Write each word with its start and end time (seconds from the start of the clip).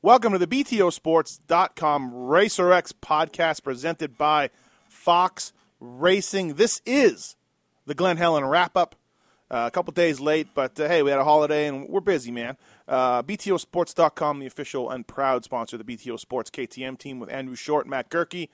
Welcome 0.00 0.32
to 0.32 0.38
the 0.38 0.46
BTOsports.com 0.46 2.12
RacerX 2.12 2.92
podcast 3.02 3.64
presented 3.64 4.16
by 4.16 4.50
Fox 4.88 5.52
Racing. 5.80 6.54
This 6.54 6.80
is 6.86 7.34
the 7.84 7.96
Glen 7.96 8.16
Helen 8.16 8.44
wrap 8.44 8.76
up. 8.76 8.94
Uh, 9.50 9.64
a 9.66 9.72
couple 9.72 9.92
days 9.92 10.20
late, 10.20 10.46
but 10.54 10.78
uh, 10.78 10.86
hey, 10.86 11.02
we 11.02 11.10
had 11.10 11.18
a 11.18 11.24
holiday 11.24 11.66
and 11.66 11.88
we're 11.88 11.98
busy, 11.98 12.30
man. 12.30 12.56
Uh, 12.86 13.24
BTOsports.com, 13.24 14.38
the 14.38 14.46
official 14.46 14.88
and 14.88 15.04
proud 15.04 15.42
sponsor 15.42 15.74
of 15.74 15.84
the 15.84 15.96
BTO 15.96 16.20
Sports 16.20 16.48
KTM 16.48 16.96
team 16.96 17.18
with 17.18 17.28
Andrew 17.28 17.56
Short, 17.56 17.88
Matt 17.88 18.08
Goerke. 18.08 18.50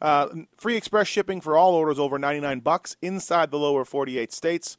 Uh, 0.00 0.28
free 0.56 0.76
express 0.76 1.08
shipping 1.08 1.40
for 1.40 1.56
all 1.56 1.74
orders 1.74 1.98
over 1.98 2.16
99 2.16 2.60
bucks 2.60 2.96
inside 3.02 3.50
the 3.50 3.58
lower 3.58 3.84
48 3.84 4.32
states. 4.32 4.78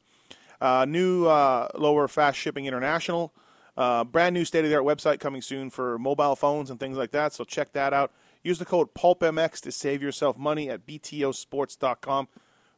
Uh, 0.61 0.85
new 0.87 1.25
uh, 1.25 1.67
lower 1.75 2.07
fast 2.07 2.39
shipping 2.39 2.65
international. 2.65 3.33
Uh, 3.77 4.03
brand 4.03 4.33
new 4.33 4.43
state 4.43 4.65
of 4.65 4.71
the 4.71 4.75
art 4.75 4.85
website 4.85 5.19
coming 5.19 5.41
soon 5.41 5.69
for 5.69 5.99
mobile 5.99 6.35
phones 6.35 6.71
and 6.71 6.79
things 6.79 6.97
like 6.97 7.11
that. 7.11 7.31
So 7.31 7.43
check 7.43 7.73
that 7.73 7.93
out. 7.93 8.11
Use 8.43 8.57
the 8.57 8.65
code 8.65 8.93
PulpMX 8.95 9.61
to 9.61 9.71
save 9.71 10.01
yourself 10.01 10.37
money 10.37 10.69
at 10.69 10.87
BTOsports.com. 10.87 12.27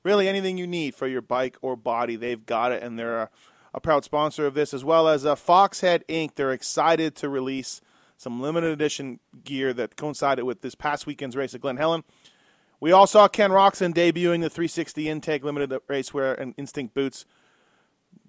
Really, 0.04 0.28
anything 0.28 0.58
you 0.58 0.68
need 0.68 0.96
for 0.96 1.08
your 1.08 1.22
bike 1.22 1.58
or 1.62 1.76
body, 1.76 2.16
they've 2.16 2.46
got 2.46 2.72
it, 2.72 2.84
and 2.84 3.00
they're 3.00 3.24
a, 3.24 3.30
a 3.74 3.80
proud 3.80 4.04
sponsor 4.04 4.46
of 4.46 4.54
this, 4.54 4.74
as 4.74 4.84
well 4.84 5.08
as 5.08 5.26
uh, 5.26 5.36
Foxhead 5.36 6.04
Inc. 6.08 6.36
They're 6.36 6.54
excited 6.54 7.16
to 7.16 7.30
release 7.30 7.82
some 8.18 8.42
limited 8.42 8.72
edition 8.72 9.20
gear 9.44 9.74
that 9.74 9.96
coincided 9.96 10.44
with 10.44 10.62
this 10.62 10.76
past 10.76 11.06
weekend's 11.06 11.38
race 11.38 11.54
at 11.54 11.62
Glen 11.62 11.78
Helen. 11.78 12.04
We 12.82 12.92
all 12.92 13.08
saw 13.08 13.28
Ken 13.28 13.52
Roczen 13.52 13.94
debuting 13.94 14.42
the 14.42 14.50
360 14.50 15.10
Intake 15.10 15.44
limited 15.44 15.70
racewear 15.90 16.38
and 16.38 16.54
Instinct 16.58 16.94
boots. 16.94 17.26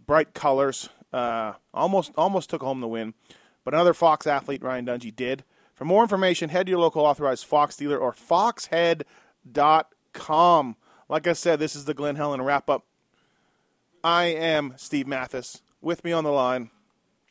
Bright 0.07 0.35
colors, 0.35 0.89
uh, 1.13 1.55
almost 1.75 2.13
almost 2.17 2.51
took 2.51 2.63
home 2.63 2.81
the 2.81 2.89
win, 2.89 3.15
but 3.65 3.75
another 3.75 3.95
Fox 3.95 4.27
athlete, 4.27 4.63
Ryan 4.63 4.87
Dungey, 4.87 5.15
did. 5.15 5.45
For 5.75 5.85
more 5.85 6.03
information, 6.03 6.51
head 6.51 6.67
to 6.67 6.71
your 6.71 6.81
local 6.81 7.05
authorized 7.07 7.47
Fox 7.47 7.77
dealer 7.77 7.97
or 7.97 8.13
foxhead.com. 8.13 9.07
Like 11.09 11.27
I 11.27 11.33
said, 11.33 11.59
this 11.59 11.75
is 11.75 11.87
the 11.87 11.95
Glen 11.95 12.17
Helen 12.17 12.43
wrap 12.43 12.69
up. 12.69 12.85
I 14.05 14.25
am 14.27 14.75
Steve 14.77 15.07
Matthes. 15.07 15.63
With 15.81 16.05
me 16.05 16.13
on 16.13 16.25
the 16.25 16.31
line, 16.31 16.71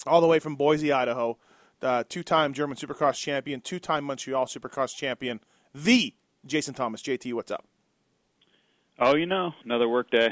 all 0.07 0.21
the 0.21 0.27
way 0.27 0.39
from 0.39 0.55
Boise, 0.55 0.91
Idaho, 0.91 1.37
uh, 1.81 2.03
two 2.09 2.23
time 2.23 2.53
German 2.53 2.75
Supercross 2.75 3.15
champion, 3.15 3.61
two 3.61 3.79
time 3.79 4.03
Montreal 4.03 4.47
Supercross 4.47 4.95
champion, 4.95 5.39
the 5.73 6.15
Jason 6.45 6.73
Thomas. 6.73 7.01
JT, 7.01 7.33
what's 7.33 7.51
up? 7.51 7.65
Oh, 8.97 9.15
you 9.15 9.25
know, 9.25 9.53
another 9.63 9.87
work 9.87 10.09
day. 10.09 10.29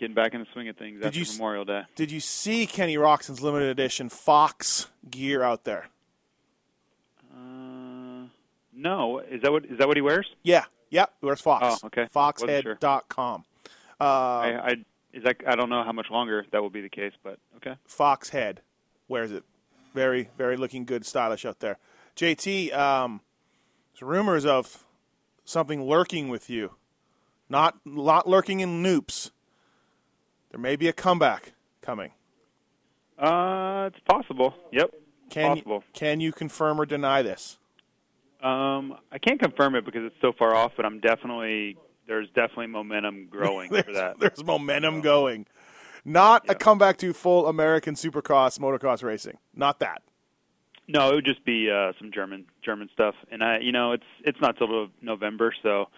Getting 0.00 0.14
back 0.14 0.32
in 0.32 0.40
the 0.40 0.46
swing 0.54 0.66
of 0.70 0.78
things 0.78 0.98
Did 0.98 1.08
after 1.08 1.18
you 1.18 1.26
Memorial 1.34 1.66
Day. 1.66 1.82
Did 1.94 2.10
you 2.10 2.20
see 2.20 2.66
Kenny 2.66 2.96
Roczen's 2.96 3.42
limited 3.42 3.68
edition 3.68 4.08
Fox 4.08 4.86
gear 5.10 5.42
out 5.42 5.64
there? 5.64 5.90
Uh, 7.30 8.28
no, 8.72 9.18
is 9.18 9.42
that 9.42 9.52
what 9.52 9.66
is 9.66 9.76
that 9.76 9.86
what 9.86 9.98
he 9.98 10.00
wears? 10.00 10.26
Yeah, 10.42 10.64
yeah. 10.88 11.04
Where's 11.20 11.42
Fox? 11.42 11.80
Oh, 11.82 11.86
okay. 11.88 12.08
Wasn't 12.14 12.62
sure. 12.62 12.76
Foxhead.com. 12.76 13.44
Uh, 14.00 14.04
I, 14.04 14.70
I 14.70 14.76
is 15.12 15.22
that 15.24 15.36
I 15.46 15.54
don't 15.54 15.68
know 15.68 15.84
how 15.84 15.92
much 15.92 16.06
longer 16.10 16.46
that 16.50 16.62
will 16.62 16.70
be 16.70 16.80
the 16.80 16.88
case, 16.88 17.12
but 17.22 17.38
okay. 17.56 17.76
Foxhead. 17.86 18.60
Where's 19.06 19.32
it? 19.32 19.44
Very, 19.94 20.30
very 20.38 20.56
looking 20.56 20.86
good, 20.86 21.04
stylish 21.04 21.44
out 21.44 21.60
there. 21.60 21.76
JT, 22.16 22.72
um, 22.72 23.20
there's 23.92 24.02
rumors 24.02 24.46
of 24.46 24.84
something 25.44 25.82
lurking 25.82 26.30
with 26.30 26.48
you. 26.48 26.72
Not, 27.50 27.78
not 27.84 28.28
lurking 28.28 28.60
in 28.60 28.82
noops. 28.82 29.30
There 30.50 30.60
may 30.60 30.76
be 30.76 30.88
a 30.88 30.92
comeback 30.92 31.52
coming. 31.80 32.10
Uh, 33.18 33.90
it's 33.92 34.00
possible. 34.08 34.54
Yep, 34.72 34.90
Can 35.30 35.56
possible. 35.56 35.84
you, 35.86 35.92
can 35.92 36.20
you 36.20 36.32
confirm 36.32 36.80
or 36.80 36.86
deny 36.86 37.22
this? 37.22 37.58
Um, 38.42 38.96
I 39.12 39.18
can't 39.18 39.38
confirm 39.38 39.74
it 39.74 39.84
because 39.84 40.04
it's 40.06 40.16
so 40.22 40.32
far 40.32 40.54
off, 40.54 40.72
but 40.76 40.86
I'm 40.86 41.00
definitely 41.00 41.76
there's 42.06 42.28
definitely 42.28 42.68
momentum 42.68 43.26
growing 43.30 43.68
for 43.84 43.92
that. 43.92 44.18
there's 44.18 44.42
momentum 44.42 45.02
going. 45.02 45.46
Not 46.04 46.48
a 46.48 46.54
comeback 46.54 46.96
to 46.98 47.12
full 47.12 47.46
American 47.46 47.94
Supercross 47.94 48.58
motocross 48.58 49.02
racing. 49.02 49.36
Not 49.54 49.80
that. 49.80 50.02
No, 50.88 51.10
it 51.10 51.16
would 51.16 51.26
just 51.26 51.44
be 51.44 51.70
uh, 51.70 51.92
some 51.98 52.10
German 52.10 52.46
German 52.64 52.88
stuff, 52.94 53.14
and 53.30 53.44
I, 53.44 53.58
you 53.58 53.70
know, 53.70 53.92
it's 53.92 54.04
it's 54.24 54.40
not 54.40 54.56
till 54.56 54.88
November, 55.02 55.54
so 55.62 55.88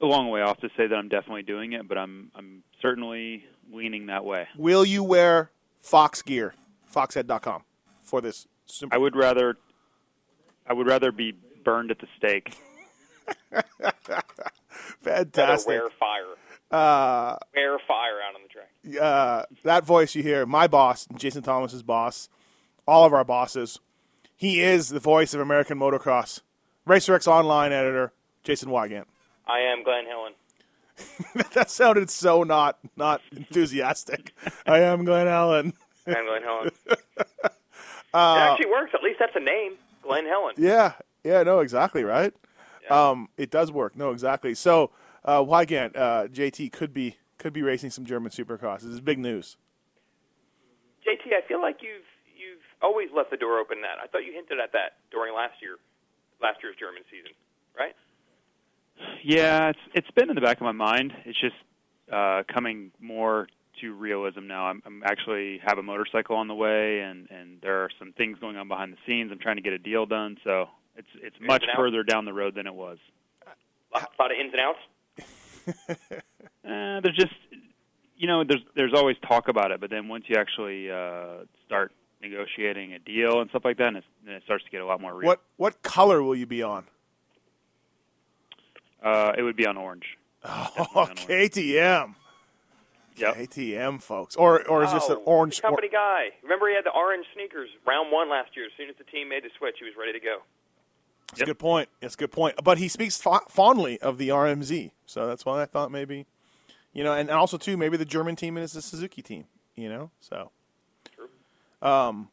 a 0.00 0.06
long 0.06 0.28
way 0.28 0.42
off 0.42 0.58
to 0.58 0.68
say 0.76 0.86
that 0.86 0.94
I'm 0.94 1.08
definitely 1.08 1.42
doing 1.42 1.72
it, 1.72 1.88
but 1.88 1.96
I'm 1.98 2.30
I'm 2.36 2.62
certainly 2.82 3.44
leaning 3.72 4.06
that 4.06 4.24
way. 4.24 4.48
Will 4.56 4.84
you 4.84 5.02
wear 5.04 5.50
Fox 5.82 6.22
gear? 6.22 6.54
Foxhead.com 6.92 7.62
for 8.02 8.20
this. 8.20 8.46
Super- 8.66 8.94
I 8.94 8.98
would 8.98 9.14
rather 9.16 9.56
I 10.66 10.72
would 10.72 10.86
rather 10.86 11.12
be 11.12 11.32
burned 11.64 11.90
at 11.90 11.98
the 11.98 12.06
stake. 12.16 12.56
Fantastic. 15.00 15.68
wear 15.68 15.88
fire. 15.98 16.24
Uh, 16.70 17.36
Wear 17.54 17.78
fire 17.88 18.20
out 18.28 18.34
on 18.34 18.42
the 18.42 18.48
track. 18.48 19.02
uh, 19.02 19.44
that 19.62 19.86
voice 19.86 20.14
you 20.14 20.22
hear, 20.22 20.44
my 20.44 20.66
boss, 20.66 21.06
Jason 21.16 21.42
Thomas's 21.42 21.82
boss, 21.82 22.28
all 22.86 23.06
of 23.06 23.14
our 23.14 23.24
bosses. 23.24 23.80
He 24.36 24.60
is 24.60 24.90
the 24.90 25.00
voice 25.00 25.32
of 25.32 25.40
American 25.40 25.78
motocross. 25.78 26.42
RacerX 26.86 27.26
online 27.26 27.72
editor, 27.72 28.12
Jason 28.44 28.68
Weigandt. 28.68 29.06
I 29.46 29.60
am 29.60 29.82
Glenn 29.82 30.04
Helen. 30.04 30.34
that 31.54 31.70
sounded 31.70 32.10
so 32.10 32.42
not 32.42 32.78
not 32.96 33.20
enthusiastic. 33.34 34.32
I 34.66 34.80
am 34.80 35.04
Glenn 35.04 35.28
Allen. 35.28 35.72
I 36.06 36.10
am 36.12 36.26
Glenn 36.26 36.42
Helen. 36.42 36.70
it 36.86 37.52
Uh, 38.14 38.36
actually 38.52 38.70
works. 38.70 38.92
At 38.94 39.02
least 39.02 39.18
that's 39.18 39.36
a 39.36 39.40
name, 39.40 39.74
Glenn 40.02 40.26
Helen. 40.26 40.54
Yeah, 40.56 40.92
yeah, 41.24 41.42
no, 41.42 41.60
exactly, 41.60 42.04
right? 42.04 42.32
Um, 42.90 43.28
it 43.36 43.50
does 43.50 43.70
work. 43.70 43.94
No, 43.96 44.12
exactly. 44.12 44.54
So, 44.54 44.90
uh, 45.24 45.40
Weigandt, 45.44 45.94
uh, 45.94 46.26
JT 46.28 46.72
could 46.72 46.94
be 46.94 47.16
could 47.36 47.52
be 47.52 47.60
racing 47.62 47.90
some 47.90 48.06
German 48.06 48.32
supercross. 48.32 48.80
This 48.80 48.92
is 48.92 49.00
big 49.02 49.18
news. 49.18 49.58
JT, 51.06 51.34
I 51.36 51.46
feel 51.46 51.60
like 51.60 51.82
you've 51.82 52.08
you've 52.34 52.64
always 52.80 53.08
left 53.14 53.30
the 53.30 53.36
door 53.36 53.58
open. 53.58 53.82
That 53.82 53.98
I 54.02 54.06
thought 54.06 54.24
you 54.24 54.32
hinted 54.32 54.58
at 54.58 54.72
that 54.72 54.96
during 55.10 55.34
last 55.34 55.60
year, 55.60 55.76
last 56.40 56.62
year's 56.62 56.76
German 56.80 57.02
season, 57.10 57.32
right? 57.78 57.94
Yeah, 59.24 59.70
it's 59.70 59.78
it's 59.94 60.10
been 60.12 60.30
in 60.30 60.34
the 60.34 60.40
back 60.40 60.58
of 60.58 60.62
my 60.62 60.72
mind. 60.72 61.12
It's 61.24 61.40
just 61.40 61.56
uh, 62.12 62.42
coming 62.52 62.90
more 63.00 63.48
to 63.80 63.94
realism 63.94 64.46
now. 64.46 64.66
I'm, 64.66 64.82
I'm 64.84 65.02
actually 65.04 65.60
have 65.64 65.78
a 65.78 65.82
motorcycle 65.82 66.36
on 66.36 66.48
the 66.48 66.54
way, 66.54 67.00
and 67.00 67.28
and 67.30 67.60
there 67.60 67.82
are 67.84 67.90
some 67.98 68.12
things 68.12 68.38
going 68.40 68.56
on 68.56 68.68
behind 68.68 68.92
the 68.92 68.98
scenes. 69.06 69.30
I'm 69.32 69.38
trying 69.38 69.56
to 69.56 69.62
get 69.62 69.72
a 69.72 69.78
deal 69.78 70.06
done, 70.06 70.36
so 70.44 70.66
it's 70.96 71.08
it's 71.22 71.36
much 71.40 71.64
further 71.76 72.02
down 72.02 72.24
the 72.24 72.32
road 72.32 72.54
than 72.54 72.66
it 72.66 72.74
was. 72.74 72.98
A 73.94 74.00
lot 74.18 74.30
of 74.30 74.38
ins 74.38 74.52
and 74.52 74.60
outs. 74.60 74.78
Uh, 76.64 77.00
there's 77.02 77.16
just 77.16 77.34
you 78.16 78.26
know 78.26 78.44
there's 78.44 78.62
there's 78.74 78.94
always 78.94 79.16
talk 79.26 79.48
about 79.48 79.70
it, 79.70 79.80
but 79.80 79.90
then 79.90 80.08
once 80.08 80.24
you 80.28 80.36
actually 80.36 80.90
uh, 80.90 81.44
start 81.66 81.92
negotiating 82.20 82.94
a 82.94 82.98
deal 82.98 83.40
and 83.40 83.48
stuff 83.50 83.64
like 83.64 83.78
that, 83.78 83.88
and 83.88 83.98
it's, 83.98 84.06
then 84.24 84.34
it 84.34 84.42
starts 84.44 84.64
to 84.64 84.70
get 84.70 84.80
a 84.80 84.86
lot 84.86 85.00
more 85.00 85.14
real. 85.14 85.26
What 85.26 85.42
what 85.56 85.82
color 85.82 86.22
will 86.22 86.36
you 86.36 86.46
be 86.46 86.62
on? 86.62 86.84
Uh, 89.02 89.32
it 89.36 89.42
would 89.42 89.56
be 89.56 89.66
on 89.66 89.76
orange. 89.76 90.16
Oh, 90.44 90.86
on. 90.94 91.08
KTM. 91.16 92.14
Yep. 93.16 93.34
KTM, 93.36 94.00
folks, 94.00 94.36
or 94.36 94.66
or 94.68 94.84
is 94.84 94.92
this 94.92 95.08
an 95.08 95.16
Oh, 95.18 95.22
orange? 95.24 95.56
the 95.56 95.62
company 95.62 95.88
guy. 95.88 96.28
Remember, 96.44 96.68
he 96.68 96.74
had 96.76 96.84
the 96.84 96.92
orange 96.94 97.26
sneakers 97.34 97.68
round 97.84 98.12
one 98.12 98.30
last 98.30 98.50
year. 98.56 98.66
As 98.66 98.72
soon 98.76 98.88
as 98.88 98.94
the 98.96 99.04
team 99.04 99.28
made 99.28 99.42
the 99.42 99.50
switch, 99.58 99.74
he 99.80 99.84
was 99.84 99.94
ready 99.98 100.12
to 100.12 100.20
go. 100.20 100.38
That's 101.30 101.42
a 101.42 101.44
good 101.46 101.58
point. 101.58 101.88
That's 102.00 102.14
a 102.14 102.16
good 102.16 102.30
point. 102.30 102.54
But 102.62 102.78
he 102.78 102.86
speaks 102.86 103.20
fa- 103.20 103.40
fondly 103.48 104.00
of 104.00 104.16
the 104.18 104.28
RMZ, 104.28 104.92
so 105.06 105.26
that's 105.26 105.44
why 105.44 105.60
I 105.60 105.66
thought 105.66 105.90
maybe, 105.90 106.26
you 106.92 107.02
know, 107.02 107.12
and 107.12 107.28
also 107.28 107.58
too 107.58 107.76
maybe 107.76 107.96
the 107.96 108.04
German 108.04 108.36
team 108.36 108.56
is 108.56 108.72
the 108.72 108.80
Suzuki 108.80 109.20
team, 109.20 109.44
you 109.74 109.88
know. 109.88 110.10
So, 110.20 110.52
True. 111.16 111.28
um, 111.86 112.28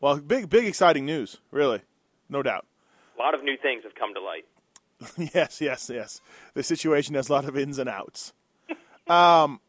well, 0.00 0.16
big 0.16 0.48
big 0.48 0.64
exciting 0.64 1.04
news, 1.04 1.36
really, 1.50 1.82
no 2.30 2.42
doubt. 2.42 2.64
A 3.16 3.22
lot 3.22 3.34
of 3.34 3.44
new 3.44 3.58
things 3.58 3.84
have 3.84 3.94
come 3.94 4.14
to 4.14 4.20
light. 4.20 4.46
yes, 5.34 5.60
yes, 5.60 5.90
yes. 5.92 6.20
The 6.54 6.62
situation 6.62 7.14
has 7.14 7.28
a 7.28 7.32
lot 7.32 7.44
of 7.44 7.56
ins 7.56 7.78
and 7.78 7.88
outs. 7.88 8.32
um, 9.06 9.60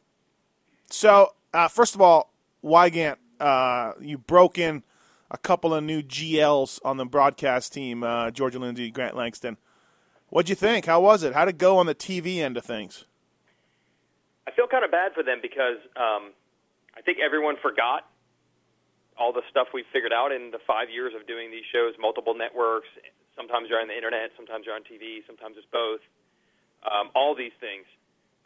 so 0.90 1.34
uh, 1.54 1.68
first 1.68 1.96
of 1.96 2.02
all, 2.02 2.34
Weigandt, 2.64 3.18
uh, 3.40 3.94
you 4.00 4.18
broke 4.18 4.58
in 4.58 4.84
a 5.32 5.38
couple 5.38 5.74
of 5.74 5.84
new 5.84 6.02
GLs 6.02 6.80
on 6.84 6.98
the 6.98 7.06
broadcast 7.06 7.74
team, 7.74 8.04
uh, 8.04 8.32
Georgia 8.32 8.60
Lindsay, 8.60 8.92
Grant 8.92 9.16
Langston. 9.16 9.58
What'd 10.30 10.50
you 10.50 10.56
think? 10.56 10.86
How 10.86 11.02
was 11.02 11.24
it? 11.24 11.34
How'd 11.34 11.48
it 11.48 11.58
go 11.58 11.78
on 11.78 11.86
the 11.86 11.96
TV 11.96 12.38
end 12.38 12.58
of 12.58 12.66
things? 12.66 13.06
I 14.48 14.52
feel 14.52 14.68
kind 14.68 14.86
of 14.86 14.92
bad 14.92 15.14
for 15.14 15.24
them 15.24 15.40
because 15.42 15.78
um, 15.96 16.32
I 16.96 17.02
think 17.02 17.18
everyone 17.24 17.56
forgot 17.62 18.08
all 19.18 19.32
the 19.32 19.44
stuff 19.50 19.72
we 19.74 19.84
figured 19.92 20.12
out 20.12 20.32
in 20.32 20.52
the 20.52 20.60
five 20.68 20.90
years 20.92 21.14
of 21.16 21.28
doing 21.28 21.52
these 21.52 21.66
shows, 21.72 21.96
multiple 22.00 22.36
networks. 22.36 22.88
Sometimes 23.36 23.68
you're 23.70 23.80
on 23.80 23.88
the 23.88 23.96
internet, 23.96 24.32
sometimes 24.36 24.66
you're 24.66 24.76
on 24.76 24.84
TV, 24.84 25.24
sometimes 25.28 25.56
it's 25.58 25.68
both. 25.72 26.04
Um, 26.84 27.10
all 27.16 27.36
these 27.36 27.56
things, 27.60 27.88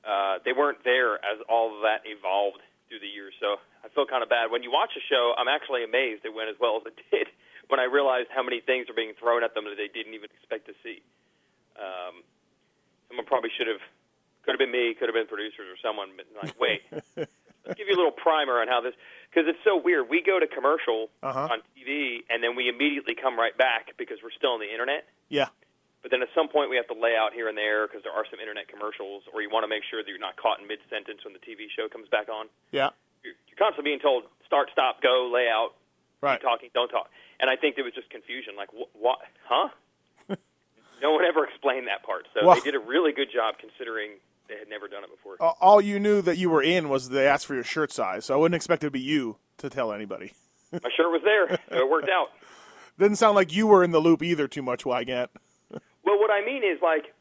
uh, 0.05 0.39
they 0.45 0.53
weren't 0.53 0.81
there 0.85 1.17
as 1.21 1.41
all 1.49 1.75
of 1.75 1.81
that 1.81 2.05
evolved 2.05 2.61
through 2.87 3.01
the 3.01 3.09
years. 3.09 3.33
So 3.41 3.61
I 3.85 3.89
feel 3.93 4.05
kind 4.05 4.23
of 4.23 4.29
bad. 4.29 4.49
When 4.49 4.63
you 4.63 4.71
watch 4.71 4.93
a 4.97 5.03
show, 5.09 5.33
I'm 5.37 5.49
actually 5.49 5.83
amazed 5.83 6.25
it 6.25 6.33
went 6.33 6.49
as 6.49 6.57
well 6.61 6.81
as 6.81 6.85
it 6.89 6.97
did 7.11 7.27
when 7.69 7.79
I 7.79 7.85
realized 7.85 8.29
how 8.33 8.41
many 8.41 8.61
things 8.61 8.89
are 8.89 8.97
being 8.97 9.13
thrown 9.17 9.43
at 9.43 9.53
them 9.53 9.65
that 9.65 9.77
they 9.77 9.89
didn't 9.89 10.13
even 10.13 10.29
expect 10.33 10.65
to 10.69 10.75
see. 10.81 11.01
Um, 11.77 12.25
someone 13.07 13.25
probably 13.25 13.53
should 13.57 13.69
have, 13.69 13.81
could 14.43 14.57
have 14.57 14.61
been 14.61 14.73
me, 14.73 14.97
could 14.97 15.07
have 15.07 15.17
been 15.17 15.29
producers 15.29 15.69
or 15.69 15.77
someone, 15.81 16.09
but 16.17 16.25
like, 16.33 16.57
wait, 16.59 16.81
let's 17.65 17.77
give 17.77 17.87
you 17.87 17.95
a 17.95 17.99
little 17.99 18.11
primer 18.15 18.61
on 18.61 18.67
how 18.67 18.81
this, 18.81 18.93
because 19.29 19.47
it's 19.47 19.59
so 19.63 19.77
weird. 19.77 20.09
We 20.09 20.21
go 20.21 20.39
to 20.39 20.47
commercial 20.47 21.09
Uh-huh. 21.23 21.49
on 21.51 21.59
TV, 21.77 22.23
and 22.29 22.43
then 22.43 22.55
we 22.55 22.69
immediately 22.69 23.15
come 23.15 23.37
right 23.37 23.55
back 23.57 23.93
because 23.97 24.17
we're 24.23 24.31
still 24.35 24.51
on 24.51 24.59
the 24.59 24.71
internet. 24.71 25.05
Yeah, 25.29 25.49
But 26.01 26.11
then 26.11 26.21
at 26.23 26.29
some 26.33 26.47
point 26.49 26.69
we 26.69 26.77
have 26.77 26.87
to 26.87 26.97
lay 26.97 27.15
out 27.15 27.33
here 27.33 27.47
and 27.47 27.57
there 27.57 27.85
because 27.87 28.01
there 28.03 28.13
are 28.13 28.25
some 28.31 28.39
internet 28.39 28.67
commercials, 28.67 29.23
or 29.33 29.41
you 29.41 29.49
want 29.49 29.63
to 29.63 29.67
make 29.67 29.83
sure 29.83 30.01
that 30.01 30.09
you're 30.09 30.17
not 30.17 30.37
caught 30.37 30.59
in 30.59 30.67
mid 30.67 30.79
sentence 30.89 31.23
when 31.23 31.33
the 31.33 31.39
TV 31.43 31.67
show 31.69 31.87
comes 31.87 32.07
back 32.09 32.29
on. 32.29 32.47
yeah, 32.71 32.89
You're, 33.23 33.33
you're 33.47 33.57
constantly 33.59 33.91
being 33.91 33.99
told 34.01 34.23
start, 34.45 34.69
stop, 34.71 35.01
go, 35.03 35.29
lay 35.31 35.47
out, 35.47 35.75
right. 36.21 36.39
keep 36.39 36.47
talking, 36.47 36.69
don't 36.73 36.89
talk. 36.89 37.09
And 37.39 37.49
I 37.49 37.55
think 37.55 37.75
there 37.75 37.85
was 37.85 37.93
just 37.93 38.09
confusion, 38.09 38.55
like 38.57 38.69
wh- 38.71 38.89
what, 38.97 39.19
huh? 39.45 39.69
no 41.01 41.11
one 41.11 41.23
ever 41.25 41.45
explained 41.45 41.87
that 41.87 42.01
part, 42.03 42.25
so 42.33 42.45
Well- 42.45 42.55
they 42.55 42.61
did 42.61 42.75
a 42.75 42.79
really 42.79 43.11
good 43.13 43.29
job 43.31 43.55
considering 43.59 44.17
they 44.49 44.57
had 44.57 44.67
never 44.67 44.87
done 44.87 45.03
it 45.03 45.09
before. 45.09 45.37
All 45.39 45.79
you 45.79 45.99
knew 45.99 46.21
that 46.21 46.37
you 46.37 46.49
were 46.49 46.61
in 46.63 46.89
was 46.89 47.09
they 47.09 47.27
asked 47.27 47.45
for 47.45 47.53
your 47.53 47.63
shirt 47.63 47.91
size, 47.93 48.25
so 48.25 48.33
I 48.33 48.37
wouldn't 48.37 48.55
expect 48.55 48.83
it 48.83 48.87
to 48.87 48.91
be 48.91 48.99
you 48.99 49.37
to 49.59 49.69
tell 49.69 49.93
anybody. 49.93 50.33
My 50.73 50.79
shirt 50.97 51.11
was 51.11 51.21
there, 51.23 51.59
so 51.69 51.77
it 51.77 51.89
worked 51.89 52.09
out. 52.09 52.27
Didn't 52.97 53.15
sound 53.17 53.35
like 53.35 53.53
you 53.53 53.65
were 53.67 53.83
in 53.83 53.91
the 53.91 53.99
loop 53.99 54.21
either 54.21 54.47
too 54.47 54.61
much, 54.61 54.83
Weigandt. 54.83 55.29
Well, 56.01 56.17
what 56.17 56.31
I 56.31 56.43
mean 56.43 56.63
is 56.63 56.81
like 56.81 57.13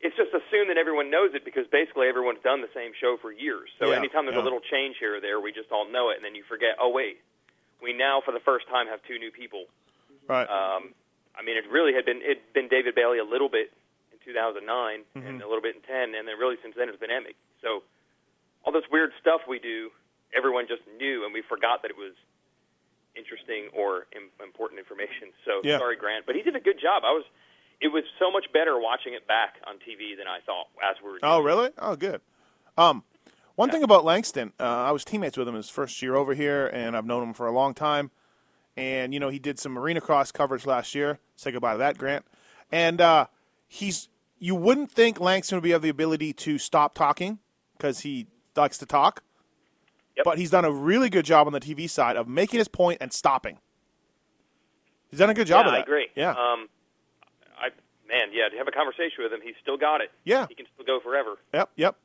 it's 0.00 0.14
just 0.14 0.28
assumed 0.30 0.68
that 0.68 0.76
everyone 0.76 1.10
knows 1.10 1.30
it 1.32 1.42
because 1.44 1.64
basically 1.72 2.06
everyone's 2.06 2.42
done 2.44 2.60
the 2.60 2.68
same 2.74 2.92
show 3.00 3.16
for 3.22 3.32
years. 3.32 3.70
So 3.80 3.88
Yeah, 3.90 3.96
anytime 3.96 4.26
there's 4.26 4.36
yeah. 4.36 4.42
a 4.42 4.44
little 4.44 4.60
change 4.60 4.96
here 5.00 5.16
or 5.16 5.20
there, 5.20 5.40
we 5.40 5.52
just 5.52 5.72
all 5.72 5.90
know 5.90 6.10
it, 6.10 6.16
and 6.16 6.24
then 6.24 6.34
you 6.34 6.44
forget. 6.46 6.76
Oh 6.78 6.90
wait, 6.90 7.18
we 7.82 7.94
now 7.94 8.20
for 8.22 8.32
the 8.32 8.40
first 8.44 8.68
time 8.68 8.86
have 8.88 9.00
two 9.08 9.18
new 9.18 9.30
people. 9.30 9.64
Right. 10.28 10.44
Um, 10.44 10.92
I 11.34 11.42
mean, 11.42 11.56
it 11.56 11.64
really 11.70 11.94
had 11.94 12.04
been 12.04 12.20
it'd 12.20 12.52
been 12.52 12.68
David 12.68 12.94
Bailey 12.94 13.18
a 13.18 13.24
little 13.24 13.48
bit 13.48 13.72
2009 14.28 14.68
Mm-hmm. 15.16 15.24
and 15.26 15.40
a 15.40 15.48
little 15.48 15.64
bit 15.64 15.74
in 15.76 15.82
10, 15.82 16.12
and 16.14 16.28
then 16.28 16.36
really 16.36 16.60
since 16.62 16.76
then 16.76 16.88
it's 16.92 17.00
been 17.00 17.08
Emig. 17.10 17.34
So 17.64 17.80
all 18.64 18.72
this 18.76 18.84
weird 18.92 19.10
stuff 19.20 19.40
we 19.48 19.58
do, 19.58 19.88
everyone 20.36 20.68
just 20.68 20.84
knew, 21.00 21.24
and 21.24 21.32
we 21.32 21.40
forgot 21.48 21.80
that 21.82 21.90
it 21.90 21.96
was 21.96 22.12
interesting 23.16 23.68
or 23.74 24.06
Im- 24.14 24.30
important 24.44 24.78
information. 24.78 25.32
So 25.44 25.60
Yeah. 25.64 25.78
sorry, 25.78 25.96
Grant, 25.96 26.26
but 26.26 26.34
he 26.36 26.42
did 26.42 26.54
a 26.56 26.60
good 26.60 26.78
job. 26.80 27.02
I 27.04 27.12
was. 27.12 27.24
It 27.80 27.88
was 27.92 28.02
so 28.18 28.28
much 28.32 28.52
better 28.52 28.76
watching 28.80 29.14
it 29.14 29.28
back 29.28 29.54
on 29.64 29.76
TV 29.78 30.16
than 30.16 30.26
I 30.26 30.40
thought 30.44 30.66
as 30.82 30.96
we 31.00 31.12
were. 31.12 31.18
Oh, 31.22 31.40
it. 31.40 31.44
really? 31.44 31.70
Oh, 31.78 31.94
good. 31.94 32.20
Um, 32.76 33.04
one 33.54 33.70
thing 33.70 33.84
about 33.84 34.04
Langston, 34.04 34.52
uh, 34.58 34.64
I 34.64 34.90
was 34.90 35.04
teammates 35.04 35.36
with 35.36 35.46
him 35.46 35.54
his 35.54 35.70
first 35.70 36.02
year 36.02 36.16
over 36.16 36.34
here, 36.34 36.66
and 36.66 36.96
I've 36.96 37.06
known 37.06 37.22
him 37.22 37.32
for 37.34 37.46
a 37.46 37.52
long 37.52 37.74
time. 37.74 38.10
And 38.76 39.14
you 39.14 39.20
know, 39.20 39.28
he 39.28 39.38
did 39.38 39.60
some 39.60 39.78
arena 39.78 40.00
cross 40.00 40.32
coverage 40.32 40.66
last 40.66 40.92
year. 40.96 41.20
Say 41.36 41.52
goodbye 41.52 41.72
to 41.72 41.78
that, 41.78 41.98
Grant. 41.98 42.24
And 42.72 43.00
uh, 43.00 43.26
he's 43.68 44.08
you 44.38 44.54
wouldn't 44.54 44.90
think 44.90 45.20
Langston 45.20 45.56
would 45.56 45.62
be 45.62 45.70
have 45.70 45.82
the 45.82 45.88
ability 45.88 46.32
to 46.32 46.58
stop 46.58 46.94
talking 46.94 47.38
because 47.76 48.00
he 48.00 48.26
likes 48.56 48.78
to 48.78 48.86
talk. 48.86 49.22
Yep. 50.16 50.24
But 50.24 50.38
he's 50.38 50.50
done 50.50 50.64
a 50.64 50.72
really 50.72 51.10
good 51.10 51.24
job 51.24 51.46
on 51.46 51.52
the 51.52 51.60
TV 51.60 51.88
side 51.88 52.16
of 52.16 52.26
making 52.28 52.58
his 52.58 52.68
point 52.68 52.98
and 53.00 53.12
stopping. 53.12 53.58
He's 55.10 55.20
done 55.20 55.30
a 55.30 55.34
good 55.34 55.46
job 55.46 55.64
yeah, 55.64 55.68
of 55.68 55.72
that. 55.72 55.78
I 55.78 55.82
agree. 55.82 56.08
Yeah. 56.16 56.30
Um, 56.30 56.68
I 57.56 57.70
man, 58.08 58.28
yeah, 58.32 58.48
to 58.48 58.56
have 58.56 58.68
a 58.68 58.72
conversation 58.72 59.22
with 59.22 59.32
him, 59.32 59.40
he's 59.42 59.54
still 59.62 59.76
got 59.76 60.00
it. 60.00 60.10
Yeah. 60.24 60.46
He 60.48 60.54
can 60.54 60.66
still 60.74 60.84
go 60.84 61.00
forever. 61.00 61.36
yep. 61.54 61.70
Yep. 61.76 61.96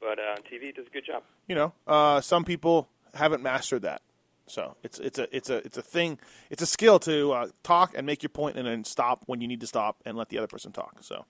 But 0.00 0.18
uh, 0.18 0.36
TV, 0.50 0.74
does 0.74 0.86
a 0.86 0.90
good 0.90 1.04
job. 1.04 1.22
you 1.46 1.54
know, 1.54 1.74
uh, 1.86 2.22
some 2.22 2.42
people 2.44 2.88
haven't 3.14 3.42
mastered 3.42 3.82
that. 3.82 4.00
So 4.46 4.76
it's 4.82 4.98
it's 4.98 5.18
a 5.18 5.36
it's 5.36 5.50
a 5.50 5.58
it's 5.58 5.76
a 5.76 5.82
thing. 5.82 6.18
It's 6.48 6.62
a 6.62 6.66
skill 6.66 6.98
to 7.00 7.32
uh, 7.32 7.48
talk 7.62 7.92
and 7.94 8.04
make 8.04 8.22
your 8.22 8.30
point 8.30 8.56
and 8.56 8.66
then 8.66 8.82
stop 8.82 9.22
when 9.26 9.40
you 9.40 9.46
need 9.46 9.60
to 9.60 9.66
stop 9.66 9.98
and 10.04 10.16
let 10.16 10.28
the 10.30 10.38
other 10.38 10.48
person 10.48 10.72
talk. 10.72 10.96
So 11.02 11.24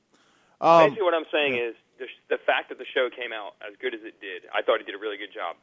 um, 0.61 0.85
Basically, 0.85 1.05
what 1.05 1.15
I'm 1.15 1.29
saying 1.33 1.57
is 1.57 1.75
the, 1.99 2.07
the 2.29 2.41
fact 2.45 2.69
that 2.69 2.79
the 2.79 2.89
show 2.93 3.09
came 3.09 3.33
out 3.33 3.57
as 3.65 3.77
good 3.81 3.95
as 3.95 4.01
it 4.05 4.21
did, 4.21 4.45
I 4.53 4.63
thought 4.63 4.79
he 4.79 4.85
did 4.85 4.95
a 4.95 5.03
really 5.03 5.17
good 5.17 5.33
job. 5.33 5.57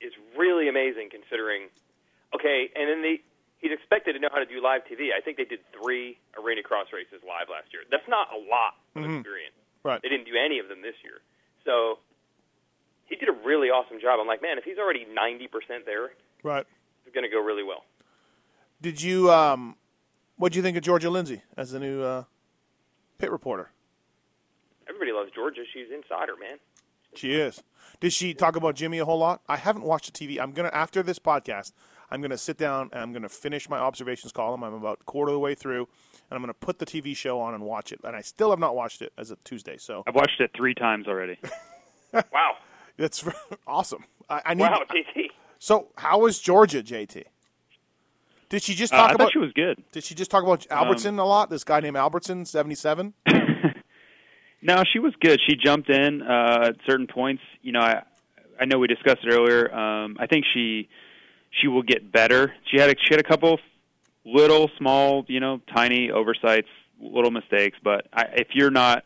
Is 0.00 0.12
really 0.36 0.68
amazing 0.68 1.08
considering. 1.08 1.72
Okay, 2.34 2.68
and 2.76 2.90
then 2.90 3.00
the 3.00 3.16
he's 3.62 3.72
expected 3.72 4.12
to 4.12 4.18
know 4.18 4.28
how 4.28 4.42
to 4.42 4.44
do 4.44 4.60
live 4.60 4.84
TV. 4.84 5.16
I 5.16 5.22
think 5.24 5.38
they 5.38 5.48
did 5.48 5.60
three 5.72 6.18
arena 6.36 6.62
cross 6.62 6.92
races 6.92 7.24
live 7.24 7.48
last 7.48 7.72
year. 7.72 7.88
That's 7.88 8.08
not 8.08 8.28
a 8.34 8.36
lot 8.36 8.76
of 8.96 9.08
experience. 9.08 9.56
right, 9.82 10.02
They 10.02 10.10
didn't 10.10 10.26
do 10.26 10.36
any 10.36 10.58
of 10.58 10.68
them 10.68 10.82
this 10.82 10.98
year, 11.00 11.24
so 11.64 12.02
he 13.06 13.16
did 13.16 13.28
a 13.28 13.38
really 13.46 13.68
awesome 13.68 14.00
job. 14.00 14.20
I'm 14.20 14.26
like, 14.26 14.42
man, 14.42 14.58
if 14.58 14.64
he's 14.64 14.78
already 14.78 15.06
90% 15.06 15.86
there, 15.86 16.10
right. 16.42 16.66
it's 17.06 17.14
going 17.14 17.24
to 17.24 17.30
go 17.30 17.40
really 17.40 17.62
well. 17.62 17.84
Did 18.82 19.00
you 19.00 19.30
um, 19.30 19.76
what 20.36 20.52
do 20.52 20.58
you 20.58 20.62
think 20.62 20.76
of 20.76 20.82
Georgia 20.82 21.10
Lindsay 21.10 21.42
as 21.56 21.70
the 21.70 21.80
new 21.80 22.02
uh, 22.02 22.24
pit 23.18 23.30
reporter? 23.30 23.70
Everybody 24.88 25.12
loves 25.12 25.30
Georgia. 25.34 25.62
She's 25.72 25.86
insider, 25.94 26.32
man. 26.40 26.58
She 27.14 27.34
is. 27.34 27.62
Did 28.00 28.12
she 28.12 28.34
talk 28.34 28.56
about 28.56 28.74
Jimmy 28.74 28.98
a 28.98 29.04
whole 29.04 29.18
lot? 29.18 29.40
I 29.48 29.56
haven't 29.56 29.84
watched 29.84 30.12
the 30.12 30.26
TV. 30.26 30.40
I'm 30.40 30.52
gonna 30.52 30.70
after 30.72 31.02
this 31.02 31.18
podcast. 31.18 31.72
I'm 32.10 32.20
gonna 32.20 32.36
sit 32.38 32.58
down 32.58 32.90
and 32.92 33.00
I'm 33.02 33.12
gonna 33.12 33.28
finish 33.28 33.68
my 33.68 33.78
observations 33.78 34.32
column. 34.32 34.62
I'm 34.62 34.74
about 34.74 34.98
a 35.00 35.04
quarter 35.04 35.30
of 35.30 35.34
the 35.34 35.38
way 35.40 35.54
through, 35.54 35.88
and 36.30 36.36
I'm 36.36 36.40
gonna 36.42 36.54
put 36.54 36.78
the 36.80 36.86
TV 36.86 37.16
show 37.16 37.40
on 37.40 37.54
and 37.54 37.62
watch 37.64 37.92
it. 37.92 38.00
And 38.04 38.16
I 38.16 38.20
still 38.20 38.50
have 38.50 38.58
not 38.58 38.74
watched 38.74 39.00
it 39.00 39.12
as 39.16 39.30
of 39.30 39.42
Tuesday. 39.44 39.76
So 39.76 40.02
I've 40.06 40.14
watched 40.14 40.40
it 40.40 40.50
three 40.56 40.74
times 40.74 41.06
already. 41.08 41.38
Wow. 42.32 42.58
that's 42.96 43.24
awesome. 43.66 44.04
I, 44.30 44.40
I 44.46 44.54
need. 44.54 44.62
Wow, 44.62 44.82
JT. 44.88 45.26
So 45.58 45.88
how 45.96 46.20
was 46.20 46.38
Georgia, 46.38 46.80
JT? 46.80 47.24
Did 48.48 48.62
she 48.62 48.74
just 48.74 48.92
Uh, 48.92 48.98
talk 48.98 49.10
I 49.10 49.14
about? 49.14 49.24
thought 49.24 49.32
she 49.32 49.38
was 49.40 49.52
good. 49.52 49.82
did 49.90 50.04
she 50.04 50.14
just 50.14 50.30
talk 50.30 50.44
about 50.44 50.64
Albertson 50.70 51.18
a 51.18 51.24
lot? 51.24 51.50
This 51.50 51.64
guy 51.64 51.80
named 51.80 51.96
Albertson, 51.96 52.44
77. 52.44 53.14
No, 54.64 54.82
she 54.90 54.98
was 54.98 55.12
good. 55.20 55.38
She 55.46 55.56
jumped 55.56 55.90
in 55.90 56.22
uh, 56.22 56.68
at 56.68 56.76
certain 56.86 57.06
points. 57.06 57.42
You 57.60 57.72
know, 57.72 57.80
I 57.80 58.02
I 58.58 58.64
know 58.64 58.78
we 58.78 58.86
discussed 58.86 59.20
it 59.22 59.30
earlier. 59.30 59.72
Um, 59.72 60.16
I 60.18 60.26
think 60.26 60.46
she 60.54 60.88
she 61.50 61.68
will 61.68 61.82
get 61.82 62.10
better. 62.10 62.54
She 62.70 62.80
had 62.80 62.88
a, 62.90 62.94
she 62.98 63.12
had 63.12 63.20
a 63.20 63.28
couple 63.28 63.60
little, 64.24 64.70
small, 64.78 65.26
you 65.28 65.38
know, 65.38 65.60
tiny 65.74 66.10
oversights, 66.10 66.68
little 66.98 67.30
mistakes. 67.30 67.76
But 67.84 68.06
I, 68.10 68.22
if 68.36 68.48
you're 68.54 68.70
not 68.70 69.04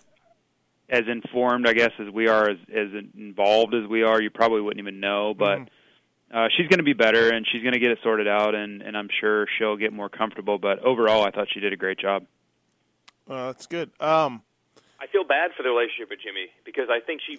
as 0.88 1.02
informed, 1.08 1.66
I 1.68 1.72
guess, 1.72 1.90
as 1.98 2.08
we 2.08 2.28
are, 2.28 2.50
as 2.50 2.58
as 2.72 2.88
involved 3.16 3.74
as 3.74 3.84
we 3.88 4.04
are, 4.04 4.22
you 4.22 4.30
probably 4.30 4.60
wouldn't 4.60 4.80
even 4.80 5.00
know. 5.00 5.34
But 5.36 5.58
uh, 6.32 6.46
she's 6.56 6.68
going 6.68 6.78
to 6.78 6.84
be 6.84 6.92
better, 6.92 7.30
and 7.30 7.44
she's 7.50 7.62
going 7.62 7.74
to 7.74 7.80
get 7.80 7.90
it 7.90 7.98
sorted 8.04 8.28
out, 8.28 8.54
and 8.54 8.80
and 8.80 8.96
I'm 8.96 9.08
sure 9.20 9.48
she'll 9.58 9.76
get 9.76 9.92
more 9.92 10.08
comfortable. 10.08 10.58
But 10.58 10.78
overall, 10.84 11.24
I 11.24 11.32
thought 11.32 11.48
she 11.52 11.58
did 11.58 11.72
a 11.72 11.76
great 11.76 11.98
job. 11.98 12.26
Uh, 13.28 13.46
that's 13.48 13.66
good. 13.66 13.90
Um, 13.98 14.42
I 15.00 15.06
feel 15.06 15.24
bad 15.24 15.52
for 15.56 15.62
the 15.62 15.68
relationship 15.70 16.10
with 16.10 16.20
Jimmy 16.20 16.48
because 16.64 16.88
I 16.90 17.00
think 17.00 17.20
she, 17.26 17.38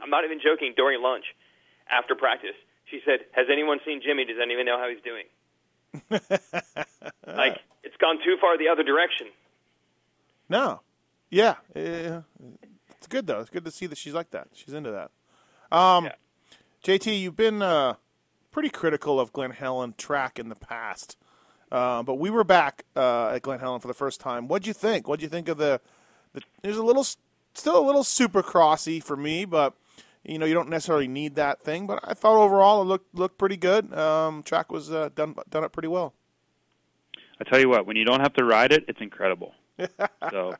I'm 0.00 0.10
not 0.10 0.24
even 0.24 0.38
joking, 0.42 0.74
during 0.76 1.02
lunch, 1.02 1.24
after 1.90 2.14
practice, 2.14 2.54
she 2.90 3.00
said, 3.04 3.20
Has 3.32 3.46
anyone 3.52 3.78
seen 3.84 4.00
Jimmy? 4.02 4.24
Does 4.24 4.36
anyone 4.42 4.64
know 4.66 4.78
how 4.78 4.88
he's 4.88 5.02
doing? 5.02 5.24
like, 7.26 7.58
it's 7.82 7.96
gone 8.00 8.18
too 8.24 8.36
far 8.40 8.58
the 8.58 8.68
other 8.68 8.82
direction. 8.82 9.28
no, 10.48 10.80
yeah, 11.30 11.54
it's 11.74 13.06
good 13.08 13.26
though. 13.26 13.40
It's 13.40 13.50
good 13.50 13.64
to 13.64 13.70
see 13.70 13.86
that 13.86 13.98
she's 13.98 14.12
like 14.14 14.30
that. 14.30 14.48
She's 14.54 14.72
into 14.74 14.90
that. 14.92 15.10
Um, 15.76 16.04
Yeah. 16.06 16.12
JT, 16.84 17.18
you've 17.20 17.36
been 17.36 17.62
uh, 17.62 17.94
pretty 18.52 18.68
critical 18.68 19.18
of 19.18 19.32
Glen 19.32 19.50
Helen 19.52 19.94
track 19.96 20.38
in 20.38 20.48
the 20.50 20.54
past. 20.54 21.16
Uh, 21.72 22.02
but 22.02 22.16
we 22.16 22.28
were 22.30 22.44
back 22.44 22.84
uh, 22.94 23.30
at 23.30 23.42
Glen 23.42 23.58
Helen 23.58 23.80
for 23.80 23.88
the 23.88 23.94
first 23.94 24.20
time. 24.20 24.46
What'd 24.48 24.66
you 24.66 24.74
think? 24.74 25.08
What'd 25.08 25.22
you 25.22 25.28
think 25.28 25.48
of 25.48 25.56
the? 25.58 25.80
The 26.34 26.42
there's 26.62 26.76
a 26.76 26.82
little, 26.82 27.06
still 27.54 27.78
a 27.78 27.84
little 27.84 28.04
super 28.04 28.42
crossy 28.42 29.02
for 29.02 29.16
me, 29.16 29.44
but 29.44 29.74
you 30.24 30.38
know 30.38 30.46
you 30.46 30.54
don't 30.54 30.68
necessarily 30.68 31.08
need 31.08 31.36
that 31.36 31.62
thing. 31.62 31.86
But 31.86 32.00
I 32.04 32.14
thought 32.14 32.36
overall 32.36 32.82
it 32.82 32.84
looked 32.84 33.14
looked 33.14 33.38
pretty 33.38 33.56
good. 33.56 33.92
Um, 33.94 34.42
track 34.42 34.70
was 34.70 34.92
uh, 34.92 35.10
done 35.14 35.34
done 35.48 35.64
it 35.64 35.72
pretty 35.72 35.88
well. 35.88 36.14
I 37.40 37.44
tell 37.44 37.60
you 37.60 37.68
what, 37.68 37.86
when 37.86 37.96
you 37.96 38.04
don't 38.04 38.20
have 38.20 38.34
to 38.34 38.44
ride 38.44 38.72
it, 38.72 38.84
it's 38.88 39.00
incredible. 39.00 39.54
so, 40.30 40.54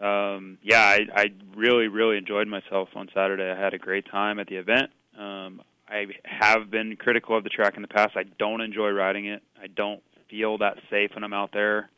um, 0.00 0.58
yeah, 0.62 0.80
I, 0.80 1.06
I 1.14 1.26
really, 1.56 1.88
really 1.88 2.16
enjoyed 2.16 2.48
myself 2.48 2.88
on 2.96 3.08
Saturday. 3.14 3.48
I 3.48 3.60
had 3.60 3.74
a 3.74 3.78
great 3.78 4.10
time 4.10 4.40
at 4.40 4.48
the 4.48 4.56
event. 4.56 4.90
Um, 5.16 5.62
I 5.88 6.06
have 6.24 6.70
been 6.70 6.96
critical 6.96 7.36
of 7.36 7.44
the 7.44 7.50
track 7.50 7.76
in 7.76 7.82
the 7.82 7.88
past. 7.88 8.16
I 8.16 8.24
don't 8.38 8.60
enjoy 8.60 8.90
riding 8.90 9.26
it. 9.26 9.42
I 9.60 9.68
don't 9.68 10.02
feel 10.28 10.58
that 10.58 10.78
safe 10.90 11.10
when 11.14 11.24
I'm 11.24 11.32
out 11.32 11.52
there. 11.52 11.90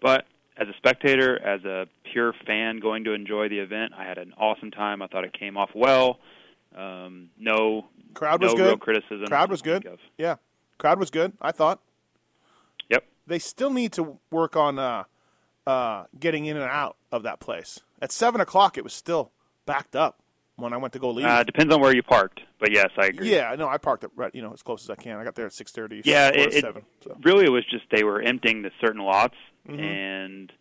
But 0.00 0.26
as 0.56 0.68
a 0.68 0.72
spectator, 0.76 1.40
as 1.42 1.64
a 1.64 1.86
pure 2.12 2.32
fan 2.46 2.78
going 2.80 3.04
to 3.04 3.12
enjoy 3.12 3.48
the 3.48 3.58
event, 3.58 3.92
I 3.96 4.04
had 4.04 4.18
an 4.18 4.32
awesome 4.38 4.70
time. 4.70 5.02
I 5.02 5.06
thought 5.08 5.24
it 5.24 5.32
came 5.38 5.56
off 5.56 5.70
well. 5.74 6.18
Um, 6.76 7.30
no, 7.38 7.86
Crowd 8.14 8.40
no 8.40 8.46
was 8.48 8.54
real 8.60 8.70
good. 8.70 8.80
criticism. 8.80 9.26
Crowd 9.26 9.50
was 9.50 9.62
good. 9.62 9.86
Yeah, 10.18 10.36
crowd 10.78 10.98
was 10.98 11.10
good. 11.10 11.32
I 11.40 11.52
thought 11.52 11.80
Yep. 12.90 13.04
they 13.26 13.38
still 13.38 13.70
need 13.70 13.92
to 13.92 14.18
work 14.30 14.56
on 14.56 14.78
uh, 14.78 15.04
uh, 15.66 16.04
getting 16.18 16.46
in 16.46 16.56
and 16.56 16.64
out 16.70 16.96
of 17.12 17.22
that 17.22 17.40
place. 17.40 17.80
At 18.02 18.12
seven 18.12 18.40
o'clock, 18.40 18.76
it 18.76 18.84
was 18.84 18.92
still 18.92 19.30
backed 19.66 19.96
up 19.96 20.20
when 20.56 20.72
I 20.72 20.76
went 20.76 20.92
to 20.92 20.98
go 20.98 21.10
leave. 21.10 21.26
Uh, 21.26 21.42
depends 21.44 21.72
on 21.72 21.80
where 21.80 21.94
you 21.94 22.02
parked, 22.02 22.40
but 22.60 22.72
yes, 22.72 22.90
I 22.98 23.06
agree. 23.06 23.30
yeah, 23.32 23.54
no, 23.56 23.68
I 23.68 23.78
parked 23.78 24.04
it 24.04 24.10
right, 24.16 24.34
you 24.34 24.42
know, 24.42 24.52
as 24.52 24.62
close 24.62 24.82
as 24.84 24.90
I 24.90 24.96
can. 24.96 25.16
I 25.18 25.24
got 25.24 25.34
there 25.36 25.46
at 25.46 25.52
six 25.52 25.70
thirty. 25.72 26.02
Yeah, 26.04 26.28
it, 26.28 26.54
it 26.54 26.60
seven. 26.62 26.82
So. 27.02 27.16
really 27.22 27.44
it 27.46 27.50
was 27.50 27.64
just 27.70 27.84
they 27.90 28.04
were 28.04 28.20
emptying 28.20 28.62
the 28.62 28.70
certain 28.80 29.00
lots, 29.02 29.36
Mm-hmm. 29.68 29.80
and 29.80 30.52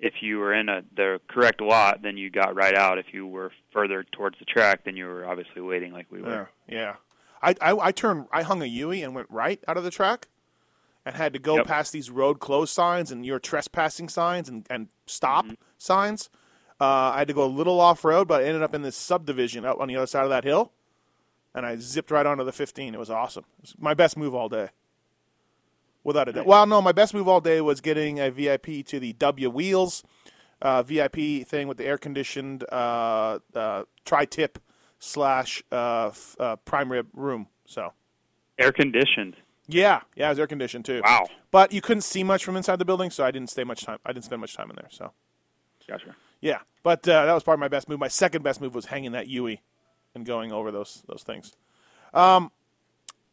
if 0.00 0.14
you 0.20 0.38
were 0.38 0.52
in 0.54 0.68
a 0.68 0.82
the 0.94 1.20
correct 1.28 1.60
lot, 1.60 2.02
then 2.02 2.16
you 2.16 2.30
got 2.30 2.54
right 2.54 2.74
out. 2.74 2.98
If 2.98 3.06
you 3.12 3.26
were 3.26 3.50
further 3.72 4.04
towards 4.12 4.38
the 4.38 4.44
track, 4.44 4.84
then 4.84 4.96
you 4.96 5.06
were 5.06 5.26
obviously 5.26 5.62
waiting 5.62 5.92
like 5.92 6.06
we 6.10 6.20
Yeah, 6.20 6.26
were. 6.26 6.48
yeah. 6.68 6.94
I, 7.42 7.54
I 7.60 7.76
I 7.88 7.92
turned. 7.92 8.26
I 8.32 8.42
hung 8.42 8.62
a 8.62 8.66
Yui 8.66 9.02
and 9.02 9.14
went 9.14 9.28
right 9.30 9.62
out 9.68 9.76
of 9.76 9.84
the 9.84 9.90
track, 9.90 10.28
and 11.04 11.14
had 11.16 11.32
to 11.34 11.38
go 11.38 11.56
Yep. 11.56 11.66
past 11.66 11.92
these 11.92 12.10
road 12.10 12.40
closed 12.40 12.72
signs 12.74 13.10
and 13.12 13.24
your 13.26 13.38
trespassing 13.38 14.08
signs 14.08 14.48
and 14.48 14.66
and 14.70 14.88
stop 15.06 15.44
Mm-hmm. 15.44 15.54
signs. 15.78 16.28
Uh, 16.80 17.12
I 17.14 17.18
had 17.20 17.28
to 17.28 17.34
go 17.34 17.44
a 17.44 17.46
little 17.46 17.80
off 17.80 18.04
road, 18.04 18.28
but 18.28 18.42
I 18.42 18.44
ended 18.46 18.62
up 18.62 18.74
in 18.74 18.82
this 18.82 18.96
subdivision 18.96 19.64
out 19.64 19.80
on 19.80 19.88
the 19.88 19.96
other 19.96 20.06
side 20.06 20.24
of 20.24 20.30
that 20.30 20.44
hill, 20.44 20.72
and 21.54 21.64
I 21.64 21.76
zipped 21.76 22.10
right 22.10 22.26
onto 22.26 22.44
the 22.44 22.52
15. 22.52 22.94
It 22.94 22.98
was 22.98 23.08
awesome. 23.10 23.44
It 23.58 23.62
was 23.62 23.74
my 23.78 23.94
best 23.94 24.16
move 24.18 24.34
all 24.34 24.50
day, 24.50 24.68
without 26.06 26.28
a 26.28 26.32
doubt. 26.32 26.46
Well, 26.46 26.66
no, 26.66 26.80
my 26.80 26.92
best 26.92 27.12
move 27.14 27.28
all 27.28 27.40
day 27.40 27.60
was 27.60 27.80
getting 27.80 28.18
a 28.20 28.30
VIP 28.30 28.84
to 28.86 28.98
the 29.00 29.12
W 29.14 29.50
Wheels 29.50 30.02
uh, 30.62 30.82
VIP 30.82 31.46
thing 31.46 31.68
with 31.68 31.76
the 31.76 31.84
air 31.84 31.98
conditioned 31.98 32.64
uh, 32.72 33.38
uh, 33.54 33.84
tri 34.04 34.24
tip 34.24 34.58
slash 34.98 35.62
uh, 35.70 36.06
f- 36.08 36.36
uh, 36.40 36.56
prime 36.56 36.90
rib 36.90 37.08
room. 37.12 37.48
So 37.66 37.92
Air 38.58 38.72
conditioned. 38.72 39.36
yeah, 39.68 40.00
yeah, 40.14 40.26
it 40.28 40.30
was 40.30 40.38
air 40.38 40.46
conditioned 40.46 40.86
too. 40.86 41.02
Wow. 41.04 41.26
But 41.50 41.72
you 41.72 41.82
couldn't 41.82 42.02
see 42.02 42.24
much 42.24 42.44
from 42.44 42.56
inside 42.56 42.78
the 42.78 42.84
building, 42.86 43.10
so 43.10 43.24
I 43.24 43.30
didn't 43.30 43.50
stay 43.50 43.64
much 43.64 43.84
time. 43.84 43.98
I 44.06 44.12
didn't 44.12 44.24
spend 44.24 44.40
much 44.40 44.56
time 44.56 44.70
in 44.70 44.76
there. 44.76 44.88
So 44.90 45.12
Gotcha. 45.86 46.16
yeah, 46.40 46.60
but 46.82 47.06
uh, 47.08 47.26
that 47.26 47.32
was 47.34 47.42
probably 47.42 47.60
my 47.60 47.68
best 47.68 47.88
move. 47.88 47.98
My 48.00 48.08
second 48.08 48.42
best 48.42 48.60
move 48.60 48.74
was 48.74 48.86
hanging 48.86 49.12
that 49.12 49.28
Yui 49.28 49.60
and 50.14 50.24
going 50.24 50.52
over 50.52 50.70
those 50.70 51.02
those 51.06 51.22
things. 51.22 51.52
Um, 52.14 52.50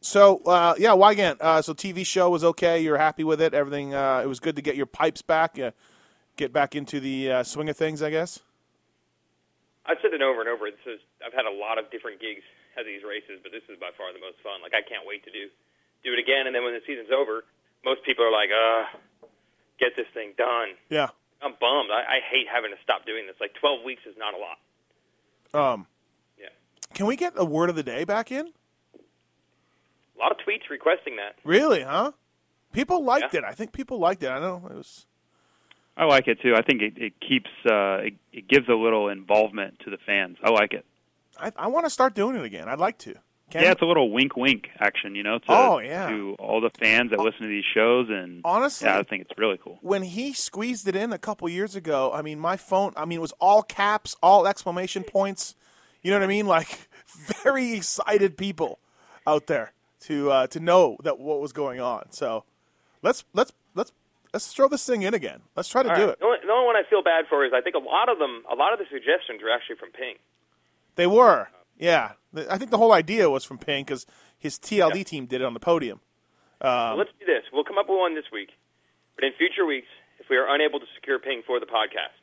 so 0.04 0.44
uh, 0.44 0.74
yeah, 0.76 0.90
Weigandt. 0.90 1.40
Uh, 1.40 1.62
so 1.62 1.72
TV 1.72 2.04
show 2.04 2.28
was 2.28 2.44
okay. 2.44 2.80
You're 2.80 2.98
happy 2.98 3.24
with 3.24 3.40
it. 3.40 3.54
Everything. 3.54 3.94
Uh, 3.94 4.20
it 4.22 4.28
was 4.28 4.38
good 4.38 4.54
to 4.56 4.62
get 4.62 4.76
your 4.76 4.84
pipes 4.86 5.22
back. 5.22 5.58
Uh, 5.58 5.72
get 6.36 6.52
back 6.52 6.76
into 6.76 7.00
the 7.00 7.32
uh, 7.32 7.42
swing 7.42 7.68
of 7.70 7.76
things, 7.76 8.02
I 8.02 8.10
guess. 8.10 8.40
I've 9.86 9.96
said 10.02 10.12
it 10.12 10.20
over 10.20 10.40
and 10.40 10.48
over. 10.48 10.68
This 10.68 10.84
is 10.86 11.00
I've 11.24 11.32
had 11.32 11.48
a 11.48 11.56
lot 11.56 11.78
of 11.78 11.90
different 11.90 12.20
gigs 12.20 12.44
at 12.76 12.84
these 12.84 13.00
races, 13.00 13.40
but 13.42 13.50
this 13.50 13.64
is 13.72 13.80
by 13.80 13.96
far 13.96 14.12
the 14.12 14.20
most 14.20 14.36
fun. 14.44 14.60
Like 14.60 14.76
I 14.76 14.84
can't 14.84 15.08
wait 15.08 15.24
to 15.24 15.32
do 15.32 15.48
do 16.04 16.12
it 16.12 16.20
again. 16.20 16.44
And 16.46 16.54
then 16.54 16.64
when 16.64 16.74
the 16.76 16.84
season's 16.86 17.08
over, 17.08 17.44
most 17.84 18.04
people 18.04 18.24
are 18.28 18.32
like, 18.32 18.52
"Uh, 18.52 18.84
get 19.80 19.96
this 19.96 20.06
thing 20.12 20.36
done." 20.36 20.76
Yeah. 20.92 21.08
I'm 21.40 21.56
bummed. 21.60 21.90
I, 21.92 22.04
I 22.04 22.18
hate 22.20 22.46
having 22.52 22.70
to 22.72 22.80
stop 22.82 23.04
doing 23.04 23.26
this. 23.26 23.36
Like 23.40 23.52
12 23.60 23.84
weeks 23.84 24.00
is 24.08 24.16
not 24.16 24.32
a 24.32 24.40
lot. 24.40 24.56
Um, 25.52 25.86
Yeah, 26.40 26.48
can 26.94 27.04
we 27.04 27.16
get 27.16 27.34
a 27.36 27.44
word 27.44 27.68
of 27.68 27.76
the 27.76 27.82
day 27.82 28.04
back 28.04 28.32
in? 28.32 28.52
A 30.16 30.18
lot 30.18 30.32
of 30.32 30.38
tweets 30.38 30.68
requesting 30.70 31.16
that. 31.16 31.36
Really, 31.44 31.82
huh? 31.82 32.12
People 32.72 33.04
liked 33.04 33.32
Yeah. 33.34 33.40
it. 33.40 33.44
I 33.44 33.52
think 33.52 33.72
people 33.72 33.98
liked 33.98 34.22
it. 34.22 34.28
I 34.28 34.40
know 34.40 34.62
it 34.68 34.74
was. 34.76 35.06
I 35.96 36.04
like 36.06 36.26
it 36.26 36.40
too. 36.40 36.54
I 36.56 36.62
think 36.62 36.82
it, 36.82 36.94
it 36.96 37.12
keeps 37.20 37.50
uh, 37.70 37.98
it, 37.98 38.14
it 38.32 38.48
gives 38.48 38.68
a 38.68 38.74
little 38.74 39.08
involvement 39.08 39.78
to 39.84 39.90
the 39.90 39.98
fans. 40.04 40.36
I 40.42 40.50
like 40.50 40.72
it. 40.72 40.84
I, 41.38 41.52
I 41.56 41.66
want 41.68 41.86
to 41.86 41.90
start 41.90 42.14
doing 42.14 42.36
it 42.36 42.44
again. 42.44 42.68
I'd 42.68 42.78
like 42.80 42.98
to. 42.98 43.14
Can 43.50 43.62
yeah, 43.62 43.72
it's 43.72 43.82
a 43.82 43.84
little 43.84 44.10
wink 44.10 44.36
wink 44.36 44.68
action, 44.80 45.14
you 45.14 45.22
know, 45.22 45.38
to 45.38 45.44
Oh, 45.48 45.78
yeah. 45.78 46.08
to 46.08 46.34
all 46.38 46.60
the 46.60 46.70
fans 46.70 47.10
that 47.10 47.20
listen 47.20 47.42
to 47.42 47.46
these 47.46 47.64
shows 47.74 48.08
and 48.08 48.40
Honestly- 48.44 48.86
yeah, 48.88 48.98
I 48.98 49.02
think 49.02 49.22
it's 49.28 49.38
really 49.38 49.58
cool. 49.62 49.78
when 49.82 50.02
he 50.02 50.32
squeezed 50.32 50.88
it 50.88 50.96
in 50.96 51.12
a 51.12 51.18
couple 51.18 51.48
years 51.48 51.76
ago, 51.76 52.10
I 52.12 52.22
mean, 52.22 52.38
my 52.40 52.56
phone, 52.56 52.92
I 52.96 53.04
mean, 53.04 53.18
it 53.18 53.20
was 53.22 53.34
all 53.40 53.62
caps, 53.62 54.16
all 54.22 54.46
exclamation 54.48 55.04
points. 55.04 55.54
You 56.02 56.10
know 56.10 56.18
what 56.18 56.24
I 56.24 56.28
mean? 56.28 56.46
Like 56.46 56.88
very 57.42 57.74
excited 57.74 58.36
people 58.38 58.78
out 59.26 59.46
there 59.46 59.72
to 60.06 60.30
uh, 60.30 60.46
to 60.48 60.60
know 60.60 60.96
that 61.02 61.18
what 61.18 61.40
was 61.40 61.52
going 61.52 61.80
on. 61.80 62.10
So 62.10 62.44
let's 63.02 63.24
let's 63.32 63.52
let's 63.74 63.92
let's 64.32 64.52
throw 64.52 64.68
this 64.68 64.84
thing 64.84 65.02
in 65.02 65.14
again. 65.14 65.40
Let's 65.56 65.68
try 65.68 65.82
to 65.82 65.90
All 65.90 65.94
do 65.96 66.02
right. 66.02 66.10
it. 66.10 66.18
The 66.18 66.24
only, 66.26 66.38
the 66.44 66.52
only 66.52 66.66
one 66.66 66.76
I 66.76 66.82
feel 66.88 67.02
bad 67.02 67.24
for 67.28 67.44
is 67.44 67.52
I 67.54 67.60
think 67.60 67.76
a 67.76 67.78
lot 67.78 68.08
of 68.08 68.18
them, 68.18 68.42
a 68.50 68.54
lot 68.54 68.72
of 68.72 68.78
the 68.78 68.86
suggestions 68.90 69.42
are 69.42 69.50
actually 69.50 69.76
from 69.76 69.90
Ping. 69.90 70.16
They 70.96 71.06
were, 71.06 71.48
yeah. 71.78 72.12
I 72.50 72.58
think 72.58 72.70
the 72.70 72.78
whole 72.78 72.92
idea 72.92 73.30
was 73.30 73.44
from 73.44 73.58
Ping 73.58 73.84
because 73.84 74.06
his 74.38 74.58
TLD 74.58 75.04
team 75.06 75.26
did 75.26 75.40
it 75.40 75.44
on 75.44 75.54
the 75.54 75.60
podium. 75.60 76.00
Um, 76.60 76.94
So 76.94 76.96
let's 76.98 77.14
do 77.18 77.26
this. 77.26 77.42
We'll 77.52 77.64
come 77.64 77.78
up 77.78 77.88
with 77.88 77.98
one 77.98 78.14
this 78.14 78.30
week. 78.32 78.50
But 79.14 79.24
in 79.24 79.32
future 79.38 79.64
weeks, 79.64 79.88
if 80.18 80.26
we 80.28 80.36
are 80.36 80.46
unable 80.52 80.80
to 80.80 80.86
secure 80.94 81.18
Ping 81.18 81.42
for 81.46 81.60
the 81.60 81.66
podcast, 81.66 82.18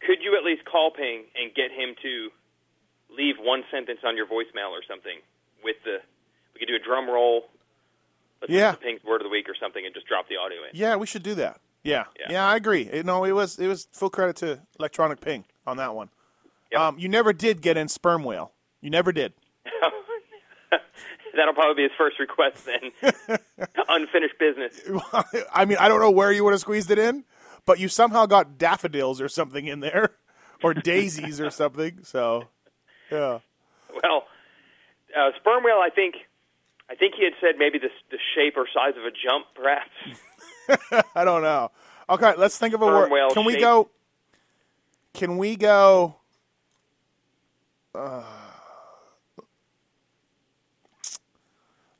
could 0.00 0.20
you 0.20 0.36
at 0.36 0.44
least 0.44 0.64
call 0.64 0.92
Ping 0.92 1.24
and 1.34 1.54
get 1.54 1.72
him 1.72 1.96
to 2.02 2.28
leave 3.08 3.36
one 3.40 3.64
sentence 3.70 4.00
on 4.04 4.16
your 4.16 4.26
voicemail 4.26 4.72
or 4.72 4.84
something 4.88 5.20
with 5.62 5.76
the 5.84 6.04
we 6.54 6.60
could 6.60 6.68
do 6.68 6.74
a 6.76 6.78
drum 6.78 7.08
roll. 7.08 7.46
Let's 8.40 8.52
Yeah. 8.52 8.72
do 8.72 8.76
Ping's 8.78 9.04
word 9.04 9.20
of 9.20 9.24
the 9.24 9.30
week 9.30 9.48
or 9.48 9.54
something 9.60 9.84
and 9.84 9.94
just 9.94 10.06
drop 10.06 10.28
the 10.28 10.36
audio 10.36 10.58
in. 10.64 10.70
Yeah, 10.72 10.96
we 10.96 11.06
should 11.06 11.22
do 11.22 11.34
that. 11.36 11.60
Yeah, 11.82 12.04
yeah, 12.18 12.26
Yeah. 12.32 12.48
I 12.48 12.56
agree. 12.56 12.82
It, 12.82 13.04
no, 13.04 13.24
it 13.24 13.32
was 13.32 13.58
it 13.58 13.66
was 13.68 13.88
full 13.92 14.10
credit 14.10 14.36
to 14.36 14.60
Electronic 14.78 15.20
Ping 15.20 15.44
on 15.66 15.76
that 15.78 15.94
one. 15.94 16.08
Yep. 16.72 16.80
Um, 16.80 16.98
you 16.98 17.08
never 17.08 17.32
did 17.32 17.60
get 17.60 17.76
in 17.76 17.88
Sperm 17.88 18.24
Whale. 18.24 18.52
You 18.80 18.90
never 18.90 19.12
did. 19.12 19.32
That'll 21.36 21.54
probably 21.54 21.74
be 21.74 21.82
his 21.82 21.92
first 21.98 22.18
request 22.20 22.64
then. 22.64 22.92
Unfinished 23.88 24.38
business. 24.38 24.80
I 25.52 25.64
mean, 25.64 25.78
I 25.78 25.88
don't 25.88 26.00
know 26.00 26.10
where 26.10 26.30
you 26.32 26.44
would 26.44 26.52
have 26.52 26.60
squeezed 26.60 26.90
it 26.92 26.98
in, 26.98 27.24
but 27.66 27.78
you 27.80 27.88
somehow 27.88 28.26
got 28.26 28.56
daffodils 28.56 29.20
or 29.20 29.28
something 29.28 29.66
in 29.66 29.80
there, 29.80 30.10
or 30.62 30.74
daisies 30.74 31.40
or 31.40 31.50
something. 31.50 32.00
So, 32.04 32.44
yeah. 33.10 33.40
Well, 34.02 34.24
uh, 35.16 35.30
sperm 35.40 35.64
whale. 35.64 35.80
I 35.84 35.90
think. 35.94 36.14
I 36.90 36.94
think 36.94 37.14
he 37.14 37.24
had 37.24 37.32
said 37.40 37.54
maybe 37.58 37.78
the 37.78 37.88
the 38.10 38.18
shape 38.34 38.56
or 38.56 38.66
size 38.72 38.94
of 38.96 39.04
a 39.04 39.10
jump, 39.10 39.46
perhaps. 39.54 41.04
I 41.14 41.24
don't 41.24 41.42
know. 41.42 41.70
Okay, 42.08 42.34
let's 42.36 42.58
think 42.58 42.74
of 42.74 42.82
a 42.82 42.86
word. 42.86 43.10
Can 43.32 43.44
we 43.44 43.54
shape. 43.54 43.62
go? 43.62 43.90
Can 45.14 45.38
we 45.38 45.56
go? 45.56 46.16
Uh, 47.94 48.22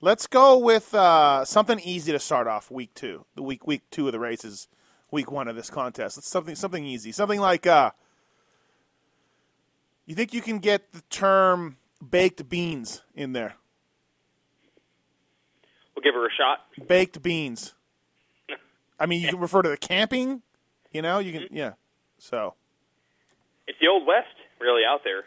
let's 0.00 0.26
go 0.26 0.58
with 0.58 0.94
uh, 0.94 1.44
something 1.44 1.80
easy 1.80 2.12
to 2.12 2.18
start 2.18 2.46
off 2.46 2.70
week 2.70 2.92
two. 2.94 3.24
The 3.36 3.42
week 3.42 3.66
week 3.66 3.82
two 3.90 4.06
of 4.06 4.12
the 4.12 4.18
races, 4.18 4.68
week 5.10 5.30
one 5.30 5.48
of 5.48 5.56
this 5.56 5.70
contest. 5.70 6.18
It's 6.18 6.28
something 6.28 6.54
something 6.54 6.84
easy. 6.84 7.12
Something 7.12 7.40
like 7.40 7.66
uh, 7.66 7.92
you 10.04 10.14
think 10.14 10.34
you 10.34 10.42
can 10.42 10.58
get 10.58 10.92
the 10.92 11.00
term 11.08 11.78
baked 12.10 12.48
beans 12.48 13.02
in 13.14 13.32
there? 13.32 13.54
Give 16.04 16.14
her 16.14 16.26
a 16.26 16.30
shot. 16.30 16.58
Baked 16.86 17.22
beans. 17.22 17.74
I 19.00 19.06
mean, 19.06 19.22
you 19.22 19.28
can 19.28 19.40
refer 19.40 19.62
to 19.62 19.70
the 19.70 19.76
camping. 19.76 20.42
You 20.92 21.02
know, 21.02 21.18
you 21.18 21.32
can 21.32 21.48
yeah. 21.50 21.72
So 22.18 22.54
It's 23.66 23.78
the 23.80 23.88
old 23.88 24.06
west, 24.06 24.28
really 24.60 24.82
out 24.88 25.00
there. 25.02 25.24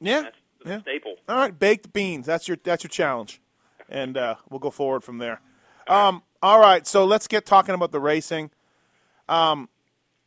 yeah, 0.00 0.22
That's 0.22 0.36
the 0.62 0.70
yeah. 0.70 0.80
staple. 0.82 1.16
All 1.28 1.36
right, 1.36 1.58
baked 1.58 1.92
beans. 1.92 2.26
That's 2.26 2.46
your 2.46 2.56
that's 2.62 2.84
your 2.84 2.90
challenge, 2.90 3.40
and 3.88 4.16
uh, 4.16 4.36
we'll 4.50 4.60
go 4.60 4.70
forward 4.70 5.02
from 5.02 5.18
there. 5.18 5.40
Um, 5.88 6.22
all 6.42 6.60
right, 6.60 6.86
so 6.86 7.04
let's 7.04 7.26
get 7.26 7.44
talking 7.46 7.74
about 7.74 7.90
the 7.90 8.00
racing. 8.00 8.50
Um, 9.28 9.68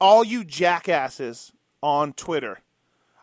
all 0.01 0.23
you 0.23 0.43
jackasses 0.43 1.53
on 1.81 2.11
Twitter, 2.13 2.59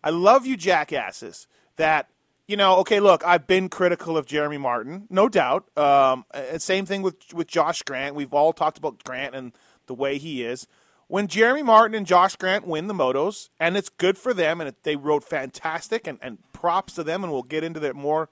I 0.02 0.10
love 0.10 0.46
you 0.46 0.56
jackasses 0.56 1.46
that 1.76 2.08
you 2.52 2.56
know, 2.58 2.76
okay, 2.80 3.00
look, 3.00 3.24
I've 3.24 3.46
been 3.46 3.70
critical 3.70 4.18
of 4.18 4.26
Jeremy 4.26 4.58
Martin, 4.58 5.06
no 5.08 5.26
doubt. 5.26 5.66
Um, 5.74 6.26
same 6.58 6.84
thing 6.84 7.00
with 7.00 7.32
with 7.32 7.48
Josh 7.48 7.82
Grant. 7.82 8.14
We've 8.14 8.34
all 8.34 8.52
talked 8.52 8.76
about 8.76 9.02
Grant 9.04 9.34
and 9.34 9.52
the 9.86 9.94
way 9.94 10.18
he 10.18 10.44
is. 10.44 10.66
When 11.08 11.28
Jeremy 11.28 11.62
Martin 11.62 11.94
and 11.94 12.06
Josh 12.06 12.36
Grant 12.36 12.66
win 12.66 12.88
the 12.88 12.94
motos, 12.94 13.48
and 13.58 13.74
it's 13.74 13.88
good 13.88 14.18
for 14.18 14.34
them, 14.34 14.60
and 14.60 14.68
it, 14.68 14.82
they 14.82 14.96
rode 14.96 15.24
fantastic, 15.24 16.06
and, 16.06 16.18
and 16.20 16.40
props 16.52 16.92
to 16.96 17.02
them, 17.02 17.24
and 17.24 17.32
we'll 17.32 17.42
get 17.42 17.64
into 17.64 17.80
that 17.80 17.96
more. 17.96 18.28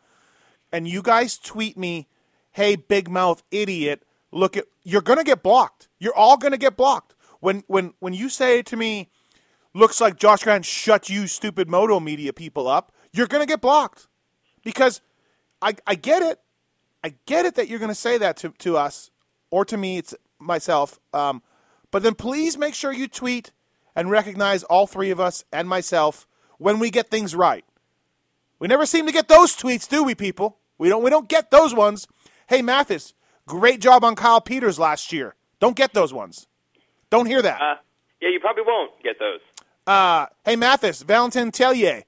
And 0.71 0.87
you 0.87 1.01
guys 1.01 1.39
tweet 1.39 1.79
me, 1.79 2.07
"Hey, 2.51 2.77
big 2.77 3.09
mouth 3.09 3.43
idiot, 3.51 4.05
look 4.31 4.55
at 4.55 4.67
you're 4.85 5.01
gonna 5.01 5.25
get 5.25 5.43
blocked. 5.43 5.89
You're 5.99 6.15
all 6.15 6.37
gonna 6.37 6.59
get 6.59 6.77
blocked." 6.77 7.15
When 7.41 7.65
when 7.69 7.95
when 8.01 8.13
you 8.13 8.29
say 8.29 8.61
to 8.61 8.77
me, 8.77 9.09
"Looks 9.73 9.99
like 9.99 10.19
Josh 10.19 10.43
Grant 10.43 10.67
shut 10.67 11.09
you 11.09 11.27
stupid 11.27 11.71
moto 11.71 12.01
media 12.01 12.35
people 12.35 12.69
up," 12.69 12.93
you're 13.15 13.27
gonna 13.27 13.47
get 13.47 13.63
blocked 13.63 14.09
because 14.63 15.01
I, 15.63 15.75
I 15.87 15.95
get 15.95 16.23
it. 16.23 16.41
I 17.03 17.15
get 17.27 17.47
it 17.47 17.55
that 17.55 17.69
you're 17.69 17.79
going 17.79 17.91
to 17.91 17.95
say 17.95 18.19
that 18.19 18.37
to, 18.39 18.51
to 18.59 18.77
us 18.77 19.11
or 19.51 19.65
to 19.65 19.77
me, 19.77 19.99
it's 19.99 20.15
myself. 20.39 20.99
Um, 21.15 21.43
but 21.91 22.03
then 22.03 22.15
please 22.15 22.59
make 22.59 22.75
sure 22.75 22.93
you 22.93 23.09
tweet 23.09 23.53
and 23.97 24.11
recognize 24.11 24.63
all 24.65 24.87
three 24.87 25.11
of 25.11 25.19
us 25.19 25.45
and 25.53 25.69
myself 25.69 26.27
when 26.59 26.79
we 26.79 26.91
get 26.91 27.11
things 27.11 27.35
right. 27.35 27.65
We 28.59 28.69
never 28.69 28.85
seem 28.87 29.07
to 29.07 29.13
get 29.13 29.29
those 29.29 29.57
tweets, 29.57 29.89
do 29.89 30.05
we, 30.05 30.15
people? 30.15 30.59
We 30.79 30.89
don't. 30.89 31.03
We 31.03 31.11
don't 31.11 31.29
get 31.29 31.51
those 31.51 31.75
ones. 31.75 32.07
Hey, 32.47 32.63
Matthes, 32.63 33.15
great 33.47 33.81
job 33.81 34.05
on 34.05 34.15
Kyle 34.15 34.41
Peters 34.41 34.79
last 34.79 35.13
year. 35.13 35.35
Don't 35.59 35.77
get 35.77 35.95
those 35.95 36.13
ones. 36.13 36.47
Don't 37.11 37.27
hear 37.27 37.43
that. 37.43 37.61
Uh, 37.61 37.75
yeah, 38.21 38.29
you 38.29 38.41
probably 38.41 38.63
won't 38.67 38.93
get 39.03 39.19
those. 39.19 39.41
Uh, 39.87 40.27
hey, 40.45 40.57
Matthes, 40.57 41.03
Valentin 41.03 41.51
Teillet, 41.51 42.05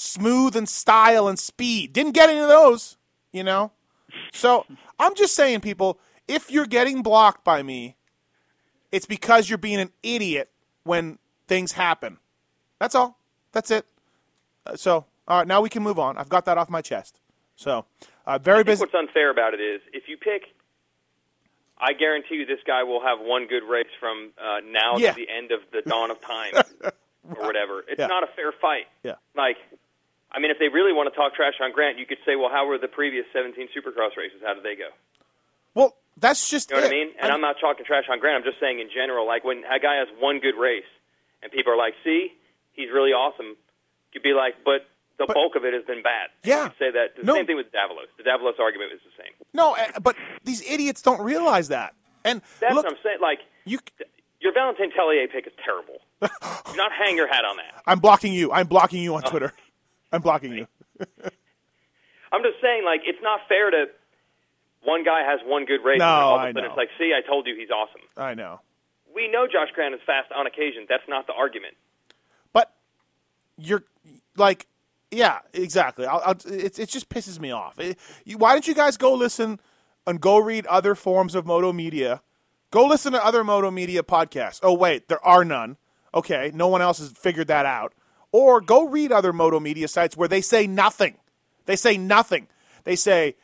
smooth 0.00 0.54
and 0.54 0.68
style 0.68 1.26
and 1.26 1.36
speed. 1.40 1.92
Didn't 1.92 2.12
get 2.12 2.30
any 2.30 2.38
of 2.38 2.46
those, 2.48 2.96
you 3.32 3.42
know? 3.42 3.72
So 4.32 4.64
I'm 5.00 5.16
just 5.16 5.34
saying, 5.34 5.60
people, 5.60 5.98
if 6.28 6.52
you're 6.52 6.66
getting 6.66 7.02
blocked 7.02 7.42
by 7.42 7.64
me, 7.64 7.96
it's 8.92 9.06
because 9.06 9.48
you're 9.48 9.58
being 9.58 9.80
an 9.80 9.90
idiot 10.04 10.50
when 10.84 11.18
things 11.48 11.72
happen. 11.72 12.18
That's 12.78 12.94
all. 12.94 13.18
That's 13.50 13.72
it. 13.72 13.86
Uh, 14.64 14.76
so, 14.76 15.04
all 15.26 15.38
right, 15.38 15.46
now 15.48 15.60
we 15.60 15.68
can 15.68 15.82
move 15.82 15.98
on. 15.98 16.16
I've 16.16 16.28
got 16.28 16.44
that 16.44 16.56
off 16.58 16.70
my 16.70 16.80
chest. 16.80 17.18
So, 17.56 17.84
uh, 18.24 18.38
very 18.38 18.58
I 18.58 18.62
think 18.62 18.66
busy. 18.66 18.80
what's 18.82 18.94
unfair 18.94 19.30
about 19.30 19.52
it 19.52 19.60
is 19.60 19.80
if 19.92 20.04
you 20.06 20.16
pick, 20.16 20.42
I 21.76 21.92
guarantee 21.92 22.36
you 22.36 22.46
this 22.46 22.60
guy 22.64 22.84
will 22.84 23.02
have 23.02 23.18
one 23.20 23.48
good 23.48 23.64
race 23.68 23.88
from 23.98 24.30
uh, 24.38 24.58
now 24.64 24.96
Yeah. 24.96 25.10
to 25.12 25.16
the 25.16 25.28
end 25.28 25.50
of 25.50 25.58
the 25.72 25.82
dawn 25.88 26.12
of 26.12 26.20
time 26.20 26.52
or 27.36 27.44
whatever. 27.46 27.84
It's 27.88 27.98
Yeah. 27.98 28.06
not 28.06 28.22
a 28.22 28.28
fair 28.36 28.52
fight. 28.52 28.86
Yeah. 29.02 29.14
Like, 29.36 29.56
I 30.32 30.40
mean, 30.40 30.50
if 30.50 30.58
they 30.58 30.68
really 30.68 30.92
want 30.92 31.08
to 31.12 31.16
talk 31.16 31.34
trash 31.34 31.54
on 31.60 31.72
Grant, 31.72 31.98
you 31.98 32.04
could 32.06 32.18
say, 32.26 32.36
well, 32.36 32.50
how 32.50 32.66
were 32.66 32.76
the 32.78 32.88
previous 32.88 33.24
17 33.32 33.68
Supercross 33.76 34.16
races? 34.16 34.40
How 34.44 34.52
did 34.54 34.62
they 34.62 34.76
go? 34.76 34.88
Well, 35.74 35.96
that's 36.18 36.50
just 36.50 36.70
You 36.70 36.76
know 36.76 36.82
what. 36.82 36.88
I 36.92 36.94
mean? 36.94 37.08
And 37.20 37.32
I'm, 37.32 37.40
not 37.40 37.56
talking 37.60 37.84
trash 37.86 38.04
on 38.10 38.18
Grant. 38.20 38.36
I'm 38.44 38.44
just 38.44 38.60
saying 38.60 38.80
in 38.80 38.88
general, 38.92 39.26
like 39.26 39.44
when 39.44 39.64
a 39.64 39.78
guy 39.78 39.96
has 39.96 40.08
one 40.18 40.38
good 40.40 40.56
race 40.58 40.88
and 41.42 41.50
people 41.52 41.72
are 41.72 41.76
like, 41.76 41.94
see, 42.04 42.32
he's 42.72 42.90
really 42.92 43.10
awesome, 43.12 43.56
you'd 44.12 44.22
be 44.22 44.32
like, 44.34 44.54
but 44.64 44.86
the 45.18 45.26
But- 45.26 45.34
bulk 45.34 45.56
of 45.56 45.64
it 45.64 45.72
has 45.74 45.84
been 45.84 46.02
bad. 46.02 46.30
Yeah. 46.44 46.70
Say 46.78 46.90
that. 46.90 47.16
The 47.16 47.22
No. 47.24 47.34
same 47.34 47.46
thing 47.46 47.56
with 47.56 47.72
Davalos. 47.72 48.06
The 48.18 48.22
Davalos 48.24 48.58
argument 48.60 48.92
is 48.92 49.00
the 49.04 49.22
same. 49.22 49.32
No, 49.54 49.74
uh, 49.76 49.98
but 50.00 50.14
these 50.44 50.62
idiots 50.68 51.00
don't 51.02 51.20
realize 51.22 51.68
that. 51.68 51.94
And 52.24 52.42
That's 52.60 52.74
look, 52.74 52.84
what 52.84 52.92
I'm 52.92 52.98
saying. 53.02 53.18
Like, 53.22 53.40
you, 53.64 53.78
your 54.40 54.52
Valentin 54.52 54.90
Teillet 54.90 55.30
pick 55.32 55.46
is 55.46 55.52
terrible. 55.64 55.98
Do 56.20 56.76
not 56.76 56.92
hang 56.92 57.16
your 57.16 57.28
hat 57.28 57.44
on 57.44 57.56
that. 57.56 57.82
I'm 57.86 57.98
blocking 58.00 58.32
you. 58.32 58.52
I'm 58.52 58.66
blocking 58.66 59.02
you 59.02 59.14
on 59.14 59.22
Oh. 59.24 59.30
Twitter. 59.30 59.52
I'm 60.12 60.20
blocking 60.22 60.52
you. 60.52 60.66
I'm 62.32 62.42
just 62.42 62.60
saying, 62.60 62.84
like, 62.84 63.00
it's 63.04 63.18
not 63.22 63.40
fair 63.48 63.70
to 63.70 63.86
one 64.84 65.02
guy 65.04 65.22
has 65.22 65.40
one 65.44 65.64
good 65.64 65.82
race 65.84 65.98
No, 65.98 66.04
and 66.04 66.12
all 66.12 66.34
of 66.36 66.40
a 66.40 66.44
I 66.44 66.48
sudden 66.50 66.62
know. 66.64 66.68
it's 66.70 66.76
like, 66.76 66.88
see, 66.98 67.12
I 67.16 67.26
told 67.26 67.46
you 67.46 67.56
he's 67.58 67.70
awesome. 67.70 68.00
I 68.16 68.34
know. 68.34 68.60
We 69.14 69.28
know 69.28 69.46
Josh 69.46 69.68
Grant 69.74 69.94
is 69.94 70.00
fast 70.06 70.30
on 70.32 70.46
occasion. 70.46 70.86
That's 70.88 71.02
not 71.08 71.26
the 71.26 71.32
argument. 71.32 71.74
But 72.52 72.72
you're 73.56 73.84
like, 74.36 74.66
yeah, 75.10 75.38
exactly. 75.52 76.06
I'll, 76.06 76.22
I'll, 76.24 76.36
it, 76.52 76.78
it 76.78 76.88
just 76.88 77.08
pisses 77.08 77.40
me 77.40 77.50
off. 77.50 77.78
It- 77.80 77.98
you, 78.24 78.38
why 78.38 78.52
don't 78.52 78.66
you 78.68 78.74
guys 78.74 78.96
go 78.96 79.14
listen 79.14 79.58
and 80.06 80.20
go 80.20 80.38
read 80.38 80.66
other 80.66 80.94
forms 80.94 81.34
of 81.34 81.46
Moto 81.46 81.72
Media? 81.72 82.22
Go 82.70 82.84
listen 82.86 83.12
to 83.12 83.24
other 83.24 83.42
Moto 83.42 83.70
Media 83.70 84.02
podcasts. 84.02 84.60
Oh, 84.62 84.74
wait, 84.74 85.08
there 85.08 85.24
are 85.26 85.44
none. 85.44 85.78
Okay, 86.14 86.50
no 86.54 86.68
one 86.68 86.82
else 86.82 86.98
has 86.98 87.10
figured 87.10 87.48
that 87.48 87.64
out. 87.66 87.94
Or 88.32 88.60
go 88.60 88.86
read 88.86 89.12
other 89.12 89.32
Moto 89.32 89.58
Media 89.60 89.88
sites 89.88 90.16
where 90.16 90.28
they 90.28 90.40
say 90.40 90.66
nothing. 90.66 91.16
They 91.66 91.76
say 91.76 91.96
nothing. 91.96 92.48
They 92.84 92.96
say, 92.96 93.36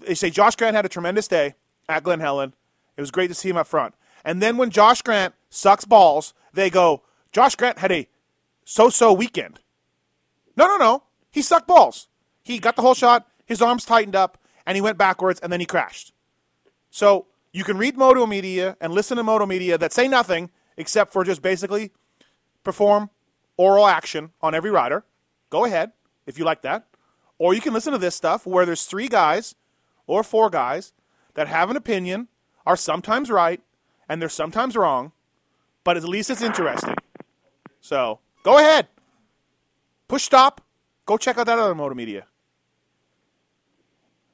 they 0.00 0.14
say 0.14 0.30
Josh 0.30 0.56
Grant 0.56 0.76
had 0.76 0.84
a 0.84 0.88
tremendous 0.88 1.28
day 1.28 1.54
at 1.88 2.02
Glen 2.02 2.20
Helen. 2.20 2.54
It 2.96 3.00
was 3.00 3.10
great 3.10 3.28
to 3.28 3.34
see 3.34 3.48
him 3.48 3.56
up 3.56 3.66
front. 3.66 3.94
And 4.24 4.42
then 4.42 4.56
when 4.56 4.70
Josh 4.70 5.02
Grant 5.02 5.34
sucks 5.50 5.84
balls, 5.84 6.34
they 6.52 6.70
go, 6.70 7.02
Josh 7.32 7.54
Grant 7.54 7.78
had 7.78 7.92
a 7.92 8.08
so-so 8.64 9.12
weekend. 9.12 9.60
No, 10.56 10.66
no, 10.66 10.76
no. 10.76 11.02
He 11.30 11.42
sucked 11.42 11.68
balls. 11.68 12.08
He 12.42 12.58
got 12.58 12.76
the 12.76 12.82
whole 12.82 12.94
shot, 12.94 13.26
his 13.44 13.60
arms 13.60 13.84
tightened 13.84 14.16
up, 14.16 14.38
and 14.64 14.76
he 14.76 14.80
went 14.80 14.98
backwards, 14.98 15.38
and 15.40 15.52
then 15.52 15.60
he 15.60 15.66
crashed. 15.66 16.12
So 16.90 17.26
you 17.52 17.62
can 17.62 17.78
read 17.78 17.96
Moto 17.96 18.26
Media 18.26 18.76
and 18.80 18.92
listen 18.92 19.16
to 19.16 19.22
Moto 19.22 19.46
Media 19.46 19.78
that 19.78 19.92
say 19.92 20.08
nothing 20.08 20.50
except 20.76 21.12
for 21.12 21.24
just 21.24 21.42
basically 21.42 21.92
perform 22.64 23.10
oral 23.56 23.86
action 23.86 24.30
on 24.40 24.54
every 24.54 24.70
rider. 24.70 25.04
Go 25.50 25.64
ahead 25.64 25.92
if 26.26 26.38
you 26.38 26.44
like 26.44 26.62
that. 26.62 26.86
Or 27.38 27.54
you 27.54 27.60
can 27.60 27.72
listen 27.72 27.92
to 27.92 27.98
this 27.98 28.14
stuff 28.14 28.46
where 28.46 28.64
there's 28.64 28.84
three 28.84 29.08
guys 29.08 29.54
or 30.06 30.22
four 30.22 30.50
guys 30.50 30.92
that 31.34 31.48
have 31.48 31.70
an 31.70 31.76
opinion, 31.76 32.28
are 32.64 32.76
sometimes 32.76 33.30
right, 33.30 33.60
and 34.08 34.20
they're 34.20 34.28
sometimes 34.28 34.74
wrong, 34.76 35.12
but 35.84 35.96
at 35.96 36.04
least 36.04 36.30
it's 36.30 36.42
interesting. 36.42 36.94
So 37.80 38.20
go 38.42 38.58
ahead. 38.58 38.88
Push 40.08 40.24
stop. 40.24 40.60
Go 41.04 41.16
check 41.16 41.38
out 41.38 41.46
that 41.46 41.58
other 41.58 41.74
motor 41.74 41.94
Media. 41.94 42.26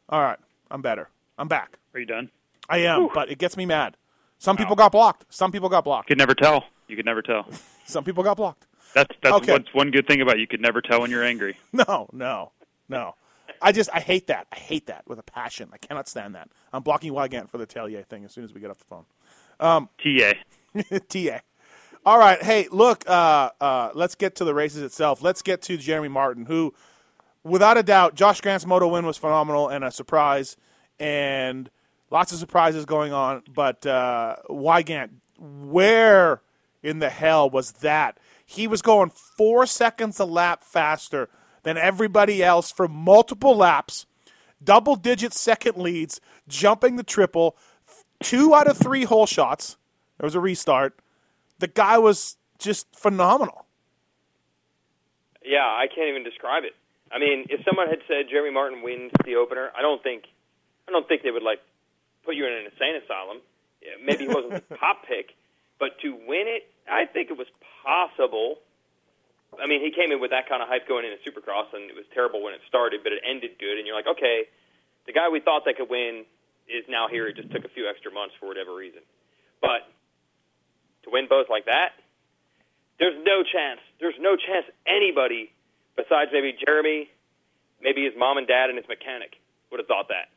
All 0.08 0.20
right. 0.20 0.38
I'm 0.70 0.82
better. 0.82 1.08
I'm 1.38 1.48
back. 1.48 1.78
Are 1.94 2.00
you 2.00 2.06
done? 2.06 2.30
I 2.68 2.78
am, 2.78 3.08
but 3.12 3.30
it 3.30 3.38
gets 3.38 3.56
me 3.56 3.66
mad. 3.66 3.96
Some 4.38 4.56
people 4.56 4.74
got 4.76 4.92
blocked. 4.92 5.26
Some 5.28 5.52
people 5.52 5.68
got 5.68 5.84
blocked. 5.84 6.08
You 6.08 6.14
could 6.14 6.18
never 6.18 6.34
tell. 6.34 6.64
You 6.88 6.96
could 6.96 7.04
never 7.04 7.22
tell. 7.22 7.46
Some 7.84 8.04
people 8.04 8.22
got 8.22 8.36
blocked. 8.36 8.66
That's 8.94 9.14
that's 9.22 9.36
Okay. 9.36 9.52
what's 9.52 9.72
one 9.74 9.90
good 9.90 10.06
thing 10.06 10.20
about 10.20 10.36
you. 10.36 10.42
You 10.42 10.46
could 10.46 10.60
never 10.60 10.80
tell 10.80 11.00
when 11.00 11.10
you're 11.10 11.24
angry. 11.24 11.56
No, 11.72 12.08
no, 12.12 12.52
no. 12.88 13.14
I 13.60 13.72
just 13.72 13.90
I 13.92 14.00
hate 14.00 14.26
that. 14.26 14.46
I 14.52 14.56
hate 14.56 14.86
that 14.86 15.04
with 15.06 15.18
a 15.18 15.22
passion. 15.22 15.70
I 15.72 15.78
cannot 15.78 16.08
stand 16.08 16.34
that. 16.34 16.48
I'm 16.72 16.82
blocking 16.82 17.12
Weigandt 17.12 17.48
for 17.48 17.58
the 17.58 17.66
Teillet 17.66 18.06
thing 18.06 18.24
as 18.24 18.32
soon 18.32 18.44
as 18.44 18.52
we 18.52 18.60
get 18.60 18.70
off 18.70 18.78
the 18.78 18.84
phone. 18.84 19.88
TA. 19.98 20.32
TA. 21.08 21.40
All 22.04 22.18
right. 22.18 22.42
Hey, 22.42 22.66
look. 22.70 23.08
Uh, 23.08 23.50
uh, 23.60 23.90
let's 23.94 24.14
get 24.16 24.34
to 24.36 24.44
the 24.44 24.54
races 24.54 24.82
itself. 24.82 25.22
Let's 25.22 25.42
get 25.42 25.62
to 25.62 25.76
Jeremy 25.76 26.08
Martin, 26.08 26.46
who, 26.46 26.74
without 27.44 27.78
a 27.78 27.82
doubt, 27.82 28.14
Josh 28.16 28.40
Grant's 28.40 28.66
moto 28.66 28.88
win 28.88 29.06
was 29.06 29.16
phenomenal 29.16 29.68
and 29.68 29.84
a 29.84 29.90
surprise, 29.92 30.56
and 30.98 31.70
lots 32.10 32.32
of 32.32 32.38
surprises 32.38 32.84
going 32.84 33.12
on. 33.12 33.42
But 33.52 33.86
uh, 33.86 34.36
Wygant, 34.48 35.12
where 35.38 36.40
in 36.82 36.98
the 36.98 37.10
hell 37.10 37.48
was 37.48 37.72
that? 37.72 38.18
He 38.52 38.66
was 38.66 38.82
going 38.82 39.08
four 39.08 39.64
seconds 39.64 40.20
a 40.20 40.26
lap 40.26 40.62
faster 40.62 41.30
than 41.62 41.78
everybody 41.78 42.42
else 42.42 42.70
for 42.70 42.86
multiple 42.86 43.56
laps, 43.56 44.04
double 44.62 44.94
digit 44.94 45.32
second 45.32 45.78
leads, 45.78 46.20
jumping 46.48 46.96
the 46.96 47.02
triple, 47.02 47.56
two 48.22 48.54
out 48.54 48.68
of 48.68 48.76
three 48.76 49.04
hole 49.04 49.24
shots. 49.24 49.78
There 50.18 50.26
was 50.26 50.34
a 50.34 50.40
restart. 50.40 50.98
The 51.60 51.66
guy 51.66 51.96
was 51.96 52.36
just 52.58 52.94
phenomenal. 52.94 53.64
Yeah, 55.42 55.64
I 55.64 55.86
can't 55.88 56.10
even 56.10 56.22
describe 56.22 56.64
it. 56.64 56.74
I 57.10 57.18
mean, 57.18 57.46
if 57.48 57.64
someone 57.64 57.88
had 57.88 58.00
said 58.06 58.26
Jeremy 58.28 58.52
Martin 58.52 58.82
wins 58.82 59.12
the 59.24 59.36
opener, 59.36 59.70
I 59.74 59.80
don't 59.80 60.02
think, 60.02 60.24
I 60.86 60.92
don't 60.92 61.08
think 61.08 61.22
they 61.22 61.30
would 61.30 61.42
like 61.42 61.60
put 62.26 62.36
you 62.36 62.44
in 62.44 62.52
an 62.52 62.64
insane 62.66 63.00
asylum. 63.02 63.40
Maybe 64.04 64.26
he 64.26 64.28
wasn't 64.28 64.68
the 64.68 64.76
top 64.76 65.06
pick, 65.08 65.30
but 65.80 65.98
to 66.02 66.12
win 66.12 66.44
it, 66.48 66.68
I 66.88 67.06
think 67.06 67.30
it 67.30 67.38
was 67.38 67.46
possible. 67.84 68.58
I 69.60 69.66
mean, 69.66 69.84
he 69.84 69.90
came 69.90 70.12
in 70.12 70.20
with 70.20 70.30
that 70.30 70.48
kind 70.48 70.62
of 70.62 70.68
hype 70.68 70.88
going 70.88 71.04
into 71.04 71.18
Supercross, 71.22 71.72
and 71.74 71.90
it 71.90 71.94
was 71.94 72.04
terrible 72.14 72.42
when 72.42 72.54
it 72.54 72.60
started, 72.66 73.00
but 73.02 73.12
it 73.12 73.20
ended 73.26 73.58
good, 73.60 73.78
and 73.78 73.86
you're 73.86 73.96
like, 73.96 74.08
okay, 74.08 74.48
the 75.06 75.12
guy 75.12 75.28
we 75.28 75.40
thought 75.40 75.64
that 75.66 75.76
could 75.76 75.90
win 75.90 76.24
is 76.68 76.84
now 76.88 77.08
here. 77.08 77.28
It 77.28 77.36
just 77.36 77.50
took 77.50 77.64
a 77.64 77.68
few 77.68 77.88
extra 77.88 78.10
months 78.10 78.34
for 78.40 78.46
whatever 78.46 78.74
reason, 78.74 79.02
but 79.60 79.86
to 81.04 81.10
win 81.10 81.26
both 81.28 81.50
like 81.50 81.66
that, 81.66 81.92
there's 82.98 83.18
no 83.26 83.42
chance. 83.42 83.80
There's 84.00 84.18
no 84.20 84.36
chance 84.36 84.64
anybody 84.86 85.52
besides 85.96 86.30
maybe 86.32 86.54
Jeremy, 86.54 87.10
maybe 87.82 88.04
his 88.04 88.14
mom 88.16 88.38
and 88.38 88.46
dad 88.46 88.70
and 88.70 88.78
his 88.78 88.88
mechanic 88.88 89.36
would 89.70 89.80
have 89.80 89.88
thought 89.88 90.08
that. 90.08 90.30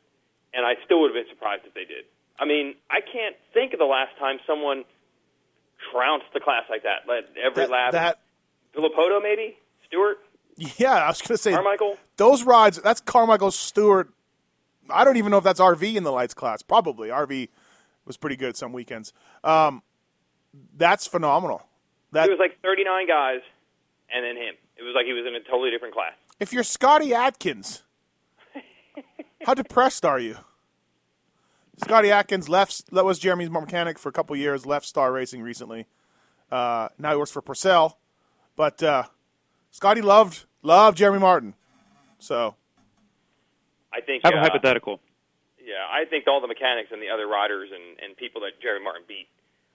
And 0.52 0.66
I 0.66 0.74
still 0.84 1.00
would 1.00 1.14
have 1.14 1.18
been 1.18 1.30
surprised 1.30 1.62
if 1.64 1.74
they 1.74 1.84
did. 1.84 2.04
I 2.38 2.44
mean, 2.44 2.74
I 2.90 3.00
can't 3.00 3.36
think 3.54 3.72
of 3.72 3.78
the 3.78 3.88
last 3.88 4.16
time 4.18 4.38
someone 4.46 4.84
trounced 5.92 6.26
the 6.34 6.40
class 6.40 6.64
like 6.70 6.82
that. 6.84 7.02
Let 7.08 7.24
every 7.42 7.64
That, 7.64 7.70
lap. 7.70 7.92
that 7.92 8.18
Villopoto, 8.76 9.22
maybe? 9.22 9.56
Stewart? 9.86 10.18
Yeah, 10.56 10.94
I 10.94 11.08
was 11.08 11.20
going 11.20 11.36
to 11.36 11.38
say 11.38 11.52
Carmichael. 11.52 11.96
those 12.16 12.42
rides. 12.42 12.80
That's 12.82 13.00
Carmichael 13.00 13.50
Stewart. 13.50 14.10
I 14.88 15.04
don't 15.04 15.16
even 15.16 15.30
know 15.30 15.38
if 15.38 15.44
that's 15.44 15.60
RV 15.60 15.94
in 15.96 16.02
the 16.04 16.12
lights 16.12 16.32
class. 16.34 16.62
Probably 16.62 17.08
RV 17.08 17.48
was 18.06 18.16
pretty 18.16 18.36
good 18.36 18.56
some 18.56 18.72
weekends. 18.72 19.12
Um, 19.44 19.82
that's 20.76 21.06
phenomenal. 21.06 21.62
That 22.12 22.28
It 22.28 22.30
was 22.30 22.38
like 22.38 22.58
39 22.62 23.06
guys, 23.08 23.40
and 24.14 24.24
then 24.24 24.36
him. 24.36 24.54
It 24.78 24.82
was 24.82 24.94
like 24.94 25.04
he 25.06 25.12
was 25.12 25.24
in 25.26 25.34
a 25.34 25.40
totally 25.40 25.70
different 25.70 25.92
class. 25.94 26.12
if 26.40 26.52
you're 26.52 26.62
Scotty 26.62 27.12
Atkins, 27.14 27.82
how 29.44 29.54
depressed 29.54 30.04
are 30.04 30.18
you? 30.18 30.36
Scotty 31.82 32.10
Atkins 32.10 32.48
left. 32.48 32.90
That 32.92 33.04
was 33.04 33.18
Jeremy's 33.18 33.50
mechanic 33.50 33.98
for 33.98 34.08
a 34.08 34.12
couple 34.12 34.34
years. 34.36 34.64
Left 34.66 34.86
Star 34.86 35.12
Racing 35.12 35.42
recently. 35.42 35.86
Uh, 36.50 36.88
now 36.98 37.10
he 37.12 37.16
works 37.16 37.30
for 37.30 37.42
Pourcel. 37.42 37.94
But 38.56 38.82
uh, 38.82 39.04
Scotty 39.70 40.00
loved 40.00 40.46
loved 40.62 40.96
Jeremy 40.96 41.18
Martin. 41.18 41.54
So 42.18 42.54
I 43.92 44.00
think. 44.00 44.24
I 44.24 44.28
have 44.28 44.36
a 44.36 44.38
uh, 44.38 44.42
hypothetical. 44.42 45.00
Yeah, 45.60 45.82
I 45.90 46.04
think 46.08 46.26
all 46.28 46.40
the 46.40 46.46
mechanics 46.46 46.90
and 46.92 47.02
the 47.02 47.10
other 47.10 47.26
riders 47.26 47.70
and, 47.74 47.98
and 48.00 48.16
people 48.16 48.40
that 48.42 48.60
Jeremy 48.62 48.84
Martin 48.84 49.02
beat 49.06 49.26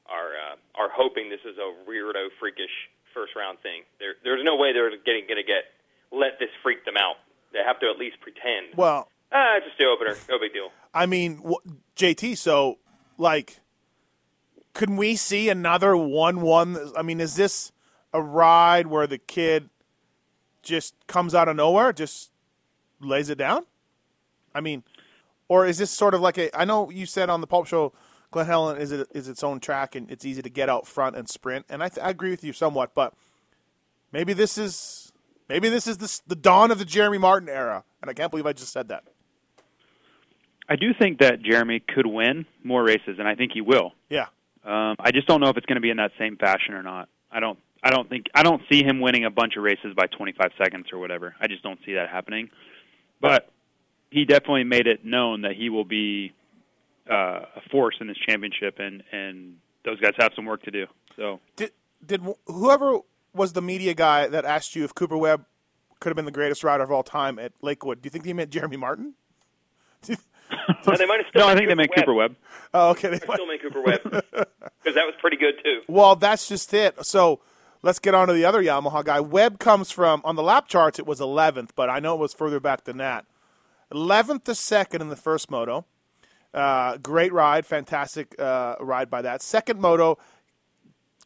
are 0.07 0.31
uh, 0.33 0.81
are 0.81 0.89
hoping 0.93 1.29
this 1.29 1.41
is 1.45 1.57
a 1.57 1.89
weirdo, 1.89 2.29
freakish 2.39 2.71
first 3.13 3.35
round 3.35 3.59
thing. 3.59 3.83
There, 3.99 4.15
there's 4.23 4.41
no 4.43 4.55
way 4.55 4.73
they're 4.73 4.89
getting 5.05 5.27
going 5.27 5.37
to 5.37 5.43
get 5.43 5.69
let 6.11 6.39
this 6.39 6.49
freak 6.63 6.83
them 6.85 6.95
out. 6.97 7.15
They 7.53 7.59
have 7.65 7.79
to 7.81 7.87
at 7.89 7.97
least 7.99 8.17
pretend. 8.21 8.73
well, 8.75 9.07
Ah, 9.33 9.55
it's 9.57 9.65
just 9.65 9.77
the 9.77 9.85
opener, 9.85 10.15
no 10.29 10.39
big 10.39 10.51
deal. 10.51 10.71
I 10.93 11.05
mean, 11.05 11.39
wh- 11.39 11.63
JT. 12.01 12.37
So, 12.37 12.79
like, 13.17 13.59
can 14.73 14.97
we 14.97 15.15
see 15.15 15.49
another 15.49 15.95
one-one? 15.95 16.91
I 16.97 17.03
mean, 17.03 17.21
is 17.21 17.35
this 17.35 17.71
a 18.13 18.21
ride 18.21 18.87
where 18.87 19.07
the 19.07 19.17
kid 19.17 19.69
just 20.63 20.95
comes 21.07 21.35
out 21.35 21.47
of 21.47 21.55
nowhere, 21.55 21.93
just 21.93 22.31
lays 22.99 23.29
it 23.29 23.37
down? 23.37 23.65
I 24.53 24.61
mean, 24.61 24.83
or 25.47 25.65
is 25.65 25.77
this 25.77 25.91
sort 25.91 26.13
of 26.13 26.21
like 26.21 26.37
a? 26.37 26.57
I 26.57 26.65
know 26.65 26.89
you 26.89 27.05
said 27.05 27.29
on 27.29 27.41
the 27.41 27.47
Pulp 27.47 27.67
Show, 27.67 27.93
Glen 28.31 28.45
Helen 28.45 28.77
is 28.77 28.91
it 28.91 29.07
is 29.13 29.27
its 29.27 29.43
own 29.43 29.59
track 29.59 29.95
and 29.95 30.09
it's 30.09 30.25
easy 30.25 30.41
to 30.41 30.49
get 30.49 30.69
out 30.69 30.87
front 30.87 31.15
and 31.15 31.29
sprint, 31.29 31.65
and 31.69 31.83
I, 31.83 31.89
th- 31.89 32.03
I 32.05 32.09
agree 32.09 32.31
with 32.31 32.43
you 32.43 32.53
somewhat, 32.53 32.93
but 32.93 33.13
maybe 34.11 34.33
this 34.33 34.57
is 34.57 35.11
maybe 35.47 35.69
this 35.69 35.87
is 35.87 35.97
the, 35.97 36.21
the 36.27 36.35
dawn 36.35 36.71
of 36.71 36.79
the 36.79 36.85
Jeremy 36.85 37.17
Martin 37.17 37.49
era, 37.49 37.83
and 38.01 38.09
I 38.09 38.13
can't 38.13 38.31
believe 38.31 38.45
I 38.45 38.53
just 38.53 38.73
said 38.73 38.87
that. 38.89 39.03
I 40.71 40.77
do 40.77 40.93
think 40.97 41.19
that 41.19 41.41
Jeremy 41.41 41.81
could 41.81 42.05
win 42.05 42.45
more 42.63 42.81
races, 42.81 43.19
and 43.19 43.27
I 43.27 43.35
think 43.35 43.51
he 43.53 43.59
will. 43.59 43.91
Yeah. 44.09 44.27
Um, 44.63 44.95
I 45.01 45.11
just 45.11 45.27
don't 45.27 45.41
know 45.41 45.49
if 45.49 45.57
it's 45.57 45.65
going 45.65 45.75
to 45.75 45.81
be 45.81 45.89
in 45.89 45.97
that 45.97 46.11
same 46.17 46.37
fashion 46.37 46.75
or 46.75 46.81
not. 46.81 47.09
I 47.29 47.41
don't. 47.41 47.59
I 47.83 47.89
don't 47.89 48.07
think. 48.07 48.27
I 48.33 48.41
don't 48.41 48.61
see 48.71 48.81
him 48.81 49.01
winning 49.01 49.25
a 49.25 49.29
bunch 49.29 49.57
of 49.57 49.63
races 49.63 49.93
by 49.97 50.05
25 50.05 50.51
seconds 50.57 50.85
or 50.93 50.99
whatever. 50.99 51.35
I 51.41 51.47
just 51.47 51.61
don't 51.61 51.77
see 51.85 51.95
that 51.95 52.07
happening. 52.07 52.49
But 53.19 53.49
he 54.11 54.23
definitely 54.23 54.63
made 54.63 54.87
it 54.87 55.03
known 55.03 55.41
that 55.41 55.57
he 55.57 55.69
will 55.69 55.83
be 55.83 56.31
uh, 57.09 57.41
a 57.57 57.61
force 57.69 57.97
in 57.99 58.07
this 58.07 58.17
championship, 58.25 58.79
and 58.79 59.03
and 59.11 59.57
those 59.83 59.99
guys 59.99 60.13
have 60.19 60.31
some 60.37 60.45
work 60.45 60.63
to 60.63 60.71
do. 60.71 60.85
So 61.17 61.41
Did 61.57 61.71
did 62.05 62.21
whoever 62.47 62.99
was 63.33 63.51
the 63.51 63.61
media 63.61 63.93
guy 63.93 64.27
that 64.27 64.45
asked 64.45 64.73
you 64.77 64.85
if 64.85 64.95
Cooper 64.95 65.17
Webb 65.17 65.43
could 65.99 66.11
have 66.11 66.15
been 66.15 66.23
the 66.23 66.31
greatest 66.31 66.63
rider 66.63 66.83
of 66.83 66.91
all 66.93 67.03
time 67.03 67.39
at 67.39 67.51
Lakewood? 67.61 68.01
Do 68.01 68.07
you 68.07 68.11
think 68.11 68.23
he 68.23 68.31
meant 68.31 68.51
Jeremy 68.51 68.77
Martin? 68.77 69.15
No, 70.87 70.95
they 70.95 71.05
might 71.05 71.19
have 71.19 71.27
still 71.29 71.41
no, 71.41 71.47
I 71.47 71.53
made 71.53 71.57
think 71.59 71.69
they 71.69 71.75
meant 71.75 71.95
Cooper 71.95 72.13
Webb. 72.13 72.35
Oh, 72.73 72.89
okay. 72.91 73.09
They 73.09 73.19
They 73.19 73.33
still 73.33 73.45
made 73.45 73.61
Cooper 73.61 73.81
Webb 73.81 74.01
because 74.03 74.95
that 74.95 75.05
was 75.05 75.13
pretty 75.19 75.37
good 75.37 75.55
too. 75.63 75.81
Well, 75.87 76.15
that's 76.15 76.47
just 76.47 76.73
it. 76.73 77.05
So 77.05 77.39
let's 77.83 77.99
get 77.99 78.15
on 78.15 78.27
to 78.27 78.33
the 78.33 78.45
other 78.45 78.63
Yamaha 78.63 79.03
guy. 79.03 79.19
Webb 79.19 79.59
comes 79.59 79.91
from 79.91 80.21
on 80.23 80.35
the 80.35 80.43
lap 80.43 80.67
charts. 80.67 80.97
It 80.97 81.05
was 81.05 81.19
11th, 81.19 81.69
but 81.75 81.89
I 81.89 81.99
know 81.99 82.15
it 82.15 82.19
was 82.19 82.33
further 82.33 82.59
back 82.59 82.85
than 82.85 82.97
that. 82.97 83.25
11th 83.93 84.45
to 84.45 84.55
second 84.55 85.01
in 85.01 85.09
the 85.09 85.15
first 85.15 85.51
moto. 85.51 85.85
Uh, 86.53 86.97
great 86.97 87.31
ride, 87.31 87.65
fantastic 87.65 88.35
uh, 88.39 88.75
ride 88.79 89.09
by 89.09 89.21
that. 89.21 89.41
Second 89.41 89.79
moto 89.79 90.17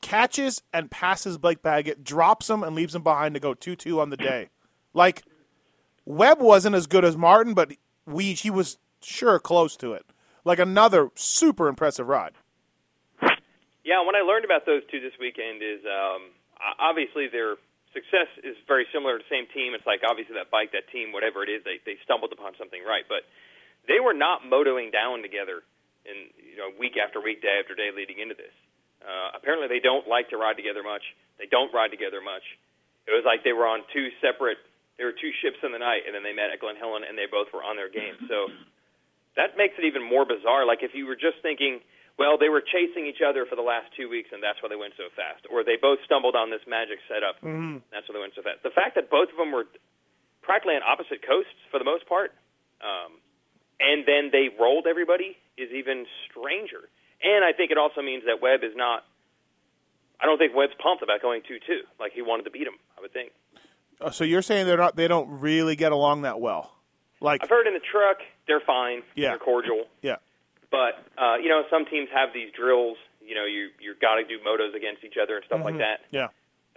catches 0.01 0.61
and 0.73 0.91
passes 0.91 1.37
Blake 1.37 1.61
Baggett, 1.61 2.03
drops 2.03 2.49
him 2.49 2.61
and 2.61 2.75
leaves 2.75 2.93
him 2.93 3.01
behind 3.01 3.33
to 3.33 3.39
go 3.39 3.53
2-2 3.53 3.99
on 3.99 4.09
the 4.09 4.17
day. 4.17 4.49
Like 4.93 5.23
Webb 6.05 6.41
wasn't 6.41 6.75
as 6.75 6.85
good 6.87 7.03
as 7.03 7.17
Martin, 7.17 7.53
but 7.53 7.73
we 8.05 8.33
he 8.33 8.51
was 8.51 8.77
sure 9.05 9.39
close 9.39 9.77
to 9.77 9.93
it. 9.93 10.05
Like 10.43 10.59
another 10.59 11.09
super 11.15 11.67
impressive 11.67 12.07
ride. 12.07 12.33
Yeah, 13.85 14.01
what 14.01 14.17
I 14.17 14.25
learned 14.25 14.45
about 14.45 14.65
those 14.65 14.81
two 14.89 14.99
this 14.99 15.13
weekend 15.21 15.61
is 15.61 15.85
um, 15.85 16.33
obviously 16.81 17.29
their 17.29 17.55
success 17.93 18.27
is 18.41 18.57
very 18.67 18.89
similar 18.89 19.17
to 19.17 19.21
the 19.21 19.29
same 19.29 19.45
team. 19.53 19.77
It's 19.77 19.85
like 19.85 20.01
obviously 20.01 20.33
that 20.35 20.49
bike, 20.49 20.73
that 20.73 20.89
team, 20.89 21.13
whatever 21.13 21.45
it 21.45 21.49
is, 21.49 21.61
they 21.63 21.77
they 21.85 22.01
stumbled 22.01 22.33
upon 22.33 22.57
something 22.57 22.81
right, 22.81 23.05
but 23.05 23.23
they 23.87 24.01
were 24.01 24.17
not 24.17 24.41
motoing 24.41 24.89
down 24.91 25.21
together 25.21 25.61
in 26.03 26.33
you 26.41 26.57
know 26.57 26.73
week 26.77 26.97
after 26.97 27.21
week, 27.21 27.41
day 27.45 27.61
after 27.61 27.77
day 27.77 27.93
leading 27.93 28.17
into 28.17 28.33
this. 28.33 28.53
Uh, 29.05 29.37
apparently, 29.37 29.69
they 29.69 29.81
don't 29.81 30.09
like 30.09 30.33
to 30.33 30.37
ride 30.37 30.57
together 30.57 30.81
much. 30.81 31.05
They 31.37 31.45
don't 31.45 31.69
ride 31.69 31.93
together 31.93 32.25
much. 32.25 32.43
It 33.05 33.13
was 33.13 33.21
like 33.21 33.45
they 33.45 33.53
were 33.53 33.69
on 33.69 33.85
two 33.93 34.09
separate. 34.17 34.57
There 34.97 35.05
were 35.05 35.17
two 35.17 35.29
ships 35.45 35.61
in 35.61 35.69
the 35.69 35.81
night, 35.81 36.09
and 36.09 36.15
then 36.15 36.25
they 36.25 36.33
met 36.33 36.49
at 36.49 36.57
Glen 36.57 36.79
Helen, 36.79 37.05
and 37.05 37.13
they 37.13 37.29
both 37.29 37.53
were 37.53 37.61
on 37.61 37.77
their 37.77 37.91
game. 37.91 38.17
So 38.25 38.49
that 39.35 39.57
makes 39.57 39.75
it 39.77 39.85
even 39.85 40.03
more 40.03 40.25
bizarre. 40.25 40.65
Like 40.65 40.79
if 40.81 40.95
you 40.95 41.05
were 41.05 41.15
just 41.15 41.39
thinking, 41.41 41.79
well, 42.17 42.39
they 42.39 42.47
were 42.47 42.63
chasing 42.63 43.05
each 43.07 43.19
other 43.19 43.45
for 43.45 43.55
the 43.55 43.65
last 43.65 43.91
two 43.95 44.07
weeks, 44.07 44.31
and 44.31 44.39
that's 44.41 44.63
why 44.63 44.71
they 44.71 44.79
went 44.79 44.95
so 44.95 45.11
fast, 45.15 45.43
or 45.51 45.63
they 45.63 45.75
both 45.75 45.99
stumbled 46.07 46.35
on 46.35 46.49
this 46.49 46.63
magic 46.63 46.99
setup, 47.11 47.35
mm-hmm. 47.43 47.83
that's 47.91 48.07
why 48.07 48.15
they 48.15 48.23
went 48.23 48.35
so 48.35 48.43
fast. 48.43 48.63
The 48.63 48.71
fact 48.71 48.95
that 48.95 49.11
both 49.11 49.27
of 49.31 49.37
them 49.37 49.51
were 49.51 49.67
practically 50.41 50.79
on 50.79 50.83
opposite 50.83 51.19
coasts 51.19 51.59
for 51.71 51.79
the 51.79 51.87
most 51.87 52.07
part, 52.07 52.31
um, 52.79 53.19
and 53.79 54.07
then 54.07 54.31
they 54.31 54.47
rolled 54.55 54.87
everybody 54.87 55.35
is 55.57 55.71
even 55.75 56.07
stranger. 56.31 56.87
And 57.19 57.43
I 57.43 57.51
think 57.51 57.71
it 57.71 57.77
also 57.77 58.01
means 58.01 58.23
that 58.27 58.39
Webb 58.41 58.63
is 58.63 58.75
not. 58.75 59.03
I 60.19 60.25
don't 60.25 60.37
think 60.37 60.55
Webb's 60.55 60.75
pumped 60.79 61.03
about 61.03 61.21
going 61.21 61.41
two-two. 61.47 61.83
Like 61.99 62.13
he 62.13 62.21
wanted 62.21 62.43
to 62.43 62.51
beat 62.51 62.67
him. 62.67 62.79
I 62.97 63.01
would 63.01 63.11
think. 63.11 63.31
Oh, 63.99 64.11
So 64.11 64.23
you're 64.23 64.41
saying 64.41 64.67
they're 64.67 64.77
not 64.77 64.95
they 64.95 65.07
don't 65.07 65.39
really 65.39 65.75
get 65.75 65.91
along 65.91 66.23
that 66.23 66.39
well? 66.39 66.74
Like 67.25 67.43
I've 67.43 67.49
heard 67.49 67.67
in 67.67 67.73
the 67.73 67.81
truck 67.91 68.17
they're 68.47 68.61
fine. 68.65 69.01
Yeah. 69.15 69.29
They're 69.29 69.39
cordial. 69.39 69.85
yeah. 70.01 70.17
But 70.71 70.93
uh, 71.17 71.35
you 71.41 71.49
know, 71.49 71.63
some 71.69 71.85
teams 71.85 72.09
have 72.13 72.29
these 72.33 72.51
drills. 72.55 72.97
You 73.25 73.33
know, 73.35 73.45
you 73.45 73.69
you 73.81 73.95
got 73.99 74.15
to 74.15 74.23
do 74.23 74.37
motos 74.47 74.75
against 74.75 75.03
each 75.03 75.15
other 75.21 75.37
and 75.37 75.45
stuff 75.45 75.61
like 75.65 75.77
that. 75.79 76.01
Yeah. 76.11 76.27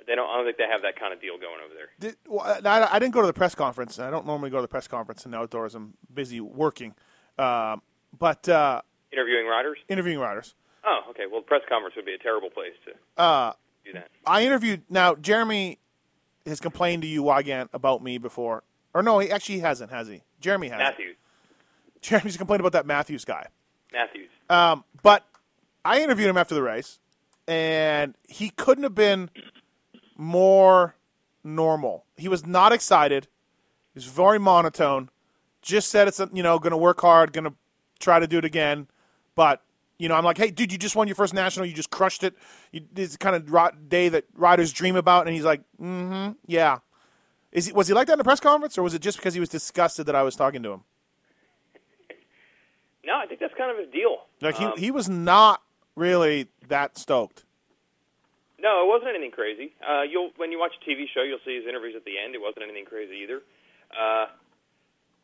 They 0.07 0.15
don't. 0.15 0.29
I 0.31 0.37
don't 0.37 0.47
think 0.47 0.57
they 0.57 0.65
have 0.71 0.83
that 0.83 0.99
kind 0.99 1.13
of 1.13 1.21
deal 1.21 1.37
going 1.37 1.61
over 1.65 1.75
there. 1.75 1.89
Did, 2.01 2.17
well, 2.27 2.47
I, 2.65 2.89
I 2.97 2.99
didn't 2.99 3.13
go 3.13 3.21
to 3.21 3.27
the 3.27 3.33
press 3.35 3.55
conference. 3.55 3.99
I 3.99 4.11
don't 4.11 4.25
normally 4.27 4.49
go 4.49 4.57
to 4.57 4.63
the 4.63 4.69
press 4.69 4.89
conference 4.89 5.25
in 5.27 5.33
the 5.33 5.37
outdoors. 5.39 5.75
I'm 5.75 5.93
busy 6.15 6.41
working. 6.41 6.95
Um, 7.39 7.83
but 8.19 8.49
uh, 8.49 8.81
Interviewing 9.13 9.47
riders. 9.47 9.79
interviewing 9.89 10.19
riders. 10.21 10.55
Oh, 10.85 11.01
okay. 11.11 11.25
Well, 11.31 11.41
the 11.43 11.47
press 11.47 11.63
conference 11.69 11.95
would 11.97 12.07
be 12.07 12.15
a 12.15 12.19
terrible 12.19 12.49
place 12.51 12.73
to 12.87 13.23
Uh, 13.23 13.53
do 13.85 13.93
that. 13.93 14.09
I 14.25 14.45
interviewed 14.47 14.83
now. 14.89 15.15
Jeremy 15.17 15.79
has 16.47 16.61
complained 16.61 17.03
to 17.03 17.09
you, 17.09 17.23
Weigandt, 17.25 17.69
about 17.75 18.03
me 18.03 18.17
before, 18.17 18.63
or 18.95 19.03
no, 19.03 19.19
he 19.19 19.31
actually 19.31 19.59
hasn't, 19.59 19.91
has 19.91 20.09
he? 20.09 20.23
Jeremy 20.41 20.69
has. 20.69 20.79
Matthews. 20.79 21.17
Jeremy's 22.01 22.37
complained 22.37 22.61
about 22.61 22.73
that 22.73 22.87
Matthews 22.87 23.25
guy. 23.25 23.47
Matthews. 23.93 24.29
Um, 24.49 24.85
but 25.03 25.27
I 25.85 26.01
interviewed 26.03 26.29
him 26.29 26.37
after 26.37 26.55
the 26.55 26.63
race, 26.63 26.99
and 27.47 28.15
he 28.29 28.51
couldn't 28.51 28.85
have 28.85 28.95
been 28.95 29.31
more 30.17 30.95
normal. 31.43 32.05
He 32.17 32.29
was 32.29 32.47
not 32.47 32.73
excited. 32.73 33.27
He 33.95 33.99
was 33.99 34.05
very 34.05 34.39
monotone. 34.39 35.11
Just 35.63 35.91
said 35.91 36.09
it's 36.09 36.21
you 36.33 36.43
know 36.43 36.59
going 36.59 36.71
to 36.71 36.77
work 36.77 37.01
hard, 37.01 37.33
going 37.33 37.45
to 37.45 37.55
try 37.99 38.19
to 38.19 38.27
do 38.27 38.39
it 38.39 38.45
again. 38.45 38.87
But 39.35 39.63
you 39.99 40.09
know, 40.09 40.15
I'm 40.15 40.25
like, 40.25 40.39
hey, 40.39 40.51
dude, 40.51 40.71
you 40.71 40.79
just 40.79 40.95
won 40.95 41.09
your 41.09 41.17
first 41.17 41.35
national. 41.35 41.67
You 41.67 41.75
just 41.75 41.91
crushed 41.91 42.23
it. 42.23 42.35
You, 42.73 42.83
this 42.93 43.07
is 43.07 43.13
the 43.13 43.19
kind 43.19 43.35
of 43.35 43.89
day 43.89 44.09
that 44.09 44.25
riders 44.35 44.73
dream 44.73 44.97
about. 44.97 45.27
And 45.27 45.35
he's 45.35 45.45
like, 45.45 45.61
mm-hmm, 45.81 46.33
yeah. 46.47 46.79
Is 47.53 47.67
he, 47.67 47.73
was 47.73 47.89
he 47.89 47.95
like 47.95 48.07
that 48.09 48.15
in 48.15 48.19
the 48.19 48.25
press 48.25 48.41
conference, 48.41 48.77
or 48.77 48.83
was 48.83 48.95
it 48.95 49.01
just 49.01 49.19
because 49.19 49.35
he 49.35 49.41
was 49.41 49.49
disgusted 49.49 50.07
that 50.07 50.15
I 50.15 50.23
was 50.23 50.37
talking 50.37 50.63
to 50.63 50.73
him? 50.73 50.83
No, 53.05 53.17
I 53.17 53.27
think 53.27 53.41
that's 53.41 53.55
kind 53.57 53.71
of 53.71 53.79
his 53.79 53.89
deal. 53.89 54.29
Like 54.43 54.57
he 54.57 54.67
Um, 54.67 54.77
he 54.77 54.91
was 54.91 55.09
not 55.09 55.63
really 55.97 56.49
that 56.69 56.99
stoked. 56.99 57.45
No, 58.61 58.85
it 58.85 58.89
wasn't 58.89 59.11
anything 59.11 59.31
crazy. 59.31 59.73
Uh, 59.81 60.03
you'll 60.03 60.31
when 60.37 60.53
you 60.53 60.59
watch 60.59 60.73
a 60.77 60.83
TV 60.85 61.09
show, 61.09 61.23
you'll 61.23 61.41
see 61.45 61.57
his 61.57 61.65
interviews 61.67 61.95
at 61.97 62.05
the 62.05 62.19
end. 62.19 62.35
It 62.35 62.43
wasn't 62.43 62.65
anything 62.65 62.85
crazy 62.85 63.25
either. 63.25 63.41
Uh, 63.97 64.27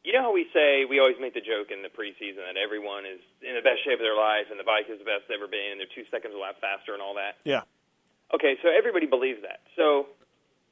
you 0.05 0.13
know 0.13 0.23
how 0.23 0.33
we 0.33 0.47
say 0.53 0.85
we 0.85 1.01
always 1.01 1.17
make 1.21 1.35
the 1.35 1.45
joke 1.45 1.69
in 1.73 1.83
the 1.83 1.89
preseason 1.89 2.45
that 2.45 2.57
everyone 2.57 3.05
is 3.05 3.21
in 3.43 3.55
the 3.57 3.65
best 3.65 3.85
shape 3.85 4.01
of 4.01 4.05
their 4.05 4.17
life 4.17 4.49
and 4.51 4.61
the 4.61 4.65
bike 4.65 4.89
is 4.89 4.99
the 5.01 5.05
best 5.05 5.29
it's 5.29 5.35
ever 5.35 5.49
been 5.49 5.73
and 5.73 5.81
they're 5.81 5.91
two 5.93 6.05
seconds 6.13 6.33
a 6.37 6.39
lap 6.39 6.57
faster 6.61 6.93
and 6.93 7.01
all 7.01 7.17
that. 7.17 7.37
Yeah. 7.45 7.65
Okay, 8.33 8.57
so 8.63 8.69
everybody 8.69 9.07
believes 9.07 9.41
that. 9.43 9.61
So 9.77 10.09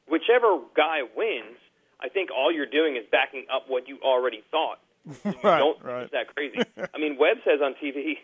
whichever 0.09 0.59
guy 0.77 1.01
wins, 1.17 1.59
I 2.01 2.09
think 2.09 2.31
all 2.31 2.53
you're 2.53 2.67
doing 2.71 2.97
is 2.97 3.05
backing 3.11 3.47
up 3.53 3.65
what 3.69 3.89
you 3.89 3.99
already 4.03 4.43
thought. 4.51 4.79
You 5.25 5.35
Right, 5.43 5.59
don't 5.59 5.79
think 5.79 5.85
right. 5.85 6.03
it's 6.07 6.13
that 6.13 6.35
crazy. 6.35 6.59
I 6.95 6.99
mean, 6.99 7.17
Webb 7.19 7.39
says 7.45 7.59
on 7.63 7.75
TV, 7.83 8.19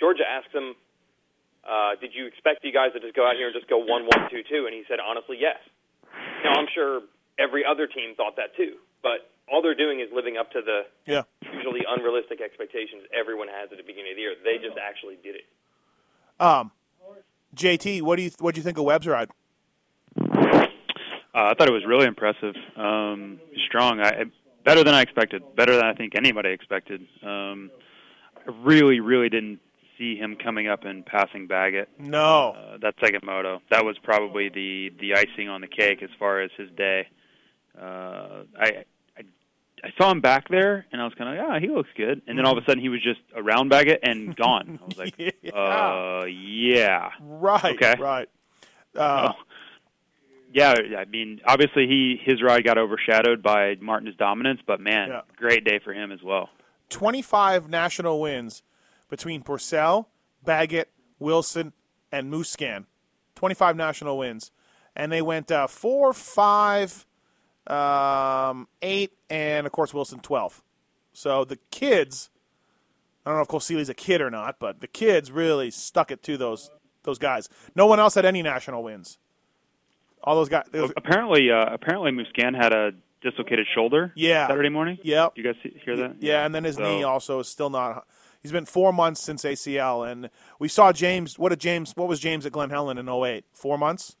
Georgia 0.00 0.24
asked 0.28 0.54
him, 0.54 0.74
uh, 1.68 1.96
"Did 2.00 2.12
you 2.14 2.26
expect 2.26 2.64
you 2.64 2.72
guys 2.72 2.92
to 2.94 3.00
just 3.00 3.14
go 3.14 3.26
out 3.28 3.36
here 3.36 3.48
and 3.48 3.54
just 3.54 3.68
go 3.68 3.76
one 3.78 4.04
one 4.08 4.30
two 4.30 4.40
two?" 4.48 4.64
And 4.64 4.72
he 4.74 4.84
said, 4.88 5.00
"Honestly, 5.04 5.36
yes." 5.38 5.58
Now 6.44 6.52
I'm 6.56 6.68
sure 6.74 7.02
every 7.38 7.64
other 7.64 7.86
team 7.86 8.14
thought 8.16 8.36
that 8.36 8.56
too. 8.56 8.76
But 9.02 9.28
all 9.52 9.60
they're 9.60 9.74
doing 9.76 10.00
is 10.00 10.08
living 10.12 10.36
up 10.38 10.50
to 10.52 10.60
the 10.64 10.82
Yeah. 11.04 11.22
usually 11.52 11.84
unrealistic 11.88 12.40
expectations 12.40 13.04
everyone 13.12 13.48
has 13.48 13.68
at 13.70 13.76
the 13.76 13.84
beginning 13.84 14.12
of 14.12 14.16
the 14.16 14.22
year. 14.22 14.34
They 14.42 14.56
just 14.58 14.78
actually 14.78 15.16
did 15.22 15.36
it. 15.36 15.44
Um, 16.40 16.70
JT, 17.54 18.02
what 18.02 18.16
do 18.16 18.22
you 18.22 18.30
what 18.40 18.54
do 18.54 18.60
you 18.60 18.64
think 18.64 18.78
of 18.78 18.84
Webb's 18.84 19.06
ride? 19.06 19.28
Uh, 21.38 21.50
I 21.50 21.54
thought 21.54 21.68
it 21.68 21.72
was 21.72 21.84
really 21.86 22.06
impressive. 22.06 22.54
Um, 22.76 23.38
strong. 23.66 24.00
I, 24.00 24.24
better 24.64 24.82
than 24.82 24.94
I 24.94 25.02
expected. 25.02 25.42
Better 25.56 25.76
than 25.76 25.84
I 25.84 25.94
think 25.94 26.14
anybody 26.16 26.50
expected. 26.50 27.02
Um, 27.22 27.70
I 28.36 28.50
really, 28.62 28.98
really 29.00 29.28
didn't 29.28 29.60
see 29.96 30.16
him 30.16 30.36
coming 30.42 30.66
up 30.68 30.84
and 30.84 31.04
passing 31.06 31.46
Baggett. 31.46 31.88
No. 31.98 32.56
Uh, 32.58 32.78
that 32.82 32.94
second 33.00 33.22
moto. 33.24 33.60
That 33.70 33.84
was 33.84 33.96
probably 34.02 34.48
the 34.48 34.90
the 35.00 35.14
icing 35.14 35.48
on 35.48 35.60
the 35.60 35.68
cake 35.68 36.02
as 36.02 36.10
far 36.18 36.40
as 36.40 36.50
his 36.56 36.70
day. 36.76 37.06
Uh, 37.80 38.42
I, 38.58 38.84
I 39.16 39.22
I 39.84 39.90
saw 39.96 40.10
him 40.10 40.20
back 40.20 40.48
there, 40.48 40.86
and 40.90 41.00
I 41.00 41.04
was 41.04 41.14
kind 41.14 41.30
of 41.30 41.36
like, 41.38 41.48
ah, 41.56 41.60
he 41.60 41.68
looks 41.68 41.90
good. 41.96 42.22
And 42.26 42.36
then 42.36 42.46
all 42.46 42.56
of 42.58 42.62
a 42.62 42.66
sudden, 42.66 42.82
he 42.82 42.88
was 42.88 43.00
just 43.02 43.20
around 43.36 43.68
Baggett 43.68 44.00
and 44.02 44.34
gone. 44.34 44.80
I 44.82 44.84
was 44.86 44.98
like, 44.98 45.14
Yeah. 45.40 45.50
uh, 45.52 46.24
yeah. 46.24 47.10
Right. 47.20 47.76
Okay. 47.76 47.94
Right. 48.00 48.28
Uh, 48.96 49.32
Oh. 49.32 49.42
Yeah, 50.52 50.74
I 50.98 51.04
mean, 51.04 51.40
obviously 51.46 51.86
he 51.86 52.18
his 52.24 52.42
ride 52.42 52.64
got 52.64 52.78
overshadowed 52.78 53.42
by 53.42 53.76
Martin's 53.80 54.16
dominance, 54.16 54.60
but 54.66 54.80
man, 54.80 55.08
Yeah. 55.08 55.20
great 55.36 55.64
day 55.64 55.78
for 55.78 55.92
him 55.92 56.10
as 56.10 56.22
well. 56.22 56.48
25 56.88 57.68
national 57.68 58.20
wins 58.20 58.62
between 59.10 59.42
Pourcel, 59.42 60.06
Baggett, 60.42 60.90
Wilson, 61.18 61.72
and 62.10 62.32
Musquin. 62.32 62.86
25 63.34 63.76
national 63.76 64.16
wins. 64.18 64.50
And 64.96 65.12
they 65.12 65.22
went 65.22 65.52
uh, 65.52 65.66
4, 65.66 66.12
5, 66.12 67.06
um, 67.66 68.68
8, 68.82 69.12
and 69.30 69.66
of 69.66 69.72
course 69.72 69.92
Wilson 69.94 70.20
12. 70.20 70.62
So 71.12 71.44
the 71.44 71.58
kids, 71.70 72.30
I 73.24 73.30
don't 73.30 73.38
know 73.38 73.42
if 73.42 73.48
Cole 73.48 73.60
Seeley's 73.60 73.88
a 73.88 73.94
kid 73.94 74.20
or 74.20 74.30
not, 74.30 74.58
but 74.58 74.80
the 74.80 74.86
kids 74.86 75.30
really 75.30 75.70
stuck 75.70 76.10
it 76.10 76.22
to 76.24 76.36
those 76.36 76.70
those 77.04 77.18
guys. 77.18 77.48
No 77.74 77.86
one 77.86 78.00
else 78.00 78.14
had 78.16 78.24
any 78.24 78.42
national 78.42 78.82
wins. 78.82 79.18
All 80.22 80.34
those 80.36 80.48
guys. 80.48 80.64
those- 80.72 80.92
Apparently, 80.96 81.50
uh, 81.50 81.66
apparently 81.72 82.10
Musquin 82.12 82.54
had 82.56 82.72
a 82.72 82.92
dislocated 83.22 83.66
shoulder. 83.74 84.12
Yeah. 84.14 84.46
Saturday 84.46 84.68
morning. 84.68 84.98
Yeah. 85.02 85.28
You 85.34 85.42
guys 85.44 85.56
hear 85.84 85.96
that? 85.96 86.16
Yeah, 86.20 86.44
and 86.44 86.54
then 86.54 86.64
his 86.64 86.76
So- 86.76 86.82
knee 86.82 87.02
also 87.02 87.40
is 87.40 87.48
still 87.48 87.70
not. 87.70 88.06
He's 88.42 88.52
been 88.52 88.66
four 88.66 88.92
months 88.92 89.20
since 89.20 89.44
ACL, 89.44 90.04
and 90.04 90.30
we 90.60 90.68
saw 90.68 90.92
James. 90.92 91.38
What 91.38 91.48
did 91.48 91.58
James? 91.60 91.92
What 91.96 92.08
was 92.08 92.20
James 92.20 92.46
at 92.46 92.52
Glen 92.52 92.70
Helen 92.70 92.96
in 92.98 93.08
08? 93.08 93.44
Four 93.52 93.76
months. 93.78 94.16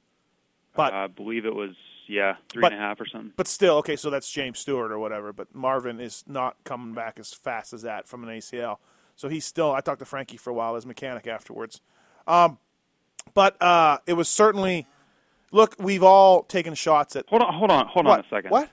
But 0.74 0.92
I 0.92 1.06
believe 1.06 1.44
it 1.46 1.54
was 1.54 1.70
yeah 2.08 2.36
three 2.48 2.62
But- 2.62 2.72
and 2.72 2.80
a 2.82 2.84
half 2.84 3.00
or 3.00 3.06
something. 3.06 3.32
but 3.36 3.46
still, 3.46 3.76
okay. 3.78 3.94
So 3.96 4.10
that's 4.10 4.30
James 4.30 4.58
Stewart 4.58 4.90
or 4.90 4.98
whatever. 4.98 5.32
But 5.32 5.54
Marvin 5.54 6.00
is 6.00 6.24
not 6.26 6.56
coming 6.64 6.94
back 6.94 7.18
as 7.20 7.32
fast 7.32 7.72
as 7.72 7.82
that 7.82 8.08
from 8.08 8.24
an 8.24 8.30
ACL. 8.30 8.80
So 9.14 9.28
he's 9.28 9.44
still. 9.44 9.72
I 9.72 9.80
talked 9.80 9.98
to 10.00 10.04
Frankie 10.04 10.36
for 10.36 10.50
a 10.50 10.54
while, 10.54 10.74
as 10.76 10.84
mechanic 10.86 11.26
afterwards. 11.26 11.80
Um, 12.26 12.58
but 13.34 13.60
uh, 13.62 13.98
it 14.06 14.14
was 14.14 14.28
certainly. 14.28 14.86
Look, 15.50 15.76
we've 15.78 16.02
all 16.02 16.42
taken 16.42 16.74
shots 16.74 17.16
at. 17.16 17.26
Hold 17.28 17.42
on, 17.42 17.54
hold 17.54 17.70
on, 17.70 17.86
hold 17.86 18.06
what? 18.06 18.18
on 18.20 18.24
a 18.24 18.28
second. 18.28 18.50
What? 18.50 18.70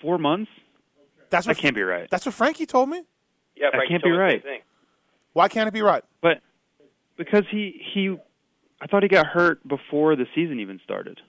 Four 0.00 0.18
months? 0.18 0.50
That's 1.30 1.46
That 1.46 1.56
what. 1.56 1.58
can't 1.62 1.76
be 1.76 1.82
right. 1.82 2.08
That's 2.10 2.26
what 2.26 2.34
Frankie 2.34 2.66
told 2.66 2.88
me. 2.88 3.02
Yeah, 3.56 3.68
That 3.72 3.86
can't 3.88 4.02
told 4.02 4.02
be 4.02 4.10
me 4.10 4.16
the 4.16 4.40
same 4.42 4.50
right. 4.50 4.62
Why 5.32 5.48
can't 5.48 5.68
it 5.68 5.72
be 5.74 5.82
right? 5.82 6.02
But 6.22 6.40
because 7.16 7.44
he 7.50 7.80
he, 7.94 8.16
I 8.80 8.86
thought 8.86 9.02
he 9.02 9.08
got 9.08 9.26
hurt 9.26 9.66
before 9.68 10.16
the 10.16 10.26
season 10.34 10.58
even 10.58 10.80
started. 10.82 11.20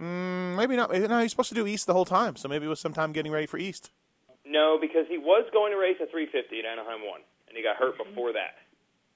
Mm, 0.00 0.56
maybe 0.56 0.76
not. 0.76 0.92
No, 0.92 1.20
he's 1.20 1.30
supposed 1.30 1.48
to 1.50 1.54
do 1.54 1.66
East 1.66 1.86
the 1.86 1.92
whole 1.94 2.04
time. 2.04 2.36
So 2.36 2.48
maybe 2.48 2.66
it 2.66 2.68
was 2.68 2.80
sometime 2.80 3.12
getting 3.12 3.32
ready 3.32 3.46
for 3.46 3.58
East. 3.58 3.90
No, 4.44 4.78
because 4.80 5.06
he 5.08 5.18
was 5.18 5.44
going 5.52 5.72
to 5.72 5.78
race 5.78 5.96
a 6.00 6.06
350 6.06 6.60
at 6.60 6.64
Anaheim 6.64 7.00
1, 7.06 7.20
and 7.48 7.56
he 7.56 7.62
got 7.62 7.76
hurt 7.76 7.98
before 7.98 8.32
that. 8.32 8.54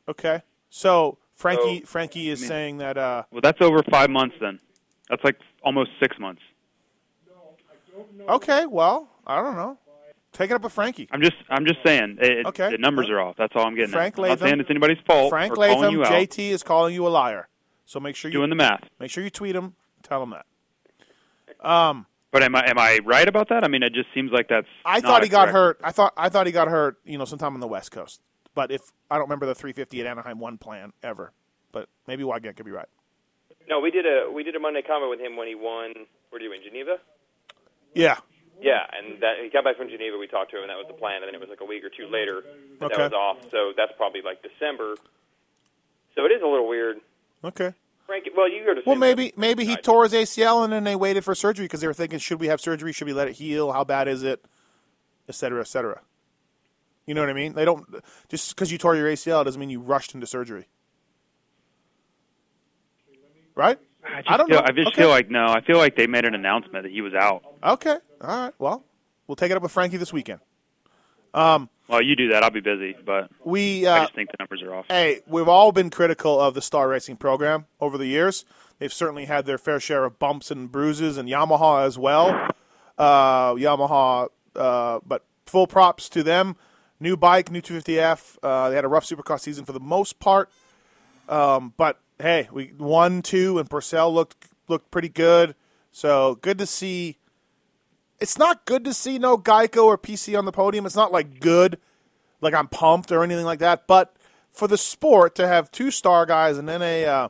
Okay. 0.09 0.43
So 0.71 1.19
Frankie 1.41 1.81
So- 1.81 1.87
Frankie 1.87 2.29
is 2.29 2.41
I 2.41 2.43
mean- 2.43 2.49
saying 2.49 2.79
that 2.79 2.99
uh, 2.99 3.23
Well, 3.31 3.41
that's 3.43 3.61
over 3.63 3.83
five 3.91 4.11
months 4.11 4.37
then. 4.41 4.61
That's 5.09 5.25
like 5.25 5.37
almost 5.63 5.91
six 5.99 6.19
months. 6.19 6.43
No, 7.27 7.33
I 7.71 7.97
don't 7.97 8.15
know. 8.19 8.25
Okay, 8.35 8.67
well, 8.67 9.09
I 9.27 9.41
don't 9.43 9.57
know. 9.57 9.79
Take 10.33 10.51
it 10.51 10.55
up 10.55 10.63
with 10.63 10.73
Frankie. 10.73 11.09
I'm 11.11 11.21
just 11.23 11.35
I'm 11.49 11.65
just 11.67 11.79
saying 11.85 12.19
it, 12.21 12.47
Okay. 12.47 12.71
the 12.71 12.79
numbers 12.79 13.09
are 13.11 13.19
off. 13.21 13.37
That's 13.37 13.53
all 13.57 13.65
I'm 13.67 13.75
getting. 13.75 13.91
Frank 13.91 14.17
at. 14.19 14.23
I'm 14.25 14.29
not 14.29 14.39
saying 14.39 14.61
it's 14.61 14.71
anybody's 14.71 14.99
fault 15.07 15.31
Frank 15.31 15.57
Latham. 15.57 15.95
JT 15.97 16.51
is 16.51 16.63
calling 16.63 16.95
you 16.95 17.07
a 17.07 17.09
liar. 17.09 17.49
So 17.87 17.99
make 17.99 18.15
sure 18.15 18.31
you 18.31 18.39
Doing 18.39 18.51
the 18.51 18.55
math. 18.57 18.85
make 19.01 19.11
sure 19.11 19.25
you 19.25 19.31
tweet 19.31 19.57
him. 19.57 19.75
Tell 20.05 20.23
him 20.23 20.31
that. 20.31 21.67
Um. 21.69 22.07
But 22.33 22.45
am 22.45 22.55
I 22.55 22.69
am 22.71 22.79
I 22.79 23.01
right 23.05 23.27
about 23.27 23.49
that? 23.49 23.65
I 23.65 23.69
mean, 23.69 23.83
it 23.83 23.93
just 23.93 24.07
seems 24.15 24.31
like 24.31 24.47
that's. 24.49 24.69
I 24.85 25.01
thought 25.01 25.25
he 25.25 25.29
got 25.29 25.49
correct. 25.49 25.53
hurt. 25.53 25.81
I 25.83 25.91
thought 25.91 26.13
I 26.17 26.29
thought 26.29 26.47
he 26.47 26.53
got 26.53 26.69
hurt. 26.69 26.99
You 27.05 27.19
know, 27.19 27.25
sometime 27.25 27.55
on 27.55 27.61
the 27.61 27.67
West 27.67 27.91
Coast. 27.91 28.21
But 28.55 28.71
if 28.71 28.81
I 29.11 29.17
don't 29.17 29.25
remember 29.27 29.47
the 29.47 29.55
350 29.55 30.01
at 30.01 30.07
Anaheim 30.07 30.39
one 30.39 30.59
plan 30.59 30.93
ever. 31.03 31.33
But 31.73 31.89
maybe 32.07 32.25
Weigandt 32.25 32.57
could 32.57 32.67
be 32.67 32.73
right. 32.73 32.89
No, 33.69 33.79
we 33.81 33.91
did 33.91 34.05
a 34.07 34.31
we 34.31 34.43
did 34.43 34.57
a 34.57 34.61
Monday 34.61 34.83
comment 34.83 35.11
with 35.11 35.21
him 35.21 35.37
when 35.37 35.47
he 35.47 35.55
won. 35.55 35.93
Where 36.31 36.39
did 36.39 36.47
he 36.47 36.49
win? 36.49 36.61
Geneva. 36.65 36.97
Yeah. 37.95 38.19
Yeah, 38.61 38.81
and 38.93 39.23
that 39.23 39.37
he 39.43 39.49
got 39.49 39.65
back 39.65 39.77
from 39.77 39.89
Geneva. 39.89 40.19
We 40.19 40.27
talked 40.27 40.51
to 40.51 40.57
him, 40.59 40.65
and 40.65 40.71
that 40.71 40.77
was 40.77 40.87
the 40.89 40.95
plan. 40.99 41.23
And 41.23 41.29
then 41.29 41.35
it 41.35 41.41
was 41.41 41.49
like 41.49 41.61
a 41.61 41.65
week 41.65 41.83
or 41.85 41.89
two 41.89 42.11
later 42.11 42.43
that, 42.81 42.87
Okay. 42.87 42.97
that 42.97 43.13
was 43.13 43.13
off. 43.13 43.51
So 43.51 43.73
that's 43.77 43.93
probably 43.97 44.21
like 44.23 44.43
December. 44.43 44.97
So 46.15 46.25
it 46.27 46.33
is 46.33 46.43
a 46.43 46.47
little 46.47 46.69
weird. 46.69 46.99
Okay. 47.45 47.73
Frankie, 48.07 48.31
well, 48.37 48.51
you 48.51 48.63
heard 48.65 48.79
us. 48.79 48.85
Well, 48.85 48.97
maybe 48.97 49.33
maybe 49.37 49.65
he 49.65 49.77
tore 49.77 50.03
his 50.05 50.13
ACL 50.13 50.65
and 50.65 50.73
then 50.73 50.85
they 50.85 50.97
waited 50.97 51.25
for 51.25 51.35
surgery 51.35 51.65
because 51.65 51.81
they 51.81 51.87
were 51.87 51.95
thinking, 51.95 52.19
should 52.19 52.41
we 52.41 52.49
have 52.49 52.61
surgery? 52.61 52.93
Should 52.93 53.07
we 53.07 53.13
let 53.15 53.29
it 53.29 53.35
heal? 53.37 53.73
How 53.73 53.85
bad 53.85 54.09
is 54.09 54.25
it? 54.25 54.45
Et 55.29 55.35
cetera, 55.35 55.61
et 55.61 55.69
cetera. 55.69 56.01
You 57.11 57.15
know 57.15 57.23
what 57.23 57.31
I 57.31 57.33
mean? 57.33 57.55
They 57.55 57.65
don't 57.65 57.85
just 58.29 58.55
because 58.55 58.71
you 58.71 58.79
tore 58.79 58.95
your 58.95 59.09
ACL 59.11 59.45
doesn't 59.45 59.59
mean 59.59 59.69
you 59.69 59.81
rushed 59.81 60.15
into 60.15 60.29
surgery, 60.29 60.69
right? 63.57 63.79
I, 64.05 64.21
just 64.21 64.31
I 64.31 64.37
don't 64.37 64.47
feel, 64.47 64.59
know. 64.61 64.65
I 64.65 64.71
just 64.71 64.89
Okay. 64.89 65.03
feel 65.03 65.09
like 65.09 65.29
no. 65.29 65.47
I 65.47 65.61
feel 65.61 65.77
like 65.77 65.97
they 65.97 66.07
made 66.07 66.25
an 66.25 66.37
announcement 66.37 66.85
that 66.85 66.93
he 66.93 67.01
was 67.01 67.13
out. 67.13 67.43
Okay, 67.65 67.97
all 68.21 68.29
right. 68.45 68.55
Well, 68.61 68.85
we'll 69.27 69.35
take 69.35 69.51
it 69.51 69.57
up 69.57 69.63
with 69.65 69.73
Frankie 69.73 69.97
this 69.97 70.13
weekend. 70.13 70.39
Um, 71.35 71.69
Well, 71.89 72.01
you 72.01 72.15
do 72.15 72.29
that. 72.29 72.45
I'll 72.45 72.51
be 72.53 72.61
busy, 72.61 72.95
but 73.05 73.29
We 73.45 73.89
I 73.89 73.99
uh, 73.99 74.03
just 74.03 74.15
think 74.15 74.31
the 74.31 74.37
numbers 74.39 74.63
are 74.63 74.73
off. 74.73 74.87
hey, 74.89 75.23
we've 75.27 75.49
all 75.49 75.73
been 75.73 75.91
critical 75.91 76.41
of 76.41 76.55
the 76.55 76.63
Star 76.63 76.89
Racing 76.89 77.17
program 77.17 77.67
over 77.81 77.99
the 77.99 78.07
years. 78.07 78.45
They've 78.79 78.93
certainly 78.93 79.25
had 79.25 79.47
their 79.47 79.59
fair 79.59 79.81
share 79.81 80.05
of 80.05 80.21
bumps 80.21 80.53
and 80.53 80.71
bruises, 80.71 81.17
and 81.17 81.29
Yamaha 81.29 81.85
as 81.85 81.99
well. 81.99 82.51
Uh, 82.97 83.55
Yamaha, 83.55 84.29
uh, 84.55 85.01
but 85.05 85.25
full 85.45 85.67
props 85.67 86.09
to 86.11 86.23
them. 86.23 86.55
New 87.01 87.17
bike, 87.17 87.51
new 87.51 87.63
250F. 87.63 88.37
Uh, 88.43 88.69
they 88.69 88.77
had 88.77 88.85
a 88.85 88.89
rough 88.89 89.07
Supercross 89.07 89.41
season 89.41 89.65
for 89.65 89.73
the 89.73 89.81
most 89.81 90.21
part, 90.21 90.51
um, 91.29 91.73
but 91.77 91.99
hey, 92.19 92.49
we 92.53 92.73
won 92.79 93.23
two, 93.23 93.59
and 93.59 93.69
Pourcel 93.69 94.13
looked 94.13 94.49
looked 94.69 94.91
pretty 94.91 95.09
good. 95.09 95.55
So 95.93 96.37
good 96.37 96.59
to 96.59 96.67
see. 96.67 97.17
It's 98.21 98.37
not 98.37 98.67
good 98.67 98.85
to 98.85 98.93
see 98.93 99.19
no 99.19 99.39
Geico 99.39 99.85
or 99.85 99.97
PC 99.97 100.39
on 100.39 100.45
the 100.45 100.53
podium. 100.53 100.85
It's 100.85 100.95
not 100.95 101.11
like 101.11 101.41
good 101.41 101.79
like 102.41 102.55
I'm 102.55 102.69
pumped 102.69 103.13
or 103.13 103.23
anything 103.23 103.45
like 103.45 103.59
that. 103.61 103.87
But 103.87 104.15
for 104.51 104.69
the 104.69 104.79
sport 104.79 105.35
to 105.37 105.47
have 105.47 105.71
two 105.71 105.91
star 105.91 106.27
guys 106.27 106.59
and 106.59 106.69
then 106.69 106.83
a 106.83 107.05
uh, 107.07 107.29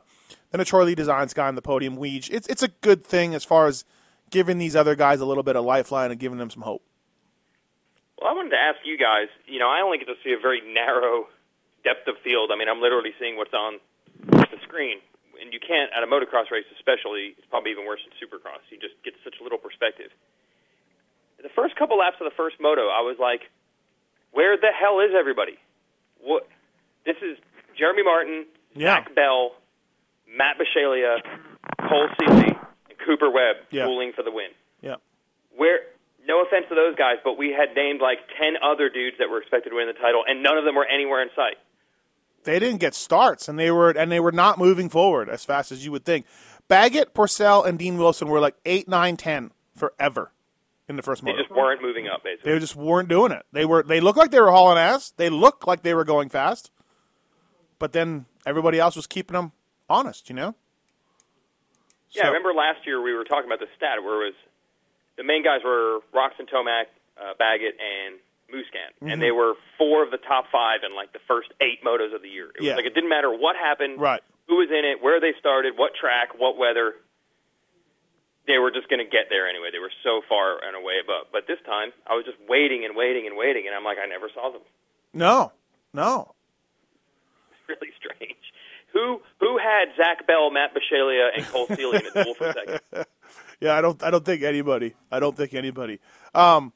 then 0.51 0.61
a 0.61 0.65
Troy 0.65 0.83
Lee 0.83 0.95
Designs 0.95 1.33
guy 1.33 1.47
on 1.47 1.55
the 1.55 1.61
podium, 1.61 1.97
Weege, 1.97 2.29
it's 2.31 2.47
it's 2.47 2.63
a 2.63 2.67
good 2.67 3.03
thing 3.03 3.33
as 3.35 3.43
far 3.43 3.67
as 3.67 3.85
giving 4.29 4.57
these 4.57 4.75
other 4.75 4.95
guys 4.95 5.19
a 5.19 5.25
little 5.25 5.43
bit 5.43 5.55
of 5.55 5.65
lifeline 5.65 6.11
and 6.11 6.19
giving 6.19 6.37
them 6.37 6.49
some 6.49 6.63
hope. 6.63 6.83
Well, 8.21 8.29
I 8.29 8.33
wanted 8.37 8.51
to 8.51 8.61
ask 8.61 8.77
you 8.85 8.97
guys. 8.97 9.27
You 9.47 9.57
know, 9.57 9.67
I 9.69 9.81
only 9.81 9.97
get 9.97 10.05
to 10.05 10.15
see 10.23 10.31
a 10.33 10.39
very 10.39 10.61
narrow 10.61 11.25
depth 11.83 12.07
of 12.07 12.15
field. 12.23 12.51
I 12.53 12.55
mean, 12.57 12.69
I'm 12.69 12.79
literally 12.79 13.13
seeing 13.19 13.35
what's 13.35 13.53
on 13.53 13.79
the 14.29 14.59
screen, 14.61 14.99
and 15.41 15.51
you 15.51 15.59
can't 15.59 15.89
at 15.91 16.03
a 16.03 16.07
motocross 16.07 16.51
race, 16.51 16.65
especially. 16.77 17.33
It's 17.37 17.47
probably 17.49 17.71
even 17.71 17.85
worse 17.85 18.01
than 18.05 18.13
Supercross. 18.21 18.61
You 18.69 18.77
just 18.77 18.93
get 19.03 19.15
such 19.23 19.41
little 19.41 19.57
perspective. 19.57 20.11
The 21.41 21.49
first 21.49 21.75
couple 21.75 21.97
laps 21.97 22.17
of 22.21 22.25
the 22.29 22.35
first 22.37 22.57
moto, 22.61 22.81
I 22.93 23.01
was 23.01 23.17
like, 23.17 23.49
"Where 24.31 24.55
the 24.55 24.69
hell 24.71 24.99
is 24.99 25.09
everybody? 25.17 25.57
What? 26.21 26.47
This 27.03 27.17
is 27.23 27.39
Jeremy 27.75 28.03
Martin, 28.03 28.45
Yeah. 28.75 28.97
Zach 29.01 29.15
Bell, 29.15 29.55
Matt 30.29 30.59
Bisceglia, 30.59 31.17
Cole 31.89 32.09
Seeley, 32.19 32.53
and 32.89 32.99
Cooper 32.99 33.31
Webb 33.31 33.55
Yeah. 33.71 33.85
for 34.15 34.21
the 34.21 34.29
win." 34.31 34.51
Yeah. 34.81 34.97
where 35.55 35.81
no 36.31 36.41
offense 36.41 36.65
to 36.69 36.75
those 36.75 36.95
guys, 36.95 37.17
but 37.23 37.37
we 37.37 37.51
had 37.51 37.75
named 37.75 37.99
like 37.99 38.19
ten 38.39 38.53
other 38.63 38.87
dudes 38.89 39.17
that 39.19 39.29
were 39.29 39.41
expected 39.41 39.71
to 39.71 39.75
win 39.75 39.87
the 39.87 39.93
title, 39.99 40.23
and 40.25 40.41
none 40.41 40.57
of 40.57 40.63
them 40.63 40.75
were 40.75 40.85
anywhere 40.85 41.21
in 41.21 41.27
sight. 41.35 41.57
They 42.43 42.57
didn't 42.57 42.79
get 42.79 42.95
starts 42.95 43.47
and 43.47 43.59
they 43.59 43.69
were 43.69 43.91
and 43.91 44.11
they 44.11 44.19
were 44.19 44.31
not 44.31 44.57
moving 44.57 44.89
forward 44.89 45.29
as 45.29 45.43
fast 45.45 45.71
as 45.71 45.85
you 45.85 45.91
would 45.91 46.05
think. 46.05 46.25
Baggett, 46.67 47.13
Pourcel, 47.13 47.67
and 47.67 47.77
Dean 47.77 47.97
Wilson 47.97 48.29
were 48.29 48.39
like 48.39 48.55
eight, 48.65 48.87
nine, 48.87 49.15
ten 49.17 49.51
forever 49.75 50.31
in 50.89 50.95
the 50.95 51.03
first 51.03 51.21
month. 51.21 51.37
They 51.37 51.43
just 51.43 51.55
weren't 51.55 51.81
moving 51.83 52.07
up, 52.07 52.23
basically. 52.23 52.53
They 52.53 52.59
just 52.59 52.75
weren't 52.75 53.09
doing 53.09 53.31
it. 53.31 53.43
They 53.51 53.65
were 53.65 53.83
they 53.83 53.99
looked 53.99 54.17
like 54.17 54.31
they 54.31 54.39
were 54.39 54.49
hauling 54.49 54.79
ass. 54.79 55.11
They 55.17 55.29
looked 55.29 55.67
like 55.67 55.83
they 55.83 55.93
were 55.93 56.03
going 56.05 56.29
fast. 56.29 56.71
But 57.77 57.93
then 57.93 58.25
everybody 58.45 58.79
else 58.79 58.95
was 58.95 59.05
keeping 59.05 59.35
them 59.35 59.51
honest, 59.89 60.29
you 60.29 60.35
know? 60.35 60.55
Yeah, 62.11 62.23
So- 62.23 62.27
I 62.27 62.31
remember 62.31 62.53
last 62.53 62.85
year 62.87 63.01
we 63.01 63.13
were 63.13 63.23
talking 63.23 63.45
about 63.45 63.59
the 63.59 63.67
stat 63.77 64.03
where 64.03 64.23
it 64.23 64.33
was 64.33 64.33
the 65.21 65.27
main 65.29 65.43
guys 65.45 65.61
were 65.63 65.99
Roczen 66.13 66.49
Tomac, 66.49 66.89
uh, 67.21 67.37
Baggett, 67.37 67.77
and 67.77 68.17
Musquin, 68.49 68.89
Mm-hmm. 68.97 69.07
and 69.13 69.21
they 69.21 69.29
were 69.31 69.53
four 69.77 70.01
of 70.03 70.09
the 70.09 70.17
top 70.17 70.45
five 70.51 70.81
in 70.83 70.95
like 70.97 71.13
the 71.13 71.21
first 71.29 71.53
eight 71.61 71.83
motos 71.85 72.13
of 72.13 72.21
the 72.25 72.27
year. 72.29 72.49
It 72.57 72.61
was 72.61 72.67
Yeah. 72.67 72.75
like 72.75 72.85
it 72.89 72.93
didn't 72.97 73.09
matter 73.09 73.29
what 73.31 73.55
happened, 73.55 74.01
Right. 74.01 74.21
who 74.49 74.57
was 74.57 74.69
in 74.73 74.83
it, 74.83 75.01
where 75.01 75.19
they 75.21 75.33
started, 75.39 75.77
what 75.77 75.93
track, 75.93 76.33
what 76.37 76.57
weather. 76.57 76.95
They 78.47 78.57
were 78.57 78.71
just 78.71 78.89
going 78.89 78.99
to 78.99 79.05
get 79.09 79.29
there 79.29 79.47
anyway. 79.47 79.69
They 79.71 79.79
were 79.79 79.93
so 80.03 80.21
far 80.27 80.57
and 80.65 80.75
away 80.75 80.95
above. 81.01 81.27
But 81.31 81.45
this 81.47 81.59
time, 81.65 81.93
I 82.07 82.15
was 82.15 82.25
just 82.25 82.39
waiting 82.49 82.83
and 82.83 82.95
waiting 82.97 83.27
and 83.27 83.37
waiting, 83.37 83.67
and 83.67 83.75
I'm 83.75 83.83
like, 83.85 83.97
I 84.01 84.07
never 84.07 84.29
saw 84.33 84.49
them. 84.51 84.61
No, 85.13 85.51
no. 85.93 86.33
It's 87.53 87.61
really 87.69 87.93
strange. 88.01 88.41
Who 88.93 89.21
who 89.39 89.57
had 89.57 89.95
Zach 89.95 90.27
Bell, 90.27 90.49
Matt 90.51 90.73
Bisceglia, 90.75 91.29
and 91.37 91.45
Cole 91.45 91.67
Seeley 91.67 91.99
in 91.99 92.07
a 92.07 92.23
duel 92.23 92.33
for 92.33 92.51
second? 92.51 92.81
Yeah, 93.61 93.75
I 93.77 93.81
don't. 93.81 94.01
I 94.03 94.09
don't 94.11 94.25
think 94.25 94.41
anybody. 94.43 94.93
I 95.11 95.19
don't 95.19 95.37
think 95.37 95.53
anybody. 95.53 95.99
Um, 96.35 96.73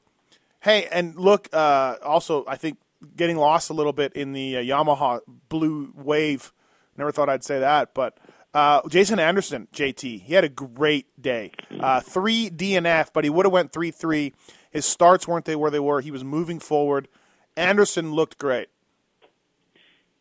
hey, 0.60 0.86
and 0.92 1.16
look. 1.16 1.48
Uh, 1.52 1.96
also, 2.02 2.44
I 2.46 2.56
think 2.56 2.78
getting 3.16 3.36
lost 3.36 3.68
a 3.70 3.72
little 3.74 3.92
bit 3.92 4.12
in 4.14 4.32
the 4.32 4.56
uh, 4.56 4.60
Yamaha 4.60 5.20
Blue 5.48 5.92
Wave. 5.96 6.52
Never 6.96 7.12
thought 7.12 7.28
I'd 7.28 7.44
say 7.44 7.58
that, 7.60 7.92
but 7.92 8.16
uh, 8.54 8.80
Jason 8.88 9.18
Anderson, 9.18 9.68
JT, 9.72 10.22
he 10.22 10.32
had 10.34 10.44
a 10.44 10.48
great 10.48 11.06
day. 11.20 11.50
Uh, 11.78 12.00
three 12.00 12.48
DNF, 12.48 13.08
but 13.12 13.24
he 13.24 13.30
would 13.30 13.44
have 13.44 13.52
went 13.52 13.72
three 13.72 13.90
three. 13.90 14.32
His 14.70 14.86
starts 14.86 15.26
weren't 15.28 15.44
they 15.44 15.56
where 15.56 15.70
they 15.70 15.80
were. 15.80 16.00
He 16.00 16.10
was 16.10 16.22
moving 16.24 16.58
forward. 16.60 17.08
Anderson 17.56 18.12
looked 18.12 18.38
great. 18.38 18.68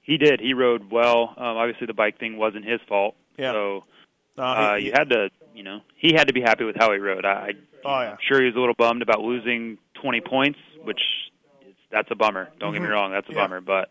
He 0.01 0.17
did. 0.17 0.39
He 0.39 0.54
rode 0.54 0.91
well. 0.91 1.34
Um, 1.38 1.58
obviously, 1.58 1.88
the 1.88 1.93
bike 1.93 2.19
thing 2.19 2.38
wasn't 2.38 2.65
his 2.65 2.80
fault. 2.88 3.15
Yeah. 3.38 3.51
So 3.54 3.84
Uh, 4.38 4.41
uh, 4.41 4.75
he- 4.75 4.86
you 4.88 4.91
had 4.93 5.10
to, 5.10 5.30
you 5.56 5.63
know, 5.63 5.82
he 5.96 6.13
had 6.13 6.28
to 6.28 6.34
be 6.34 6.41
happy 6.41 6.63
with 6.65 6.76
how 6.78 6.91
he 6.91 7.00
rode. 7.00 7.26
I, 7.26 7.30
I 7.30 7.52
Oh, 7.88 8.02
yeah. 8.02 8.12
I'm 8.12 8.18
sure 8.28 8.39
he 8.39 8.46
was 8.48 8.56
a 8.56 8.60
little 8.60 8.76
bummed 8.78 9.02
about 9.04 9.22
losing 9.22 9.78
20 10.02 10.22
points, 10.22 10.60
which 10.84 11.00
is, 11.68 11.76
that's 11.91 12.10
a 12.12 12.15
bummer. 12.15 12.50
Don't 12.60 12.74
get 12.74 12.82
me 12.82 12.88
wrong, 12.88 13.12
that's 13.12 13.28
a 13.28 13.30
Mm-hmm. 13.32 13.38
Yeah. 13.38 13.44
bummer. 13.48 13.62
But 13.62 13.89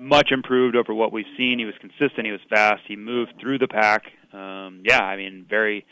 much 0.00 0.30
improved 0.32 0.76
over 0.76 0.94
what 0.94 1.12
we've 1.12 1.26
seen. 1.36 1.58
He 1.58 1.64
was 1.64 1.74
consistent. 1.80 2.24
He 2.26 2.32
was 2.32 2.40
fast. 2.48 2.82
He 2.86 2.96
moved 2.96 3.34
through 3.40 3.58
the 3.58 3.68
pack. 3.68 4.04
Um, 4.32 4.82
yeah, 4.84 5.02
I 5.02 5.16
mean, 5.16 5.44
very, 5.50 5.84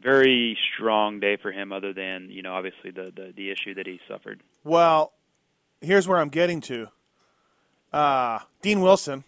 very 0.00 0.56
strong 0.74 1.18
day 1.20 1.36
for 1.42 1.50
him. 1.52 1.72
Other 1.72 1.92
than 1.92 2.28
you 2.30 2.40
know, 2.42 2.54
obviously 2.54 2.92
the 2.92 3.12
the, 3.14 3.32
the 3.36 3.50
issue 3.50 3.74
that 3.74 3.86
he 3.86 4.00
suffered. 4.08 4.40
Well, 4.64 5.12
here's 5.80 6.06
where 6.06 6.18
I'm 6.18 6.28
getting 6.28 6.60
to. 6.62 6.86
Uh, 7.92 8.38
Dean 8.62 8.80
Wilson 8.80 9.24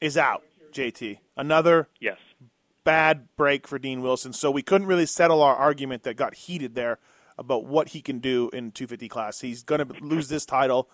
is 0.00 0.16
out. 0.16 0.42
JT, 0.72 1.18
another 1.36 1.88
Yes. 2.00 2.16
Bad 2.86 3.28
break 3.36 3.66
for 3.68 3.78
Dean 3.78 4.00
Wilson. 4.00 4.32
So 4.32 4.50
we 4.50 4.62
couldn't 4.62 4.86
really 4.86 5.04
settle 5.06 5.42
our 5.42 5.54
argument 5.56 6.04
that 6.04 6.14
got 6.16 6.34
heated 6.34 6.74
there 6.74 6.98
about 7.36 7.66
what 7.66 7.88
he 7.90 8.00
can 8.00 8.20
do 8.20 8.48
in 8.54 8.70
250 8.70 9.08
class. 9.08 9.40
He's 9.40 9.62
going 9.62 9.86
to 9.86 9.92
lose 10.02 10.28
this 10.28 10.46
title. 10.46 10.88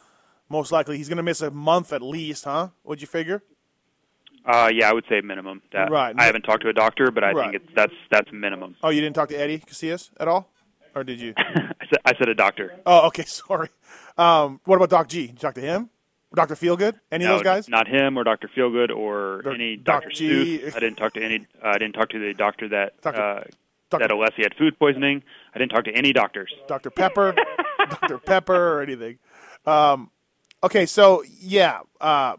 Most 0.49 0.73
likely, 0.73 0.97
he's 0.97 1.09
going 1.09 1.19
to 1.19 1.23
miss 1.23 1.41
a 1.41 1.51
month 1.53 1.93
at 1.93 2.03
least, 2.03 2.45
huh? 2.45 2.71
What'd 2.83 3.01
you 3.01 3.07
figure? 3.07 3.43
Uh, 4.45 4.71
yeah, 4.75 4.91
I 4.91 4.93
would 4.93 5.05
say 5.09 5.21
minimum. 5.21 5.63
That 5.73 5.91
Right. 5.91 6.15
I 6.19 6.25
haven't 6.25 6.43
talked 6.43 6.63
to 6.65 6.69
a 6.69 6.73
doctor, 6.73 7.11
but 7.13 7.23
I 7.23 7.31
Right. 7.33 7.53
think 7.53 7.63
it's 7.63 7.75
that's 7.77 7.93
that's 8.11 8.33
minimum. 8.33 8.75
Oh, 8.83 8.89
you 8.89 9.01
didn't 9.01 9.15
talk 9.15 9.29
to 9.29 9.37
Eddie 9.37 9.59
Casillas 9.61 10.11
at 10.19 10.27
all, 10.27 10.51
or 10.97 11.05
did 11.05 11.21
you? 11.21 11.33
I 11.39 11.87
said 11.89 11.99
I 12.05 12.13
said 12.19 12.29
a 12.29 12.35
doctor. 12.35 12.73
oh, 12.85 13.07
okay, 13.07 13.23
sorry. 13.27 13.69
Um, 14.19 14.61
what 14.65 14.77
about 14.77 14.91
Doc 14.91 15.09
G? 15.09 15.27
Did 15.29 15.35
you 15.35 15.39
talk 15.39 15.55
to 15.55 15.61
him? 15.61 15.91
Dr. 16.35 16.55
Feelgood? 16.55 16.95
Any 17.11 17.25
No, 17.25 17.33
of 17.35 17.39
those 17.41 17.45
guys? 17.45 17.69
Not 17.69 17.87
him 17.89 18.19
or 18.19 18.25
Dr. 18.25 18.49
Feelgood 18.49 18.91
or 18.95 19.43
Doc- 19.43 19.55
any 19.55 19.77
Dr. 19.77 20.09
G. 20.11 20.59
Seuss. 20.59 20.77
I 20.77 20.81
didn't 20.81 20.97
talk 20.97 21.15
to 21.15 21.23
any. 21.23 21.47
Uh, 21.63 21.69
I 21.69 21.79
didn't 21.79 21.93
talk 21.95 22.09
to 22.11 22.19
the 22.19 22.33
doctor 22.35 22.69
that 22.69 23.01
Dr. 23.03 23.21
uh, 23.21 23.45
Dr. 23.91 24.09
that 24.09 24.11
Alessi 24.11 24.43
had 24.43 24.55
food 24.55 24.79
poisoning. 24.79 25.23
I 25.55 25.59
didn't 25.59 25.73
talk 25.73 25.85
to 25.85 25.93
any 25.93 26.13
doctors. 26.13 26.53
Dr. 26.67 26.91
Pepper, 26.91 27.35
Dr. 27.79 28.19
Pepper, 28.19 28.79
or 28.79 28.83
anything. 28.83 29.19
Um, 29.67 30.11
okay, 30.65 30.87
so 30.87 31.23
yeah, 31.41 31.81
uh, 32.01 32.37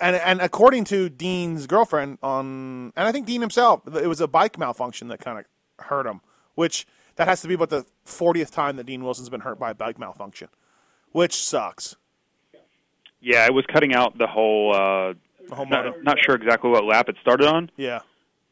and 0.00 0.16
and 0.16 0.40
according 0.40 0.84
to 0.84 1.08
Dean's 1.08 1.66
girlfriend 1.66 2.18
on, 2.22 2.92
and 2.96 3.06
I 3.08 3.12
think 3.12 3.26
Dean 3.26 3.40
himself, 3.40 3.82
it 3.96 4.06
was 4.06 4.20
a 4.20 4.28
bike 4.28 4.58
malfunction 4.58 5.08
that 5.08 5.20
kind 5.20 5.38
of 5.38 5.84
hurt 5.86 6.06
him. 6.06 6.20
Which 6.54 6.86
that 7.16 7.26
has 7.26 7.40
to 7.42 7.48
be 7.48 7.54
about 7.54 7.70
the 7.70 7.84
fortieth 8.04 8.50
time 8.52 8.76
that 8.76 8.84
Dean 8.84 9.02
Wilson's 9.02 9.28
been 9.28 9.40
hurt 9.40 9.58
by 9.58 9.70
a 9.70 9.74
bike 9.74 9.98
malfunction, 9.98 10.48
which 11.12 11.34
sucks. 11.42 11.96
Yeah, 13.24 13.46
it 13.46 13.54
was 13.54 13.64
cutting 13.72 13.94
out 13.94 14.16
the 14.18 14.26
whole. 14.26 14.74
Uh, 14.74 15.14
The 15.48 15.54
whole 15.54 15.66
not, 15.66 16.02
not 16.04 16.16
sure 16.24 16.34
exactly 16.34 16.70
what 16.70 16.84
lap 16.84 17.08
it 17.08 17.16
started 17.20 17.46
on, 17.46 17.70
Yeah, 17.76 18.00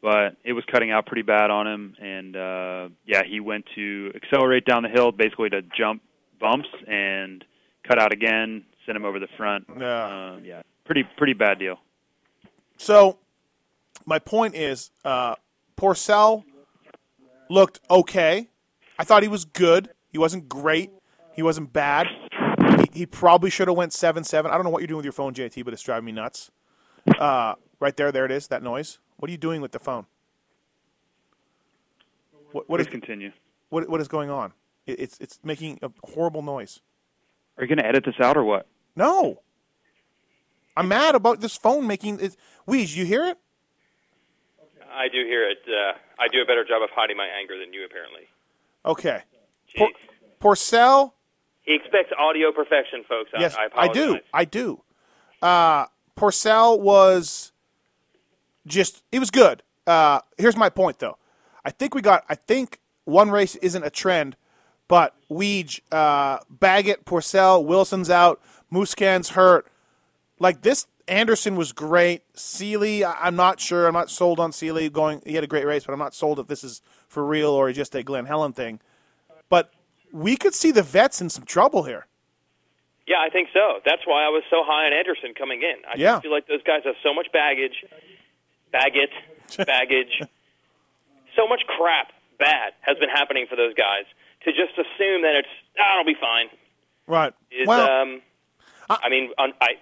but 0.02 0.36
it 0.44 0.52
was 0.54 0.64
cutting 0.70 0.90
out 0.90 1.06
pretty 1.06 1.22
bad 1.22 1.50
on 1.50 1.66
him. 1.66 1.96
And 2.00 2.36
uh, 2.36 2.88
yeah, 3.06 3.22
he 3.24 3.40
went 3.40 3.64
to 3.74 4.12
accelerate 4.14 4.64
down 4.64 4.82
the 4.82 4.88
hill, 4.88 5.12
basically 5.12 5.50
to 5.50 5.62
jump 5.76 6.02
bumps 6.40 6.68
and 6.88 7.44
cut 7.86 7.98
out 8.00 8.12
again, 8.12 8.64
sent 8.86 8.96
him 8.96 9.04
over 9.04 9.18
the 9.18 9.28
front. 9.36 9.64
Yeah. 9.78 9.86
uh, 9.86 10.36
yeah, 10.42 10.62
pretty 10.84 11.04
pretty 11.16 11.34
bad 11.34 11.58
deal. 11.58 11.76
So, 12.78 13.18
my 14.06 14.18
point 14.18 14.54
is, 14.56 14.90
uh, 15.04 15.36
Pourcel 15.76 16.44
looked 17.48 17.80
okay. 17.90 18.48
I 18.98 19.04
thought 19.04 19.22
he 19.22 19.28
was 19.28 19.44
good. 19.44 19.90
He 20.10 20.18
wasn't 20.18 20.48
great. 20.48 20.90
He 21.34 21.42
wasn't 21.42 21.72
bad. 21.72 22.06
He, 22.78 23.00
he 23.00 23.06
probably 23.06 23.50
should 23.50 23.68
have 23.68 23.76
went 23.76 23.92
seven 23.92 24.24
seven. 24.24 24.50
I 24.50 24.54
don't 24.54 24.64
know 24.64 24.70
what 24.70 24.80
you're 24.80 24.86
doing 24.88 24.98
with 24.98 25.04
your 25.06 25.12
phone, 25.12 25.34
JT, 25.34 25.64
but 25.64 25.72
it's 25.72 25.82
driving 25.82 26.04
me 26.06 26.12
nuts. 26.12 26.50
Uh, 27.18 27.54
right 27.80 27.96
there, 27.96 28.12
there 28.12 28.24
it 28.24 28.30
is. 28.30 28.48
That 28.48 28.62
noise. 28.62 28.98
What 29.16 29.28
are 29.28 29.32
you 29.32 29.38
doing 29.38 29.60
with 29.60 29.72
the 29.72 29.78
phone? 29.78 30.06
What, 32.52 32.68
what 32.68 32.80
is 32.80 32.86
Please 32.86 32.92
continue. 32.92 33.32
what, 33.70 33.88
what 33.88 34.00
is 34.00 34.08
going 34.08 34.30
on? 34.30 34.52
It, 34.86 35.00
it's 35.00 35.18
it's 35.20 35.38
making 35.42 35.78
a 35.82 35.90
horrible 36.04 36.42
noise. 36.42 36.80
Are 37.56 37.64
you 37.64 37.68
going 37.68 37.78
to 37.78 37.86
edit 37.86 38.04
this 38.04 38.14
out 38.20 38.36
or 38.36 38.44
what? 38.44 38.66
No, 38.96 39.40
I'm 40.76 40.88
mad 40.88 41.14
about 41.14 41.40
this 41.40 41.56
phone 41.56 41.86
making 41.86 42.20
it. 42.20 42.36
Weege, 42.68 42.96
you 42.96 43.04
hear 43.04 43.26
it? 43.26 43.38
I 44.92 45.08
do 45.08 45.24
hear 45.24 45.48
it. 45.48 45.58
Uh, 45.66 45.96
I 46.18 46.28
do 46.28 46.42
a 46.42 46.44
better 46.44 46.64
job 46.64 46.82
of 46.82 46.90
hiding 46.94 47.16
my 47.16 47.26
anger 47.26 47.58
than 47.58 47.72
you, 47.72 47.84
apparently. 47.86 48.22
Okay. 48.84 49.22
Jeez. 49.74 49.78
Por- 49.78 50.54
Pourcel 50.54 51.12
He 51.62 51.74
expects 51.74 52.12
audio 52.18 52.52
perfection, 52.52 53.04
folks. 53.08 53.30
I- 53.34 53.40
Yes, 53.40 53.56
I, 53.56 53.68
I, 53.82 53.88
do. 53.88 54.18
I 54.34 54.44
do. 54.44 54.82
Uh, 55.40 55.86
Pourcel 56.16 56.78
was 56.80 57.52
just, 58.66 59.02
it 59.12 59.18
was 59.18 59.30
good. 59.30 59.62
Uh, 59.86 60.20
here's 60.38 60.56
my 60.56 60.68
point, 60.68 60.98
though. 60.98 61.18
I 61.64 61.70
think 61.70 61.94
we 61.94 62.02
got, 62.02 62.24
I 62.28 62.34
think 62.34 62.78
one 63.04 63.30
race 63.30 63.56
isn't 63.56 63.82
a 63.84 63.90
trend, 63.90 64.36
but 64.88 65.14
Weege, 65.30 65.80
uh, 65.90 66.38
Baggett, 66.50 67.04
Pourcel, 67.04 67.64
Wilson's 67.64 68.10
out, 68.10 68.40
Musquin's 68.72 69.30
hurt. 69.30 69.66
Like 70.38 70.62
this, 70.62 70.86
Anderson 71.08 71.56
was 71.56 71.72
great. 71.72 72.22
Seely, 72.34 73.04
I- 73.04 73.26
I'm 73.26 73.36
not 73.36 73.60
sure. 73.60 73.86
I'm 73.86 73.94
not 73.94 74.10
sold 74.10 74.38
on 74.40 74.52
Seely 74.52 74.88
going. 74.90 75.22
He 75.24 75.34
had 75.34 75.44
a 75.44 75.48
great 75.48 75.66
race, 75.66 75.84
but 75.84 75.92
I'm 75.92 75.98
not 75.98 76.14
sold 76.14 76.38
if 76.38 76.46
this 76.48 76.62
is 76.64 76.82
for 77.08 77.24
real 77.24 77.50
or 77.50 77.72
just 77.72 77.94
a 77.94 78.02
Glen 78.02 78.26
Helen 78.26 78.52
thing. 78.52 78.80
But 79.48 79.72
we 80.12 80.36
could 80.36 80.54
see 80.54 80.70
the 80.70 80.82
vets 80.82 81.20
in 81.20 81.28
some 81.30 81.44
trouble 81.44 81.82
here. 81.84 82.06
Yeah, 83.06 83.16
I 83.20 83.30
think 83.30 83.48
so. 83.52 83.80
That's 83.84 84.02
why 84.06 84.24
I 84.24 84.28
was 84.28 84.44
so 84.50 84.62
high 84.64 84.86
on 84.86 84.92
Anderson 84.92 85.34
coming 85.34 85.62
in. 85.62 85.76
I 85.88 85.94
Yeah. 85.96 86.12
just 86.12 86.22
feel 86.22 86.30
like 86.32 86.46
those 86.46 86.62
guys 86.62 86.82
have 86.84 86.94
so 87.02 87.12
much 87.12 87.32
baggage, 87.32 87.84
baggage, 88.70 89.10
baggage, 89.66 90.22
so 91.36 91.48
much 91.48 91.62
crap 91.66 92.12
bad 92.38 92.72
has 92.82 92.96
been 92.98 93.08
happening 93.10 93.46
for 93.48 93.56
those 93.56 93.74
guys 93.74 94.04
to 94.44 94.52
just 94.52 94.72
assume 94.78 95.22
that 95.22 95.34
it's 95.34 95.48
ah, 95.80 95.98
it'll 96.00 96.04
be 96.04 96.18
fine. 96.20 96.48
Right. 97.06 97.32
Is 97.50 97.66
well, 97.66 97.90
um, 97.90 98.22
I 98.90 99.08
mean, 99.08 99.30
un, 99.38 99.52
I 99.60 99.74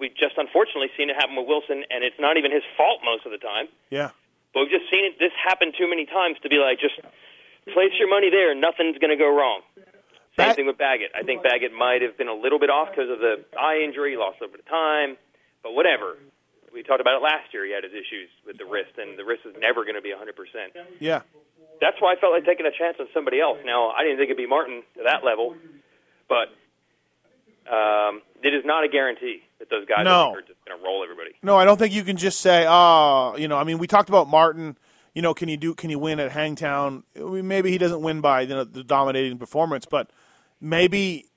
we've 0.00 0.14
just 0.16 0.34
unfortunately 0.36 0.90
seen 0.96 1.08
it 1.10 1.16
happen 1.16 1.36
with 1.36 1.46
Wilson, 1.46 1.84
and 1.90 2.02
it's 2.04 2.18
not 2.18 2.36
even 2.36 2.50
his 2.50 2.62
fault 2.76 3.00
most 3.04 3.24
of 3.26 3.32
the 3.32 3.38
time. 3.38 3.68
yeah. 3.90 4.10
But 4.54 4.60
we've 4.62 4.70
just 4.80 4.90
seen 4.90 5.04
it. 5.04 5.18
This 5.18 5.32
happen 5.36 5.72
too 5.76 5.86
many 5.88 6.06
times 6.06 6.38
to 6.42 6.48
be 6.48 6.56
like, 6.56 6.80
just 6.80 6.94
place 7.72 7.92
your 7.98 8.08
money 8.08 8.30
there. 8.30 8.54
Nothing's 8.54 8.98
going 8.98 9.10
to 9.10 9.16
go 9.16 9.28
wrong. 9.34 9.60
Same 10.38 10.54
thing 10.54 10.66
with 10.66 10.76
Baggett. 10.76 11.12
I 11.14 11.22
think 11.22 11.42
Baggett 11.42 11.72
might 11.72 12.02
have 12.02 12.18
been 12.18 12.28
a 12.28 12.34
little 12.34 12.58
bit 12.58 12.68
off 12.68 12.90
because 12.90 13.08
of 13.10 13.20
the 13.20 13.44
eye 13.58 13.80
injury, 13.82 14.12
he 14.12 14.16
lost 14.18 14.36
a 14.40 14.44
little 14.44 14.52
bit 14.56 14.60
of 14.60 14.68
time, 14.68 15.16
but 15.62 15.72
whatever. 15.72 16.18
We 16.74 16.82
talked 16.82 17.00
about 17.00 17.16
it 17.16 17.22
last 17.24 17.54
year. 17.54 17.64
He 17.64 17.72
had 17.72 17.84
his 17.84 17.92
issues 17.94 18.28
with 18.44 18.58
the 18.58 18.66
wrist, 18.66 18.98
and 18.98 19.18
the 19.18 19.24
wrist 19.24 19.42
is 19.46 19.54
never 19.58 19.84
going 19.84 19.94
to 19.96 20.02
be 20.02 20.12
100%. 20.12 20.28
Yeah. 21.00 21.22
That's 21.80 21.96
why 22.00 22.12
I 22.12 22.16
felt 22.20 22.34
like 22.34 22.44
taking 22.44 22.66
a 22.66 22.70
chance 22.70 22.98
on 23.00 23.06
somebody 23.14 23.40
else. 23.40 23.56
Now, 23.64 23.88
I 23.96 24.02
didn't 24.02 24.18
think 24.18 24.28
it'd 24.28 24.36
be 24.36 24.46
Martin 24.46 24.82
to 24.98 25.04
that 25.04 25.24
level, 25.24 25.56
but 26.28 26.52
um, 27.72 28.20
it 28.42 28.52
is 28.54 28.64
not 28.64 28.84
a 28.84 28.88
guarantee 28.88 29.42
that 29.58 29.70
those 29.70 29.86
guys 29.86 30.04
No. 30.04 30.32
are 30.32 30.40
just 30.42 30.62
going 30.66 30.78
to 30.78 30.84
roll 30.84 31.02
everybody. 31.02 31.30
No, 31.42 31.56
I 31.56 31.64
don't 31.64 31.78
think 31.78 31.94
you 31.94 32.04
can 32.04 32.16
just 32.18 32.40
say, 32.40 32.66
oh, 32.68 33.36
you 33.38 33.48
know, 33.48 33.56
I 33.56 33.64
mean, 33.64 33.78
we 33.78 33.86
talked 33.86 34.08
about 34.10 34.28
Martin. 34.28 34.76
You 35.16 35.22
know, 35.22 35.32
can 35.32 35.48
you 35.48 35.56
do? 35.56 35.74
Can 35.74 35.88
you 35.88 35.98
win 35.98 36.20
at 36.20 36.30
Hangtown? 36.30 37.02
Maybe 37.14 37.70
he 37.70 37.78
doesn't 37.78 38.02
win 38.02 38.20
by 38.20 38.44
know, 38.44 38.64
the 38.64 38.84
dominating 38.84 39.38
performance, 39.38 39.86
but 39.86 40.10
maybe, 40.60 41.30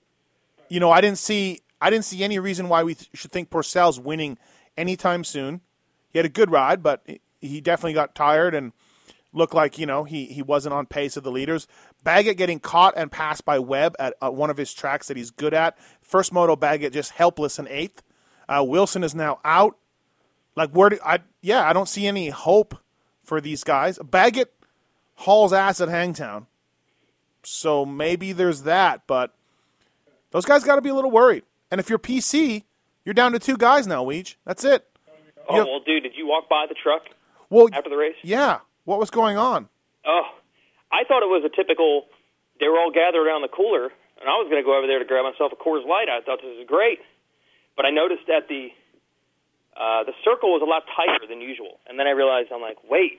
you 0.67 0.81
know, 0.81 0.91
I 0.91 0.99
didn't 0.99 1.17
see. 1.17 1.61
I 1.79 1.89
didn't 1.89 2.03
see 2.03 2.21
any 2.21 2.39
reason 2.39 2.67
why 2.67 2.83
we 2.83 2.95
th- 2.95 3.09
should 3.13 3.31
think 3.31 3.49
Pourcel's 3.49 3.97
winning 3.97 4.37
anytime 4.75 5.23
soon. 5.23 5.61
He 6.09 6.19
had 6.19 6.25
a 6.25 6.29
good 6.29 6.51
ride, 6.51 6.83
but 6.83 7.07
he 7.39 7.61
definitely 7.61 7.93
got 7.93 8.15
tired, 8.15 8.53
and 8.53 8.73
looked 9.31 9.53
like 9.53 9.79
you 9.79 9.85
know 9.85 10.03
he 10.03 10.25
he 10.25 10.41
wasn't 10.41 10.73
on 10.73 10.85
pace 10.85 11.15
of 11.15 11.23
the 11.23 11.31
leaders. 11.31 11.65
Baggett 12.03 12.35
getting 12.35 12.59
caught 12.59 12.95
and 12.97 13.09
passed 13.09 13.45
by 13.45 13.59
Webb 13.59 13.95
at 13.97 14.13
uh, 14.21 14.29
one 14.29 14.49
of 14.49 14.57
his 14.57 14.73
tracks 14.73 15.07
that 15.07 15.15
he's 15.15 15.31
good 15.31 15.53
at. 15.53 15.77
First 16.01 16.33
moto, 16.33 16.57
Baggett 16.57 16.91
just 16.91 17.11
helpless 17.11 17.57
in 17.57 17.65
eighth. 17.69 18.03
Uh, 18.49 18.61
Wilson 18.61 19.05
is 19.05 19.15
now 19.15 19.39
out. 19.45 19.77
Like 20.57 20.71
where 20.71 20.89
do 20.89 20.99
I? 21.05 21.19
Yeah, 21.41 21.65
I 21.65 21.71
don't 21.71 21.87
see 21.87 22.07
any 22.07 22.27
hope 22.27 22.75
for 23.29 23.39
these 23.39 23.63
guys. 23.63 23.97
Baggett 24.03 24.51
hauls 25.15 25.53
ass 25.53 25.79
at 25.79 25.87
Hangtown, 25.87 26.47
so 27.43 27.85
maybe 27.85 28.33
there's 28.33 28.63
that. 28.63 29.03
But 29.07 29.33
those 30.31 30.45
guys 30.45 30.63
got 30.63 30.75
to 30.75 30.81
be 30.81 30.89
a 30.89 30.93
little 30.95 31.11
worried. 31.11 31.43
And 31.71 31.79
if 31.79 31.89
you're 31.89 31.99
PC, 31.99 32.63
you're 33.05 33.13
down 33.13 33.31
to 33.33 33.39
two 33.39 33.55
guys 33.57 33.87
now, 33.87 34.03
Weege. 34.03 34.35
That's 34.45 34.65
it. 34.65 34.85
Oh 35.47 35.55
You- 35.55 35.65
well, 35.65 35.79
dude, 35.85 36.03
did 36.03 36.13
you 36.17 36.27
walk 36.27 36.49
by 36.49 36.65
the 36.67 36.75
truck 36.75 37.03
Well, 37.49 37.69
after 37.71 37.89
the 37.89 37.95
race? 37.97 38.15
yeah. 38.23 38.59
What 38.85 38.99
was 38.99 39.11
going 39.11 39.37
on? 39.37 39.69
Oh, 40.05 40.23
I 40.91 41.03
thought 41.07 41.21
it 41.21 41.29
was 41.29 41.43
a 41.45 41.55
typical. 41.55 42.05
They 42.59 42.67
were 42.67 42.79
all 42.79 42.91
gathered 42.91 43.21
around 43.21 43.43
the 43.43 43.47
cooler, 43.53 43.85
and 43.85 44.25
I 44.25 44.35
was 44.41 44.47
going 44.49 44.57
to 44.61 44.65
go 44.65 44.75
over 44.75 44.87
there 44.87 44.97
to 44.99 45.05
grab 45.05 45.23
myself 45.29 45.51
a 45.53 45.55
Coors 45.55 45.85
Light. 45.87 46.09
I 46.09 46.21
thought 46.25 46.41
this 46.41 46.57
was 46.57 46.65
great, 46.67 46.97
but 47.77 47.85
I 47.85 47.91
noticed 47.91 48.25
that 48.27 48.49
the 48.49 48.73
uh, 49.79 50.03
the 50.03 50.13
circle 50.25 50.51
was 50.51 50.61
a 50.61 50.65
lot 50.69 50.83
tighter 50.95 51.25
than 51.27 51.41
usual, 51.41 51.79
and 51.87 51.97
then 51.99 52.05
I 52.07 52.11
realized 52.11 52.49
I'm 52.53 52.61
like, 52.61 52.77
wait, 52.89 53.13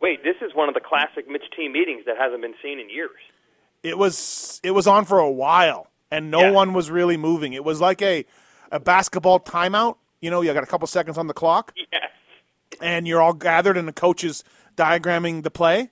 wait, 0.00 0.22
this 0.22 0.36
is 0.42 0.54
one 0.54 0.68
of 0.68 0.74
the 0.74 0.80
classic 0.80 1.28
Mitch 1.28 1.44
team 1.56 1.72
meetings 1.72 2.02
that 2.06 2.16
hasn't 2.18 2.42
been 2.42 2.54
seen 2.62 2.78
in 2.78 2.88
years. 2.90 3.18
it 3.82 3.96
was 3.96 4.60
it 4.62 4.72
was 4.72 4.86
on 4.86 5.04
for 5.04 5.18
a 5.20 5.30
while 5.30 5.86
and 6.10 6.30
no 6.30 6.40
Yeah. 6.40 6.50
one 6.50 6.72
was 6.74 6.90
really 6.90 7.16
moving. 7.16 7.52
It 7.52 7.64
was 7.64 7.80
like 7.80 8.02
a 8.02 8.24
a 8.72 8.80
basketball 8.80 9.40
timeout. 9.40 9.96
You 10.20 10.30
know, 10.30 10.40
you 10.42 10.52
got 10.52 10.64
a 10.64 10.66
couple 10.66 10.86
seconds 10.88 11.16
on 11.16 11.26
the 11.28 11.34
clock 11.34 11.72
Yes. 11.92 12.10
and 12.80 13.06
you're 13.08 13.22
all 13.22 13.32
gathered 13.34 13.76
and 13.76 13.86
the 13.88 13.92
coach 13.92 14.24
is 14.24 14.42
diagramming 14.76 15.42
the 15.44 15.50
play. 15.50 15.90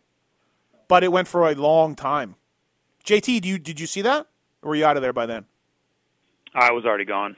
But 0.88 1.02
it 1.04 1.10
went 1.12 1.28
for 1.28 1.48
a 1.48 1.54
long 1.54 1.94
time. 1.96 2.34
JT, 3.04 3.40
do 3.40 3.48
you 3.48 3.58
did 3.58 3.78
you 3.80 3.86
see 3.86 4.02
that? 4.02 4.26
Or 4.62 4.70
were 4.70 4.74
you 4.76 4.84
out 4.84 4.96
of 4.96 5.02
there 5.02 5.12
by 5.12 5.26
then? 5.26 5.46
I 6.54 6.72
was 6.72 6.84
already 6.84 7.04
gone. 7.04 7.36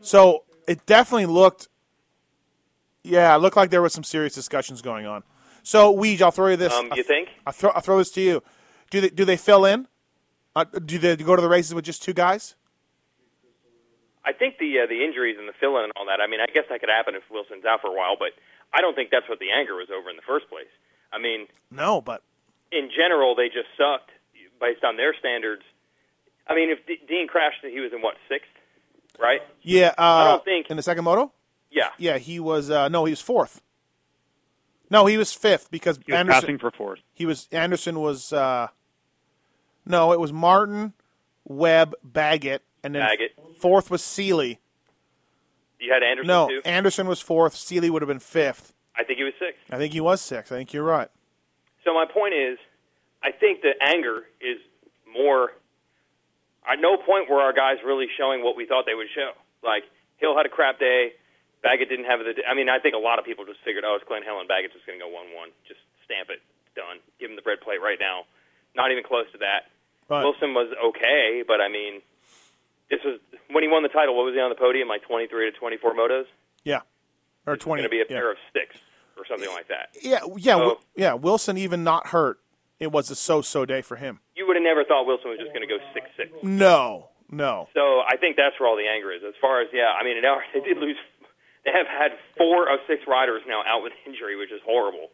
So 0.00 0.44
it 0.70 0.86
definitely 0.86 1.26
looked 1.26 1.68
Yeah, 3.02 3.34
it 3.34 3.38
looked 3.38 3.56
like 3.56 3.70
there 3.70 3.82
was 3.82 3.92
some 3.92 4.04
serious 4.04 4.34
discussions 4.34 4.82
going 4.82 5.06
on. 5.06 5.22
So 5.62 5.94
Weege, 5.94 6.22
I'll 6.22 6.30
throw 6.30 6.48
you 6.48 6.56
this. 6.56 6.72
Um, 6.72 6.90
you 6.94 7.02
think? 7.02 7.28
I'll 7.46 7.52
throw, 7.52 7.70
I'll 7.70 7.80
throw 7.82 7.98
this 7.98 8.10
to 8.12 8.20
you. 8.20 8.42
Do 8.90 9.00
they 9.00 9.08
do 9.10 9.24
they 9.24 9.36
fill 9.36 9.64
in? 9.64 9.88
Uh, 10.54 10.64
do 10.64 10.98
they 10.98 11.16
go 11.16 11.36
to 11.36 11.42
the 11.42 11.48
races 11.48 11.74
with 11.74 11.84
just 11.84 12.02
two 12.02 12.12
guys? 12.12 12.56
I 14.24 14.32
think 14.32 14.58
the 14.58 14.80
uh, 14.80 14.86
the 14.86 15.04
injuries 15.04 15.36
and 15.38 15.48
the 15.48 15.56
fill-in 15.58 15.84
and 15.84 15.92
all 15.96 16.06
that. 16.06 16.20
I 16.20 16.26
mean, 16.26 16.40
I 16.40 16.46
guess 16.52 16.64
that 16.68 16.80
could 16.80 16.90
happen 16.90 17.14
if 17.14 17.22
Wilson's 17.30 17.64
out 17.64 17.80
for 17.80 17.88
a 17.88 17.96
while, 17.96 18.16
but 18.18 18.32
I 18.72 18.80
don't 18.80 18.94
think 18.94 19.10
that's 19.10 19.28
what 19.28 19.38
the 19.38 19.50
anger 19.50 19.74
was 19.74 19.88
over 19.90 20.10
in 20.10 20.16
the 20.16 20.26
first 20.26 20.48
place. 20.48 20.70
I 21.12 21.18
mean, 21.18 21.46
No, 21.70 22.00
but 22.00 22.22
in 22.70 22.90
general, 22.94 23.34
they 23.34 23.48
just 23.48 23.68
sucked 23.76 24.10
based 24.60 24.84
on 24.84 24.96
their 24.96 25.14
standards. 25.18 25.62
I 26.46 26.54
mean, 26.54 26.68
if 26.70 26.84
D- 26.86 27.00
Dean 27.08 27.26
crashed, 27.28 27.64
he 27.64 27.80
was 27.80 27.92
in 27.92 28.02
what 28.02 28.16
sixth, 28.28 28.52
right? 29.18 29.40
yeah, 29.62 29.94
uh, 29.98 30.32
don't 30.32 30.44
think- 30.44 30.70
in 30.70 30.76
the 30.76 30.82
second 30.82 31.04
moto. 31.04 31.32
Yeah. 31.70 31.90
Yeah, 31.98 32.18
he 32.18 32.40
was. 32.40 32.70
Uh, 32.70 32.88
no, 32.88 33.04
he 33.04 33.12
was 33.12 33.20
fourth. 33.20 33.60
No, 34.90 35.06
he 35.06 35.16
was 35.16 35.32
fifth 35.32 35.70
because 35.70 35.98
He 36.04 36.10
was 36.12 36.18
Anderson. 36.18 36.40
passing 36.40 36.58
for 36.58 36.70
fourth. 36.72 36.98
He 37.14 37.24
was 37.26 37.48
Anderson 37.52 38.00
was. 38.00 38.32
Uh, 38.32 38.68
no, 39.86 40.12
it 40.12 40.18
was 40.20 40.32
Martin, 40.32 40.94
Webb, 41.44 41.94
Baggett, 42.02 42.62
and 42.82 42.94
then 42.94 43.02
Baggett. 43.06 43.32
fourth 43.60 43.90
was 43.90 44.02
Seely. 44.02 44.58
You 45.78 45.92
had 45.92 46.02
Anderson 46.02 46.26
No, 46.26 46.48
too. 46.48 46.60
Anderson 46.64 47.06
was 47.06 47.20
fourth. 47.20 47.54
Seely 47.54 47.88
would 47.88 48.02
have 48.02 48.08
been 48.08 48.18
fifth. 48.18 48.72
I 48.96 49.04
think 49.04 49.18
he 49.18 49.24
was 49.24 49.32
sixth. 49.38 49.60
I 49.70 49.78
think 49.78 49.92
he 49.92 50.00
was 50.00 50.20
sixth. 50.20 50.52
I 50.52 50.56
think 50.56 50.72
you're 50.74 50.82
right. 50.84 51.08
So 51.84 51.94
my 51.94 52.04
point 52.04 52.34
is, 52.34 52.58
I 53.22 53.30
think 53.30 53.62
the 53.62 53.72
anger 53.80 54.24
is 54.40 54.58
more. 55.10 55.52
At 56.68 56.78
no 56.80 56.96
point 56.96 57.28
were 57.30 57.40
our 57.40 57.52
guys 57.52 57.78
really 57.84 58.06
showing 58.18 58.44
what 58.44 58.56
we 58.56 58.66
thought 58.66 58.84
they 58.86 58.94
would 58.94 59.08
show. 59.14 59.32
Like 59.62 59.84
Hill 60.18 60.36
had 60.36 60.46
a 60.46 60.52
crap 60.52 60.78
day, 60.78 61.12
Baggett 61.62 61.88
didn't 61.88 62.06
have 62.06 62.20
the. 62.20 62.32
I 62.48 62.54
mean, 62.54 62.68
I 62.68 62.78
think 62.78 62.94
a 62.94 63.00
lot 63.02 63.18
of 63.18 63.24
people 63.24 63.44
just 63.44 63.60
figured, 63.64 63.84
oh, 63.84 63.96
it's 63.96 64.04
Glenn 64.08 64.22
Hill 64.22 64.40
and 64.40 64.48
Baggett's 64.48 64.72
just 64.74 64.86
going 64.86 64.98
to 64.98 65.04
go 65.04 65.12
one-one. 65.12 65.52
Just 65.68 65.80
stamp 66.04 66.28
it, 66.32 66.40
done. 66.74 67.04
Give 67.20 67.28
him 67.28 67.36
the 67.36 67.42
bread 67.44 67.60
plate 67.60 67.80
right 67.84 67.98
now. 68.00 68.24
Not 68.74 68.92
even 68.92 69.04
close 69.04 69.26
to 69.32 69.38
that. 69.44 69.68
Right. 70.08 70.24
Wilson 70.24 70.54
was 70.54 70.72
okay, 70.72 71.44
but 71.46 71.60
I 71.60 71.68
mean, 71.68 72.00
this 72.88 73.00
was 73.04 73.20
when 73.52 73.62
he 73.62 73.68
won 73.68 73.82
the 73.82 73.92
title. 73.92 74.16
What 74.16 74.24
was 74.24 74.34
he 74.34 74.40
on 74.40 74.48
the 74.48 74.56
podium? 74.56 74.88
Like 74.88 75.02
23 75.04 75.52
to 75.52 75.56
24 75.56 75.94
motos. 75.94 76.24
Yeah, 76.64 76.80
or 77.46 77.56
twenty. 77.56 77.82
going 77.82 77.90
to 77.90 77.94
be 77.94 78.00
a 78.00 78.08
yeah. 78.08 78.20
pair 78.20 78.30
of 78.30 78.36
sticks 78.50 78.76
or 79.16 79.24
something 79.26 79.48
like 79.50 79.68
that. 79.68 79.90
Yeah, 80.02 80.20
yeah, 80.36 80.56
So- 80.56 80.80
yeah. 80.96 81.14
Wilson 81.14 81.56
even 81.56 81.84
not 81.84 82.08
hurt. 82.08 82.40
It 82.80 82.90
was 82.90 83.10
a 83.10 83.14
so-so 83.14 83.66
day 83.66 83.82
for 83.82 83.96
him. 83.96 84.20
You 84.34 84.46
would 84.46 84.56
have 84.56 84.64
never 84.64 84.84
thought 84.84 85.04
Wilson 85.06 85.30
was 85.30 85.38
just 85.38 85.52
going 85.52 85.60
to 85.60 85.68
go 85.68 85.78
six-six. 85.92 86.32
No, 86.42 87.08
no. 87.30 87.68
So 87.74 88.00
I 88.00 88.16
think 88.16 88.36
that's 88.36 88.58
where 88.58 88.68
all 88.68 88.76
the 88.76 88.88
anger 88.88 89.12
is. 89.12 89.20
As 89.26 89.34
far 89.40 89.60
as 89.60 89.68
yeah, 89.72 89.92
I 89.92 90.02
mean, 90.02 90.16
an 90.16 90.24
hour 90.24 90.42
they 90.54 90.60
did 90.60 90.78
lose. 90.78 90.96
They 91.64 91.72
have 91.72 91.86
had 91.86 92.12
four 92.38 92.72
of 92.72 92.80
six 92.88 93.02
riders 93.06 93.42
now 93.46 93.60
out 93.66 93.82
with 93.82 93.92
injury, 94.06 94.36
which 94.36 94.50
is 94.50 94.60
horrible. 94.64 95.08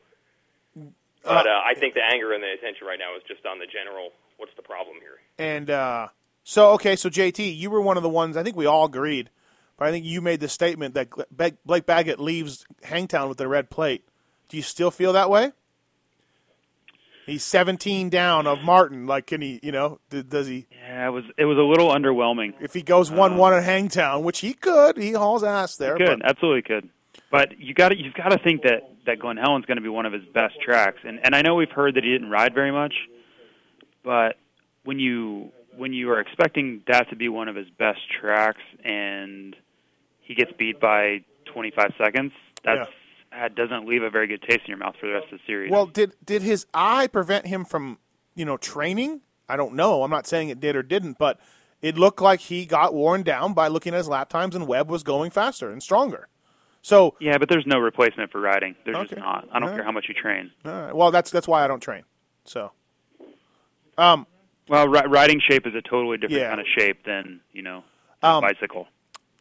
But 1.26 1.46
uh, 1.48 1.60
I 1.64 1.74
think 1.74 1.94
the 1.94 2.04
anger 2.04 2.32
and 2.32 2.40
the 2.40 2.52
attention 2.52 2.86
right 2.86 3.00
now 3.00 3.16
is 3.16 3.22
just 3.26 3.44
on 3.44 3.58
the 3.58 3.66
general. 3.66 4.10
What's 4.36 4.54
the 4.54 4.62
problem 4.62 4.98
here? 5.00 5.18
And 5.38 5.68
uh, 5.68 6.08
so, 6.44 6.70
okay, 6.74 6.94
so 6.94 7.10
JT, 7.10 7.56
you 7.56 7.68
were 7.68 7.80
one 7.80 7.96
of 7.96 8.04
the 8.04 8.08
ones. 8.08 8.36
I 8.36 8.44
think 8.44 8.54
we 8.54 8.66
all 8.66 8.84
agreed, 8.84 9.30
but 9.76 9.88
I 9.88 9.90
think 9.90 10.04
you 10.04 10.20
made 10.20 10.38
the 10.38 10.48
statement 10.48 10.94
that 10.94 11.08
Blake 11.64 11.86
Baggett 11.86 12.20
leaves 12.20 12.64
Hangtown 12.84 13.28
with 13.28 13.38
the 13.38 13.48
red 13.48 13.70
plate. 13.70 14.06
Do 14.48 14.56
you 14.56 14.62
still 14.62 14.92
feel 14.92 15.12
that 15.14 15.28
way? 15.28 15.50
He's 17.26 17.42
17 17.42 18.08
down 18.08 18.46
of 18.46 18.62
Martin. 18.62 19.06
Like, 19.06 19.26
can 19.26 19.40
he? 19.40 19.58
You 19.62 19.72
know, 19.72 19.98
d- 20.10 20.22
does 20.22 20.46
he? 20.46 20.66
Yeah, 20.70 21.08
it 21.08 21.10
was 21.10 21.24
it 21.36 21.44
was 21.44 21.58
a 21.58 21.62
little 21.62 21.88
underwhelming. 21.88 22.54
If 22.60 22.72
he 22.72 22.82
goes 22.82 23.10
one 23.10 23.34
uh, 23.34 23.36
one 23.36 23.52
at 23.52 23.64
Hangtown, 23.64 24.22
which 24.22 24.38
he 24.38 24.54
could, 24.54 24.96
he 24.96 25.12
hauls 25.12 25.42
ass 25.42 25.76
there. 25.76 25.96
Good, 25.98 26.20
but- 26.20 26.30
absolutely 26.30 26.62
could. 26.62 26.88
But 27.30 27.58
you 27.58 27.74
got 27.74 27.88
to 27.88 27.98
you've 27.98 28.14
got 28.14 28.28
to 28.28 28.38
think 28.38 28.62
that 28.62 28.88
that 29.06 29.18
Glen 29.18 29.36
Helen's 29.36 29.66
going 29.66 29.76
to 29.76 29.82
be 29.82 29.88
one 29.88 30.06
of 30.06 30.12
his 30.12 30.24
best 30.32 30.54
tracks, 30.64 30.98
and 31.02 31.18
and 31.24 31.34
I 31.34 31.42
know 31.42 31.56
we've 31.56 31.70
heard 31.70 31.96
that 31.96 32.04
he 32.04 32.10
didn't 32.12 32.30
ride 32.30 32.54
very 32.54 32.70
much, 32.70 32.94
but 34.04 34.36
when 34.84 35.00
you 35.00 35.50
when 35.76 35.92
you 35.92 36.10
are 36.10 36.20
expecting 36.20 36.82
that 36.86 37.10
to 37.10 37.16
be 37.16 37.28
one 37.28 37.48
of 37.48 37.56
his 37.56 37.68
best 37.78 38.00
tracks, 38.20 38.62
and 38.84 39.56
he 40.20 40.34
gets 40.34 40.52
beat 40.52 40.80
by 40.80 41.24
25 41.46 41.92
seconds, 41.98 42.32
that's 42.64 42.88
that 42.88 42.88
doesn't 43.54 43.86
leave 43.86 44.02
a 44.02 44.10
very 44.10 44.26
good 44.26 44.42
taste 44.42 44.60
in 44.64 44.68
your 44.68 44.78
mouth 44.78 44.94
for 45.00 45.06
the 45.06 45.12
rest 45.14 45.26
of 45.32 45.38
the 45.38 45.44
series. 45.46 45.70
Well, 45.70 45.86
did 45.86 46.14
did 46.24 46.42
his 46.42 46.66
eye 46.74 47.06
prevent 47.06 47.46
him 47.46 47.64
from, 47.64 47.98
you 48.34 48.44
know, 48.44 48.56
training? 48.56 49.20
I 49.48 49.56
don't 49.56 49.74
know. 49.74 50.02
I'm 50.02 50.10
not 50.10 50.26
saying 50.26 50.48
it 50.48 50.60
did 50.60 50.74
or 50.76 50.82
didn't, 50.82 51.18
but 51.18 51.38
it 51.82 51.96
looked 51.98 52.20
like 52.20 52.40
he 52.40 52.66
got 52.66 52.94
worn 52.94 53.22
down 53.22 53.52
by 53.52 53.68
looking 53.68 53.94
at 53.94 53.98
his 53.98 54.08
lap 54.08 54.28
times, 54.28 54.54
and 54.56 54.66
Webb 54.66 54.90
was 54.90 55.02
going 55.02 55.30
faster 55.30 55.70
and 55.70 55.82
stronger. 55.82 56.28
So, 56.82 57.16
yeah, 57.20 57.36
but 57.38 57.48
there's 57.48 57.66
no 57.66 57.78
replacement 57.78 58.30
for 58.32 58.40
riding. 58.40 58.76
There's 58.84 58.96
Okay. 58.96 59.06
just 59.14 59.18
not. 59.20 59.48
I 59.52 59.58
don't 59.60 59.74
care 59.74 59.82
how 59.84 59.92
much 59.92 60.06
you 60.08 60.14
train. 60.14 60.52
all 60.64 60.70
right. 60.72 60.94
well, 60.94 61.10
that's 61.10 61.30
that's 61.30 61.46
why 61.48 61.64
I 61.64 61.68
don't 61.68 61.80
train. 61.80 62.02
So, 62.44 62.72
Well, 63.98 64.88
ri- 64.88 65.06
riding 65.08 65.40
shape 65.48 65.66
is 65.66 65.74
a 65.74 65.82
totally 65.82 66.16
different 66.16 66.40
Yeah. 66.42 66.48
kind 66.48 66.60
of 66.60 66.66
shape 66.76 67.04
than 67.04 67.40
you 67.52 67.62
know 67.62 67.84
Um, 68.22 68.42
a 68.42 68.48
bicycle. 68.48 68.88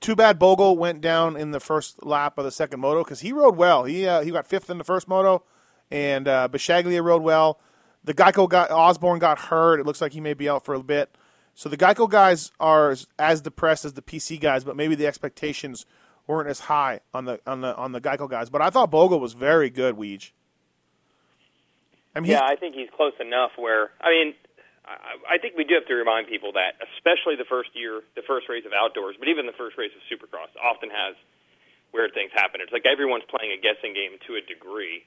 Too 0.02 0.16
bad 0.16 0.38
Bogle 0.38 0.78
went 0.78 1.02
down 1.02 1.36
in 1.38 1.52
the 1.52 1.60
first 1.60 2.06
lap 2.06 2.38
of 2.38 2.46
the 2.46 2.52
second 2.52 2.80
moto 2.80 3.04
because 3.04 3.22
he 3.22 3.32
rode 3.32 3.56
well. 3.56 3.86
He 3.86 4.06
uh, 4.08 4.22
he 4.22 4.32
got 4.32 4.46
fifth 4.46 4.70
in 4.70 4.78
the 4.78 4.84
first 4.84 5.08
moto, 5.08 5.44
and 5.90 6.28
uh, 6.28 6.48
Bisceglia 6.52 7.04
rode 7.04 7.24
well. 7.24 7.60
The 8.04 8.14
Geico 8.14 8.48
got 8.48 8.70
Osborne 8.72 9.20
got 9.20 9.40
hurt. 9.40 9.80
It 9.80 9.86
looks 9.86 10.02
like 10.02 10.14
he 10.14 10.22
may 10.22 10.34
be 10.34 10.48
out 10.48 10.64
for 10.64 10.76
a 10.76 10.84
bit. 10.84 11.16
So 11.56 11.70
the 11.70 11.78
Geico 11.78 12.10
guys 12.10 12.52
are 12.60 12.96
as, 13.18 13.42
depressed 13.42 13.86
as 13.86 13.94
the 13.94 14.02
PC 14.02 14.40
guys, 14.40 14.66
but 14.66 14.76
maybe 14.76 14.94
the 14.94 15.08
expectations 15.08 15.86
weren't 16.28 16.50
as 16.50 16.60
high 16.60 17.00
on 17.14 17.26
the 17.26 17.40
on 17.48 17.62
the 17.62 17.76
on 17.76 17.94
the 17.94 18.02
Geico 18.02 18.30
guys. 18.30 18.50
But 18.50 18.62
I 18.62 18.70
thought 18.70 18.92
Bogle 18.92 19.20
was 19.20 19.34
very 19.34 19.70
good. 19.70 19.96
Weege. 19.96 20.32
I 22.14 22.20
mean, 22.20 22.32
Yeah, 22.32 22.44
I 22.44 22.56
think 22.56 22.76
he's 22.76 22.90
close 22.96 23.14
enough. 23.20 23.52
Where 23.58 23.92
I 24.02 24.10
mean, 24.10 24.34
I, 24.86 25.36
I 25.36 25.38
think 25.42 25.58
we 25.58 25.66
do 25.66 25.74
have 25.76 25.90
to 25.90 25.98
remind 25.98 26.28
people 26.30 26.54
that, 26.54 26.78
especially 26.96 27.36
the 27.36 27.50
first 27.50 27.74
year, 27.74 28.06
the 28.16 28.22
first 28.24 28.48
race 28.48 28.66
of 28.66 28.74
outdoors, 28.74 29.16
but 29.18 29.28
even 29.28 29.46
the 29.46 29.58
first 29.58 29.78
race 29.78 29.92
of 29.98 30.02
Supercross, 30.06 30.54
often 30.62 30.94
has 30.94 31.18
weird 31.94 32.14
things 32.14 32.30
happen. 32.34 32.62
It's 32.62 32.72
like 32.72 32.86
everyone's 32.86 33.26
playing 33.26 33.52
a 33.52 33.60
guessing 33.60 33.98
game 33.98 34.22
to 34.28 34.38
a 34.38 34.44
degree 34.46 35.04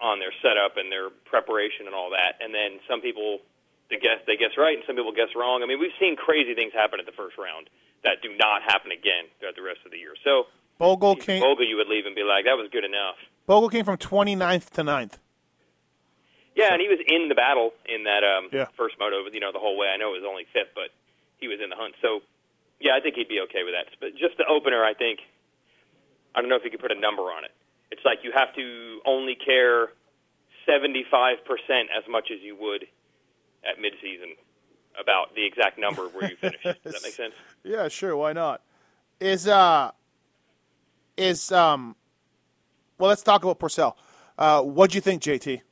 on 0.00 0.18
their 0.18 0.32
setup 0.40 0.76
and 0.76 0.92
their 0.92 1.08
preparation 1.28 1.86
and 1.86 1.94
all 1.94 2.10
that, 2.10 2.40
and 2.40 2.52
then 2.52 2.80
some 2.88 3.00
people 3.00 3.40
they 3.88 3.96
guess 3.96 4.18
they 4.26 4.36
guess 4.36 4.58
right 4.58 4.76
and 4.76 4.84
some 4.86 4.96
people 4.96 5.12
guess 5.12 5.30
wrong. 5.36 5.62
I 5.62 5.66
mean, 5.66 5.78
we've 5.78 5.94
seen 6.00 6.16
crazy 6.16 6.54
things 6.54 6.72
happen 6.72 7.00
at 7.00 7.06
the 7.06 7.16
first 7.16 7.38
round 7.38 7.70
that 8.04 8.22
do 8.22 8.34
not 8.36 8.62
happen 8.62 8.90
again 8.92 9.30
throughout 9.38 9.56
the 9.56 9.62
rest 9.62 9.80
of 9.84 9.92
the 9.92 9.98
year. 9.98 10.14
So 10.24 10.46
Bogle 10.78 11.16
came 11.16 11.40
Bogle, 11.40 11.64
you 11.64 11.76
would 11.76 11.88
leave 11.88 12.06
and 12.06 12.14
be 12.14 12.22
like, 12.22 12.44
that 12.44 12.56
was 12.56 12.68
good 12.72 12.84
enough. 12.84 13.16
Bogle 13.46 13.68
came 13.68 13.84
from 13.84 13.96
29th 13.96 14.70
to 14.70 14.82
9th. 14.82 15.18
Yeah, 16.56 16.72
and 16.72 16.80
he 16.80 16.88
was 16.88 16.98
in 17.06 17.28
the 17.28 17.34
battle 17.36 17.72
in 17.84 18.04
that 18.04 18.24
um, 18.24 18.48
Yeah. 18.50 18.66
first 18.76 18.96
moto, 18.98 19.22
you 19.30 19.40
know, 19.40 19.52
the 19.52 19.58
whole 19.60 19.76
way. 19.76 19.88
I 19.92 19.96
know 19.98 20.10
it 20.16 20.20
was 20.22 20.26
only 20.28 20.46
fifth, 20.52 20.72
but 20.74 20.88
he 21.38 21.48
was 21.48 21.60
in 21.62 21.68
the 21.68 21.76
hunt. 21.76 21.94
So, 22.00 22.20
yeah, 22.80 22.96
I 22.96 23.00
think 23.00 23.14
he'd 23.14 23.28
be 23.28 23.40
okay 23.44 23.62
with 23.62 23.74
that. 23.76 23.92
But 24.00 24.16
just 24.16 24.38
the 24.38 24.46
opener, 24.48 24.82
I 24.82 24.94
think, 24.94 25.20
I 26.34 26.40
don't 26.40 26.48
know 26.48 26.56
if 26.56 26.64
you 26.64 26.70
could 26.70 26.80
put 26.80 26.92
a 26.92 26.98
number 26.98 27.22
on 27.28 27.44
it. 27.44 27.52
It's 27.92 28.04
like 28.04 28.20
you 28.24 28.32
have 28.32 28.54
to 28.56 29.00
only 29.04 29.36
care 29.36 29.88
75% 30.66 31.36
as 31.96 32.04
much 32.08 32.28
as 32.32 32.40
you 32.42 32.56
would 32.56 32.86
at 33.62 33.76
midseason 33.78 34.32
about 35.00 35.34
the 35.34 35.44
exact 35.44 35.78
number 35.78 36.08
where 36.08 36.30
you 36.30 36.36
finish. 36.36 36.62
Does 36.64 36.74
that 36.82 37.02
make 37.02 37.12
sense? 37.14 37.34
Yeah, 37.64 37.88
sure. 37.88 38.16
Why 38.16 38.32
not? 38.32 38.62
Is 39.18 39.48
uh, 39.48 39.90
is 41.16 41.50
um, 41.50 41.96
well, 42.96 43.08
let's 43.08 43.24
talk 43.24 43.42
about 43.42 43.58
Pourcel. 43.58 43.94
Uh, 44.38 44.62
what'd 44.62 44.94
you 44.94 45.00
think, 45.00 45.20
JT? 45.20 45.62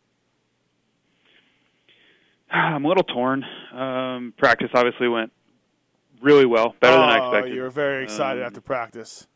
I'm 2.55 2.85
a 2.85 2.89
little 2.89 3.03
torn. 3.03 3.45
Um, 3.73 4.33
practice 4.39 4.71
obviously 4.75 5.09
went 5.09 5.33
really 6.23 6.47
well, 6.47 6.75
better 6.81 6.97
than 6.97 7.09
I 7.09 7.19
Oh, 7.19 7.29
expected. 7.31 7.55
You 7.57 7.63
were 7.63 7.71
very 7.71 8.05
excited 8.05 8.43
Um, 8.43 8.47
after 8.47 8.61
practice. 8.61 9.27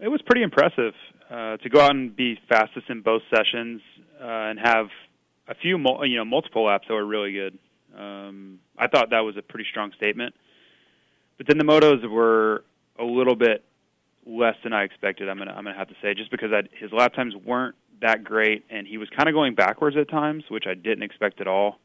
It 0.00 0.08
was 0.08 0.20
pretty 0.22 0.42
impressive 0.42 0.94
uh, 1.30 1.56
to 1.58 1.68
go 1.68 1.80
out 1.80 1.92
and 1.92 2.14
be 2.14 2.38
fastest 2.48 2.90
in 2.90 3.00
both 3.02 3.22
sessions 3.34 3.80
uh, 4.20 4.24
and 4.26 4.58
have 4.58 4.88
a 5.48 5.54
few, 5.54 5.78
mul- 5.78 6.04
you 6.04 6.16
know, 6.16 6.24
multiple 6.24 6.64
laps 6.64 6.86
that 6.88 6.94
were 6.94 7.06
really 7.06 7.32
good. 7.32 7.56
Um, 7.96 8.58
I 8.76 8.88
thought 8.88 9.10
that 9.10 9.20
was 9.20 9.36
a 9.36 9.42
pretty 9.42 9.66
strong 9.70 9.92
statement. 9.96 10.34
But 11.38 11.46
then 11.46 11.58
the 11.58 11.64
motos 11.64 12.08
were 12.08 12.64
a 12.98 13.04
little 13.04 13.36
bit 13.36 13.64
less 14.26 14.56
than 14.64 14.72
I 14.72 14.82
expected. 14.84 15.28
I'm 15.28 15.38
gonna 15.38 15.52
I'm 15.52 15.64
gonna 15.64 15.76
have 15.76 15.88
to 15.88 15.94
say 16.02 16.14
just 16.14 16.30
because 16.30 16.50
I, 16.52 16.62
his 16.78 16.92
lap 16.92 17.14
times 17.14 17.34
weren't 17.36 17.74
that 18.00 18.24
great, 18.24 18.64
and 18.70 18.86
he 18.86 18.98
was 18.98 19.08
kind 19.10 19.28
of 19.28 19.34
going 19.34 19.54
backwards 19.54 19.96
at 19.96 20.08
times, 20.08 20.44
which 20.48 20.64
I 20.66 20.74
didn't 20.74 21.02
expect 21.02 21.40
at 21.40 21.46
all. 21.46 21.78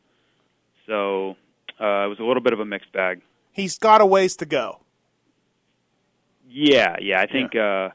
So 0.89 1.37
uh, 1.79 2.05
it 2.05 2.09
was 2.09 2.17
a 2.19 2.23
little 2.23 2.41
bit 2.41 2.51
of 2.51 2.59
a 2.59 2.65
mixed 2.65 2.91
bag. 2.91 3.21
He's 3.51 3.77
got 3.77 4.01
a 4.01 4.05
ways 4.05 4.35
to 4.37 4.45
go. 4.45 4.79
Yeah, 6.49 6.95
yeah. 6.99 7.21
I 7.21 7.27
think 7.27 7.55
uh, 7.55 7.89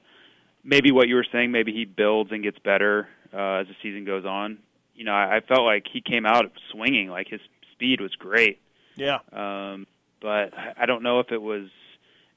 maybe 0.62 0.92
what 0.92 1.08
you 1.08 1.16
were 1.16 1.26
saying, 1.32 1.50
maybe 1.50 1.72
he 1.72 1.84
builds 1.84 2.30
and 2.30 2.42
gets 2.42 2.58
better 2.60 3.08
uh, 3.32 3.62
as 3.62 3.66
the 3.66 3.74
season 3.82 4.04
goes 4.04 4.24
on. 4.24 4.58
You 4.94 5.04
know, 5.04 5.12
I, 5.12 5.38
I 5.38 5.40
felt 5.40 5.62
like 5.62 5.86
he 5.92 6.00
came 6.00 6.24
out 6.24 6.44
swinging, 6.70 7.08
like 7.08 7.26
his 7.28 7.40
speed 7.72 8.00
was 8.00 8.14
great. 8.14 8.60
Yeah. 8.94 9.18
Um, 9.32 9.88
but 10.22 10.56
I, 10.56 10.72
I 10.82 10.86
don't 10.86 11.02
know 11.02 11.18
if 11.18 11.32
it 11.32 11.42
was 11.42 11.66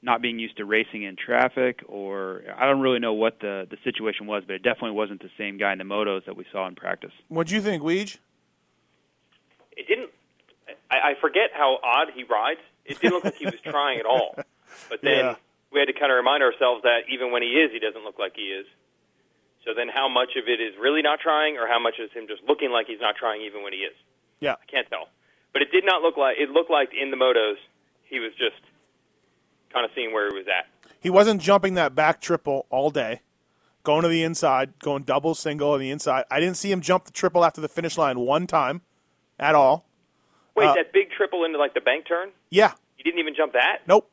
not 0.02 0.20
being 0.20 0.40
used 0.40 0.56
to 0.56 0.64
racing 0.64 1.04
in 1.04 1.14
traffic, 1.14 1.84
or 1.86 2.42
I 2.56 2.66
don't 2.66 2.80
really 2.80 2.98
know 2.98 3.14
what 3.14 3.38
the 3.40 3.68
the 3.70 3.76
situation 3.84 4.26
was. 4.26 4.42
But 4.44 4.56
it 4.56 4.62
definitely 4.64 4.92
wasn't 4.92 5.22
the 5.22 5.30
same 5.38 5.56
guy 5.56 5.70
in 5.70 5.78
the 5.78 5.84
motos 5.84 6.24
that 6.26 6.36
we 6.36 6.44
saw 6.50 6.66
in 6.66 6.74
practice. 6.74 7.12
What'd 7.28 7.52
you 7.52 7.60
think, 7.60 7.82
Weege? 7.82 8.18
It 9.76 9.86
didn't. 9.86 10.10
I, 10.90 11.12
I 11.12 11.14
forget 11.20 11.50
how 11.52 11.78
odd 11.82 12.08
he 12.14 12.24
rides. 12.24 12.60
It 12.84 13.00
didn't 13.00 13.14
look 13.14 13.24
like 13.24 13.36
he 13.36 13.44
was 13.46 13.60
trying 13.62 13.98
at 14.00 14.06
all. 14.06 14.34
But 14.88 15.00
then 15.02 15.24
Yeah. 15.24 15.34
we 15.72 15.80
had 15.80 15.86
to 15.86 15.92
kind 15.92 16.10
of 16.12 16.16
remind 16.16 16.42
ourselves 16.42 16.82
that 16.82 17.00
even 17.08 17.30
when 17.32 17.42
he 17.42 17.48
is, 17.60 17.70
he 17.72 17.78
doesn't 17.78 18.04
look 18.04 18.18
like 18.18 18.32
he 18.36 18.48
is. 18.52 18.66
So 19.64 19.74
then, 19.76 19.88
how 19.92 20.08
much 20.08 20.30
of 20.36 20.48
it 20.48 20.60
is 20.62 20.72
really 20.80 21.02
not 21.02 21.20
trying, 21.20 21.58
or 21.58 21.66
how 21.68 21.78
much 21.78 21.98
is 21.98 22.10
him 22.12 22.26
just 22.26 22.42
looking 22.48 22.70
like 22.70 22.86
he's 22.86 23.00
not 23.00 23.16
trying 23.16 23.42
even 23.42 23.62
when 23.62 23.72
he 23.74 23.80
is? 23.80 23.92
Yeah. 24.40 24.52
I 24.54 24.64
can't 24.70 24.88
tell. 24.88 25.08
But 25.52 25.60
it 25.62 25.70
did 25.72 25.84
not 25.84 26.00
look 26.00 26.16
like 26.16 26.36
it 26.38 26.48
looked 26.50 26.70
like 26.70 26.90
in 26.98 27.10
the 27.10 27.16
motos 27.16 27.56
he 28.04 28.18
was 28.20 28.32
just 28.38 28.56
kind 29.72 29.84
of 29.84 29.90
seeing 29.94 30.12
where 30.14 30.28
he 30.30 30.34
was 30.38 30.46
at. 30.48 30.66
He 31.00 31.10
wasn't 31.10 31.42
jumping 31.42 31.74
that 31.74 31.94
back 31.94 32.20
triple 32.22 32.64
all 32.70 32.90
day, 32.90 33.20
going 33.82 34.02
to 34.02 34.08
the 34.08 34.22
inside, 34.22 34.78
going 34.78 35.02
double, 35.02 35.34
single 35.34 35.72
on 35.72 35.80
the 35.80 35.90
inside. 35.90 36.24
I 36.30 36.40
didn't 36.40 36.56
see 36.56 36.72
him 36.72 36.80
jump 36.80 37.04
the 37.04 37.10
triple 37.12 37.44
after 37.44 37.60
the 37.60 37.68
finish 37.68 37.98
line 37.98 38.20
one 38.20 38.46
time 38.46 38.80
at 39.38 39.54
all. 39.54 39.84
Wait, 40.58 40.66
Uh, 40.66 40.74
that 40.74 40.92
big 40.92 41.10
triple 41.16 41.44
into 41.44 41.58
like 41.58 41.74
the 41.74 41.80
bank 41.80 42.06
turn? 42.06 42.30
Yeah. 42.50 42.72
You 42.96 43.04
didn't 43.04 43.20
even 43.20 43.34
jump 43.36 43.52
that? 43.54 43.78
Nope. 43.86 44.10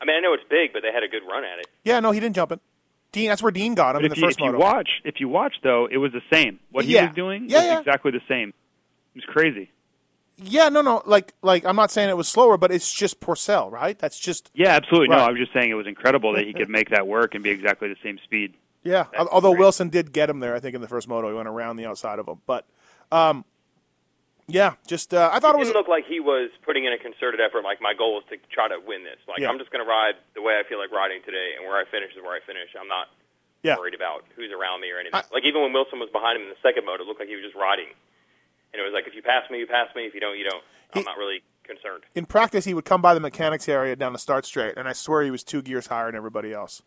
I 0.00 0.04
mean, 0.04 0.16
I 0.16 0.20
know 0.20 0.34
it's 0.34 0.44
big, 0.48 0.72
but 0.72 0.82
they 0.82 0.92
had 0.92 1.02
a 1.02 1.08
good 1.08 1.22
run 1.28 1.44
at 1.44 1.58
it. 1.60 1.66
Yeah, 1.84 2.00
no, 2.00 2.10
he 2.10 2.20
didn't 2.20 2.36
jump 2.36 2.52
it. 2.52 2.60
Dean, 3.12 3.28
that's 3.28 3.42
where 3.42 3.52
Dean 3.52 3.74
got 3.74 3.94
him 3.94 4.02
But 4.02 4.06
in 4.06 4.12
if 4.12 4.16
the 4.16 4.20
you, 4.20 4.26
first 4.26 4.38
if 4.38 4.44
you 4.44 4.52
moto. 4.52 4.58
watch, 4.58 4.88
if 5.04 5.20
you 5.20 5.28
watch 5.28 5.54
though, 5.62 5.86
it 5.90 5.98
was 5.98 6.12
the 6.12 6.22
same. 6.32 6.58
What 6.72 6.84
he 6.84 6.96
was 6.96 7.14
doing 7.14 7.44
Yeah, 7.48 7.58
was 7.58 7.66
yeah. 7.66 7.78
exactly 7.78 8.10
the 8.10 8.20
same. 8.28 8.48
It 9.14 9.18
was 9.18 9.24
crazy. 9.26 9.70
Yeah, 10.36 10.68
no, 10.68 10.82
no, 10.82 11.00
like, 11.06 11.32
like 11.42 11.64
I'm 11.64 11.76
not 11.76 11.92
saying 11.92 12.08
it 12.08 12.16
was 12.16 12.26
slower, 12.26 12.56
but 12.56 12.72
it's 12.72 12.92
just 12.92 13.20
Pourcel, 13.20 13.70
right? 13.70 13.96
That's 13.96 14.18
just 14.18 14.50
Yeah, 14.52 14.70
absolutely. 14.70 15.10
Right. 15.10 15.18
No, 15.18 15.24
I 15.26 15.30
was 15.30 15.38
just 15.38 15.52
saying 15.52 15.70
it 15.70 15.74
was 15.74 15.86
incredible 15.86 16.32
that 16.34 16.44
he 16.44 16.52
could 16.52 16.68
make 16.68 16.90
that 16.90 17.06
work 17.06 17.34
and 17.36 17.44
be 17.44 17.50
exactly 17.50 17.88
the 17.88 17.96
same 18.02 18.18
speed. 18.24 18.54
yeah. 18.82 19.04
That's 19.16 19.28
Although 19.30 19.50
great. 19.52 19.60
Wilson 19.60 19.88
did 19.90 20.12
get 20.12 20.28
him 20.28 20.40
there, 20.40 20.56
I 20.56 20.58
think 20.60 20.74
in 20.74 20.80
the 20.80 20.88
first 20.88 21.06
moto, 21.06 21.28
he 21.28 21.34
went 21.34 21.46
around 21.46 21.76
the 21.76 21.86
outside 21.86 22.18
of 22.18 22.26
him. 22.26 22.40
But, 22.46 22.66
um, 23.12 23.44
yeah, 24.46 24.74
just 24.86 25.14
uh, 25.14 25.30
I 25.32 25.40
thought 25.40 25.54
It 25.54 25.62
it 25.62 25.64
was 25.64 25.68
didn't 25.68 25.80
look 25.80 25.88
like 25.88 26.04
he 26.06 26.20
was 26.20 26.50
putting 26.64 26.84
in 26.84 26.92
a 26.92 26.98
concerted 26.98 27.40
effort. 27.40 27.64
Like 27.64 27.80
my 27.80 27.94
goal 27.96 28.18
is 28.20 28.24
to 28.28 28.36
try 28.52 28.68
to 28.68 28.76
win 28.84 29.04
this. 29.04 29.16
Like 29.28 29.40
Yeah. 29.40 29.48
I'm 29.48 29.58
just 29.58 29.70
going 29.72 29.84
to 29.84 29.88
ride 29.88 30.14
the 30.34 30.42
way 30.42 30.60
I 30.60 30.68
feel 30.68 30.78
like 30.78 30.92
riding 30.92 31.22
today, 31.24 31.56
and 31.56 31.64
where 31.66 31.76
I 31.80 31.84
finish 31.90 32.12
is 32.16 32.22
where 32.22 32.36
I 32.36 32.40
finish. 32.44 32.68
I'm 32.78 32.88
not 32.88 33.08
yeah. 33.62 33.76
worried 33.80 33.94
about 33.96 34.24
who's 34.36 34.52
around 34.52 34.80
me 34.84 34.90
or 34.92 34.98
anything. 35.00 35.16
I- 35.16 35.24
like 35.32 35.44
even 35.48 35.62
when 35.62 35.72
Wilson 35.72 35.98
was 35.98 36.10
behind 36.12 36.36
him 36.36 36.44
in 36.44 36.52
the 36.52 36.60
second 36.60 36.84
mode, 36.84 37.00
it 37.00 37.06
looked 37.08 37.20
like 37.20 37.28
he 37.32 37.36
was 37.36 37.44
just 37.44 37.56
riding, 37.56 37.88
and 38.72 38.76
it 38.80 38.84
was 38.84 38.92
like 38.92 39.06
if 39.08 39.14
you 39.16 39.22
pass 39.24 39.48
me, 39.50 39.58
you 39.58 39.66
pass 39.66 39.88
me. 39.96 40.04
If 40.04 40.12
you 40.14 40.20
don't, 40.20 40.36
you 40.36 40.44
don't. 40.44 40.62
I'm 40.92 41.00
He- 41.00 41.08
not 41.08 41.16
really 41.16 41.40
concerned. 41.64 42.04
in 42.14 42.26
practice, 42.28 42.66
he 42.68 42.74
would 42.76 42.84
come 42.84 43.00
by 43.00 43.14
the 43.16 43.20
mechanics 43.24 43.68
area 43.68 43.96
down 43.96 44.12
the 44.12 44.18
start 44.20 44.44
straight, 44.44 44.76
and 44.76 44.86
I 44.86 44.92
swear 44.92 45.22
he 45.24 45.30
was 45.32 45.42
two 45.42 45.62
gears 45.62 45.86
higher 45.88 46.06
than 46.06 46.16
everybody 46.16 46.52
else. 46.52 46.82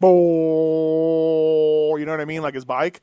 Boom, 0.00 1.98
you 1.98 2.04
know 2.04 2.12
what 2.12 2.20
I 2.20 2.24
mean? 2.26 2.42
Like 2.42 2.54
his 2.54 2.64
bike. 2.64 3.00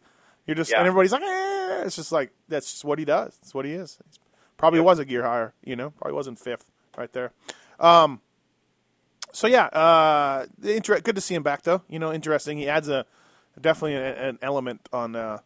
You're 0.47 0.55
just, 0.55 0.71
Yeah. 0.71 0.79
and 0.79 0.87
everybody's 0.87 1.11
like, 1.11 1.21
eh. 1.23 1.83
It's 1.85 1.95
just 1.95 2.11
like 2.11 2.31
that's 2.47 2.71
just 2.71 2.85
what 2.85 2.99
he 2.99 3.05
does. 3.05 3.37
That's 3.41 3.53
what 3.53 3.65
he 3.65 3.71
is. 3.71 3.97
He's 4.05 4.19
probably 4.57 4.79
was 4.79 4.99
a 4.99 5.05
gear 5.05 5.23
higher. 5.23 5.53
You 5.63 5.75
know, 5.75 5.89
probably 5.91 6.13
wasn't 6.15 6.39
fifth 6.39 6.65
right 6.97 7.11
there. 7.13 7.31
Um, 7.79 8.21
so 9.31 9.47
yeah, 9.47 9.65
uh, 9.65 10.45
inter- 10.63 10.99
good 11.01 11.15
to 11.15 11.21
see 11.21 11.33
him 11.35 11.43
back 11.43 11.63
though. 11.63 11.81
You 11.89 11.99
know, 11.99 12.13
interesting. 12.13 12.57
He 12.57 12.69
adds 12.69 12.87
a 12.89 13.05
definitely 13.59 13.95
a, 13.95 14.29
an 14.29 14.39
element 14.41 14.87
on 14.93 15.15
uh, 15.15 15.39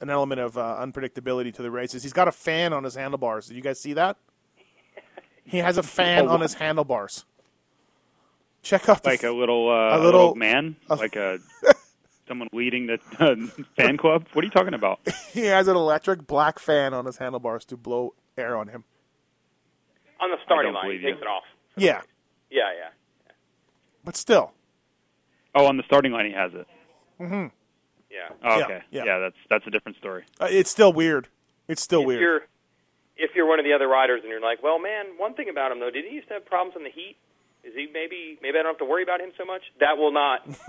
an 0.00 0.10
element 0.10 0.40
of 0.40 0.56
uh, 0.56 0.76
unpredictability 0.80 1.52
to 1.54 1.62
the 1.62 1.70
races. 1.70 2.02
He's 2.02 2.12
got 2.12 2.28
a 2.28 2.32
fan 2.32 2.72
on 2.72 2.84
his 2.84 2.94
handlebars. 2.94 3.46
Did 3.48 3.56
you 3.56 3.62
guys 3.62 3.80
see 3.80 3.94
that? 3.94 4.16
He 5.44 5.58
has 5.58 5.76
a 5.78 5.82
fan 5.82 6.28
on 6.28 6.40
his 6.40 6.54
handlebars. 6.54 7.24
Check 8.62 8.88
out 8.88 9.04
Like 9.04 9.22
a 9.22 9.30
little, 9.30 9.68
uh, 9.68 9.72
A 9.72 9.96
a 9.96 9.98
little- 10.02 10.20
little 10.20 10.34
man, 10.34 10.76
like 10.88 11.16
a 11.16 11.38
someone 12.28 12.48
leading 12.52 12.86
the 12.86 12.98
uh, 13.18 13.34
fan 13.76 13.96
club. 13.96 14.26
What 14.34 14.42
are 14.42 14.46
you 14.46 14.50
talking 14.52 14.74
about? 14.74 15.00
he 15.32 15.46
has 15.46 15.66
an 15.68 15.76
electric 15.76 16.26
black 16.26 16.58
fan 16.58 16.94
on 16.94 17.06
his 17.06 17.16
handlebars 17.18 17.64
to 17.66 17.76
blow 17.76 18.14
air 18.36 18.56
on 18.56 18.68
him. 18.68 18.84
On 20.20 20.30
the 20.30 20.36
starting 20.44 20.72
line, 20.72 20.84
he 20.84 20.88
believe 20.90 21.02
you. 21.02 21.10
takes 21.12 21.22
it 21.22 21.26
off. 21.28 21.44
Yeah, 21.76 22.00
Yeah, 22.50 22.62
yeah, 22.76 22.88
but 24.04 24.16
still, 24.16 24.52
Oh, 25.54 25.66
on 25.66 25.76
the 25.76 25.82
starting 25.86 26.12
line, 26.12 26.26
he 26.26 26.32
has 26.32 26.52
it. 26.54 26.66
yeah. 27.20 27.48
Oh, 28.42 28.58
Yeah, 28.58 28.64
okay, 28.64 28.80
yeah. 28.90 29.18
that's 29.18 29.36
that's 29.48 29.66
a 29.66 29.70
different 29.70 29.96
story. 29.98 30.24
uh, 30.40 30.48
it's 30.50 30.70
still 30.70 30.92
weird. 30.92 31.28
It's 31.68 31.82
still 31.82 32.00
if 32.02 32.06
weird. 32.08 32.20
you're 32.20 32.40
if 33.16 33.30
you're 33.36 33.46
one 33.46 33.58
of 33.60 33.64
the 33.64 33.72
other 33.72 33.86
riders 33.88 34.20
and 34.22 34.30
you're 34.30 34.40
like, 34.40 34.62
well, 34.62 34.78
man, 34.78 35.06
one 35.18 35.34
thing 35.34 35.48
about 35.48 35.70
him 35.72 35.78
though, 35.80 35.90
did 35.90 36.04
he 36.04 36.14
used 36.16 36.28
to 36.28 36.34
have 36.34 36.46
problems 36.46 36.74
in 36.76 36.82
the 36.84 36.90
heat? 36.90 37.16
Is 37.68 37.74
he 37.74 37.86
maybe 37.92 38.38
maybe 38.42 38.58
I 38.58 38.62
don't 38.62 38.72
have 38.72 38.78
to 38.78 38.84
worry 38.86 39.02
about 39.02 39.20
him 39.20 39.30
so 39.36 39.44
much? 39.44 39.60
That 39.80 39.98
will 39.98 40.10
not 40.12 40.46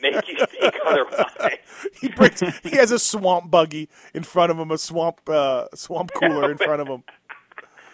make 0.00 0.28
you 0.28 0.46
think 0.46 0.74
otherwise. 0.86 1.58
He 2.00 2.08
brings. 2.08 2.40
he 2.62 2.76
has 2.76 2.92
a 2.92 2.98
swamp 3.00 3.50
buggy 3.50 3.88
in 4.14 4.22
front 4.22 4.52
of 4.52 4.58
him, 4.58 4.70
a 4.70 4.78
swamp 4.78 5.20
uh, 5.28 5.66
swamp 5.74 6.12
cooler 6.14 6.50
in 6.52 6.58
front 6.58 6.80
of 6.80 6.86
him. 6.86 7.02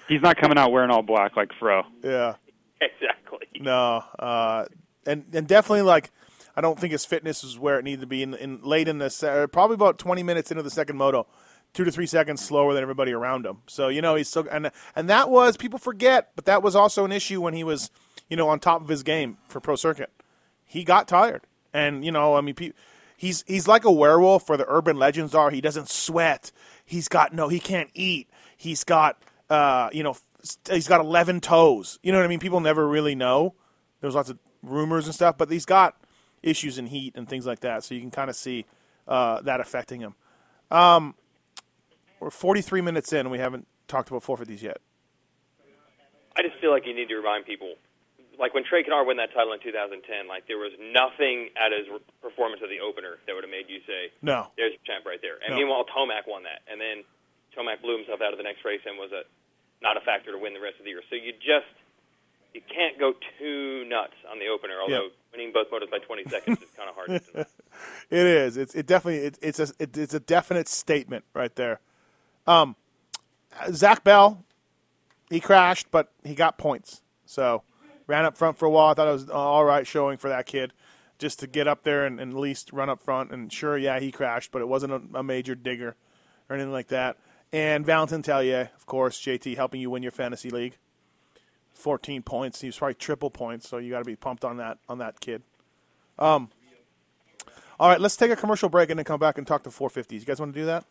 He's 0.07 0.21
not 0.21 0.37
coming 0.37 0.59
out 0.59 0.71
wearing 0.71 0.91
all 0.91 1.01
black 1.03 1.35
like 1.37 1.51
Fro. 1.59 1.83
Yeah. 2.03 2.35
exactly. 2.81 3.47
No, 3.59 4.05
uh, 4.19 4.67
and 5.07 5.25
and 5.33 5.47
definitely 5.49 5.83
like 5.83 6.11
I 6.55 6.61
don't 6.61 6.79
think 6.79 6.93
his 6.93 7.07
fitness 7.07 7.43
is 7.43 7.59
where 7.59 7.79
it 7.79 7.85
needed 7.85 8.03
to 8.03 8.07
be 8.07 8.23
in, 8.23 8.35
in 8.35 8.61
late 8.63 8.87
in 8.87 8.99
the 8.99 9.07
Uh, 9.23 9.47
probably 9.47 9.75
about 9.75 9.99
twenty 9.99 10.23
minutes 10.23 10.51
into 10.51 10.63
the 10.63 10.71
second 10.71 10.99
moto, 10.99 11.27
two 11.75 11.85
to 11.85 11.93
three 11.93 12.07
seconds 12.07 12.43
slower 12.43 12.73
than 12.73 12.83
everybody 12.83 13.13
around 13.13 13.45
him. 13.45 13.59
So 13.67 13.89
you 13.89 14.01
know 14.01 14.15
he's 14.15 14.29
still 14.29 14.47
and 14.51 14.71
and 14.97 15.11
that 15.11 15.29
was 15.29 15.57
people 15.57 15.79
forget, 15.79 16.31
but 16.37 16.47
that 16.47 16.63
was 16.63 16.75
also 16.75 17.05
an 17.05 17.13
issue 17.13 17.41
when 17.41 17.53
he 17.53 17.65
was 17.65 17.91
you 18.31 18.37
know 18.37 18.49
on 18.49 18.61
top 18.61 18.81
of 18.81 18.89
his 18.89 19.03
game 19.03 19.37
for 19.49 19.61
pro 19.61 19.77
circuit. 19.77 20.11
He 20.65 20.85
got 20.85 21.07
tired, 21.07 21.43
and 21.73 22.05
you 22.05 22.13
know 22.13 22.37
I 22.37 22.41
mean 22.41 22.55
he's 23.17 23.45
he's 23.47 23.69
like 23.69 23.85
a 23.85 23.93
werewolf. 23.93 24.49
Where 24.49 24.59
the 24.59 24.67
urban 24.69 24.97
legends 24.97 25.35
are, 25.35 25.51
he 25.51 25.61
doesn't 25.61 25.91
sweat. 25.91 26.51
He's 26.85 27.09
got 27.09 27.35
no, 27.35 27.49
he 27.49 27.61
can't 27.61 27.91
eat. 27.95 28.31
He's 28.57 28.85
got 28.85 29.23
uh, 29.51 29.91
you 29.93 30.03
know 30.03 30.17
he's 30.71 30.89
got 30.89 31.01
eleven 31.01 31.41
toes. 31.41 31.99
You 32.03 32.13
know 32.13 32.19
what 32.19 32.25
I 32.25 32.29
mean? 32.29 32.41
People 32.41 32.61
never 32.61 32.87
really 32.87 33.15
know. 33.15 33.55
There's 34.01 34.15
lots 34.15 34.31
of 34.31 34.39
rumors 34.63 35.07
and 35.07 35.15
stuff, 35.15 35.37
but 35.37 35.51
he's 35.51 35.67
got 35.67 35.97
issues 36.43 36.79
in 36.79 36.87
heat 36.87 37.15
and 37.17 37.29
things 37.29 37.47
like 37.47 37.61
that. 37.61 37.85
So 37.85 37.95
you 37.95 38.01
can 38.01 38.11
kind 38.11 38.31
of 38.31 38.37
see 38.37 38.67
uh, 39.09 39.41
that 39.43 39.61
affecting 39.61 40.01
him. 40.01 40.15
Um, 40.71 41.15
we're 42.25 42.31
43 42.33 42.81
minutes 42.81 43.13
in, 43.13 43.21
and 43.21 43.31
we 43.31 43.39
haven't 43.39 43.69
talked 43.87 44.09
about 44.09 44.25
450s 44.25 44.63
yet. 44.65 44.81
I 46.35 46.43
just 46.43 46.57
feel 46.59 46.73
like 46.73 46.89
you 46.89 46.97
need 46.97 47.13
to 47.13 47.17
remind 47.21 47.45
people, 47.47 47.77
like 48.41 48.57
when 48.57 48.65
Trey 48.65 48.83
Canard 48.83 49.07
won 49.07 49.21
that 49.23 49.31
title 49.37 49.53
in 49.53 49.61
2010, 49.61 50.27
like 50.27 50.49
there 50.49 50.59
was 50.59 50.73
nothing 50.81 51.53
at 51.55 51.71
his 51.71 51.87
performance 52.25 52.59
of 52.65 52.73
the 52.73 52.81
opener 52.81 53.21
that 53.29 53.37
would 53.37 53.45
have 53.45 53.53
made 53.53 53.69
you 53.71 53.79
say, 53.87 54.11
No. 54.25 54.49
"There's 54.57 54.73
your 54.73 54.83
champ 54.89 55.05
right 55.07 55.21
there." 55.23 55.39
And 55.45 55.55
No. 55.55 55.61
meanwhile, 55.63 55.85
Tomac 55.85 56.27
won 56.27 56.43
that, 56.43 56.65
and 56.67 56.81
then 56.81 57.05
Tomac 57.55 57.83
blew 57.85 57.95
himself 58.01 58.19
out 58.25 58.33
of 58.33 58.39
the 58.41 58.43
next 58.43 58.65
race 58.65 58.81
and 58.89 58.99
was 58.99 59.13
a 59.13 59.23
not 59.83 59.97
a 59.97 60.01
factor 60.01 60.33
to 60.33 60.39
win 60.39 60.55
the 60.55 60.61
rest 60.65 60.79
of 60.81 60.85
the 60.85 60.91
year. 60.91 61.03
So 61.09 61.15
you 61.15 61.33
just 61.39 61.71
you 62.55 62.63
can't 62.67 62.99
go 62.99 63.13
too 63.39 63.85
nuts 63.85 64.15
on 64.31 64.39
the 64.41 64.49
opener. 64.49 64.81
Although 64.81 65.05
Yep. 65.05 65.13
winning 65.33 65.53
both 65.53 65.71
motos 65.71 65.91
by 65.91 65.99
20 65.99 66.25
seconds 66.31 66.63
is 66.63 66.71
kind 66.75 66.89
of 66.89 66.95
hard. 66.97 67.21
It 68.11 68.27
is. 68.27 68.57
It's 68.57 68.75
it 68.75 68.87
definitely 68.87 69.27
it, 69.27 69.39
it's 69.43 69.59
a 69.59 69.69
it, 69.81 69.97
it's 69.97 70.15
a 70.15 70.21
definite 70.21 70.69
statement 70.69 71.25
right 71.35 71.55
there. 71.55 71.81
Um, 72.47 72.77
Zach 73.73 74.05
Bell, 74.05 74.45
he 75.31 75.41
crashed, 75.41 75.91
but 75.91 76.13
he 76.25 76.35
got 76.35 76.59
points. 76.59 77.03
So 77.27 77.63
ran 78.07 78.25
up 78.25 78.37
front 78.37 78.59
for 78.59 78.67
a 78.67 78.71
while. 78.71 78.89
I 78.91 78.95
thought 78.95 79.09
it 79.09 79.13
was 79.13 79.31
all 79.31 79.65
right 79.65 79.87
showing 79.87 80.19
for 80.19 80.29
that 80.29 80.47
kid, 80.47 80.73
just 81.19 81.41
to 81.41 81.47
get 81.47 81.67
up 81.69 81.83
there 81.83 82.05
and, 82.05 82.21
and 82.21 82.33
at 82.33 82.39
least 82.39 82.73
run 82.73 82.91
up 82.91 83.03
front. 83.03 83.31
And 83.31 83.53
sure, 83.53 83.77
yeah, 83.79 84.01
he 84.01 84.13
crashed, 84.13 84.53
but 84.53 84.63
it 84.63 84.69
wasn't 84.69 84.93
a, 84.93 85.19
a 85.19 85.23
major 85.23 85.55
digger 85.55 85.97
or 86.49 86.57
anything 86.57 86.73
like 86.73 86.89
that. 86.89 87.17
And 87.53 87.87
Valentin 87.87 88.23
Teillet, 88.23 88.75
of 88.75 88.87
course, 88.87 89.21
JT 89.21 89.57
helping 89.57 89.81
you 89.81 89.91
win 89.91 90.03
your 90.03 90.13
fantasy 90.13 90.51
league. 90.51 90.77
14 91.75 92.23
points. 92.23 92.61
He 92.61 92.69
was 92.69 92.79
probably 92.79 92.95
triple 92.95 93.31
points, 93.31 93.69
so 93.69 93.79
you 93.79 93.91
got 93.91 93.99
to 93.99 94.05
be 94.05 94.17
pumped 94.17 94.45
on 94.45 94.59
that 94.59 94.79
on 94.89 94.99
that 94.99 95.21
kid. 95.21 95.43
Um, 96.19 96.51
all 97.79 97.89
right, 97.89 98.01
let's 98.01 98.17
take 98.17 98.31
a 98.31 98.37
commercial 98.37 98.69
break 98.69 98.91
and 98.91 98.99
then 98.99 99.05
come 99.05 99.19
back 99.19 99.39
and 99.39 99.47
talk 99.47 99.65
to 99.65 99.71
450s. 99.71 100.13
You 100.13 100.21
guys 100.21 100.39
want 100.39 100.55
to 100.55 100.61
do 100.61 100.67
that? 100.67 100.85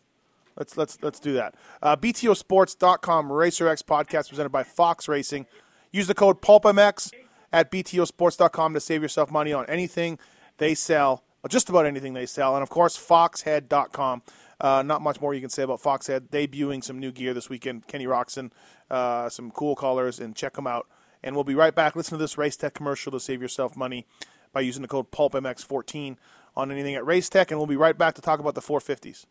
Let's 0.56 0.76
let's 0.76 0.98
let's 1.02 1.20
do 1.20 1.34
that. 1.34 1.54
Uh, 1.82 1.96
BTOsports.com 1.96 3.28
RacerX 3.28 3.82
podcast 3.82 4.28
presented 4.28 4.50
by 4.50 4.62
Fox 4.62 5.08
Racing. 5.08 5.46
Use 5.92 6.06
the 6.06 6.14
code 6.14 6.42
PulpMX 6.42 7.12
at 7.52 7.70
BTOsports.com 7.70 8.74
to 8.74 8.80
save 8.80 9.02
yourself 9.02 9.30
money 9.30 9.52
on 9.52 9.66
anything 9.66 10.18
they 10.58 10.74
sell, 10.74 11.24
just 11.48 11.68
about 11.68 11.86
anything 11.86 12.14
they 12.14 12.26
sell, 12.26 12.54
and 12.54 12.62
of 12.62 12.70
course 12.70 12.96
Foxhead.com. 12.96 14.22
Uh, 14.60 14.82
not 14.82 15.02
much 15.02 15.20
more 15.20 15.34
you 15.34 15.40
can 15.40 15.50
say 15.50 15.62
about 15.62 15.82
Foxhead. 15.82 16.28
Debuting 16.30 16.82
some 16.82 16.98
new 16.98 17.12
gear 17.12 17.34
this 17.34 17.48
weekend. 17.48 17.86
Kenny 17.86 18.06
Roczen, 18.06 18.50
uh, 18.90 19.28
some 19.28 19.50
cool 19.50 19.74
colors, 19.74 20.20
and 20.20 20.34
check 20.36 20.54
them 20.54 20.66
out. 20.66 20.86
And 21.22 21.34
we'll 21.34 21.44
be 21.44 21.54
right 21.54 21.74
back. 21.74 21.96
Listen 21.96 22.18
to 22.18 22.22
this 22.22 22.38
Race 22.38 22.56
Tech 22.56 22.74
commercial 22.74 23.10
to 23.12 23.20
save 23.20 23.42
yourself 23.42 23.76
money 23.76 24.06
by 24.52 24.60
using 24.60 24.82
the 24.82 24.88
code 24.88 25.10
PulpMX14 25.10 26.16
on 26.56 26.70
anything 26.70 26.94
at 26.94 27.04
Race 27.04 27.28
Tech, 27.28 27.50
and 27.50 27.58
we'll 27.58 27.66
be 27.66 27.76
right 27.76 27.98
back 27.98 28.14
to 28.14 28.22
talk 28.22 28.40
about 28.40 28.54
the 28.54 28.60
450s. 28.62 29.26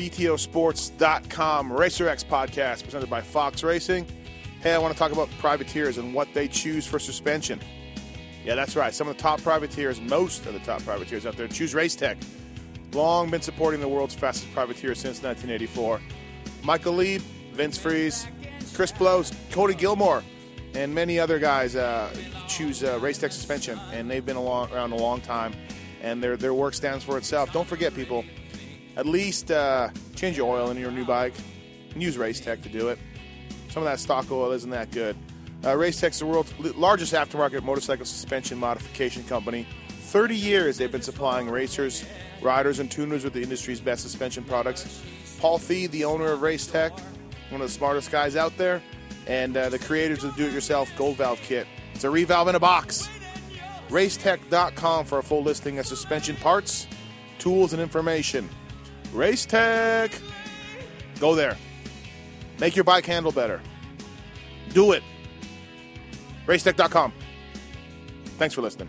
BTOsports.com 0.00 1.70
RacerX 1.70 2.24
podcast 2.24 2.84
presented 2.84 3.10
by 3.10 3.20
Fox 3.20 3.62
Racing. 3.62 4.06
Hey, 4.62 4.72
I 4.72 4.78
want 4.78 4.94
to 4.94 4.98
talk 4.98 5.12
about 5.12 5.28
privateers 5.38 5.98
and 5.98 6.14
what 6.14 6.32
they 6.32 6.48
choose 6.48 6.86
for 6.86 6.98
suspension. 6.98 7.60
Yeah, 8.42 8.54
that's 8.54 8.76
right. 8.76 8.94
Some 8.94 9.08
of 9.08 9.16
the 9.18 9.22
top 9.22 9.42
privateers, 9.42 10.00
most 10.00 10.46
of 10.46 10.54
the 10.54 10.58
top 10.60 10.82
privateers 10.84 11.26
out 11.26 11.36
there, 11.36 11.48
choose 11.48 11.74
Racetech. 11.74 12.16
Long 12.94 13.30
been 13.30 13.42
supporting 13.42 13.78
the 13.78 13.88
world's 13.88 14.14
fastest 14.14 14.50
privateer 14.54 14.94
since 14.94 15.22
1984. 15.22 16.00
Michael 16.62 16.94
Leib, 16.94 17.20
Vince 17.52 17.76
Friese, 17.76 18.26
Chris 18.72 18.92
Blose, 18.92 19.34
Cody 19.50 19.74
Gilmore, 19.74 20.22
and 20.72 20.94
many 20.94 21.20
other 21.20 21.38
guys 21.38 21.76
uh, 21.76 22.10
choose 22.48 22.82
uh, 22.82 22.98
Racetech 23.00 23.32
suspension, 23.32 23.78
and 23.92 24.10
they've 24.10 24.24
been 24.24 24.38
around 24.38 24.92
a 24.92 24.96
long 24.96 25.20
time, 25.20 25.52
and 26.00 26.22
their 26.22 26.38
their 26.38 26.54
work 26.54 26.72
stands 26.72 27.04
for 27.04 27.18
itself. 27.18 27.52
Don't 27.52 27.68
forget, 27.68 27.94
people, 27.94 28.24
at 29.00 29.06
least 29.06 29.50
uh, 29.50 29.88
change 30.14 30.36
your 30.36 30.54
oil 30.54 30.70
in 30.70 30.76
your 30.76 30.90
new 30.90 31.06
bike 31.06 31.32
and 31.94 32.02
use 32.02 32.18
Racetech 32.18 32.62
to 32.62 32.68
do 32.68 32.88
it. 32.88 32.98
Some 33.70 33.82
of 33.82 33.88
that 33.88 33.98
stock 33.98 34.30
oil 34.30 34.52
isn't 34.52 34.68
that 34.68 34.90
good. 34.90 35.16
Uh, 35.64 35.68
Racetech's 35.68 36.18
the 36.18 36.26
world's 36.26 36.52
largest 36.76 37.14
aftermarket 37.14 37.62
motorcycle 37.62 38.04
suspension 38.04 38.58
modification 38.58 39.24
company. 39.24 39.66
30 39.88 40.36
years 40.36 40.76
they've 40.76 40.92
been 40.92 41.00
supplying 41.00 41.48
racers, 41.48 42.04
riders, 42.42 42.78
and 42.78 42.90
tuners 42.90 43.24
with 43.24 43.32
the 43.32 43.42
industry's 43.42 43.80
best 43.80 44.02
suspension 44.02 44.44
products. 44.44 45.02
Paul 45.38 45.58
Fee, 45.58 45.86
the 45.86 46.04
owner 46.04 46.32
of 46.32 46.40
Racetech, 46.40 46.90
one 47.48 47.62
of 47.62 47.68
the 47.68 47.72
smartest 47.72 48.10
guys 48.10 48.36
out 48.36 48.54
there, 48.58 48.82
and 49.26 49.56
uh, 49.56 49.70
the 49.70 49.78
creators 49.78 50.24
of 50.24 50.36
the 50.36 50.42
do-it-yourself 50.42 50.90
Gold 50.98 51.16
Valve 51.16 51.40
kit. 51.40 51.66
It's 51.94 52.04
a 52.04 52.08
revalve 52.08 52.48
in 52.50 52.54
a 52.54 52.60
box. 52.60 53.08
Racetech.com 53.88 55.06
for 55.06 55.20
a 55.20 55.22
full 55.22 55.42
listing 55.42 55.78
of 55.78 55.86
suspension 55.86 56.36
parts, 56.36 56.86
tools, 57.38 57.72
and 57.72 57.80
information. 57.80 58.50
Racetech! 59.12 60.20
Go 61.18 61.34
there. 61.34 61.56
Make 62.58 62.76
your 62.76 62.84
bike 62.84 63.06
handle 63.06 63.32
better. 63.32 63.60
Do 64.72 64.92
it. 64.92 65.02
Racetech.com. 66.46 67.12
Thanks 68.38 68.54
for 68.54 68.62
listening. 68.62 68.88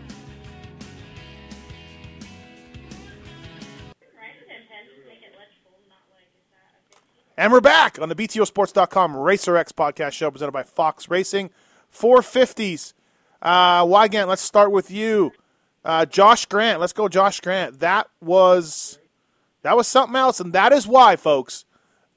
And 7.36 7.50
we're 7.50 7.60
back 7.60 7.98
on 8.00 8.08
the 8.08 8.14
BTOsports.com 8.14 9.14
RacerX 9.14 9.72
podcast 9.72 10.12
show 10.12 10.30
presented 10.30 10.52
by 10.52 10.62
Fox 10.62 11.10
Racing. 11.10 11.50
450s. 11.92 12.92
Uh, 13.40 13.84
Weigandt, 13.84 14.28
let's 14.28 14.42
start 14.42 14.70
with 14.70 14.90
you. 14.90 15.32
Uh, 15.84 16.06
Josh 16.06 16.46
Grant. 16.46 16.78
Let's 16.80 16.92
go, 16.92 17.08
Josh 17.08 17.40
Grant. 17.40 17.80
That 17.80 18.08
was 18.20 18.98
that 19.62 19.76
was 19.76 19.88
something 19.88 20.16
else, 20.16 20.40
and 20.40 20.52
that 20.52 20.72
is 20.72 20.86
why, 20.86 21.16
folks. 21.16 21.64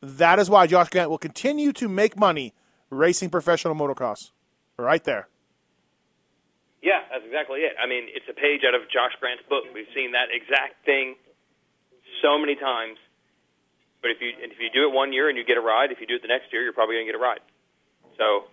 That 0.01 0.39
is 0.39 0.49
why 0.49 0.67
Josh 0.67 0.89
Grant 0.89 1.09
will 1.09 1.17
continue 1.17 1.71
to 1.73 1.87
make 1.87 2.17
money 2.17 2.53
racing 2.89 3.29
professional 3.29 3.75
motocross. 3.75 4.31
Right 4.77 5.03
there. 5.03 5.27
Yeah, 6.81 7.01
that's 7.09 7.25
exactly 7.25 7.61
it. 7.61 7.73
I 7.81 7.87
mean, 7.87 8.05
it's 8.13 8.29
a 8.29 8.33
page 8.33 8.61
out 8.67 8.75
of 8.75 8.81
Josh 8.91 9.13
Grant's 9.19 9.43
book. 9.49 9.63
We've 9.73 9.89
seen 9.95 10.11
that 10.11 10.29
exact 10.29 10.85
thing 10.85 11.15
so 12.21 12.37
many 12.37 12.55
times. 12.55 12.97
But 14.01 14.11
if 14.11 14.21
you 14.21 14.29
if 14.37 14.59
you 14.59 14.69
do 14.69 14.87
it 14.87 14.93
one 14.93 15.13
year 15.13 15.29
and 15.29 15.37
you 15.37 15.43
get 15.43 15.57
a 15.57 15.61
ride, 15.61 15.91
if 15.91 15.99
you 15.99 16.05
do 16.05 16.15
it 16.15 16.21
the 16.21 16.27
next 16.27 16.53
year, 16.53 16.61
you're 16.61 16.73
probably 16.73 16.95
going 16.95 17.07
to 17.07 17.11
get 17.11 17.17
a 17.17 17.23
ride. 17.23 17.41
So 18.17 18.45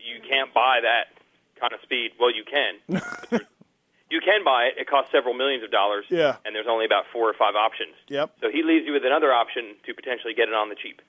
you 0.00 0.18
can't 0.28 0.52
buy 0.52 0.80
that 0.82 1.14
kind 1.60 1.72
of 1.72 1.78
speed. 1.82 2.18
Well, 2.18 2.34
you 2.34 2.42
can. 2.42 3.40
But 4.12 4.20
there's- 4.20 4.26
you 4.26 4.32
can 4.32 4.44
buy 4.44 4.64
it. 4.64 4.74
It 4.80 4.86
costs 4.88 5.10
several 5.12 5.34
millions 5.34 5.64
of 5.64 5.70
dollars. 5.70 6.04
Yeah. 6.08 6.36
And 6.44 6.54
there's 6.54 6.66
only 6.68 6.84
about 6.84 7.04
four 7.12 7.28
or 7.28 7.34
five 7.34 7.54
options. 7.54 7.94
Yep. 8.08 8.36
So 8.40 8.50
he 8.50 8.62
leaves 8.62 8.86
you 8.86 8.92
with 8.92 9.04
another 9.04 9.32
option 9.32 9.74
to 9.86 9.94
potentially 9.94 10.34
get 10.34 10.48
it 10.48 10.54
on 10.54 10.68
the 10.68 10.74
cheap. 10.74 11.00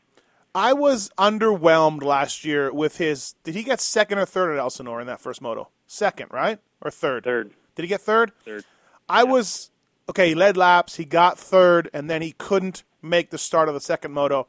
I 0.55 0.73
was 0.73 1.09
underwhelmed 1.17 2.03
last 2.03 2.45
year 2.45 2.71
with 2.71 2.97
his. 2.97 3.33
Did 3.43 3.55
he 3.55 3.63
get 3.63 3.81
second 3.81 4.19
or 4.19 4.25
third 4.25 4.53
at 4.53 4.59
Elsinore 4.59 5.01
in 5.01 5.07
that 5.07 5.19
first 5.19 5.41
moto? 5.41 5.69
Second, 5.87 6.27
right? 6.31 6.59
Or 6.81 6.91
third? 6.91 7.23
Third. 7.23 7.51
Did 7.75 7.81
he 7.83 7.87
get 7.87 8.01
third? 8.01 8.31
Third. 8.45 8.63
I 9.09 9.23
was 9.23 9.71
okay. 10.09 10.29
He 10.29 10.35
led 10.35 10.55
laps. 10.55 10.95
He 10.97 11.05
got 11.05 11.39
third, 11.39 11.89
and 11.93 12.07
then 12.09 12.21
he 12.21 12.33
couldn't 12.33 12.83
make 13.01 13.31
the 13.31 13.37
start 13.39 13.67
of 13.67 13.73
the 13.73 13.81
second 13.81 14.11
moto. 14.13 14.47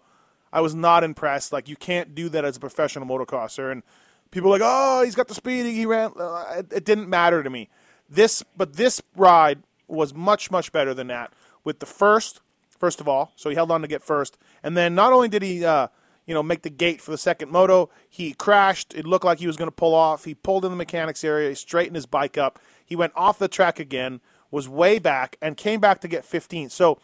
I 0.52 0.60
was 0.60 0.74
not 0.74 1.04
impressed. 1.04 1.52
Like 1.52 1.68
you 1.70 1.76
can't 1.76 2.14
do 2.14 2.28
that 2.28 2.44
as 2.44 2.56
a 2.58 2.60
professional 2.60 3.06
motocrosser. 3.08 3.72
And 3.72 3.82
people 4.30 4.50
were 4.50 4.58
like, 4.58 4.62
oh, 4.64 5.02
he's 5.04 5.14
got 5.14 5.28
the 5.28 5.34
speed. 5.34 5.64
He 5.66 5.86
ran. 5.86 6.12
Uh, 6.18 6.44
It, 6.58 6.72
it 6.72 6.84
didn't 6.84 7.08
matter 7.08 7.42
to 7.42 7.48
me. 7.50 7.70
This, 8.08 8.42
but 8.56 8.74
this 8.74 9.02
ride 9.16 9.62
was 9.88 10.14
much 10.14 10.50
much 10.50 10.72
better 10.72 10.94
than 10.94 11.08
that. 11.08 11.32
With 11.64 11.78
the 11.78 11.86
first, 11.86 12.40
first 12.68 13.00
of 13.00 13.08
all, 13.08 13.32
so 13.36 13.48
he 13.48 13.54
held 13.54 13.70
on 13.70 13.82
to 13.82 13.88
get 13.88 14.02
first, 14.02 14.38
and 14.62 14.76
then 14.76 14.94
not 14.94 15.12
only 15.12 15.28
did 15.28 15.42
he, 15.42 15.64
uh, 15.64 15.88
you 16.26 16.34
know, 16.34 16.42
make 16.42 16.62
the 16.62 16.70
gate 16.70 17.00
for 17.00 17.10
the 17.10 17.18
second 17.18 17.50
moto, 17.50 17.90
he 18.08 18.32
crashed. 18.32 18.94
It 18.94 19.06
looked 19.06 19.24
like 19.24 19.38
he 19.38 19.46
was 19.46 19.56
going 19.56 19.68
to 19.68 19.74
pull 19.74 19.94
off. 19.94 20.24
He 20.24 20.34
pulled 20.34 20.64
in 20.64 20.70
the 20.70 20.76
mechanics 20.76 21.24
area. 21.24 21.50
He 21.50 21.54
straightened 21.54 21.96
his 21.96 22.06
bike 22.06 22.38
up. 22.38 22.58
He 22.84 22.96
went 22.96 23.12
off 23.16 23.38
the 23.38 23.48
track 23.48 23.78
again, 23.78 24.20
was 24.50 24.68
way 24.68 24.98
back, 24.98 25.36
and 25.40 25.56
came 25.56 25.80
back 25.80 26.00
to 26.00 26.08
get 26.08 26.24
15. 26.24 26.70
So, 26.70 26.98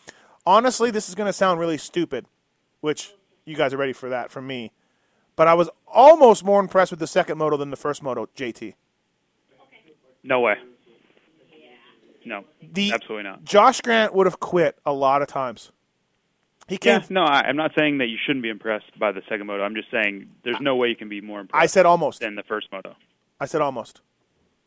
honestly, 0.46 0.90
this 0.90 1.09
is 1.09 1.14
going 1.14 1.26
to 1.26 1.32
sound 1.32 1.61
really 1.61 1.78
stupid, 1.78 2.26
which 2.80 3.12
you 3.44 3.57
guys 3.57 3.74
are 3.74 3.78
ready 3.78 3.92
for 3.92 4.09
that 4.09 4.30
from 4.30 4.46
me. 4.46 4.72
But 5.36 5.48
I 5.48 5.55
was 5.55 5.70
almost 5.86 6.44
more 6.44 6.61
impressed 6.61 6.90
with 6.90 7.01
the 7.01 7.07
second 7.07 7.38
moto 7.38 7.57
than 7.57 7.70
the 7.70 7.76
first 7.76 8.03
moto, 8.03 8.28
JT. 8.36 8.74
No 10.22 10.40
way. 10.40 10.57
No, 12.24 12.44
The 12.72 12.92
absolutely 12.92 13.24
not. 13.24 13.44
Josh 13.44 13.80
Grant 13.80 14.14
would 14.14 14.26
have 14.26 14.40
quit 14.40 14.78
a 14.84 14.92
lot 14.92 15.22
of 15.22 15.28
times. 15.28 15.72
He 16.68 16.78
Yeah, 16.82 17.00
came. 17.00 17.06
no, 17.10 17.22
I, 17.24 17.40
I'm 17.48 17.56
not 17.56 17.72
saying 17.76 17.98
that 17.98 18.06
you 18.08 18.16
shouldn't 18.24 18.42
be 18.42 18.48
impressed 18.50 18.96
by 18.98 19.10
the 19.12 19.22
second 19.28 19.46
moto. 19.46 19.62
I'm 19.64 19.74
just 19.74 19.90
saying 19.90 20.28
there's 20.44 20.60
no 20.60 20.76
way 20.76 20.88
you 20.88 20.96
can 20.96 21.08
be 21.08 21.20
more 21.20 21.40
impressed 21.40 21.62
I 21.62 21.66
said 21.66 21.86
almost. 21.86 22.20
than 22.20 22.34
the 22.36 22.42
first 22.44 22.68
moto. 22.70 22.94
I 23.40 23.46
said 23.46 23.60
almost. 23.60 24.00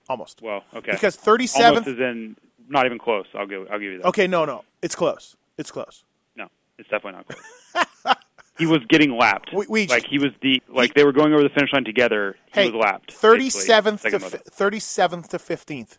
Almost. 0.10 0.42
Well, 0.42 0.64
okay. 0.76 0.92
Because 0.92 1.18
almost 1.26 1.54
37th. 1.86 1.88
is 1.88 2.00
in 2.00 2.36
not 2.68 2.86
even 2.86 2.98
close. 3.00 3.26
I'll 3.36 3.48
give 3.48 3.68
I'll 3.72 3.80
give 3.80 3.92
you 3.94 3.98
that. 4.00 4.08
Okay, 4.08 4.28
no, 4.28 4.44
no. 4.46 4.66
It's 4.82 4.96
close. 4.96 5.36
It's 5.58 5.72
close. 5.72 6.04
No, 6.36 6.48
it's 6.78 6.90
definitely 6.90 7.22
not 7.24 7.28
close. 7.28 8.16
he 8.58 8.66
was 8.66 8.80
getting 8.90 9.16
lapped. 9.16 9.52
We- 9.54 9.68
we- 9.70 9.88
like 9.88 10.06
he 10.06 10.20
was 10.20 10.32
the 10.42 10.62
like 10.68 10.94
they 10.96 11.06
were 11.06 11.14
going 11.14 11.32
over 11.34 11.44
the 11.44 11.50
finish 11.50 11.72
line 11.72 11.86
together. 11.86 12.36
He 12.54 12.62
Hey, 12.62 12.70
was 12.72 12.82
lapped. 12.84 13.14
37th 13.14 13.22
to 13.22 13.24
basically, 13.24 13.62
second 13.62 14.20
fi- 14.20 14.26
moto. 14.26 14.38
37th 14.50 15.28
to 15.30 15.38
15th 15.38 15.98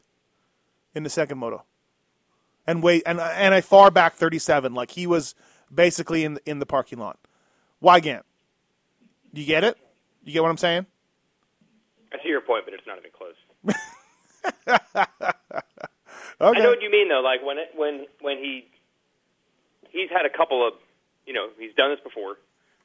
in 0.95 1.03
the 1.03 1.11
second 1.11 1.39
moto. 1.39 1.65
And 2.67 2.83
wait 2.83 3.03
and 3.05 3.21
and 3.21 3.55
I 3.55 3.61
far 3.61 3.91
back 3.91 4.15
37 4.15 4.75
like 4.75 4.93
he 4.93 5.07
was 5.07 5.35
basically 5.73 6.25
in 6.25 6.39
in 6.47 6.59
the 6.61 6.67
parking 6.67 6.99
lot. 6.99 7.19
Weigandt. 7.83 8.23
Do 9.35 9.41
you 9.41 9.47
get 9.47 9.65
it? 9.65 9.77
You 10.23 10.33
get 10.33 10.43
what 10.43 10.49
I'm 10.49 10.57
saying? 10.57 10.87
I 12.13 12.23
see 12.23 12.29
your 12.29 12.41
point, 12.41 12.65
but 12.65 12.73
it's 12.73 12.87
not 12.87 12.99
even 12.99 13.11
close. 13.11 13.35
Okay. 13.67 13.77
I 16.41 16.63
know 16.63 16.71
what 16.71 16.83
you 16.83 16.91
mean 16.91 17.09
though. 17.09 17.21
Like 17.21 17.45
when 17.45 17.59
it, 17.59 17.71
when 17.75 18.07
when 18.21 18.39
he 18.39 18.67
he's 19.91 20.11
had 20.11 20.25
a 20.25 20.31
couple 20.31 20.67
of 20.67 20.75
you 21.27 21.33
know 21.33 21.49
he's 21.59 21.75
done 21.75 21.91
this 21.91 22.01
before. 22.01 22.37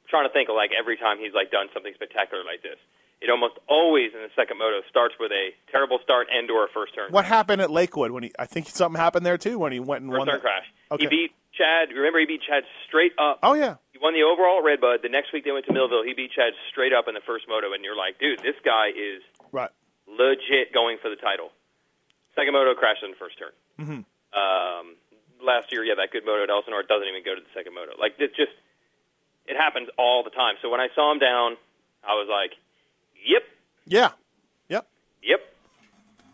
trying 0.08 0.28
to 0.28 0.32
think 0.32 0.48
of 0.48 0.56
like 0.56 0.70
every 0.76 0.96
time 0.96 1.18
he's 1.18 1.32
like 1.32 1.50
done 1.50 1.68
something 1.72 1.92
spectacular 1.94 2.44
like 2.44 2.62
this. 2.62 2.78
It 3.20 3.28
almost 3.28 3.58
always 3.68 4.12
in 4.14 4.20
the 4.20 4.30
second 4.34 4.56
moto 4.58 4.80
starts 4.88 5.14
with 5.20 5.30
a 5.30 5.50
terrible 5.70 5.98
start 6.02 6.28
and 6.32 6.50
or 6.50 6.64
a 6.64 6.68
first 6.72 6.94
turn. 6.94 7.12
What 7.12 7.26
happened 7.26 7.60
at 7.60 7.70
Lakewood 7.70 8.10
when 8.12 8.22
he? 8.24 8.32
I 8.38 8.46
think 8.46 8.66
something 8.68 8.98
happened 8.98 9.26
there 9.26 9.36
too 9.36 9.58
when 9.58 9.72
he 9.72 9.80
went 9.80 10.02
and 10.02 10.10
first 10.10 10.18
won. 10.18 10.26
turn 10.28 10.36
the- 10.36 10.40
crash. 10.40 10.66
Okay. 10.92 11.04
He 11.04 11.08
beat 11.08 11.32
Chad. 11.52 11.90
Remember, 11.94 12.18
he 12.18 12.24
beat 12.26 12.40
Chad 12.42 12.64
straight 12.88 13.12
up. 13.18 13.40
Oh 13.42 13.52
yeah, 13.52 13.76
He 13.92 13.98
won 13.98 14.14
the 14.14 14.22
overall 14.22 14.58
at 14.58 14.64
Redbud. 14.64 15.02
The 15.02 15.10
next 15.12 15.32
week 15.34 15.44
they 15.44 15.52
went 15.52 15.66
to 15.66 15.72
Millville. 15.72 16.02
He 16.02 16.14
beat 16.14 16.32
Chad 16.32 16.54
straight 16.72 16.92
up 16.94 17.08
in 17.08 17.14
the 17.14 17.20
first 17.26 17.44
moto, 17.46 17.72
and 17.74 17.84
you're 17.84 17.96
like, 17.96 18.18
dude, 18.18 18.38
this 18.40 18.56
guy 18.64 18.88
is 18.88 19.20
right. 19.52 19.70
legit 20.08 20.72
going 20.72 20.96
for 21.02 21.10
the 21.10 21.16
title. 21.20 21.50
Second 22.34 22.54
moto 22.54 22.72
crashed 22.74 23.02
in 23.04 23.10
the 23.10 23.16
first 23.20 23.36
turn. 23.38 23.52
Mhm. 23.78 24.04
Um, 24.32 24.96
last 25.42 25.72
year, 25.72 25.84
yeah, 25.84 25.94
that 25.96 26.10
good 26.10 26.24
moto 26.24 26.44
at 26.44 26.50
Elsinore 26.50 26.82
doesn't 26.84 27.06
even 27.08 27.22
go 27.22 27.34
to 27.34 27.40
the 27.42 27.52
second 27.52 27.74
moto. 27.74 27.92
Like 28.00 28.14
it 28.18 28.34
just, 28.34 28.52
it 29.46 29.56
happens 29.60 29.88
all 29.98 30.22
the 30.24 30.30
time. 30.30 30.54
So 30.62 30.70
when 30.70 30.80
I 30.80 30.88
saw 30.94 31.12
him 31.12 31.18
down, 31.18 31.56
I 32.02 32.14
was 32.14 32.28
like, 32.30 32.56
yep, 33.26 33.42
Yeah, 33.86 34.10
yep. 34.68 34.86
yep, 35.22 35.40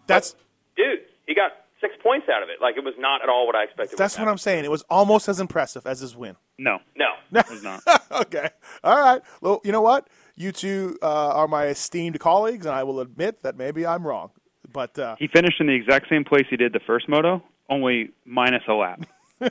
That's 0.07 0.34
dude, 0.76 1.01
he 1.26 1.34
got 1.34 1.53
six 1.80 1.95
points 2.03 2.26
out 2.28 2.43
of 2.43 2.49
it. 2.49 2.61
Like 2.61 2.76
it 2.76 2.84
was 2.84 2.95
not 2.99 3.22
at 3.22 3.28
all 3.28 3.47
what 3.47 3.55
I 3.57 3.64
expected. 3.64 3.99
that's 3.99 4.18
what 4.18 4.28
I'm 4.28 4.39
saying. 4.39 4.64
It 4.64 4.70
was 4.70 4.82
almost 4.89 5.28
as 5.28 5.41
impressive 5.41 5.87
as 5.87 6.01
his 6.01 6.16
win. 6.16 6.37
No, 6.59 6.78
No, 6.97 7.07
it 7.41 7.51
was 7.51 7.62
not. 7.62 7.82
okay. 8.12 8.49
All 8.82 8.99
right. 8.99 9.20
Well, 9.41 9.61
you 9.64 9.72
know 9.72 9.82
what? 9.82 10.09
You 10.37 10.53
two 10.53 10.99
uh, 11.03 11.07
are 11.34 11.49
my 11.49 11.66
esteemed 11.66 12.18
colleagues, 12.20 12.66
and 12.66 12.74
I 12.74 12.82
will 12.84 13.01
admit 13.01 13.43
that 13.43 13.57
maybe 13.57 13.87
I'm 13.87 14.07
wrong. 14.07 14.30
But 14.72 14.99
uh, 14.99 15.16
He 15.18 15.28
finished 15.28 15.61
in 15.61 15.66
the 15.66 15.74
exact 15.74 16.09
same 16.09 16.24
place 16.24 16.45
he 16.51 16.57
did 16.57 16.72
the 16.72 16.80
first 16.87 17.09
moto, 17.09 17.43
only 17.68 18.11
minus 18.24 18.62
a 18.68 18.72
lap. 18.74 19.07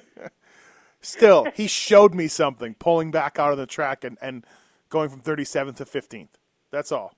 still, 1.01 1.47
he 1.53 1.67
showed 1.67 2.13
me 2.13 2.27
something 2.27 2.75
pulling 2.75 3.11
back 3.11 3.39
out 3.39 3.51
of 3.51 3.57
the 3.57 3.65
track 3.65 4.03
and, 4.03 4.17
and 4.21 4.45
going 4.89 5.09
from 5.09 5.21
37th 5.21 5.77
to 5.77 5.85
15th. 5.85 6.29
That's 6.71 6.91
all. 6.91 7.13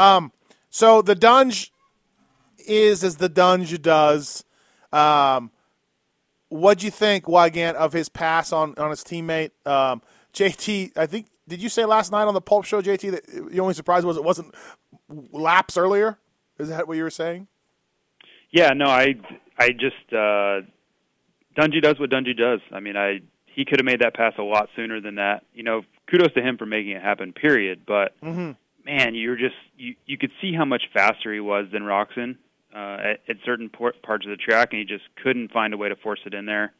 Um, 0.00 0.32
so 0.70 1.02
the 1.02 1.14
Dunge 1.14 1.72
is 2.66 3.04
as 3.04 3.16
the 3.16 3.28
Dunge 3.28 3.80
does. 3.82 4.44
Um, 4.92 5.50
what'd 6.48 6.82
you 6.82 6.90
think, 6.90 7.24
Weigandt, 7.24 7.74
of 7.74 7.92
his 7.92 8.08
pass 8.08 8.52
on, 8.52 8.74
on 8.76 8.90
his 8.90 9.02
teammate? 9.04 9.50
Um, 9.66 10.02
JT, 10.32 10.96
I 10.96 11.06
think, 11.06 11.26
did 11.48 11.62
you 11.62 11.68
say 11.68 11.84
last 11.84 12.12
night 12.12 12.24
on 12.24 12.34
the 12.34 12.40
Pulp 12.40 12.64
Show, 12.64 12.80
JT, 12.80 13.10
that 13.10 13.50
the 13.50 13.60
only 13.60 13.74
surprise 13.74 14.04
was 14.04 14.16
it 14.16 14.24
wasn't 14.24 14.54
laps 15.32 15.76
earlier? 15.76 16.18
Is 16.58 16.68
that 16.68 16.86
what 16.86 16.96
you 16.96 17.02
were 17.02 17.10
saying? 17.10 17.48
Yeah, 18.50 18.70
no, 18.74 18.86
I 18.86 19.14
I 19.58 19.70
just 19.70 20.12
uh 20.12 20.66
Dungey 21.56 21.82
does 21.82 21.98
what 21.98 22.10
Dungey 22.10 22.36
does. 22.36 22.60
I 22.72 22.80
mean, 22.80 22.96
I 22.96 23.20
he 23.46 23.64
could 23.64 23.78
have 23.78 23.84
made 23.86 24.00
that 24.00 24.14
pass 24.14 24.34
a 24.38 24.42
lot 24.42 24.68
sooner 24.76 25.00
than 25.00 25.16
that. 25.16 25.44
You 25.54 25.62
know, 25.62 25.82
kudos 26.10 26.32
to 26.34 26.42
him 26.42 26.58
for 26.58 26.66
making 26.66 26.92
it 26.92 27.02
happen. 27.02 27.32
Period. 27.32 27.82
But 27.86 28.20
Mm-hmm. 28.20 28.52
Man, 28.90 29.14
you're 29.14 29.36
just 29.36 29.54
you 29.76 29.94
you 30.04 30.18
could 30.18 30.32
see 30.40 30.52
how 30.52 30.64
much 30.64 30.82
faster 30.92 31.32
he 31.32 31.38
was 31.38 31.66
than 31.72 31.82
Roczen 31.82 32.36
uh, 32.74 33.12
at, 33.12 33.20
at 33.28 33.36
certain 33.44 33.68
por- 33.68 33.94
parts 34.02 34.26
of 34.26 34.30
the 34.30 34.36
track, 34.36 34.70
and 34.72 34.80
he 34.80 34.84
just 34.84 35.04
couldn't 35.22 35.52
find 35.52 35.72
a 35.72 35.76
way 35.76 35.88
to 35.88 35.94
force 35.94 36.18
it 36.26 36.34
in 36.34 36.44
there. 36.44 36.72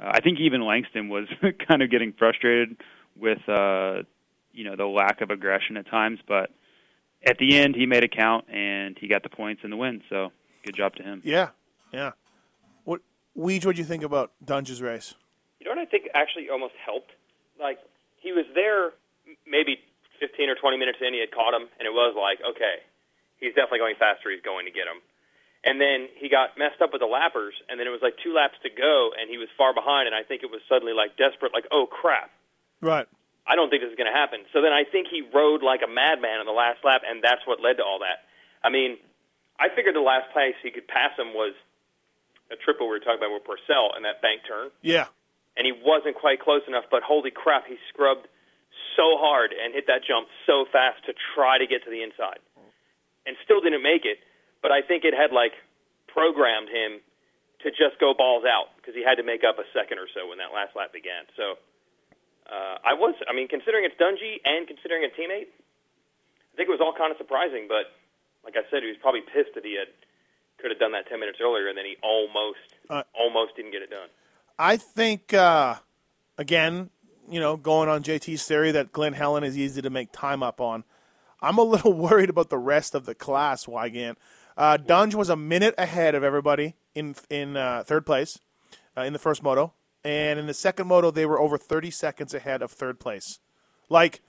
Uh, 0.00 0.12
I 0.14 0.20
think 0.20 0.40
even 0.40 0.62
Langston 0.62 1.10
was 1.10 1.26
kind 1.68 1.82
of 1.82 1.90
getting 1.90 2.14
frustrated 2.18 2.76
with 3.20 3.46
uh, 3.48 4.02
you 4.52 4.64
know 4.64 4.76
the 4.76 4.86
lack 4.86 5.20
of 5.20 5.28
aggression 5.28 5.76
at 5.76 5.86
times, 5.90 6.20
but 6.26 6.50
at 7.26 7.36
the 7.36 7.58
end 7.58 7.74
he 7.76 7.84
made 7.84 8.02
it 8.02 8.16
count 8.16 8.46
and 8.48 8.96
he 8.98 9.06
got 9.06 9.22
the 9.22 9.28
points 9.28 9.60
and 9.62 9.70
the 9.70 9.76
win. 9.76 10.00
So 10.08 10.32
good 10.64 10.74
job 10.74 10.94
to 10.96 11.02
him. 11.02 11.20
Yeah, 11.22 11.50
yeah. 11.92 12.12
What, 12.84 13.02
Weege, 13.36 13.66
what'd 13.66 13.78
you 13.78 13.84
think 13.84 14.04
about 14.04 14.32
Dunge's 14.42 14.80
race? 14.80 15.14
You 15.60 15.66
know 15.66 15.72
what 15.72 15.86
I 15.86 15.90
think 15.90 16.08
actually 16.14 16.48
almost 16.48 16.74
helped? 16.82 17.10
Like 17.60 17.78
he 18.20 18.32
was 18.32 18.46
there 18.54 18.92
maybe 19.46 19.80
15 20.22 20.46
or 20.48 20.54
20 20.54 20.78
minutes 20.78 21.02
in, 21.02 21.10
he 21.12 21.18
had 21.18 21.34
caught 21.34 21.50
him, 21.50 21.66
and 21.82 21.84
it 21.84 21.90
was 21.90 22.14
like, 22.14 22.38
okay, 22.46 22.86
he's 23.42 23.50
definitely 23.58 23.82
going 23.82 23.98
faster. 23.98 24.30
He's 24.30 24.44
going 24.46 24.70
to 24.70 24.74
get 24.74 24.86
him. 24.86 25.02
And 25.66 25.82
then 25.82 26.06
he 26.14 26.30
got 26.30 26.54
messed 26.58 26.78
up 26.78 26.94
with 26.94 27.02
the 27.02 27.10
lappers, 27.10 27.54
and 27.66 27.78
then 27.78 27.86
it 27.86 27.94
was 27.94 28.02
like 28.02 28.14
two 28.22 28.30
laps 28.34 28.54
to 28.62 28.70
go, 28.70 29.10
and 29.18 29.26
he 29.26 29.38
was 29.38 29.50
far 29.58 29.74
behind, 29.74 30.06
and 30.06 30.14
I 30.14 30.22
think 30.22 30.42
it 30.46 30.50
was 30.50 30.62
suddenly 30.70 30.94
like 30.94 31.18
desperate, 31.18 31.50
like, 31.52 31.66
oh 31.74 31.86
crap, 31.90 32.30
Right. 32.82 33.06
I 33.46 33.54
don't 33.58 33.70
think 33.70 33.82
this 33.82 33.90
is 33.90 33.98
going 33.98 34.10
to 34.10 34.14
happen. 34.14 34.46
So 34.54 34.62
then 34.62 34.70
I 34.70 34.82
think 34.86 35.06
he 35.10 35.22
rode 35.34 35.62
like 35.66 35.82
a 35.82 35.90
madman 35.90 36.38
in 36.38 36.46
the 36.46 36.54
last 36.54 36.82
lap, 36.86 37.02
and 37.02 37.22
that's 37.22 37.42
what 37.46 37.58
led 37.62 37.78
to 37.78 37.84
all 37.84 37.98
that. 38.06 38.22
I 38.62 38.70
mean, 38.70 38.98
I 39.58 39.66
figured 39.74 39.94
the 39.98 40.02
last 40.02 40.30
place 40.32 40.54
he 40.62 40.70
could 40.70 40.86
pass 40.86 41.10
him 41.18 41.34
was 41.34 41.54
a 42.50 42.56
triple 42.58 42.86
we 42.86 42.94
were 42.94 43.02
talking 43.02 43.18
about 43.18 43.34
with 43.34 43.42
Pourcel 43.46 43.94
and 43.94 44.04
that 44.06 44.22
bank 44.22 44.42
turn 44.46 44.70
Yeah. 44.82 45.06
and 45.56 45.66
he 45.66 45.72
wasn't 45.74 46.14
quite 46.14 46.38
close 46.38 46.62
enough. 46.66 46.84
But 46.90 47.02
holy 47.02 47.30
crap, 47.30 47.66
he 47.66 47.78
scrubbed 47.90 48.26
so 48.96 49.16
hard 49.18 49.52
and 49.52 49.74
hit 49.74 49.86
that 49.86 50.02
jump 50.04 50.28
so 50.46 50.66
fast 50.70 51.04
to 51.06 51.12
try 51.34 51.58
to 51.58 51.66
get 51.66 51.84
to 51.84 51.90
the 51.90 52.02
inside, 52.02 52.40
and 53.26 53.36
still 53.44 53.60
didn't 53.60 53.82
make 53.82 54.04
it. 54.04 54.18
But 54.60 54.70
I 54.70 54.82
think 54.82 55.04
it 55.04 55.14
had 55.14 55.32
like 55.32 55.52
programmed 56.06 56.68
him 56.68 57.00
to 57.64 57.70
just 57.70 57.98
go 57.98 58.12
balls 58.12 58.44
out 58.44 58.74
because 58.76 58.94
he 58.94 59.02
had 59.02 59.16
to 59.16 59.22
make 59.22 59.42
up 59.44 59.58
a 59.58 59.66
second 59.72 59.98
or 59.98 60.06
so 60.12 60.26
when 60.28 60.38
that 60.38 60.52
last 60.52 60.74
lap 60.74 60.92
began. 60.92 61.24
So 61.36 61.56
uh, 62.50 62.76
I 62.82 62.94
was, 62.94 63.14
I 63.30 63.32
mean, 63.32 63.46
considering 63.46 63.86
it's 63.86 63.94
Dungey 63.98 64.42
and 64.44 64.66
considering 64.66 65.06
a 65.06 65.10
teammate, 65.14 65.48
I 65.48 66.52
think 66.58 66.68
it 66.68 66.74
was 66.74 66.82
all 66.82 66.92
kind 66.92 67.10
of 67.10 67.18
surprising. 67.18 67.66
But 67.70 67.90
like 68.44 68.54
I 68.58 68.66
said, 68.70 68.82
he 68.82 68.90
was 68.90 68.98
probably 69.00 69.22
pissed 69.22 69.54
that 69.54 69.64
he 69.64 69.78
had 69.78 69.88
could 70.58 70.70
have 70.70 70.78
done 70.78 70.92
that 70.92 71.08
ten 71.08 71.18
minutes 71.18 71.38
earlier, 71.42 71.66
and 71.68 71.76
then 71.78 71.86
he 71.86 71.96
almost, 72.02 72.62
Uh, 72.90 73.02
almost 73.14 73.56
didn't 73.56 73.72
get 73.72 73.82
it 73.82 73.90
done. 73.90 74.08
I 74.58 74.76
think, 74.76 75.34
uh, 75.34 75.76
again, 76.38 76.90
you 77.30 77.40
know, 77.40 77.56
going 77.56 77.88
on 77.88 78.02
JT's 78.02 78.44
theory 78.44 78.72
that 78.72 78.92
Glen 78.92 79.12
Helen 79.12 79.44
is 79.44 79.56
easy 79.58 79.82
to 79.82 79.90
make 79.90 80.12
time 80.12 80.42
up 80.42 80.60
on, 80.60 80.84
I'm 81.40 81.58
a 81.58 81.62
little 81.62 81.92
worried 82.08 82.30
about 82.30 82.50
the 82.50 82.58
rest 82.58 82.94
of 82.94 83.06
the 83.06 83.14
class, 83.14 83.66
Weigandt. 83.66 84.16
Uh, 84.56 84.76
Dunge 84.76 85.14
was 85.14 85.28
a 85.30 85.36
minute 85.36 85.74
ahead 85.78 86.14
of 86.14 86.22
everybody 86.22 86.74
in 86.94 87.14
in 87.30 87.56
uh, 87.56 87.82
third 87.86 88.04
place 88.04 88.38
uh, 88.96 89.00
in 89.02 89.12
the 89.14 89.18
first 89.18 89.42
moto, 89.42 89.72
and 90.04 90.38
in 90.38 90.46
the 90.46 90.54
second 90.54 90.86
moto 90.88 91.10
they 91.10 91.24
were 91.24 91.40
over 91.40 91.56
30 91.56 91.90
seconds 91.90 92.34
ahead 92.34 92.60
of 92.60 92.70
third 92.70 93.00
place. 93.00 93.38
Like 93.88 94.20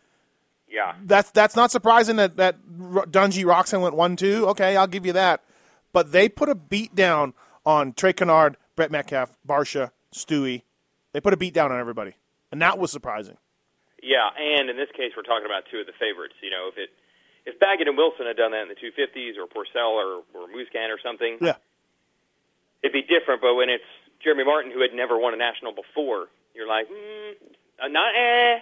Yeah. 0.70 0.96
that's 1.04 1.30
that's 1.32 1.56
not 1.58 1.72
surprising 1.72 2.16
that 2.16 2.38
that 2.38 2.56
Dungey 2.66 3.44
Roczen 3.44 3.82
went 3.82 3.96
one 3.96 4.16
two. 4.16 4.48
Okay, 4.50 4.78
I'll 4.78 4.88
give 4.88 5.06
you 5.06 5.14
that. 5.14 5.44
But 5.92 6.12
they 6.14 6.30
put 6.30 6.48
a 6.50 6.56
beat 6.56 6.96
down 6.96 7.34
on 7.66 7.94
Trey 7.94 8.14
Canard, 8.14 8.56
Brett 8.76 8.92
Metcalf, 8.92 9.38
Barcia, 9.48 9.92
Stewie. 10.14 10.64
They 11.12 11.20
put 11.22 11.34
a 11.34 11.38
beat 11.38 11.54
down 11.54 11.72
on 11.72 11.80
everybody, 11.80 12.16
and 12.54 12.62
that 12.62 12.78
was 12.78 12.92
surprising. 12.94 13.36
Yeah, 14.04 14.30
and 14.30 14.70
in 14.70 14.78
this 14.78 14.94
case, 14.94 15.18
we're 15.18 15.26
talking 15.26 15.50
about 15.50 15.66
two 15.74 15.82
of 15.82 15.90
the 15.90 15.98
favorites. 15.98 16.38
You 16.38 16.54
know, 16.54 16.70
if 16.70 16.78
it 16.78 16.94
if 17.50 17.58
Baggett 17.58 17.90
and 17.90 17.98
Wilson 17.98 18.30
had 18.30 18.38
done 18.38 18.54
that 18.54 18.62
in 18.62 18.70
the 18.70 18.78
250s, 18.78 19.42
or 19.42 19.50
Pourcel, 19.50 19.98
or 19.98 20.22
or 20.38 20.46
Musquin, 20.54 20.94
or 20.94 21.02
something, 21.02 21.42
Yeah, 21.42 21.58
it'd 22.86 22.94
be 22.94 23.02
different. 23.02 23.42
But 23.42 23.56
when 23.56 23.74
it's 23.74 23.90
Jeremy 24.22 24.46
Martin, 24.46 24.70
who 24.70 24.86
had 24.86 24.94
never 24.94 25.18
won 25.18 25.34
a 25.34 25.38
national 25.38 25.74
before, 25.74 26.30
you're 26.54 26.70
like, 26.70 26.86
mm, 26.94 27.34
not 27.90 28.14
eh, 28.14 28.60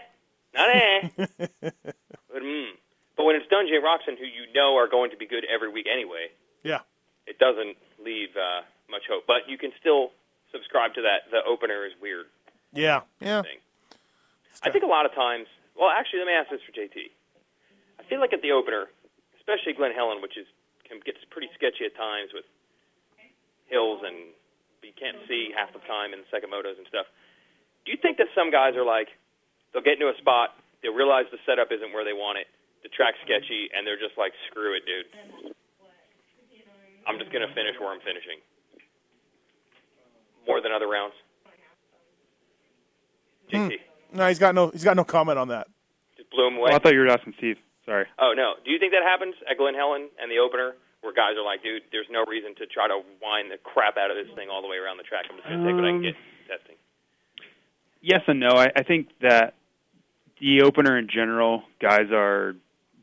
not 0.55 0.69
eh. 0.71 1.09
but, 1.59 2.39
mm. 2.39 2.71
but 3.17 3.25
when 3.27 3.35
it's 3.35 3.51
Dungey 3.51 3.75
and 3.75 3.83
Roczen, 3.83 4.15
who 4.15 4.23
you 4.23 4.47
know 4.55 4.77
are 4.79 4.87
going 4.87 5.11
to 5.11 5.17
be 5.17 5.27
good 5.27 5.43
every 5.51 5.67
week 5.67 5.87
anyway, 5.91 6.31
yeah, 6.63 6.87
it 7.27 7.39
doesn't 7.43 7.75
leave 7.99 8.31
uh, 8.39 8.63
much 8.89 9.03
hope. 9.11 9.27
But 9.27 9.51
you 9.51 9.57
can 9.57 9.75
still 9.81 10.15
subscribe 10.53 10.93
to 10.95 11.01
that. 11.03 11.27
The 11.27 11.43
opener 11.43 11.83
is 11.83 11.91
weird. 11.99 12.31
yeah, 12.71 13.01
yeah. 13.19 13.41
thing. 13.41 13.59
I 14.63 14.69
think 14.69 14.83
a 14.83 14.91
lot 14.91 15.05
of 15.05 15.15
times. 15.15 15.47
Well, 15.79 15.89
actually, 15.89 16.19
let 16.19 16.27
me 16.27 16.35
ask 16.35 16.51
this 16.51 16.61
for 16.67 16.75
JT. 16.75 17.09
I 17.99 18.03
feel 18.11 18.19
like 18.19 18.33
at 18.33 18.43
the 18.43 18.51
opener, 18.51 18.91
especially 19.39 19.73
Glen 19.73 19.95
Helen, 19.95 20.21
which 20.21 20.35
is 20.35 20.45
can 20.91 20.99
gets 21.07 21.23
pretty 21.31 21.47
sketchy 21.55 21.87
at 21.87 21.95
times 21.95 22.35
with 22.35 22.43
hills 23.71 24.03
and 24.03 24.35
you 24.83 24.91
can't 24.99 25.15
see 25.29 25.55
half 25.55 25.71
the 25.71 25.79
time 25.87 26.11
in 26.11 26.19
the 26.19 26.29
second 26.29 26.51
motos 26.51 26.75
and 26.75 26.83
stuff. 26.91 27.07
Do 27.87 27.95
you 27.95 27.99
think 28.03 28.19
that 28.19 28.27
some 28.35 28.51
guys 28.51 28.75
are 28.75 28.83
like 28.83 29.07
they'll 29.71 29.85
get 29.85 29.95
into 29.95 30.11
a 30.11 30.17
spot, 30.19 30.59
they'll 30.83 30.93
realize 30.93 31.31
the 31.31 31.39
setup 31.47 31.71
isn't 31.71 31.95
where 31.95 32.03
they 32.03 32.13
want 32.13 32.37
it, 32.43 32.51
the 32.83 32.91
track's 32.91 33.17
sketchy, 33.23 33.71
and 33.71 33.87
they're 33.87 33.97
just 33.97 34.19
like, 34.19 34.35
screw 34.51 34.75
it, 34.75 34.83
dude. 34.83 35.07
I'm 37.07 37.17
just 37.17 37.31
gonna 37.31 37.49
finish 37.55 37.79
where 37.79 37.95
I'm 37.95 38.03
finishing. 38.03 38.43
More 40.45 40.59
than 40.59 40.75
other 40.75 40.91
rounds. 40.91 41.15
Hmm. 43.49 43.71
JT. 43.71 43.90
No, 44.13 44.27
he's 44.27 44.39
got 44.39 44.55
no 44.55 44.69
he's 44.69 44.83
got 44.83 44.95
no 44.95 45.03
comment 45.03 45.39
on 45.39 45.49
that. 45.49 45.67
Just 46.17 46.29
blew 46.31 46.47
him 46.47 46.57
away. 46.57 46.71
Oh, 46.71 46.75
I 46.75 46.79
thought 46.79 46.93
you 46.93 46.99
were 46.99 47.07
asking 47.09 47.33
Steve. 47.37 47.57
Sorry. 47.85 48.05
Oh 48.19 48.33
no! 48.35 48.53
Do 48.63 48.71
you 48.71 48.79
think 48.79 48.93
that 48.93 49.03
happens 49.03 49.35
at 49.49 49.57
Glen 49.57 49.73
Helen 49.73 50.09
and 50.21 50.29
the 50.29 50.37
opener, 50.37 50.75
where 51.01 51.13
guys 51.13 51.33
are 51.37 51.45
like, 51.45 51.63
"Dude, 51.63 51.83
there's 51.91 52.09
no 52.11 52.25
reason 52.29 52.53
to 52.55 52.65
try 52.67 52.87
to 52.87 53.01
wind 53.21 53.51
the 53.51 53.57
crap 53.57 53.97
out 53.97 54.11
of 54.11 54.17
this 54.17 54.33
thing 54.35 54.49
all 54.49 54.61
the 54.61 54.67
way 54.67 54.77
around 54.77 54.97
the 54.97 55.03
track. 55.03 55.25
I'm 55.29 55.37
just 55.37 55.47
going 55.47 55.59
to 55.59 55.65
take 55.65 55.75
what 55.75 55.85
I 55.85 55.91
can 55.91 56.01
get 56.01 56.15
testing." 56.47 56.75
Yes 58.01 58.21
and 58.27 58.39
no. 58.39 58.49
I, 58.49 58.67
I 58.75 58.83
think 58.83 59.09
that 59.21 59.53
the 60.39 60.63
opener 60.63 60.97
in 60.97 61.07
general, 61.07 61.63
guys 61.79 62.11
are 62.11 62.55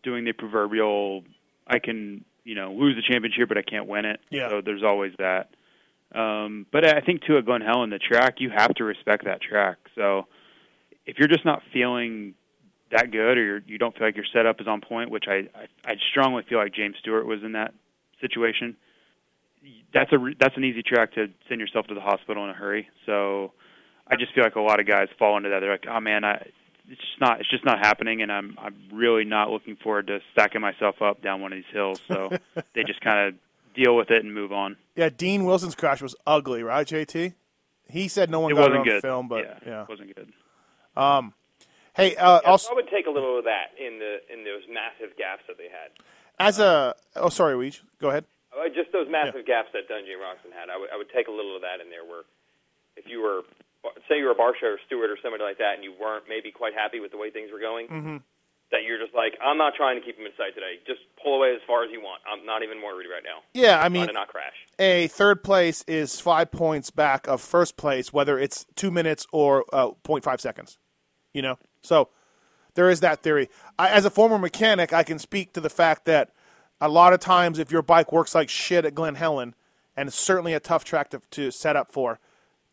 doing 0.02 0.24
the 0.24 0.32
proverbial 0.32 1.22
I 1.66 1.78
can, 1.78 2.24
you 2.44 2.54
know, 2.54 2.72
lose 2.72 2.96
the 2.96 3.02
championship 3.02 3.48
but 3.48 3.58
I 3.58 3.62
can't 3.62 3.86
win 3.86 4.04
it. 4.04 4.20
Yeah. 4.30 4.48
So 4.48 4.60
there's 4.64 4.82
always 4.82 5.12
that. 5.18 5.50
Um, 6.14 6.66
but 6.72 6.86
I 6.86 7.00
think 7.00 7.22
too 7.22 7.36
at 7.36 7.44
Glen 7.44 7.60
Helen, 7.60 7.90
the 7.90 7.98
track, 7.98 8.36
you 8.38 8.50
have 8.50 8.74
to 8.74 8.84
respect 8.84 9.24
that 9.26 9.40
track. 9.42 9.76
So 9.94 10.26
if 11.08 11.18
you're 11.18 11.28
just 11.28 11.44
not 11.44 11.62
feeling 11.72 12.34
that 12.90 13.10
good, 13.10 13.36
or 13.38 13.44
you're, 13.44 13.62
you 13.66 13.78
don't 13.78 13.96
feel 13.96 14.06
like 14.06 14.16
your 14.16 14.26
setup 14.32 14.60
is 14.60 14.68
on 14.68 14.80
point, 14.80 15.10
which 15.10 15.24
I, 15.26 15.48
I 15.58 15.66
I 15.86 15.94
strongly 16.10 16.42
feel 16.48 16.58
like 16.58 16.74
James 16.74 16.96
Stewart 17.00 17.26
was 17.26 17.42
in 17.42 17.52
that 17.52 17.74
situation. 18.20 18.76
That's 19.92 20.12
a 20.12 20.18
that's 20.38 20.56
an 20.56 20.64
easy 20.64 20.82
track 20.82 21.14
to 21.14 21.28
send 21.48 21.60
yourself 21.60 21.86
to 21.88 21.94
the 21.94 22.00
hospital 22.00 22.44
in 22.44 22.50
a 22.50 22.54
hurry. 22.54 22.88
So 23.06 23.52
I 24.06 24.16
just 24.16 24.34
feel 24.34 24.44
like 24.44 24.56
a 24.56 24.60
lot 24.60 24.80
of 24.80 24.86
guys 24.86 25.08
fall 25.18 25.36
into 25.36 25.48
that. 25.48 25.60
They're 25.60 25.72
like, 25.72 25.86
oh 25.90 26.00
man, 26.00 26.24
I 26.24 26.46
it's 26.90 27.00
just 27.00 27.20
not 27.20 27.40
it's 27.40 27.50
just 27.50 27.64
not 27.64 27.78
happening, 27.78 28.22
and 28.22 28.30
I'm 28.30 28.56
I'm 28.60 28.74
really 28.92 29.24
not 29.24 29.50
looking 29.50 29.76
forward 29.76 30.06
to 30.08 30.20
stacking 30.32 30.60
myself 30.60 31.02
up 31.02 31.22
down 31.22 31.40
one 31.40 31.52
of 31.52 31.58
these 31.58 31.72
hills. 31.72 32.00
So 32.06 32.30
they 32.74 32.84
just 32.84 33.00
kind 33.00 33.28
of 33.28 33.34
deal 33.74 33.96
with 33.96 34.10
it 34.10 34.24
and 34.24 34.34
move 34.34 34.52
on. 34.52 34.76
Yeah, 34.96 35.08
Dean 35.08 35.44
Wilson's 35.44 35.74
crash 35.74 36.00
was 36.02 36.14
ugly, 36.26 36.62
right, 36.62 36.86
JT? 36.86 37.34
He 37.90 38.08
said 38.08 38.30
no 38.30 38.40
one 38.40 38.52
It 38.52 38.54
got 38.54 38.60
wasn't 38.70 38.74
it 38.74 38.78
on 38.78 38.84
good, 38.84 39.02
film, 39.02 39.28
but 39.28 39.44
yeah, 39.44 39.58
yeah. 39.66 39.82
it 39.82 39.88
wasn't 39.88 40.14
good. 40.14 40.32
Hey, 41.96 42.14
uh, 42.16 42.40
Yeah, 42.42 42.50
also 42.50 42.70
I 42.70 42.74
would 42.74 42.88
take 42.90 43.06
a 43.06 43.10
little 43.10 43.38
of 43.38 43.44
that 43.44 43.74
in 43.78 43.98
the 43.98 44.18
in 44.32 44.44
those 44.44 44.62
massive 44.70 45.16
gaps 45.16 45.42
that 45.48 45.58
they 45.58 45.66
had. 45.70 45.90
as 46.38 46.58
a 46.58 46.94
oh 47.16 47.28
sorry, 47.28 47.54
Weege, 47.54 47.80
go 48.00 48.10
ahead. 48.10 48.24
Uh, 48.54 48.68
Just 48.74 48.92
those 48.92 49.08
massive 49.10 49.46
gaps 49.46 49.68
that 49.72 49.88
Dungey 49.88 50.12
and 50.14 50.22
Roczen 50.22 50.50
had. 50.54 50.70
I 50.70 50.76
would 50.78 50.90
I 50.92 50.96
would 50.96 51.10
take 51.10 51.28
a 51.28 51.32
little 51.32 51.54
of 51.56 51.62
that 51.62 51.80
in 51.82 51.90
there. 51.90 52.04
Where 52.04 52.22
if 52.96 53.06
you 53.08 53.20
were 53.22 53.42
say 54.08 54.18
you 54.18 54.24
were 54.26 54.32
a 54.32 54.34
Barcia 54.34 54.74
or 54.74 54.78
Stewart 54.86 55.10
or 55.10 55.16
somebody 55.22 55.42
like 55.44 55.58
that, 55.58 55.74
and 55.74 55.84
you 55.84 55.92
weren't 55.98 56.24
maybe 56.28 56.50
quite 56.50 56.74
happy 56.74 56.98
with 57.00 57.10
the 57.10 57.18
way 57.18 57.30
things 57.30 57.50
were 57.52 57.60
going, 57.60 57.86
Mm-hmm. 57.88 58.16
that 58.72 58.82
you're 58.84 58.98
just 58.98 59.14
like, 59.14 59.34
I'm 59.42 59.56
not 59.56 59.74
trying 59.76 59.98
to 59.98 60.04
keep 60.04 60.18
him 60.18 60.26
in 60.26 60.32
sight 60.36 60.54
today. 60.54 60.78
Just 60.86 61.00
pull 61.22 61.36
away 61.36 61.54
as 61.54 61.60
far 61.66 61.84
as 61.84 61.90
you 61.92 62.00
want. 62.00 62.20
I'm 62.26 62.44
not 62.44 62.62
even 62.62 62.82
worried 62.82 63.06
right 63.10 63.22
now. 63.24 63.42
Yeah, 63.54 63.80
I 63.80 63.88
mean, 63.88 64.06
to 64.08 64.12
not 64.12 64.28
crash. 64.28 64.54
a 64.78 65.06
third 65.08 65.42
place 65.44 65.84
is 65.86 66.20
five 66.20 66.50
points 66.50 66.90
back 66.90 67.26
of 67.28 67.40
first 67.40 67.76
place, 67.76 68.12
whether 68.12 68.38
it's 68.38 68.66
two 68.74 68.90
minutes 68.90 69.26
or 69.32 69.64
uh, 69.72 69.90
0.5 70.04 70.40
seconds. 70.40 70.76
You 71.32 71.42
know, 71.42 71.58
so 71.82 72.08
there 72.74 72.90
is 72.90 73.00
that 73.00 73.22
theory. 73.22 73.48
I, 73.78 73.88
as 73.90 74.04
a 74.04 74.10
former 74.10 74.38
mechanic, 74.38 74.92
I 74.92 75.02
can 75.02 75.18
speak 75.18 75.52
to 75.54 75.60
the 75.60 75.70
fact 75.70 76.04
that 76.06 76.30
a 76.80 76.88
lot 76.88 77.12
of 77.12 77.20
times, 77.20 77.58
if 77.58 77.70
your 77.70 77.82
bike 77.82 78.12
works 78.12 78.34
like 78.34 78.48
shit 78.48 78.84
at 78.84 78.94
Glen 78.94 79.16
Helen, 79.16 79.54
and 79.96 80.08
it's 80.08 80.16
certainly 80.16 80.54
a 80.54 80.60
tough 80.60 80.84
track 80.84 81.10
to, 81.10 81.20
to 81.32 81.50
set 81.50 81.76
up 81.76 81.90
for, 81.90 82.20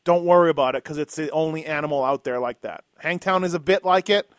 don't 0.04 0.24
worry 0.24 0.52
about 0.52 0.76
it 0.76 0.84
because 0.84 1.00
it's 1.00 1.16
the 1.16 1.30
only 1.32 1.66
animal 1.66 2.04
out 2.04 2.24
there 2.24 2.40
like 2.40 2.62
that. 2.62 2.84
Hangtown 3.00 3.44
is 3.44 3.56
a 3.56 3.60
bit 3.60 3.84
like 3.84 4.10
it, 4.10 4.30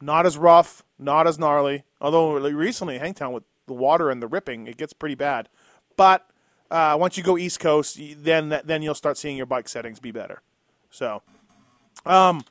not 0.00 0.24
as 0.24 0.38
rough, 0.38 0.82
not 0.98 1.26
as 1.26 1.38
gnarly. 1.38 1.84
Although 2.00 2.38
recently, 2.38 2.98
Hangtown 2.98 3.32
with 3.32 3.44
the 3.66 3.74
water 3.74 4.10
and 4.10 4.22
the 4.22 4.26
ripping, 4.26 4.66
it 4.66 4.78
gets 4.78 4.94
pretty 4.94 5.14
bad. 5.14 5.50
But 5.96 6.26
uh, 6.70 6.96
once 6.98 7.18
you 7.18 7.22
go 7.22 7.36
East 7.36 7.60
Coast, 7.60 8.00
then 8.16 8.60
then 8.64 8.80
you'll 8.80 8.94
start 8.94 9.18
seeing 9.18 9.36
your 9.36 9.46
bike 9.46 9.68
settings 9.68 10.00
be 10.00 10.10
better. 10.10 10.40
So, 10.90 11.22
um, 12.06 12.44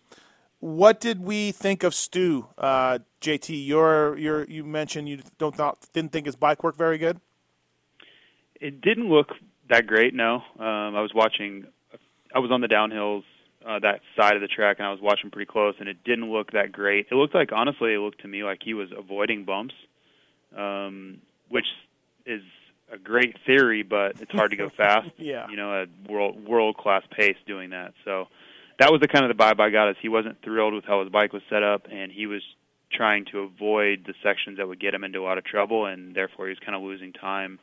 what 0.60 1.00
did 1.00 1.22
we 1.22 1.52
think 1.52 1.84
of 1.84 1.94
Stu, 1.94 2.48
uh, 2.58 3.00
JT? 3.22 3.66
You're, 3.66 4.18
you're, 4.18 4.44
you 4.46 4.64
mentioned 4.64 5.08
you 5.08 5.20
don't 5.38 5.56
thought, 5.56 5.88
didn't 5.94 6.12
think 6.12 6.26
his 6.26 6.36
bike 6.36 6.64
worked 6.64 6.78
very 6.78 6.98
good. 6.98 7.20
It 8.60 8.82
didn't 8.82 9.10
look 9.10 9.30
that 9.70 9.88
great. 9.88 10.14
No, 10.14 10.36
um, 10.36 10.96
I 10.96 11.02
was 11.02 11.12
watching. 11.16 11.66
I 12.36 12.40
was 12.40 12.52
on 12.52 12.62
the 12.62 12.68
downhills 12.68 13.24
uh, 13.66 13.80
that 13.80 14.02
side 14.18 14.36
of 14.36 14.42
the 14.42 14.48
track, 14.48 14.78
and 14.80 14.88
I 14.88 14.92
was 14.92 15.00
watching 15.02 15.32
pretty 15.32 15.50
close, 15.50 15.76
and 15.80 15.88
it 15.88 16.04
didn't 16.04 16.32
look 16.32 16.52
that 16.52 16.72
great. 16.72 17.08
It 17.10 17.16
looked 17.16 17.34
like, 17.34 17.52
honestly, 17.54 17.94
it 17.94 18.00
looked 18.00 18.22
to 18.22 18.28
me 18.28 18.44
like 18.44 18.60
he 18.64 18.74
was 18.74 18.90
avoiding 18.96 19.46
bumps, 19.46 19.74
um, 20.56 21.20
which 21.48 21.66
is 22.26 22.42
a 22.92 22.98
great 22.98 23.36
theory, 23.46 23.84
but 23.84 24.20
it's 24.22 24.32
hard 24.32 24.52
to 24.52 24.58
go 24.58 24.70
fast. 24.78 25.10
Yeah. 25.18 25.48
you 25.50 25.56
know, 25.56 25.84
at 25.84 25.90
world 26.10 26.46
world 26.46 26.78
class 26.78 27.04
pace 27.16 27.38
doing 27.46 27.70
that. 27.72 27.94
So 28.06 28.28
that 28.80 28.92
was 28.92 29.02
the 29.02 29.08
kind 29.08 29.30
of 29.30 29.36
the 29.36 29.42
vibe 29.44 29.60
I 29.60 29.70
got. 29.70 29.90
Is 29.90 29.98
he 30.02 30.10
wasn't 30.10 30.42
thrilled 30.44 30.74
with 30.74 30.86
how 30.86 31.02
his 31.04 31.10
bike 31.12 31.34
was 31.34 31.42
set 31.50 31.64
up, 31.64 31.88
and 31.92 32.12
he 32.12 32.26
was 32.26 32.42
trying 32.92 33.26
to 33.32 33.40
avoid 33.40 34.04
the 34.08 34.14
sections 34.24 34.58
that 34.58 34.68
would 34.68 34.80
get 34.80 34.94
him 34.94 35.04
into 35.04 35.20
a 35.20 35.24
lot 35.24 35.38
of 35.38 35.44
trouble, 35.46 35.86
and 35.86 36.16
therefore 36.16 36.48
he 36.48 36.50
was 36.52 36.60
kind 36.60 36.76
of 36.76 36.82
losing 36.82 37.14
time 37.14 37.60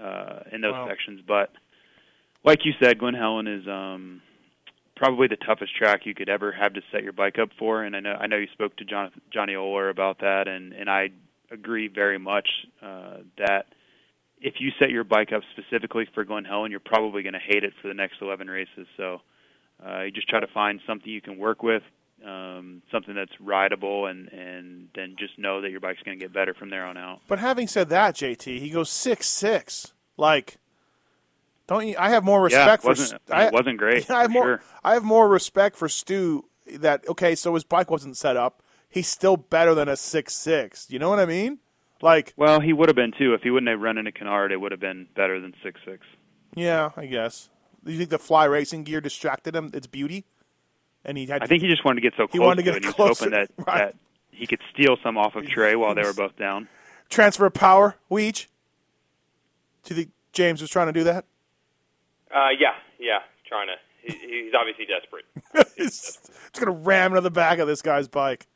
uh, 0.00 0.40
in 0.52 0.60
those 0.60 0.72
Wow. 0.72 0.88
sections. 0.88 1.20
But 1.26 1.52
like 2.44 2.64
you 2.64 2.72
said, 2.80 2.98
Glen 2.98 3.14
Helen 3.14 3.46
is 3.46 3.66
um, 3.68 4.22
probably 4.96 5.28
the 5.28 5.36
toughest 5.36 5.76
track 5.76 6.06
you 6.06 6.14
could 6.14 6.28
ever 6.28 6.52
have 6.52 6.74
to 6.74 6.80
set 6.92 7.02
your 7.02 7.12
bike 7.12 7.38
up 7.38 7.50
for. 7.58 7.82
And 7.82 7.94
I 7.96 8.00
know 8.00 8.14
I 8.18 8.26
know 8.26 8.36
you 8.36 8.48
spoke 8.52 8.76
to 8.76 8.84
John, 8.84 9.10
Johnny 9.32 9.54
Oler 9.54 9.90
about 9.90 10.20
that, 10.20 10.48
and 10.48 10.72
and 10.72 10.88
I 10.88 11.10
agree 11.50 11.88
very 11.88 12.18
much 12.18 12.48
uh, 12.82 13.18
that 13.38 13.66
if 14.40 14.54
you 14.60 14.70
set 14.78 14.90
your 14.90 15.04
bike 15.04 15.32
up 15.32 15.42
specifically 15.52 16.06
for 16.14 16.24
Glen 16.24 16.44
Helen, 16.44 16.70
you're 16.70 16.80
probably 16.80 17.22
going 17.22 17.34
to 17.34 17.38
hate 17.38 17.64
it 17.64 17.72
for 17.80 17.88
the 17.88 17.94
next 17.94 18.16
11 18.20 18.48
races. 18.48 18.86
So 18.96 19.20
uh, 19.86 20.02
you 20.02 20.10
just 20.10 20.28
try 20.28 20.40
to 20.40 20.46
find 20.48 20.80
something 20.86 21.08
you 21.10 21.20
can 21.20 21.38
work 21.38 21.62
with, 21.62 21.82
um, 22.24 22.82
something 22.90 23.14
that's 23.14 23.32
rideable, 23.40 24.06
and 24.06 24.28
and 24.32 24.88
then 24.94 25.16
just 25.18 25.38
know 25.38 25.60
that 25.60 25.70
your 25.70 25.80
bike's 25.80 26.02
going 26.04 26.18
to 26.18 26.24
get 26.24 26.32
better 26.32 26.54
from 26.54 26.70
there 26.70 26.84
on 26.86 26.96
out. 26.96 27.20
But 27.28 27.38
having 27.38 27.66
said 27.68 27.88
that, 27.90 28.14
JT, 28.14 28.58
he 28.60 28.70
goes 28.70 28.90
six 28.90 29.28
six. 29.28 29.92
Like, 30.16 30.56
don't 31.66 31.86
you? 31.86 31.96
I 31.98 32.10
have 32.10 32.24
more 32.24 32.48
Yeah, 32.48 32.58
respect 32.70 32.84
it 32.84 33.18
for. 33.26 33.34
I, 33.34 33.46
it 33.46 33.52
wasn't 33.52 33.78
great. 33.78 34.10
I 34.10 34.22
have 34.22 34.30
more. 34.30 34.44
sure. 34.44 34.60
I 34.82 34.94
have 34.94 35.04
more 35.04 35.28
respect 35.28 35.76
for 35.76 35.88
Stu. 35.88 36.44
That 36.78 37.06
okay? 37.08 37.34
So 37.34 37.52
his 37.54 37.64
bike 37.64 37.90
wasn't 37.90 38.16
set 38.16 38.36
up. 38.36 38.62
He's 38.88 39.08
still 39.08 39.36
better 39.36 39.74
than 39.74 39.88
a 39.88 39.96
six 39.96 40.34
six. 40.34 40.86
You 40.90 40.98
know 40.98 41.10
what 41.10 41.18
I 41.18 41.26
mean? 41.26 41.58
Like, 42.00 42.32
Well, 42.36 42.60
he 42.60 42.72
would 42.72 42.88
have 42.88 42.96
been 42.96 43.12
too 43.18 43.34
if 43.34 43.42
he 43.42 43.50
wouldn't 43.50 43.68
have 43.70 43.80
run 43.80 43.98
into 43.98 44.12
Canard. 44.12 44.52
It 44.52 44.58
would 44.60 44.72
have 44.72 44.80
been 44.80 45.08
better 45.16 45.40
than 45.40 45.52
six 45.62 45.80
six. 45.84 46.06
yeah, 46.54 46.90
I 46.96 47.06
guess. 47.06 47.48
Do 47.84 47.92
you 47.92 47.98
think 47.98 48.10
the 48.10 48.18
fly 48.18 48.44
racing 48.44 48.84
gear 48.84 49.00
distracted 49.00 49.54
him? 49.54 49.70
Its 49.74 49.86
beauty, 49.86 50.24
and 51.04 51.18
he 51.18 51.26
had. 51.26 51.42
I 51.42 51.46
think 51.46 51.62
he 51.62 51.68
just 51.68 51.84
wanted 51.84 52.00
to 52.00 52.08
get 52.08 52.12
so 52.16 52.26
close 52.26 52.32
He 52.32 52.38
wanted 52.38 52.62
to 52.64 52.72
to 52.72 52.80
get 52.80 52.82
it. 52.82 52.84
and 52.86 52.94
He 52.96 53.02
was 53.02 53.18
closer, 53.18 53.24
hoping 53.30 53.38
that 53.38 53.50
right. 53.66 53.78
that 53.78 53.94
he 54.30 54.46
could 54.46 54.60
steal 54.72 54.96
some 55.02 55.16
off 55.18 55.36
of 55.36 55.46
Trey 55.46 55.76
while 55.76 55.94
they 55.94 56.02
were 56.02 56.12
both 56.14 56.36
down. 56.36 56.68
transfer 57.10 57.46
of 57.46 57.54
power. 57.54 57.96
Weech. 58.10 58.46
Do 59.84 59.94
you 59.94 59.96
think 60.02 60.12
James 60.32 60.60
was 60.60 60.70
trying 60.70 60.86
to 60.86 60.92
do 60.92 61.04
that? 61.04 61.24
Uh, 62.34 62.48
yeah, 62.58 62.72
yeah. 62.98 63.18
Trying 63.46 63.68
to. 63.68 63.74
He, 64.02 64.18
he's 64.44 64.52
obviously 64.58 64.86
desperate. 64.86 65.24
he's 65.76 66.00
just 66.00 66.30
gonna 66.58 66.72
ram 66.72 67.12
into 67.12 67.20
the 67.20 67.30
back 67.30 67.58
of 67.58 67.66
this 67.68 67.82
guy's 67.82 68.08
bike. 68.08 68.46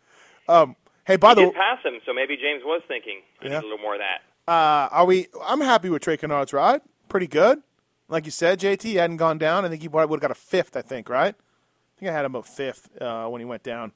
Um, 0.48 0.74
hey, 1.06 1.16
by 1.16 1.30
He 1.30 1.34
the 1.36 1.40
did 1.42 1.48
way, 1.48 1.54
pass 1.54 1.84
him, 1.84 2.00
so 2.06 2.12
maybe 2.14 2.36
James 2.36 2.62
was 2.64 2.82
thinking, 2.88 3.20
Yeah. 3.42 3.60
a 3.60 3.62
little 3.62 3.78
more 3.78 3.94
of 3.94 4.00
that. 4.00 4.22
uh, 4.50 4.88
are 4.90 5.04
we? 5.04 5.28
I'm 5.46 5.60
happy 5.60 5.90
with 5.90 6.02
Trey 6.02 6.16
Canard's 6.16 6.52
ride. 6.52 6.80
Pretty 7.08 7.26
good. 7.26 7.62
Like 8.08 8.24
you 8.24 8.30
said, 8.30 8.58
JT 8.60 8.82
he 8.82 8.94
hadn't 8.96 9.18
gone 9.18 9.38
down. 9.38 9.64
I 9.64 9.68
think 9.68 9.82
he 9.82 9.88
would 9.88 10.08
have 10.10 10.20
got 10.20 10.30
a 10.30 10.34
fifth. 10.34 10.76
I 10.76 10.82
think 10.82 11.08
right. 11.08 11.34
I 11.34 12.00
think 12.00 12.10
I 12.10 12.14
had 12.14 12.24
him 12.24 12.34
a 12.34 12.42
fifth 12.42 12.88
uh, 13.00 13.26
when 13.28 13.40
he 13.40 13.44
went 13.44 13.62
down. 13.62 13.92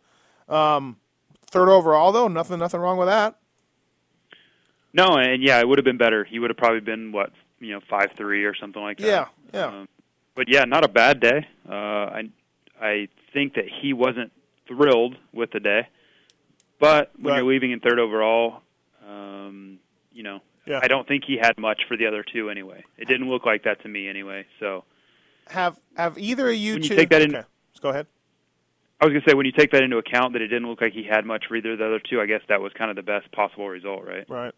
Um, 0.49 0.97
third 1.47 1.69
overall 1.69 2.13
though, 2.13 2.29
nothing, 2.29 2.59
nothing 2.59 2.81
wrong 2.81 2.99
with 2.99 3.09
that. 3.09 3.37
No, 4.93 5.17
and 5.17 5.43
yeah, 5.43 5.59
it 5.61 5.69
would 5.69 5.79
have 5.79 5.85
been 5.85 5.97
better. 5.99 6.25
He 6.25 6.39
would 6.39 6.51
have 6.51 6.57
probably 6.57 6.81
been 6.81 7.13
what 7.13 7.31
you 7.61 7.73
know 7.73 7.81
five 7.89 8.11
three 8.17 8.45
or 8.45 8.55
something 8.55 8.83
like 8.83 8.99
that. 8.99 9.07
Yeah, 9.07 9.27
yeah. 9.55 9.67
Um, 9.67 9.89
but 10.35 10.49
yeah, 10.49 10.65
not 10.65 10.85
a 10.85 10.89
bad 10.89 11.21
day. 11.21 11.47
Uh, 11.69 11.73
I 11.75 12.31
I 12.81 13.09
think 13.33 13.55
that 13.55 13.65
he 13.81 13.93
wasn't 13.95 14.33
thrilled 14.69 15.17
with 15.33 15.51
the 15.53 15.61
day, 15.61 15.89
but 16.79 17.11
when 17.17 17.33
Right. 17.33 17.39
you're 17.39 17.49
leaving 17.49 17.71
in 17.71 17.81
third 17.81 17.99
overall, 17.99 18.61
um, 19.09 19.79
you 20.13 20.23
know, 20.23 20.41
Yeah. 20.67 20.81
I 20.83 20.89
don't 20.89 21.07
think 21.09 21.25
he 21.27 21.37
had 21.37 21.59
much 21.59 21.83
for 21.89 21.97
the 21.97 22.07
other 22.07 22.23
two 22.23 22.49
anyway. 22.51 22.85
It 22.97 23.09
didn't 23.09 23.29
look 23.29 23.45
like 23.45 23.65
that 23.65 23.83
to 23.83 23.89
me 23.89 24.09
anyway. 24.09 24.47
So 24.61 24.85
Have 25.49 25.77
have 25.97 26.17
either 26.19 26.49
of 26.51 26.57
you 26.57 26.75
When 26.75 26.83
you 26.83 26.89
take 26.91 27.11
that 27.11 27.23
in- 27.23 27.35
okay, 27.35 27.47
let's 27.73 27.81
go 27.81 27.89
ahead. 27.91 28.07
I 29.01 29.07
was 29.07 29.13
gonna 29.13 29.25
say 29.27 29.35
when 29.35 29.47
you 29.47 29.53
take 29.53 29.73
that 29.73 29.83
into 29.83 29.99
account 29.99 30.35
that 30.35 30.43
it 30.43 30.49
didn't 30.49 30.69
look 30.69 30.81
like 30.81 30.93
he 30.93 31.03
had 31.03 31.27
much 31.27 31.47
for 31.49 31.57
either 31.57 31.73
of 31.73 31.79
the 31.79 31.87
other 31.87 31.99
two, 31.99 32.21
I 32.21 32.27
guess 32.27 32.43
that 32.49 32.61
was 32.61 32.73
kind 32.75 32.89
of 32.91 32.97
the 32.97 33.03
best 33.03 33.31
possible 33.33 33.69
result, 33.69 34.05
right? 34.05 34.25
Right. 34.29 34.55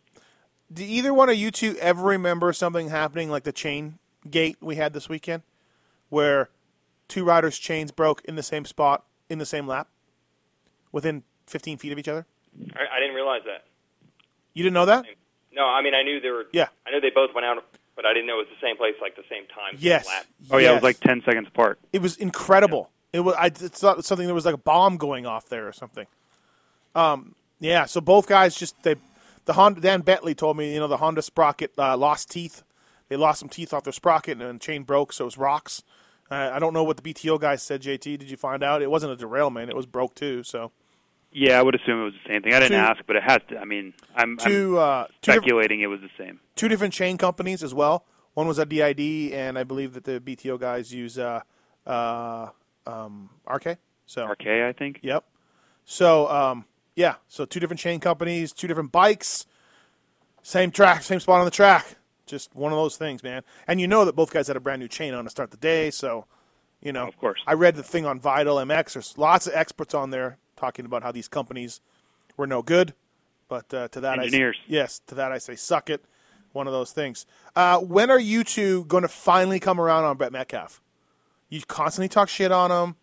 Do 0.70 0.84
either 0.84 1.14
one 1.14 1.30
of 1.30 1.36
you 1.36 1.50
two 1.50 1.76
ever 1.80 2.02
remember 2.02 2.52
something 2.52 2.90
happening 2.90 3.30
like 3.30 3.44
the 3.44 3.52
chain 3.52 3.98
gate 4.30 4.58
we 4.60 4.76
had 4.76 4.92
this 4.92 5.08
weekend, 5.08 5.42
where 6.10 6.50
two 7.08 7.24
riders' 7.24 7.58
chains 7.58 7.90
broke 7.90 8.22
in 8.24 8.34
the 8.36 8.42
same 8.42 8.66
spot 8.66 9.04
in 9.30 9.38
the 9.38 9.46
same 9.46 9.66
lap, 9.66 9.88
within 10.92 11.22
15 11.46 11.78
feet 11.78 11.92
of 11.92 11.98
each 11.98 12.08
other? 12.08 12.26
I, 12.74 12.96
I 12.96 13.00
didn't 13.00 13.14
realize 13.14 13.42
that. 13.46 13.64
You 14.52 14.62
didn't 14.62 14.74
know 14.74 14.86
that? 14.86 15.06
No, 15.54 15.66
I 15.66 15.82
mean 15.82 15.94
I 15.94 16.02
knew 16.02 16.20
they 16.20 16.30
were. 16.30 16.46
Yeah. 16.52 16.68
I 16.86 16.90
knew 16.90 17.00
they 17.00 17.10
both 17.10 17.34
went 17.34 17.46
out, 17.46 17.64
but 17.96 18.06
I 18.06 18.12
didn't 18.12 18.26
know 18.26 18.34
it 18.40 18.48
was 18.48 18.56
the 18.60 18.66
same 18.66 18.76
place, 18.76 18.94
like 19.00 19.16
the 19.16 19.22
same 19.30 19.46
time. 19.46 19.76
Yes. 19.78 20.06
lap. 20.06 20.26
Oh 20.50 20.58
yeah, 20.58 20.72
it 20.72 20.74
was 20.74 20.82
like 20.82 21.00
ten 21.00 21.22
seconds 21.24 21.48
apart. 21.48 21.78
It 21.92 22.02
was 22.02 22.16
incredible. 22.16 22.90
It 23.12 23.20
was. 23.20 23.34
I 23.38 23.46
it's 23.46 23.82
not 23.82 24.04
something. 24.04 24.26
There 24.26 24.34
was 24.34 24.44
like 24.44 24.54
a 24.54 24.58
bomb 24.58 24.96
going 24.96 25.26
off 25.26 25.48
there 25.48 25.68
or 25.68 25.72
something. 25.72 26.06
Um. 26.94 27.34
Yeah. 27.60 27.84
So 27.84 28.00
both 28.00 28.26
guys 28.26 28.56
just 28.56 28.82
they, 28.82 28.96
the 29.44 29.52
Honda. 29.52 29.80
Dan 29.80 30.00
Bentley 30.00 30.34
told 30.34 30.56
me 30.56 30.74
you 30.74 30.80
know 30.80 30.88
the 30.88 30.96
Honda 30.96 31.22
sprocket 31.22 31.72
uh, 31.78 31.96
lost 31.96 32.30
teeth. 32.30 32.62
They 33.08 33.16
lost 33.16 33.38
some 33.38 33.48
teeth 33.48 33.72
off 33.72 33.84
their 33.84 33.92
sprocket 33.92 34.40
and 34.40 34.56
the 34.56 34.58
chain 34.58 34.82
broke, 34.82 35.12
so 35.12 35.24
it 35.24 35.26
was 35.26 35.38
rocks. 35.38 35.82
Uh, 36.30 36.50
I 36.52 36.58
don't 36.58 36.72
know 36.72 36.82
what 36.82 36.96
the 36.96 37.14
BTO 37.14 37.38
guys 37.38 37.62
said. 37.62 37.82
JT, 37.82 38.18
did 38.18 38.30
you 38.30 38.36
find 38.36 38.64
out? 38.64 38.80
It 38.80 38.90
wasn't 38.90 39.12
a 39.12 39.16
derailment. 39.16 39.68
It 39.68 39.76
was 39.76 39.84
broke 39.86 40.14
too. 40.14 40.42
So 40.42 40.72
Yeah, 41.36 41.58
I 41.58 41.62
would 41.62 41.74
assume 41.74 42.00
it 42.00 42.04
was 42.04 42.14
the 42.24 42.32
same 42.32 42.42
thing. 42.42 42.54
I 42.54 42.60
didn't 42.60 42.78
Two- 42.78 42.84
ask, 42.84 43.02
but 43.06 43.16
it 43.16 43.22
has 43.24 43.40
to. 43.48 43.58
I 43.58 43.64
mean, 43.64 43.92
I'm, 44.14 44.30
I'm 44.30 44.36
two 44.38 44.78
uh, 44.78 45.06
two, 45.20 45.32
speculating 45.32 45.80
it 45.80 45.88
was 45.88 46.00
the 46.00 46.08
same. 46.16 46.38
two 46.54 46.68
different 46.68 46.94
chain 46.94 47.18
companies 47.18 47.62
as 47.62 47.74
well. 47.74 48.04
One 48.34 48.46
was 48.46 48.58
a 48.58 48.64
DID, 48.64 49.32
and 49.32 49.58
I 49.58 49.64
believe 49.64 49.94
that 49.94 50.04
the 50.04 50.20
BTO 50.20 50.58
guys 50.60 50.92
use 50.94 51.18
uh, 51.18 51.40
uh, 51.86 52.48
um, 52.86 53.30
RK. 53.52 53.78
So 54.06 54.26
RK, 54.26 54.46
I 54.46 54.72
think. 54.72 55.00
Yep. 55.02 55.24
So, 55.84 56.28
um, 56.30 56.64
Yeah, 56.94 57.16
so 57.28 57.44
two 57.44 57.58
different 57.60 57.80
chain 57.80 57.98
companies, 58.00 58.52
two 58.52 58.66
different 58.68 58.92
bikes, 58.92 59.46
same 60.42 60.70
track, 60.70 61.02
same 61.02 61.20
spot 61.20 61.40
on 61.40 61.44
the 61.44 61.50
track. 61.50 61.96
Just 62.26 62.54
one 62.54 62.72
of 62.72 62.78
those 62.78 62.96
things, 62.96 63.22
man. 63.22 63.42
And 63.66 63.80
you 63.80 63.86
know 63.88 64.04
that 64.04 64.14
both 64.16 64.32
guys 64.32 64.46
had 64.46 64.56
a 64.56 64.60
brand 64.60 64.80
new 64.80 64.88
chain 64.88 65.12
on 65.14 65.24
to 65.24 65.30
start 65.30 65.50
the 65.50 65.56
day, 65.58 65.90
so 65.90 66.26
you 66.80 66.92
know. 66.92 67.06
Of 67.06 67.18
course. 67.18 67.40
I 67.46 67.52
read 67.54 67.76
the 67.76 67.82
thing 67.82 68.06
on 68.06 68.18
Vital 68.20 68.56
MX. 68.56 68.94
There's 68.94 69.18
lots 69.18 69.46
of 69.46 69.54
experts 69.54 69.92
on 69.94 70.10
there 70.10 70.38
talking 70.64 70.86
about 70.86 71.02
how 71.02 71.12
these 71.12 71.28
companies 71.28 71.80
were 72.36 72.46
no 72.46 72.62
good. 72.62 72.94
But 73.48 73.72
uh, 73.74 73.88
to 73.88 74.00
that, 74.00 74.18
Engineers. 74.18 74.56
I, 74.60 74.64
yes, 74.66 75.00
to 75.08 75.14
that 75.16 75.30
I 75.30 75.38
say, 75.38 75.56
suck 75.56 75.90
it. 75.90 76.02
One 76.52 76.66
of 76.66 76.72
those 76.72 76.92
things. 76.92 77.26
Uh, 77.56 77.80
when 77.80 78.10
are 78.10 78.18
you 78.18 78.44
two 78.44 78.84
going 78.84 79.02
to 79.02 79.08
finally 79.08 79.58
come 79.60 79.80
around 79.80 80.04
on 80.04 80.16
Brett 80.16 80.32
Metcalf? 80.32 80.80
You 81.48 81.60
constantly 81.66 82.08
talk 82.08 82.28
shit 82.28 82.52
on 82.52 82.70
him. 82.70 82.94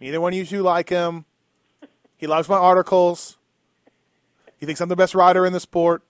Neither 0.00 0.20
one 0.20 0.34
of 0.34 0.38
you 0.38 0.44
two 0.44 0.62
like 0.62 0.90
him. 0.90 1.24
He 2.16 2.26
loves 2.26 2.48
my 2.48 2.58
articles. 2.58 3.38
He 4.58 4.66
thinks 4.66 4.80
I'm 4.80 4.90
the 4.90 4.96
best 4.96 5.14
rider 5.14 5.46
in 5.46 5.54
the 5.54 5.60
sport. 5.60 6.02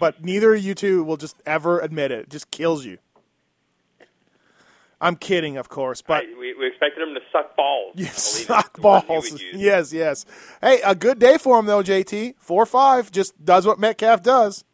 But 0.00 0.24
neither 0.24 0.54
of 0.54 0.62
you 0.62 0.74
two 0.74 1.04
will 1.04 1.18
just 1.18 1.36
ever 1.44 1.78
admit 1.80 2.10
it. 2.10 2.20
It 2.20 2.30
just 2.30 2.50
kills 2.50 2.86
you. 2.86 2.98
I'm 5.04 5.16
kidding, 5.16 5.56
of 5.56 5.68
course, 5.68 6.00
but 6.00 6.22
I, 6.22 6.26
we, 6.38 6.54
we 6.54 6.68
expected 6.68 7.06
him 7.06 7.12
to 7.14 7.20
suck 7.32 7.56
balls. 7.56 7.94
you 7.96 8.06
suck 8.06 8.74
The 8.76 8.82
word 8.82 9.02
you 9.02 9.08
balls. 9.08 9.42
Yes, 9.52 9.92
yes. 9.92 10.24
Hey, 10.60 10.80
a 10.84 10.94
good 10.94 11.18
day 11.18 11.38
for 11.38 11.58
him 11.58 11.66
though, 11.66 11.82
JT. 11.82 12.36
Four 12.38 12.64
five, 12.66 13.10
just 13.10 13.44
does 13.44 13.66
what 13.66 13.80
Metcalf 13.80 14.22
does. 14.22 14.64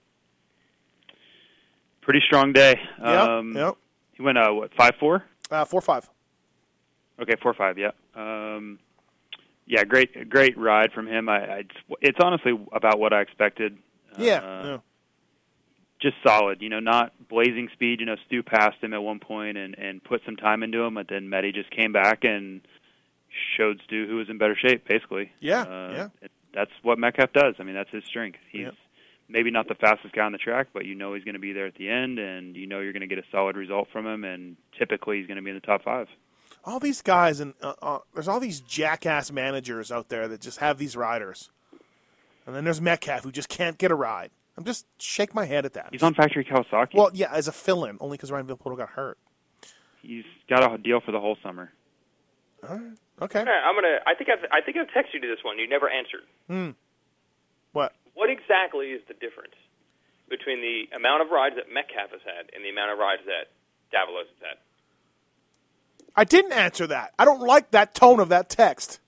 Pretty 2.02 2.20
strong 2.26 2.52
day. 2.52 2.78
Yep, 3.00 3.08
Um, 3.28 3.56
yep. 3.56 3.74
He 4.12 4.22
went 4.22 4.38
uh, 4.38 4.50
what 4.52 4.74
five 4.74 4.94
four? 5.00 5.24
Uh, 5.50 5.64
four 5.64 5.80
five. 5.80 6.08
Okay, 7.20 7.34
four 7.42 7.54
five. 7.54 7.78
Yeah. 7.78 7.90
Um, 8.14 8.78
yeah, 9.66 9.84
great, 9.84 10.28
great 10.28 10.56
ride 10.58 10.92
from 10.92 11.06
him. 11.06 11.28
I, 11.28 11.38
I 11.58 11.62
it's 12.00 12.18
honestly 12.22 12.52
about 12.72 12.98
what 12.98 13.12
I 13.12 13.20
expected. 13.22 13.76
Yeah, 14.18 14.38
Uh, 14.38 14.66
yeah. 14.66 14.78
Just 16.00 16.16
solid. 16.26 16.62
You 16.62 16.68
know, 16.68 16.80
not 16.80 17.12
blazing 17.28 17.68
speed. 17.72 18.00
You 18.00 18.06
know, 18.06 18.16
Stu 18.26 18.42
passed 18.42 18.82
him 18.82 18.92
at 18.94 19.02
one 19.02 19.18
point 19.20 19.56
and 19.58 19.76
and 19.78 20.02
put 20.02 20.22
some 20.24 20.36
time 20.36 20.62
into 20.62 20.80
him, 20.82 20.94
but 20.94 21.06
then 21.08 21.28
Medi 21.28 21.52
just 21.52 21.70
came 21.70 21.92
back 21.92 22.24
and 22.24 22.60
showed 23.56 23.80
Stu 23.84 24.06
who 24.06 24.16
was 24.16 24.28
in 24.28 24.38
better 24.38 24.56
shape. 24.56 24.86
Basically, 24.88 25.30
Yeah, 25.40 25.62
uh, 25.62 25.92
yeah. 25.94 26.08
it- 26.22 26.30
That's 26.54 26.70
what 26.82 26.98
Metcalf 26.98 27.32
does. 27.32 27.54
I 27.58 27.62
mean, 27.62 27.74
that's 27.74 27.90
his 27.90 28.04
strength. 28.04 28.38
He's 28.50 28.68
maybe 29.28 29.50
not 29.50 29.68
the 29.68 29.74
fastest 29.74 30.14
guy 30.14 30.24
on 30.24 30.32
the 30.32 30.38
track, 30.38 30.68
but 30.72 30.86
you 30.86 30.94
know 30.94 31.12
he's 31.14 31.22
going 31.24 31.34
to 31.34 31.38
be 31.40 31.52
there 31.52 31.66
at 31.66 31.74
the 31.74 31.88
end, 31.90 32.18
and 32.18 32.56
you 32.56 32.66
know 32.66 32.80
you're 32.80 32.92
going 32.94 33.02
to 33.08 33.14
get 33.14 33.18
a 33.18 33.24
solid 33.30 33.56
result 33.56 33.88
from 33.92 34.06
him, 34.06 34.24
and 34.24 34.56
typically 34.78 35.18
he's 35.18 35.26
going 35.26 35.36
to 35.36 35.42
be 35.42 35.50
in 35.50 35.56
the 35.56 35.60
top 35.60 35.82
five. 35.84 36.08
all 36.64 36.80
these 36.80 37.02
guys 37.02 37.38
and 37.40 37.52
uh, 37.62 37.74
uh, 37.82 37.98
there's 38.14 38.26
all 38.28 38.40
these 38.40 38.60
jackass 38.60 39.30
managers 39.30 39.92
out 39.92 40.08
there 40.08 40.26
that 40.28 40.40
just 40.40 40.58
have 40.58 40.78
these 40.78 40.96
riders, 40.96 41.50
and 42.46 42.56
then 42.56 42.64
there's 42.64 42.80
Metcalf 42.80 43.22
who 43.24 43.30
just 43.30 43.48
can't 43.50 43.76
get 43.78 43.90
a 43.90 43.94
ride. 43.94 44.30
I'm 44.58 44.64
just 44.64 44.86
shake 45.00 45.36
my 45.36 45.44
head 45.44 45.64
at 45.64 45.74
that. 45.74 45.90
He's 45.92 46.02
on 46.02 46.14
factory 46.14 46.44
Kawasaki. 46.44 46.94
well, 46.94 47.10
yeah, 47.14 47.30
as 47.32 47.46
a 47.46 47.52
fill-in, 47.52 47.96
only 48.00 48.16
because 48.16 48.32
Ryan 48.32 48.48
Villopoto 48.48 48.76
got 48.76 48.88
hurt. 48.88 49.16
he's 50.02 50.24
got 50.50 50.74
a 50.74 50.76
deal 50.78 51.00
for 51.00 51.12
the 51.12 51.20
whole 51.20 51.36
summer. 51.44 51.70
Okay, 52.64 53.38
All 53.38 53.44
right, 53.46 53.62
I'm 53.64 53.76
gonna. 53.76 53.98
I 54.04 54.14
think 54.16 54.30
I've. 54.30 54.44
I 54.50 54.60
think 54.60 54.76
I've 54.76 54.88
texted 54.88 55.14
you 55.14 55.20
to 55.20 55.28
this 55.28 55.44
one. 55.44 55.60
You 55.60 55.68
never 55.68 55.88
answered. 55.88 56.22
Hmm. 56.48 56.70
what? 57.70 57.94
What 58.14 58.30
exactly 58.30 58.86
is 58.88 59.00
the 59.06 59.14
difference 59.14 59.54
between 60.28 60.60
the 60.60 60.96
amount 60.96 61.22
of 61.22 61.30
rides 61.30 61.54
that 61.54 61.72
Metcalf 61.72 62.10
has 62.10 62.20
had 62.26 62.50
and 62.52 62.64
the 62.64 62.70
amount 62.70 62.90
of 62.90 62.98
rides 62.98 63.22
that 63.26 63.54
Davalos 63.96 64.26
has 64.26 64.40
had? 64.42 64.58
I 66.16 66.24
didn't 66.24 66.52
answer 66.52 66.88
that. 66.88 67.12
I 67.16 67.24
don't 67.24 67.40
like 67.40 67.70
that 67.70 67.94
tone 67.94 68.18
of 68.18 68.28
that 68.30 68.48
text. 68.48 68.98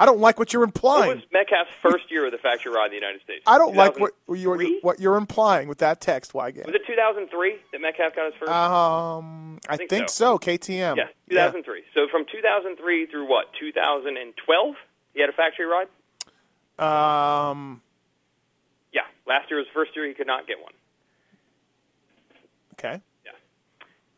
I 0.00 0.06
don't 0.06 0.20
like 0.20 0.38
what 0.38 0.52
you're 0.52 0.60
What 0.62 0.68
implying. 0.68 1.10
was 1.16 1.24
Metcalf's 1.32 1.70
first 1.82 2.10
year 2.10 2.26
of 2.26 2.32
the 2.32 2.38
factory 2.38 2.72
ride 2.72 2.86
in 2.86 2.90
the 2.92 2.96
United 2.96 3.20
States? 3.22 3.42
I 3.46 3.58
don't 3.58 3.74
like 3.74 3.98
what 3.98 4.12
you're 4.32 4.56
what 4.82 5.00
you're 5.00 5.16
implying 5.16 5.66
with 5.68 5.78
that 5.78 6.00
text, 6.00 6.32
Weigandt. 6.34 6.66
Was 6.66 6.74
it 6.76 6.82
2003 6.86 7.56
that 7.72 7.80
Metcalf 7.80 8.14
got 8.14 8.26
his 8.26 8.34
first? 8.38 8.50
Um, 8.50 9.58
I 9.68 9.76
think, 9.76 9.90
think 9.90 10.08
so. 10.08 10.36
so. 10.36 10.38
KTM. 10.38 10.96
yeah, 10.96 11.08
2003. 11.30 11.82
So 11.94 12.06
from 12.10 12.24
2003 12.30 13.06
through 13.06 13.28
what? 13.28 13.46
2012, 13.58 14.74
he 15.14 15.20
had 15.20 15.30
a 15.30 15.32
factory 15.32 15.66
ride. 15.66 15.88
Yeah. 16.78 17.48
Um. 17.50 17.82
Yeah, 18.92 19.02
last 19.26 19.50
year 19.50 19.58
was 19.58 19.66
the 19.66 19.74
first 19.74 19.96
year 19.96 20.06
he 20.06 20.14
could 20.14 20.28
not 20.28 20.46
get 20.46 20.62
one. 20.62 20.72
Okay. 22.74 23.00
Yeah. 23.24 23.32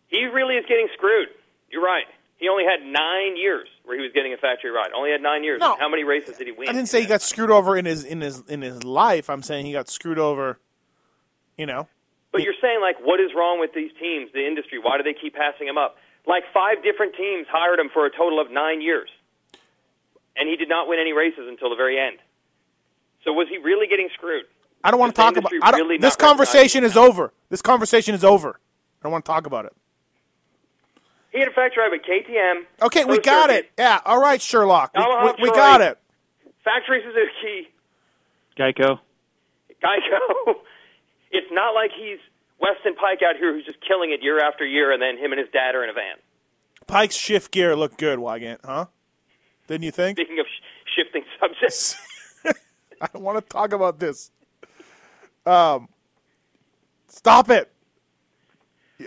He 0.09 0.26
really 0.26 0.57
is 0.57 0.66
getting 0.68 0.89
screwed. 0.93 1.28
You're 1.70 1.83
right. 1.83 2.05
He 2.37 2.49
only 2.49 2.64
had 2.64 2.85
nine 2.85 3.37
years 3.37 3.68
where 3.85 3.97
he 3.97 4.03
was 4.03 4.12
getting 4.12 4.33
a 4.33 4.37
factory 4.37 4.70
ride. 4.70 4.91
Only 4.97 5.11
had 5.11 5.22
nine 5.22 5.45
years. 5.45 5.61
No. 5.61 5.76
How 5.78 5.89
many 5.89 6.05
races 6.05 6.37
did 6.37 6.47
he 6.47 6.53
win? 6.53 6.68
I 6.68 6.72
didn't 6.72 6.89
say 6.89 7.01
he 7.01 7.07
got 7.07 7.22
screwed 7.22 7.51
over 7.51 7.76
in 7.76 7.85
his 7.85 8.05
in 8.05 8.20
his 8.20 8.43
in 8.49 8.62
his 8.62 8.85
life. 8.85 9.28
I'm 9.28 9.43
saying 9.43 9.66
he 9.66 9.72
got 9.72 9.89
screwed 9.89 10.18
over. 10.18 10.59
You 11.57 11.66
know. 11.66 11.89
But 12.33 12.43
you're 12.43 12.55
saying 12.61 12.81
like, 12.81 12.97
what 13.01 13.18
is 13.20 13.31
wrong 13.35 13.59
with 13.59 13.72
these 13.74 13.91
teams, 14.01 14.31
the 14.33 14.47
industry? 14.47 14.78
Why 14.78 14.97
do 14.97 15.03
they 15.03 15.14
keep 15.14 15.35
passing 15.35 15.66
him 15.66 15.76
up? 15.76 15.97
Like 16.26 16.45
five 16.55 16.83
different 16.83 17.16
teams 17.16 17.47
hired 17.51 17.81
him 17.81 17.91
for 17.93 18.07
a 18.07 18.11
total 18.11 18.41
of 18.41 18.51
nine 18.51 18.81
years, 18.81 19.09
and 20.37 20.49
he 20.49 20.57
did 20.57 20.68
not 20.68 20.89
win 20.89 20.99
any 21.01 21.12
races 21.12 21.47
until 21.49 21.70
the 21.70 21.76
very 21.76 21.99
end. 21.99 22.18
So 23.24 23.33
was 23.33 23.49
he 23.49 23.59
really 23.59 23.87
getting 23.87 24.09
screwed? 24.14 24.45
I 24.85 24.91
don't 24.91 25.01
want 25.01 25.14
to 25.14 25.20
talk 25.20 25.37
about. 25.37 25.53
I 25.62 25.70
don't, 25.70 25.81
really 25.81 25.99
this 25.99 26.16
conversation 26.16 26.85
is 26.85 26.97
over. 26.97 27.33
This 27.49 27.62
conversation 27.62 28.14
is 28.14 28.24
over. 28.24 28.61
I 29.01 29.03
don't 29.03 29.12
want 29.12 29.24
to 29.24 29.31
talk 29.31 29.47
about 29.47 29.64
it. 29.64 29.74
He 31.33 31.39
had 31.39 31.49
a 31.49 31.53
factory 31.53 31.83
ride 31.85 31.93
with 31.93 32.03
KTM. 32.03 32.62
Okay, 32.87 33.05
we 33.05 33.20
got 33.20 33.51
Circuit, 33.51 33.66
it. 33.66 33.70
Yeah. 33.78 34.01
All 34.05 34.20
right, 34.20 34.41
Sherlock. 34.43 34.91
We, 34.97 35.03
Yamaha 35.03 35.37
we, 35.37 35.43
we 35.43 35.49
Troy. 35.49 35.57
got 35.57 35.81
it. 35.81 35.99
Factory 36.64 37.03
Suzuki, 37.05 37.68
Geico. 38.59 38.99
Geico. 39.83 40.55
it's 41.31 41.47
not 41.53 41.74
like 41.74 41.91
he's 41.97 42.18
Weston 42.61 42.95
Peick 42.95 43.24
out 43.26 43.37
here 43.39 43.53
who's 43.55 43.64
just 43.64 43.78
killing 43.87 44.12
it 44.12 44.22
year 44.22 44.41
after 44.41 44.66
year, 44.66 44.93
and 44.93 45.01
then 45.01 45.16
him 45.16 45.33
and 45.33 45.39
his 45.39 45.49
dad 45.53 45.74
are 45.74 45.85
in 45.85 45.91
a 45.91 45.93
van. 45.95 46.16
Peick's 46.87 47.14
shift 47.16 47.53
gear 47.53 47.76
looked 47.76 47.99
good, 47.99 48.18
Weigandt, 48.18 48.59
huh? 48.64 48.87
Didn't 49.68 49.85
you 49.85 49.93
think? 49.93 50.18
Speaking 50.18 50.41
of 50.41 50.47
sh- 50.47 50.97
shifting 50.97 51.22
subjects, 51.39 51.97
I 53.01 53.07
don't 53.12 53.22
want 53.22 53.39
to 53.39 53.49
talk 53.49 53.72
about 53.72 54.01
this. 54.01 54.33
Um, 55.47 55.89
stop 57.07 57.49
it. 57.51 57.72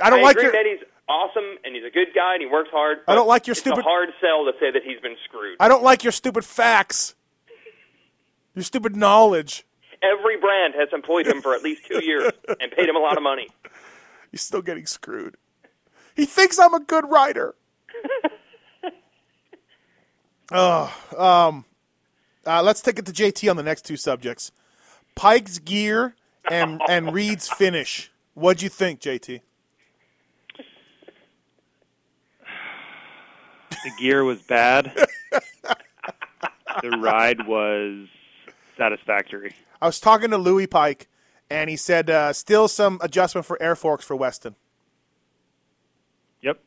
I 0.02 0.10
don't 0.10 0.20
I 0.22 0.24
like 0.24 0.36
agree 0.38 0.44
your. 0.46 0.52
that 0.54 0.66
he's 0.66 0.80
awesome 1.10 1.58
and 1.64 1.76
he's 1.76 1.84
a 1.86 1.89
good 1.91 2.08
guy 2.16 2.34
and 2.34 2.41
he 2.41 2.47
works 2.47 2.70
hard. 2.72 2.99
I 3.08 3.16
don't 3.16 3.28
like 3.28 3.47
your 3.47 3.54
it's 3.54 3.62
stupid- 3.62 3.80
a 3.80 3.84
hard 3.84 4.10
sell 4.22 4.45
to 4.45 4.54
say 4.60 4.72
that 4.72 4.84
he's 4.84 4.99
been 5.01 5.16
screwed. 5.26 5.58
I 5.60 5.68
don't 5.68 5.84
like 5.84 6.04
your 6.04 6.12
stupid 6.12 6.45
facts. 6.45 7.16
Your 8.56 8.64
stupid 8.64 8.95
knowledge. 8.95 9.66
Every 10.01 10.38
brand 10.38 10.74
has 10.78 10.89
employed 10.93 11.26
him 11.26 11.41
for 11.41 11.56
at 11.56 11.64
least 11.64 11.86
two 11.88 12.04
years 12.04 12.32
and 12.60 12.72
paid 12.72 12.88
him 12.89 12.95
a 12.95 12.99
lot 12.99 13.18
of 13.18 13.24
money. 13.24 13.47
He's 14.32 14.41
still 14.41 14.62
getting 14.62 14.86
screwed. 14.86 15.38
He 16.16 16.26
thinks 16.26 16.60
I'm 16.60 16.74
a 16.74 16.80
good 16.80 17.10
writer. 17.10 17.56
oh, 20.51 20.93
um, 21.18 21.66
uh, 22.45 22.62
let's 22.62 22.82
take 22.82 22.99
it 22.99 23.06
to 23.06 23.12
JT 23.12 23.49
on 23.49 23.56
the 23.58 23.64
next 23.64 23.84
two 23.86 23.97
subjects: 23.97 24.51
Peick's 25.16 25.60
gear 25.60 26.16
and 26.49 26.82
and 26.89 27.14
Reed's 27.14 27.47
finish. 27.47 28.12
What'd 28.34 28.62
you 28.62 28.70
think, 28.70 28.99
JT? 28.99 29.41
The 33.84 33.92
gear 34.00 34.24
was 34.24 34.42
bad. 34.42 34.96
the 36.82 36.90
ride 36.92 37.48
was 37.48 38.08
satisfactory. 38.78 39.54
I 39.82 39.86
was 39.86 40.00
talking 40.00 40.30
to 40.32 40.38
Louis 40.38 40.68
Peick, 40.68 41.08
and 41.50 41.70
he 41.70 41.76
said 41.76 42.10
uh, 42.10 42.34
still 42.34 42.68
some 42.68 42.98
adjustment 43.02 43.46
for 43.46 43.62
air 43.62 43.76
forks 43.76 44.06
for 44.06 44.16
Weston. 44.16 44.56
Yep. 46.42 46.60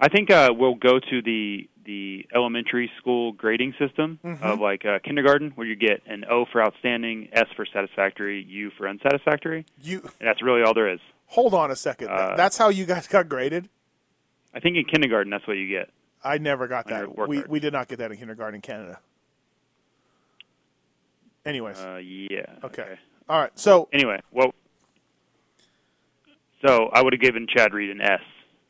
I 0.00 0.08
think 0.08 0.30
uh, 0.30 0.50
we'll 0.56 0.74
go 0.74 0.98
to 0.98 1.22
the 1.22 1.68
the 1.84 2.26
elementary 2.34 2.90
school 2.98 3.32
grading 3.32 3.74
system 3.78 4.18
of 4.40 4.58
like 4.58 4.86
uh, 4.86 5.00
kindergarten, 5.04 5.50
where 5.54 5.66
you 5.66 5.76
get 5.76 6.00
an 6.06 6.24
O 6.30 6.46
for 6.50 6.62
outstanding, 6.62 7.28
S 7.34 7.44
for 7.54 7.66
satisfactory, 7.66 8.42
U 8.48 8.70
for 8.78 8.88
unsatisfactory. 8.88 9.66
You 9.82 10.00
And 10.18 10.26
that's 10.26 10.42
really 10.42 10.62
all 10.62 10.72
there 10.72 10.90
is. 10.90 11.00
hold 11.26 11.52
on 11.52 11.70
a 11.70 11.76
second. 11.76 12.08
Uh, 12.08 12.36
That's 12.36 12.56
how 12.56 12.70
you 12.70 12.86
guys 12.86 13.06
got 13.06 13.28
graded. 13.28 13.68
I 14.54 14.60
think 14.60 14.76
in 14.78 14.84
kindergarten 14.84 15.30
that's 15.30 15.46
what 15.46 15.58
you 15.58 15.68
get. 15.68 15.90
I 16.24 16.38
never 16.38 16.66
got 16.68 16.86
that. 16.88 17.16
We 17.28 17.42
we 17.48 17.60
did 17.60 17.72
not 17.72 17.88
get 17.88 17.98
that 17.98 18.10
in 18.10 18.16
kindergarten 18.18 18.56
in 18.56 18.60
Canada. 18.62 18.98
Anyways, 21.44 21.78
Uh, 21.78 21.96
yeah. 21.96 22.46
okay. 22.64 22.98
All 23.28 23.40
right. 23.40 23.50
So 23.58 23.88
Anyway, 23.92 24.20
well, 24.32 24.54
so 26.66 26.88
I 26.92 27.02
would 27.02 27.12
have 27.12 27.20
given 27.20 27.46
Chad 27.46 27.74
Reed 27.74 27.90
an 27.90 28.00
S 28.00 28.20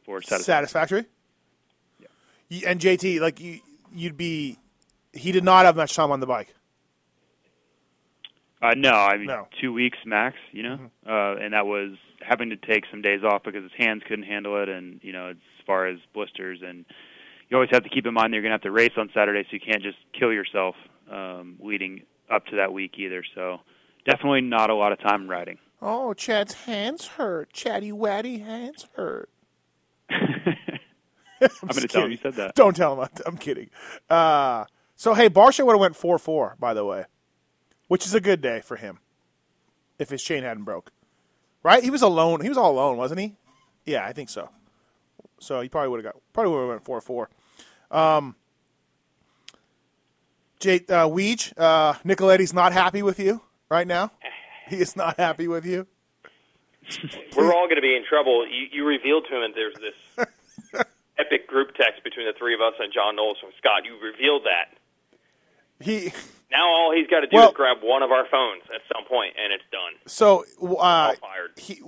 for 0.04 0.20
satisfactory. 0.20 0.44
satisfactory. 0.44 1.04
Yeah. 2.50 2.70
And 2.70 2.80
JT, 2.80 3.20
like 3.20 3.40
you, 3.40 3.60
you'd 3.92 4.16
be. 4.16 4.58
He 5.12 5.30
did 5.30 5.44
not 5.44 5.64
have 5.64 5.76
much 5.76 5.94
time 5.94 6.10
on 6.10 6.18
the 6.18 6.26
bike. 6.26 6.52
Uh, 8.60 8.74
no, 8.76 8.90
I 8.92 9.16
mean 9.16 9.26
No. 9.26 9.34
Mm-hmm. 9.34 9.60
two 9.60 9.72
weeks 9.72 9.98
max. 10.04 10.36
You 10.50 10.62
know, 10.64 10.78
uh, 11.06 11.36
and 11.36 11.52
that 11.54 11.66
was 11.66 11.96
having 12.26 12.50
to 12.50 12.56
take 12.56 12.84
some 12.90 13.02
days 13.02 13.22
off 13.22 13.42
because 13.44 13.62
his 13.62 13.72
hands 13.78 14.02
couldn't 14.08 14.24
handle 14.24 14.60
it, 14.60 14.68
and 14.68 14.98
you 15.02 15.12
know, 15.12 15.28
as 15.28 15.36
far 15.66 15.86
as 15.86 15.98
blisters, 16.12 16.60
and 16.66 16.84
you 17.48 17.56
always 17.56 17.70
have 17.72 17.82
to 17.84 17.88
keep 17.88 18.06
in 18.06 18.14
mind 18.14 18.32
that 18.32 18.36
you're 18.36 18.42
going 18.42 18.50
to 18.50 18.54
have 18.54 18.62
to 18.62 18.70
race 18.70 18.92
on 18.96 19.10
Saturday, 19.14 19.42
so 19.42 19.48
you 19.52 19.60
can't 19.60 19.82
just 19.82 19.98
kill 20.18 20.32
yourself 20.32 20.74
um, 21.10 21.56
leading 21.60 22.02
up 22.30 22.46
to 22.46 22.56
that 22.56 22.72
week 22.72 22.94
either. 22.98 23.22
So 23.34 23.58
definitely 24.06 24.40
not 24.40 24.70
a 24.70 24.74
lot 24.74 24.92
of 24.92 25.00
time 25.00 25.28
riding. 25.28 25.58
Oh, 25.82 26.14
Chad's 26.14 26.54
hands 26.54 27.06
hurt. 27.06 27.52
Chatty 27.52 27.92
Waddy 27.92 28.38
hands 28.38 28.86
hurt. 28.94 29.28
I'm, 31.40 31.68
going 31.68 31.82
to 31.82 31.88
tell 31.88 32.04
him 32.04 32.12
you 32.12 32.18
said 32.22 32.34
that. 32.34 32.54
Don't 32.54 32.74
tell 32.74 32.94
him. 32.94 33.00
I'm, 33.00 33.08
I'm 33.26 33.36
kidding. 33.36 33.70
Uh, 34.08 34.64
so 34.96 35.14
hey, 35.14 35.28
Barcia 35.28 35.64
would 35.66 35.72
have 35.72 35.80
went 35.80 35.96
four 35.96 36.18
four. 36.18 36.56
By 36.58 36.74
the 36.74 36.84
way, 36.84 37.04
which 37.88 38.06
is 38.06 38.14
a 38.14 38.20
good 38.20 38.40
day 38.40 38.60
for 38.60 38.76
him. 38.76 38.98
If 39.98 40.10
his 40.10 40.22
chain 40.22 40.42
hadn't 40.42 40.64
broke, 40.64 40.90
right? 41.62 41.82
He 41.82 41.90
was 41.90 42.02
alone. 42.02 42.40
He 42.40 42.48
was 42.48 42.58
all 42.58 42.72
alone, 42.72 42.96
wasn't 42.96 43.20
he? 43.20 43.36
Yeah, 43.84 44.04
I 44.04 44.12
think 44.12 44.28
so. 44.28 44.50
So 45.44 45.60
he 45.60 45.68
probably 45.68 45.90
would 45.90 46.04
have 46.04 46.14
got 46.14 46.22
probably 46.32 46.52
would 46.52 46.60
have 46.60 46.68
went 46.70 46.84
four 46.84 47.00
four. 47.00 47.28
Um, 47.90 48.34
Jay 50.60 50.76
uh, 50.88 51.06
Weege, 51.08 51.52
uh, 51.58 51.94
Nicoletti's 52.04 52.54
not 52.54 52.72
happy 52.72 53.02
with 53.02 53.18
you 53.20 53.40
right 53.70 53.86
now. 53.86 54.10
He 54.66 54.76
is 54.76 54.96
not 54.96 55.18
happy 55.20 55.46
with 55.46 55.66
you. 55.66 55.86
We're 57.36 57.52
all 57.52 57.66
going 57.66 57.76
to 57.76 57.82
be 57.82 57.94
in 57.94 58.02
trouble. 58.08 58.46
You, 58.48 58.64
you 58.72 58.86
revealed 58.86 59.26
to 59.28 59.36
him 59.36 59.42
that 59.42 59.54
there's 59.54 59.74
this 59.74 60.26
epic 61.18 61.46
group 61.48 61.74
text 61.74 62.02
between 62.02 62.24
the 62.26 62.32
three 62.38 62.54
of 62.54 62.62
us 62.62 62.72
and 62.80 62.90
John 62.90 63.14
Knowles 63.14 63.36
from 63.40 63.50
Scott. 63.58 63.84
You 63.84 63.98
revealed 64.02 64.44
that. 64.44 64.72
He 65.84 66.14
Now 66.50 66.66
all 66.66 66.92
he's 66.96 67.06
got 67.08 67.20
to 67.20 67.26
do 67.26 67.36
Well- 67.36 67.50
is 67.50 67.54
grab 67.54 67.78
one 67.82 68.02
of 68.02 68.10
our 68.10 68.24
phones 68.30 68.62
at 68.74 68.80
some 68.90 69.04
point, 69.04 69.34
and 69.36 69.52
it's 69.52 69.64
done. 69.70 69.92
so 70.06 70.46
uh, 70.78 71.12
fired. 71.20 71.50
he 71.58 71.82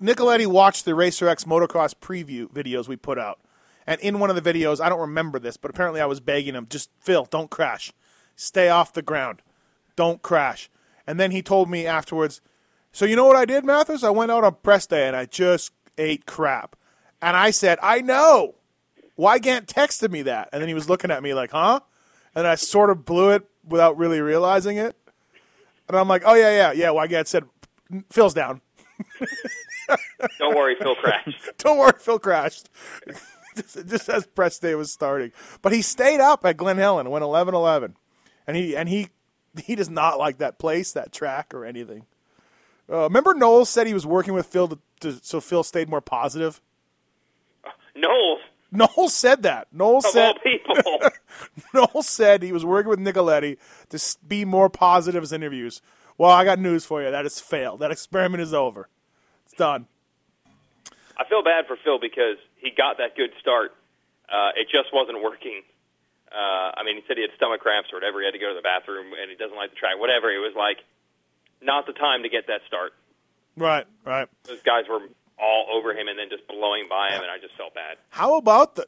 Nicoletti 0.00 0.46
watched 0.46 0.84
the 0.84 0.94
Racer 0.94 1.28
X 1.28 1.44
motocross 1.44 1.94
preview 1.94 2.50
videos 2.50 2.86
we 2.86 2.96
put 2.96 3.18
out. 3.18 3.40
And 3.86 4.00
in 4.00 4.18
one 4.18 4.30
of 4.30 4.42
the 4.42 4.52
videos, 4.52 4.80
I 4.80 4.88
don't 4.88 5.00
remember 5.00 5.38
this, 5.38 5.56
but 5.56 5.70
apparently 5.70 6.00
I 6.00 6.06
was 6.06 6.20
begging 6.20 6.54
him, 6.54 6.66
just 6.68 6.90
Phil, 6.98 7.26
don't 7.30 7.50
crash. 7.50 7.92
Stay 8.34 8.68
off 8.68 8.92
the 8.92 9.02
ground. 9.02 9.42
Don't 9.94 10.20
crash. 10.20 10.68
And 11.06 11.18
then 11.18 11.30
he 11.30 11.40
told 11.40 11.70
me 11.70 11.86
afterwards, 11.86 12.40
so 12.92 13.04
you 13.04 13.16
know 13.16 13.26
what 13.26 13.36
I 13.36 13.44
did, 13.44 13.64
Matthes? 13.64 14.04
I 14.04 14.10
went 14.10 14.30
out 14.30 14.44
on 14.44 14.56
press 14.62 14.86
day 14.86 15.06
and 15.06 15.16
I 15.16 15.24
just 15.24 15.72
ate 15.96 16.26
crap. 16.26 16.76
And 17.22 17.36
I 17.36 17.50
said, 17.50 17.78
I 17.82 18.00
know. 18.00 18.56
Weigandt 19.18 19.66
texted 19.66 20.10
me 20.10 20.22
that? 20.22 20.50
And 20.52 20.60
then 20.60 20.68
he 20.68 20.74
was 20.74 20.90
looking 20.90 21.10
at 21.10 21.22
me 21.22 21.32
like, 21.32 21.52
huh? 21.52 21.80
And 22.34 22.46
I 22.46 22.56
sort 22.56 22.90
of 22.90 23.06
blew 23.06 23.30
it 23.30 23.48
without 23.64 23.96
really 23.96 24.20
realizing 24.20 24.76
it. 24.76 24.94
And 25.88 25.96
I'm 25.96 26.08
like, 26.08 26.22
oh 26.26 26.34
yeah, 26.34 26.50
yeah, 26.50 26.72
yeah. 26.72 26.88
Weigandt 26.88 27.28
said, 27.28 27.44
Phil's 28.10 28.34
down. 28.34 28.60
Don't 30.38 30.56
worry, 30.56 30.76
Phil 30.76 30.94
crashed. 30.94 31.38
Don't 31.58 31.78
worry, 31.78 31.92
Phil 31.98 32.18
crashed. 32.18 32.68
just, 33.54 34.08
as 34.08 34.26
press 34.26 34.58
day 34.58 34.74
was 34.74 34.92
starting, 34.92 35.32
but 35.62 35.72
he 35.72 35.82
stayed 35.82 36.20
up 36.20 36.44
at 36.44 36.56
Glen 36.56 36.78
Helen, 36.78 37.10
went 37.10 37.24
11-11. 37.24 37.94
and 38.46 38.56
he 38.56 38.76
and 38.76 38.88
he 38.88 39.08
he 39.64 39.74
does 39.74 39.88
not 39.88 40.18
like 40.18 40.38
that 40.38 40.58
place, 40.58 40.92
that 40.92 41.12
track, 41.12 41.54
or 41.54 41.64
anything. 41.64 42.04
Uh, 42.90 43.04
remember, 43.04 43.34
Noel 43.34 43.64
said 43.64 43.86
he 43.86 43.94
was 43.94 44.06
working 44.06 44.34
with 44.34 44.46
Phil 44.46 44.68
to, 44.68 44.78
to, 45.00 45.18
so 45.22 45.40
Phil 45.40 45.62
stayed 45.62 45.88
more 45.88 46.00
positive. 46.00 46.60
Knowles, 47.96 48.40
Noel 48.70 49.08
said 49.08 49.42
that. 49.42 49.68
Noel 49.72 49.98
of 49.98 50.06
said 50.06 50.34
all 50.34 50.38
people. 50.42 51.10
Noel 51.74 52.02
said 52.02 52.42
he 52.42 52.52
was 52.52 52.64
working 52.64 52.90
with 52.90 52.98
Nicoletti 52.98 53.56
to 53.90 54.16
be 54.26 54.44
more 54.44 54.68
positive 54.68 55.22
as 55.22 55.32
interviews. 55.32 55.80
Well, 56.18 56.30
I 56.30 56.44
got 56.44 56.58
news 56.58 56.84
for 56.84 57.02
you. 57.02 57.10
That 57.10 57.24
has 57.24 57.40
failed. 57.40 57.80
That 57.80 57.90
experiment 57.90 58.42
is 58.42 58.54
over. 58.54 58.88
Done. 59.56 59.86
I 61.16 61.24
feel 61.28 61.42
bad 61.42 61.66
for 61.66 61.76
Phil 61.82 61.98
because 61.98 62.36
he 62.56 62.70
got 62.70 62.98
that 62.98 63.16
good 63.16 63.30
start. 63.40 63.72
Uh, 64.28 64.52
it 64.56 64.68
just 64.68 64.92
wasn't 64.92 65.22
working. 65.22 65.62
Uh, 66.30 66.76
I 66.76 66.82
mean, 66.84 66.96
he 66.96 67.02
said 67.08 67.16
he 67.16 67.22
had 67.22 67.30
stomach 67.36 67.60
cramps 67.60 67.88
or 67.92 67.96
whatever. 67.96 68.20
He 68.20 68.26
had 68.26 68.34
to 68.34 68.42
go 68.42 68.50
to 68.50 68.58
the 68.58 68.66
bathroom, 68.66 69.12
and 69.16 69.30
he 69.30 69.36
doesn't 69.36 69.56
like 69.56 69.70
the 69.70 69.76
track. 69.76 69.98
Whatever. 69.98 70.28
It 70.28 70.42
was 70.44 70.52
like 70.56 70.84
not 71.62 71.86
the 71.86 71.92
time 71.92 72.22
to 72.24 72.28
get 72.28 72.46
that 72.48 72.60
start. 72.66 72.92
Right, 73.56 73.86
right. 74.04 74.28
Those 74.44 74.60
guys 74.62 74.84
were 74.88 75.00
all 75.38 75.66
over 75.72 75.92
him 75.92 76.08
and 76.08 76.18
then 76.18 76.28
just 76.28 76.46
blowing 76.48 76.84
by 76.88 77.10
him, 77.10 77.22
and 77.22 77.30
I 77.30 77.38
just 77.40 77.54
felt 77.56 77.74
bad. 77.74 77.96
How 78.10 78.36
about 78.36 78.76
the? 78.76 78.86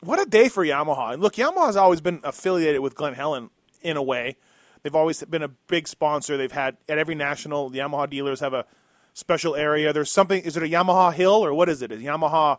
What 0.00 0.20
a 0.20 0.24
day 0.24 0.48
for 0.48 0.64
Yamaha! 0.64 1.14
And 1.14 1.22
look, 1.22 1.34
Yamaha's 1.34 1.76
always 1.76 2.00
been 2.00 2.20
affiliated 2.24 2.80
with 2.80 2.94
Glen 2.94 3.14
Helen 3.14 3.50
in 3.82 3.96
a 3.96 4.02
way. 4.02 4.36
They've 4.82 4.94
always 4.94 5.22
been 5.24 5.42
a 5.42 5.48
big 5.48 5.86
sponsor. 5.88 6.36
They've 6.36 6.50
had 6.50 6.76
at 6.88 6.98
every 6.98 7.14
national, 7.14 7.68
the 7.68 7.80
Yamaha 7.80 8.08
dealers 8.08 8.40
have 8.40 8.54
a 8.54 8.64
special 9.14 9.54
area. 9.56 9.92
There's 9.92 10.10
something. 10.10 10.42
Is 10.42 10.56
it 10.56 10.62
a 10.62 10.66
Yamaha 10.66 11.12
hill 11.12 11.44
or 11.44 11.52
what 11.54 11.68
is 11.68 11.82
it? 11.82 11.92
Is 11.92 12.02
Yamaha 12.02 12.58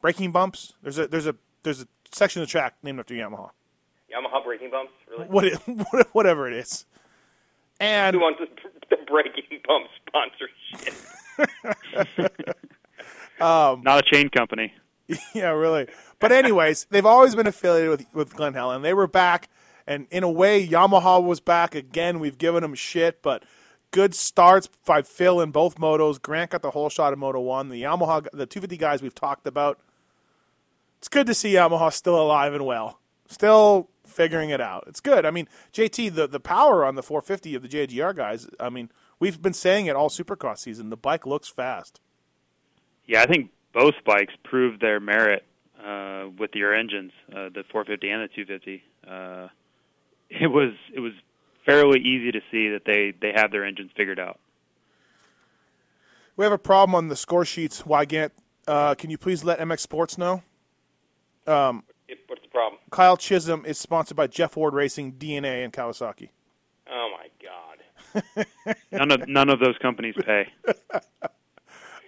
braking 0.00 0.32
bumps? 0.32 0.74
There's 0.82 0.98
a 0.98 1.06
there's 1.06 1.26
a 1.26 1.36
there's 1.62 1.82
a 1.82 1.88
section 2.12 2.42
of 2.42 2.48
the 2.48 2.50
track 2.50 2.74
named 2.82 2.98
after 2.98 3.14
Yamaha. 3.14 3.50
Yamaha 4.12 4.44
braking 4.44 4.70
bumps, 4.70 4.92
really? 5.10 5.26
What 5.26 5.44
it, 5.44 5.56
whatever 6.12 6.48
it 6.48 6.54
is. 6.56 6.86
And 7.78 8.14
Who 8.14 8.20
wants 8.22 8.40
the 8.88 8.96
braking 9.06 9.60
bump 9.66 9.86
sponsorship? 10.06 10.94
Um, 13.40 13.82
Not 13.82 13.98
a 13.98 14.02
chain 14.02 14.30
company. 14.30 14.72
yeah, 15.34 15.50
really. 15.50 15.88
But 16.18 16.32
anyways, 16.32 16.86
they've 16.90 17.04
always 17.06 17.34
been 17.34 17.46
affiliated 17.46 17.90
with 17.90 18.06
with 18.14 18.34
Glen 18.34 18.54
Helen. 18.54 18.82
They 18.82 18.94
were 18.94 19.06
back, 19.06 19.48
and 19.86 20.06
in 20.10 20.22
a 20.22 20.30
way, 20.30 20.66
Yamaha 20.66 21.22
was 21.22 21.40
back 21.40 21.74
again. 21.74 22.18
We've 22.18 22.38
given 22.38 22.62
them 22.62 22.74
shit, 22.74 23.22
but 23.22 23.44
good 23.90 24.14
starts 24.14 24.68
by 24.84 25.02
Phil 25.02 25.40
in 25.40 25.50
both 25.50 25.76
motos. 25.76 26.20
Grant 26.20 26.50
got 26.50 26.62
the 26.62 26.70
holeshot 26.70 27.12
in 27.12 27.18
Moto 27.18 27.40
One. 27.40 27.68
The 27.68 27.82
Yamaha, 27.82 28.24
the 28.32 28.46
250 28.46 28.76
guys 28.76 29.02
we've 29.02 29.14
talked 29.14 29.46
about. 29.46 29.80
It's 30.98 31.08
good 31.08 31.26
to 31.26 31.34
see 31.34 31.54
Yamaha 31.54 31.92
still 31.92 32.20
alive 32.20 32.54
and 32.54 32.64
well, 32.64 33.00
still 33.28 33.88
figuring 34.06 34.50
it 34.50 34.60
out. 34.60 34.84
It's 34.86 35.00
good. 35.00 35.26
I 35.26 35.30
mean, 35.30 35.48
JT, 35.72 36.14
the 36.14 36.26
the 36.26 36.40
power 36.40 36.84
on 36.84 36.94
the 36.94 37.02
450 37.02 37.54
of 37.54 37.62
the 37.62 37.68
JGR 37.68 38.14
guys. 38.14 38.48
I 38.58 38.70
mean, 38.70 38.90
we've 39.18 39.40
been 39.40 39.52
saying 39.52 39.86
it 39.86 39.96
all 39.96 40.08
Supercross 40.08 40.58
season. 40.58 40.90
The 40.90 40.96
bike 40.96 41.26
looks 41.26 41.48
fast. 41.48 42.00
Yeah, 43.06 43.22
I 43.22 43.26
think 43.26 43.50
both 43.72 43.94
bikes 44.04 44.34
proved 44.42 44.80
their 44.80 45.00
merit 45.00 45.44
uh, 45.84 46.26
with 46.38 46.50
your 46.54 46.74
engines, 46.74 47.12
uh, 47.30 47.50
the 47.54 47.64
450 47.70 48.10
and 48.10 48.22
the 48.22 48.28
250. 48.28 48.82
Uh, 49.06 49.48
it 50.30 50.48
was 50.48 50.72
it 50.92 51.00
was 51.00 51.12
fairly 51.66 52.00
easy 52.00 52.32
to 52.32 52.40
see 52.50 52.70
that 52.70 52.84
they 52.86 53.12
they 53.20 53.32
have 53.36 53.50
their 53.50 53.64
engines 53.64 53.90
figured 53.96 54.18
out. 54.20 54.40
We 56.36 56.44
have 56.44 56.52
a 56.52 56.58
problem 56.58 56.94
on 56.94 57.08
the 57.08 57.16
score 57.16 57.44
sheets. 57.44 57.82
Weigandt, 57.82 58.30
uh, 58.66 58.94
can 58.94 59.10
you 59.10 59.18
please 59.18 59.44
let 59.44 59.58
MX 59.58 59.80
Sports 59.80 60.18
know? 60.18 60.42
Yep, 62.08 62.18
What's 62.28 62.42
the 62.42 62.48
problem? 62.48 62.80
Kyle 62.90 63.16
Chisholm 63.16 63.64
is 63.66 63.78
sponsored 63.78 64.16
by 64.16 64.26
Jeff 64.26 64.56
Ward 64.56 64.74
Racing, 64.74 65.14
DNA, 65.14 65.64
and 65.64 65.72
Kawasaki. 65.72 66.30
Oh 66.90 67.10
my 67.12 67.28
God! 67.42 68.46
None 68.92 69.10
of 69.10 69.28
none 69.28 69.48
of 69.48 69.58
those 69.58 69.76
companies 69.78 70.14
pay. 70.24 70.46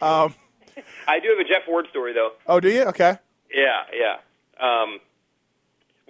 um, 0.01 0.35
I 1.07 1.19
do 1.21 1.29
have 1.31 1.39
a 1.45 1.49
Jeff 1.49 1.67
Ward 1.69 1.87
story 1.91 2.13
though. 2.13 2.33
Oh, 2.47 2.61
do 2.61 2.71
you? 2.71 2.85
Okay. 2.85 3.19
Yeah, 3.53 3.83
yeah. 3.93 4.17
Um, 4.61 5.01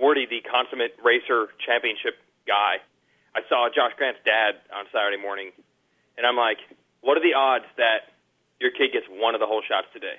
Wardy, 0.03 0.29
the 0.29 0.41
consummate 0.51 0.97
racer 1.03 1.49
championship 1.65 2.15
guy. 2.47 2.77
I 3.35 3.41
saw 3.49 3.69
Josh 3.69 3.93
Grant's 3.97 4.21
dad 4.25 4.61
on 4.75 4.87
Saturday 4.93 5.21
morning, 5.21 5.53
and 6.17 6.27
I'm 6.27 6.37
like, 6.37 6.59
what 7.01 7.17
are 7.17 7.25
the 7.25 7.35
odds 7.35 7.69
that 7.77 8.13
your 8.61 8.71
kid 8.71 8.93
gets 8.93 9.07
one 9.09 9.35
of 9.35 9.41
the 9.41 9.47
holeshots 9.47 9.89
today? 9.93 10.19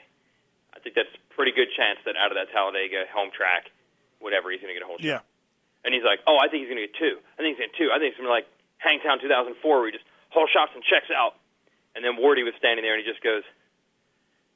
I 0.73 0.79
think 0.79 0.95
that's 0.95 1.11
a 1.11 1.21
pretty 1.33 1.51
good 1.51 1.67
chance 1.75 1.99
that 2.05 2.15
out 2.15 2.31
of 2.31 2.37
that 2.37 2.53
Talladega 2.53 3.09
home 3.11 3.31
track, 3.35 3.67
whatever, 4.19 4.51
he's 4.51 4.61
going 4.61 4.71
to 4.73 4.77
get 4.79 4.85
a 4.85 4.89
holeshot. 4.89 5.03
Yeah. 5.03 5.21
And 5.83 5.93
he's 5.93 6.03
like, 6.03 6.19
oh, 6.27 6.37
I 6.37 6.47
think 6.47 6.63
he's 6.63 6.71
going 6.71 6.79
to 6.79 6.87
get 6.87 6.95
two. 6.95 7.19
I 7.35 7.43
think 7.43 7.55
he's 7.55 7.59
going 7.63 7.71
to 7.71 7.75
get 7.75 7.79
two. 7.79 7.89
I 7.91 7.97
think 7.99 8.15
it's 8.15 8.19
going 8.19 8.29
to 8.29 8.35
be 8.35 8.39
like 8.43 8.49
Hangtown 8.79 9.19
2004 9.19 9.59
where 9.59 9.87
he 9.87 9.95
just 9.95 10.07
holeshots 10.31 10.75
and 10.75 10.83
checks 10.83 11.11
out. 11.11 11.35
And 11.95 12.05
then 12.05 12.15
Wardy 12.15 12.43
was 12.45 12.53
standing 12.59 12.83
there 12.83 12.95
and 12.95 13.03
he 13.03 13.07
just 13.07 13.23
goes, 13.23 13.43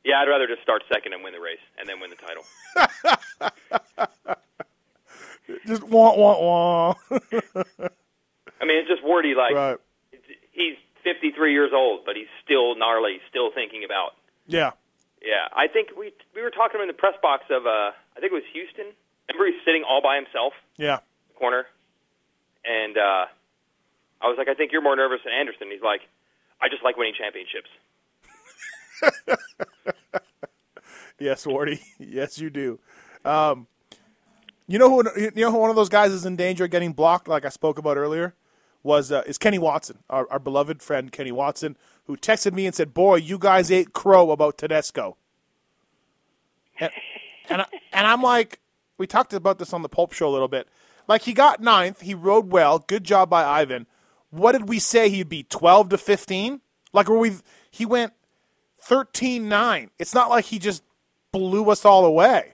yeah, 0.03 0.19
I'd 0.19 0.27
rather 0.27 0.47
just 0.47 0.61
start 0.61 0.83
second 0.91 1.13
and 1.13 1.23
win 1.23 1.33
the 1.33 1.39
race 1.39 1.63
and 1.79 1.87
then 1.87 1.99
win 1.99 2.11
the 2.11 2.19
title. 2.19 2.43
Just 5.67 5.83
wah, 5.83 6.15
wah, 6.15 6.39
wah. 6.39 6.93
I 8.63 8.65
mean, 8.65 8.77
it's 8.79 8.87
just 8.87 9.03
Wardy, 9.03 9.35
like, 9.35 9.53
right. 9.53 9.77
he's 10.55 10.77
53 11.03 11.51
years 11.51 11.71
old, 11.75 12.05
but 12.05 12.15
he's 12.15 12.31
still 12.45 12.75
gnarly, 12.79 13.19
still 13.29 13.51
thinking 13.53 13.83
about. 13.83 14.15
Yeah. 14.47 14.71
Yeah, 15.21 15.47
I 15.55 15.67
think 15.67 15.89
we 15.97 16.11
we 16.35 16.41
were 16.41 16.49
talking 16.51 16.79
in 16.81 16.87
the 16.87 16.93
press 16.93 17.15
box 17.21 17.43
of 17.51 17.65
uh, 17.65 17.91
I 18.15 18.19
think 18.19 18.31
it 18.31 18.35
was 18.35 18.43
Houston. 18.53 18.87
Remember, 19.29 19.47
he's 19.51 19.59
sitting 19.63 19.83
all 19.87 20.01
by 20.01 20.15
himself 20.15 20.51
Yeah. 20.77 20.95
in 21.03 21.27
the 21.31 21.39
corner, 21.39 21.65
and 22.65 22.97
uh, 22.97 23.25
I 24.21 24.27
was 24.27 24.35
like, 24.37 24.47
I 24.49 24.53
think 24.53 24.71
you're 24.73 24.81
more 24.81 24.95
nervous 24.97 25.19
than 25.23 25.31
Anderson. 25.33 25.67
He's 25.71 25.81
like, 25.81 26.01
I 26.61 26.67
just 26.69 26.83
like 26.83 26.97
winning 26.97 27.13
championships. 27.19 27.69
Yes, 31.19 31.45
Wardy. 31.45 31.79
yes, 31.99 32.37
you 32.39 32.49
do. 32.49 32.79
Um, 33.23 33.67
you 34.67 34.79
know 34.79 34.89
who? 34.89 35.03
You 35.17 35.31
know 35.35 35.51
who 35.51 35.57
one 35.57 35.69
of 35.69 35.75
those 35.75 35.87
guys 35.89 36.11
is 36.11 36.25
in 36.25 36.35
danger 36.35 36.65
of 36.65 36.71
getting 36.71 36.91
blocked, 36.91 37.27
like 37.27 37.45
I 37.45 37.49
spoke 37.49 37.77
about 37.77 37.95
earlier, 37.97 38.33
was 38.83 39.11
uh, 39.11 39.23
is 39.25 39.37
Kenny 39.37 39.57
Watson, 39.59 39.99
our, 40.09 40.27
our 40.29 40.39
beloved 40.39 40.81
friend 40.83 41.11
Kenny 41.11 41.31
Watson, 41.31 41.77
who 42.05 42.17
texted 42.17 42.53
me 42.53 42.65
and 42.65 42.75
said, 42.75 42.93
"Boy, 42.93 43.15
you 43.15 43.37
guys 43.37 43.71
ate 43.71 43.93
crow 43.93 44.31
about 44.31 44.57
Tedesco." 44.57 45.17
And 46.79 46.91
and, 47.49 47.61
I, 47.61 47.65
and 47.93 48.07
I'm 48.07 48.21
like, 48.21 48.59
we 48.97 49.07
talked 49.07 49.33
about 49.33 49.59
this 49.59 49.73
on 49.73 49.81
the 49.81 49.89
Pulp 49.89 50.13
Show 50.13 50.27
a 50.27 50.31
little 50.31 50.47
bit. 50.47 50.67
like 51.07 51.23
he 51.23 51.33
got 51.33 51.61
ninth. 51.61 52.01
He 52.01 52.13
rode 52.13 52.51
well. 52.51 52.79
Good 52.79 53.03
job 53.03 53.29
by 53.29 53.43
Ivan. 53.43 53.87
What 54.31 54.53
did 54.53 54.67
we 54.67 54.79
say 54.79 55.09
he'd 55.09 55.29
be? 55.29 55.43
Twelve 55.43 55.89
to 55.89 55.97
fifteen? 55.97 56.61
Like 56.91 57.07
were 57.07 57.17
we? 57.17 57.33
He 57.71 57.85
went 57.85 58.13
13-9. 58.87 59.89
It's 59.97 60.13
not 60.13 60.29
like 60.29 60.45
he 60.45 60.59
just 60.59 60.83
blew 61.31 61.69
us 61.69 61.85
all 61.85 62.05
away. 62.05 62.53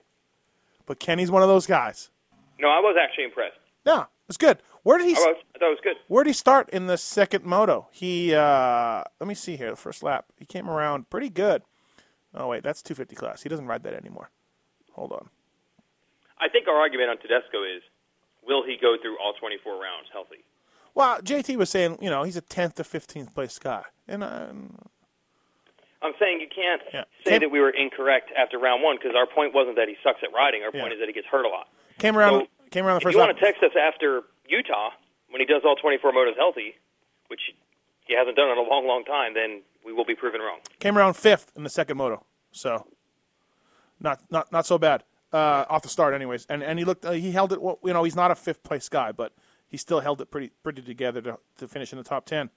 But 0.86 0.98
Kenny's 1.00 1.30
one 1.30 1.42
of 1.42 1.48
those 1.48 1.66
guys. 1.66 2.10
No, 2.58 2.68
I 2.68 2.78
was 2.80 2.96
actually 3.00 3.24
impressed. 3.24 3.58
Yeah, 3.84 4.04
it's 4.28 4.36
good. 4.38 4.58
Where 4.82 4.98
did 4.98 5.06
he? 5.08 5.14
I. 5.14 5.18
I 5.54 5.58
thought 5.58 5.66
it 5.66 5.70
was 5.70 5.78
good. 5.82 5.96
Where 6.08 6.24
did 6.24 6.30
he 6.30 6.34
start 6.34 6.70
in 6.70 6.86
the 6.86 6.96
second 6.96 7.44
moto? 7.44 7.88
He 7.92 8.34
uh, 8.34 9.02
let 9.20 9.26
me 9.26 9.34
see 9.34 9.56
here. 9.56 9.70
The 9.70 9.76
first 9.76 10.02
lap, 10.02 10.26
he 10.38 10.44
came 10.44 10.68
around 10.70 11.10
pretty 11.10 11.28
good. 11.28 11.62
Oh 12.34 12.48
wait, 12.48 12.62
that's 12.62 12.82
250 12.82 13.14
class. 13.16 13.42
He 13.42 13.48
doesn't 13.48 13.66
ride 13.66 13.82
that 13.82 13.94
anymore. 13.94 14.30
Hold 14.92 15.12
on. 15.12 15.28
I 16.38 16.48
think 16.48 16.68
our 16.68 16.76
argument 16.76 17.10
on 17.10 17.18
Tedesco 17.18 17.62
is, 17.64 17.82
will 18.46 18.64
he 18.64 18.76
go 18.80 18.96
through 19.00 19.18
all 19.20 19.34
24 19.38 19.74
rounds 19.74 20.08
healthy? 20.12 20.44
Well, 20.94 21.20
JT 21.20 21.56
was 21.56 21.68
saying, 21.68 21.98
you 22.00 22.08
know, 22.08 22.22
he's 22.22 22.36
a 22.36 22.42
10th 22.42 22.74
to 22.76 22.82
15th 22.82 23.34
place 23.34 23.58
guy, 23.58 23.82
and 24.08 24.24
uh, 24.24 24.46
I'm 26.02 26.12
saying 26.18 26.40
you 26.40 26.48
can't 26.48 26.80
Yeah. 26.94 27.04
say 27.24 27.38
that 27.38 27.50
we 27.50 27.60
were 27.60 27.70
incorrect 27.70 28.30
after 28.36 28.58
round 28.58 28.82
one 28.82 28.96
because 28.96 29.12
our 29.14 29.26
point 29.26 29.54
wasn't 29.54 29.76
that 29.76 29.88
he 29.88 29.96
sucks 30.02 30.20
at 30.22 30.32
riding. 30.32 30.62
Our 30.62 30.72
point 30.72 30.86
Yeah. 30.88 30.92
is 30.94 30.98
that 31.00 31.06
he 31.08 31.12
gets 31.12 31.26
hurt 31.26 31.44
a 31.44 31.48
lot. 31.48 31.68
came 31.98 32.16
around 32.16 32.40
So, 32.42 32.46
came 32.70 32.86
around 32.86 32.94
the 32.94 32.98
If 32.98 33.02
first 33.02 33.14
you 33.14 33.20
lap. 33.20 33.28
want 33.28 33.38
to 33.38 33.44
text 33.44 33.62
us 33.62 33.72
after 33.76 34.22
Utah 34.50 34.90
when 35.30 35.40
he 35.40 35.46
does 35.46 35.62
all 35.64 35.76
24 35.76 36.12
motos 36.12 36.36
healthy, 36.36 36.74
which 37.28 37.40
he 38.06 38.14
hasn't 38.14 38.36
done 38.36 38.50
in 38.50 38.58
a 38.58 38.62
long, 38.62 38.86
long 38.86 39.04
time, 39.04 39.34
then 39.34 39.62
we 39.84 39.92
will 39.92 40.04
be 40.04 40.14
proven 40.14 40.40
wrong. 40.40 40.58
came 40.80 40.98
around 40.98 41.14
fifth 41.14 41.52
in 41.56 41.62
the 41.62 41.70
second 41.70 41.96
moto, 41.96 42.24
so 42.52 42.86
not 44.00 44.20
not 44.30 44.50
not 44.52 44.66
so 44.66 44.78
bad 44.78 45.04
uh, 45.32 45.64
off 45.68 45.82
the 45.82 45.88
start, 45.88 46.14
anyways. 46.14 46.46
And 46.48 46.62
and 46.62 46.78
he 46.78 46.84
looked, 46.84 47.04
uh, 47.04 47.12
he 47.12 47.30
held 47.30 47.52
it. 47.52 47.62
Well, 47.62 47.78
you 47.84 47.92
know, 47.92 48.04
he's 48.04 48.16
not 48.16 48.30
a 48.30 48.34
fifth 48.34 48.62
place 48.62 48.88
guy, 48.88 49.12
but 49.12 49.32
he 49.68 49.76
still 49.76 50.00
held 50.00 50.20
it 50.20 50.30
pretty 50.30 50.50
pretty 50.62 50.82
together 50.82 51.20
to 51.22 51.38
to 51.58 51.68
finish 51.68 51.92
in 51.92 51.98
the 51.98 52.04
top 52.04 52.26
ten. 52.26 52.50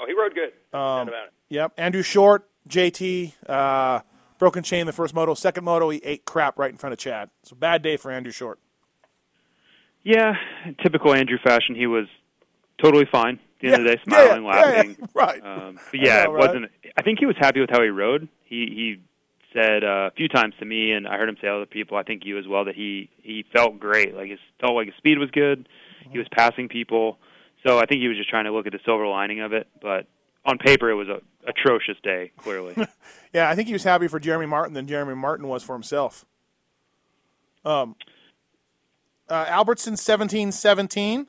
Oh, 0.00 0.06
he 0.06 0.14
rode 0.14 0.34
good. 0.34 0.52
Um, 0.72 1.08
about 1.08 1.26
it. 1.26 1.32
Yep, 1.48 1.72
Andrew 1.76 2.02
Short, 2.02 2.48
JT, 2.68 3.32
uh, 3.48 4.00
broken 4.38 4.62
chain 4.62 4.86
the 4.86 4.92
first 4.92 5.12
moto. 5.12 5.34
Second 5.34 5.64
moto, 5.64 5.90
he 5.90 5.98
ate 6.04 6.24
crap 6.24 6.56
right 6.58 6.70
in 6.70 6.76
front 6.76 6.92
of 6.92 6.98
Chad. 7.00 7.30
So 7.42 7.56
bad 7.56 7.82
day 7.82 7.96
for 7.96 8.12
Andrew 8.12 8.30
Short. 8.30 8.60
Yeah, 10.04 10.34
typical 10.82 11.14
Andrew 11.14 11.38
fashion. 11.42 11.74
He 11.74 11.86
was 11.86 12.06
totally 12.82 13.06
fine. 13.10 13.34
At 13.34 13.60
the 13.60 13.66
end 13.68 13.74
of 13.76 13.90
the 13.90 13.96
day, 13.96 14.02
Yeah, 14.06 14.16
yeah, 14.16 14.24
smiling, 14.24 14.44
yeah, 14.44 14.54
yeah, 14.54 14.76
laughing. 14.76 15.08
right. 15.14 15.44
Um, 15.44 15.80
but 15.90 16.00
yeah, 16.00 16.24
know, 16.24 16.34
it 16.34 16.38
wasn't. 16.38 16.70
I 16.96 17.02
think 17.02 17.18
he 17.18 17.26
was 17.26 17.36
happy 17.38 17.60
with 17.60 17.70
how 17.70 17.82
he 17.82 17.88
rode. 17.88 18.28
He 18.44 18.66
he 18.66 19.02
said 19.52 19.82
uh, 19.82 20.08
a 20.08 20.10
few 20.12 20.28
times 20.28 20.54
to 20.60 20.64
me, 20.64 20.92
and 20.92 21.08
I 21.08 21.16
heard 21.16 21.28
him 21.28 21.36
say 21.40 21.48
to 21.48 21.56
other 21.56 21.66
people. 21.66 21.96
I 21.96 22.02
think 22.04 22.24
you 22.24 22.38
as 22.38 22.46
well 22.46 22.64
that 22.66 22.76
he 22.76 23.10
he 23.22 23.44
felt 23.52 23.80
great. 23.80 24.14
Like 24.14 24.30
his 24.30 24.38
felt 24.60 24.74
like 24.74 24.86
his 24.86 24.94
speed 24.96 25.18
was 25.18 25.30
good. 25.30 25.68
He 26.10 26.18
was 26.18 26.26
passing 26.30 26.68
people. 26.68 27.18
So 27.66 27.78
I 27.78 27.86
think 27.86 28.00
he 28.00 28.08
was 28.08 28.16
just 28.16 28.30
trying 28.30 28.44
to 28.44 28.52
look 28.52 28.66
at 28.66 28.72
the 28.72 28.78
silver 28.84 29.06
lining 29.06 29.40
of 29.40 29.52
it. 29.52 29.66
But 29.82 30.06
on 30.44 30.58
paper, 30.58 30.90
it 30.90 30.94
was 30.94 31.08
a 31.08 31.20
atrocious 31.46 31.96
day. 32.02 32.30
Clearly, 32.38 32.74
Yeah, 33.34 33.50
I 33.50 33.54
think 33.54 33.66
he 33.66 33.72
was 33.72 33.84
happy 33.84 34.06
for 34.08 34.20
Jeremy 34.20 34.46
Martin 34.46 34.74
than 34.74 34.86
Jeremy 34.86 35.14
Martin 35.14 35.48
was 35.48 35.62
for 35.62 35.74
himself. 35.74 36.24
Um, 37.64 37.96
uh, 39.30 39.44
Albertson 39.48 39.96
seventeen 39.96 40.52
seventeen. 40.52 41.26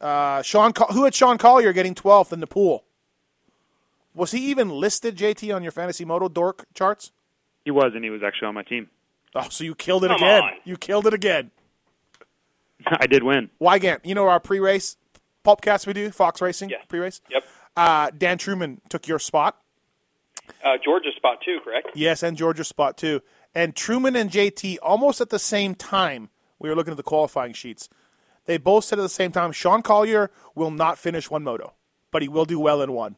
Uh, 0.00 0.42
Sean, 0.42 0.72
who 0.92 1.04
had 1.04 1.14
Sean 1.14 1.38
Collier 1.38 1.72
getting 1.72 1.94
twelfth 1.94 2.32
in 2.32 2.40
the 2.40 2.46
pool? 2.46 2.84
Was 4.14 4.30
he 4.32 4.38
even 4.50 4.68
listed 4.68 5.16
JT 5.16 5.54
on 5.54 5.62
your 5.62 5.72
fantasy 5.72 6.04
moto 6.04 6.28
dork 6.28 6.66
charts? 6.74 7.10
he 7.64 7.70
was, 7.70 7.92
and 7.94 8.04
he 8.04 8.10
was 8.10 8.22
actually 8.22 8.46
on 8.48 8.54
my 8.54 8.62
team. 8.62 8.88
Oh, 9.34 9.46
so 9.48 9.64
you 9.64 9.74
killed 9.74 10.04
it 10.04 10.08
Come 10.08 10.16
again. 10.16 10.42
on. 10.42 10.50
You 10.64 10.76
killed 10.76 11.06
it 11.06 11.14
again. 11.14 11.50
I 12.86 13.06
did 13.06 13.22
win. 13.22 13.48
Weigandt, 13.60 14.00
you 14.04 14.14
know 14.14 14.28
our 14.28 14.38
pre-race 14.38 14.96
pulpcast 15.44 15.86
we 15.86 15.94
do, 15.94 16.10
Fox 16.10 16.40
Racing 16.42 16.68
Yeah. 16.70 16.76
pre-race. 16.88 17.20
Yep. 17.30 17.44
Uh, 17.76 18.10
Dan 18.16 18.36
Truman 18.38 18.80
took 18.90 19.08
your 19.08 19.18
spot. 19.18 19.58
Uh, 20.62 20.74
Georgia's 20.84 21.14
spot 21.16 21.38
too, 21.44 21.58
correct? 21.64 21.88
Yes, 21.94 22.22
and 22.22 22.36
Georgia's 22.36 22.68
spot 22.68 22.98
too. 22.98 23.22
And 23.54 23.74
Truman 23.74 24.14
and 24.14 24.30
JT 24.30 24.76
almost 24.82 25.20
at 25.22 25.30
the 25.30 25.38
same 25.38 25.74
time. 25.74 26.28
We 26.58 26.68
were 26.68 26.74
looking 26.76 26.92
at 26.92 26.96
the 26.96 27.02
qualifying 27.02 27.52
sheets. 27.52 27.88
They 28.46 28.58
both 28.58 28.84
said 28.84 28.98
at 28.98 29.02
the 29.02 29.08
same 29.08 29.32
time, 29.32 29.52
Sean 29.52 29.82
Collier 29.82 30.30
will 30.54 30.70
not 30.70 30.98
finish 30.98 31.30
one 31.30 31.42
moto, 31.42 31.72
but 32.10 32.22
he 32.22 32.28
will 32.28 32.44
do 32.44 32.58
well 32.60 32.82
in 32.82 32.92
one. 32.92 33.16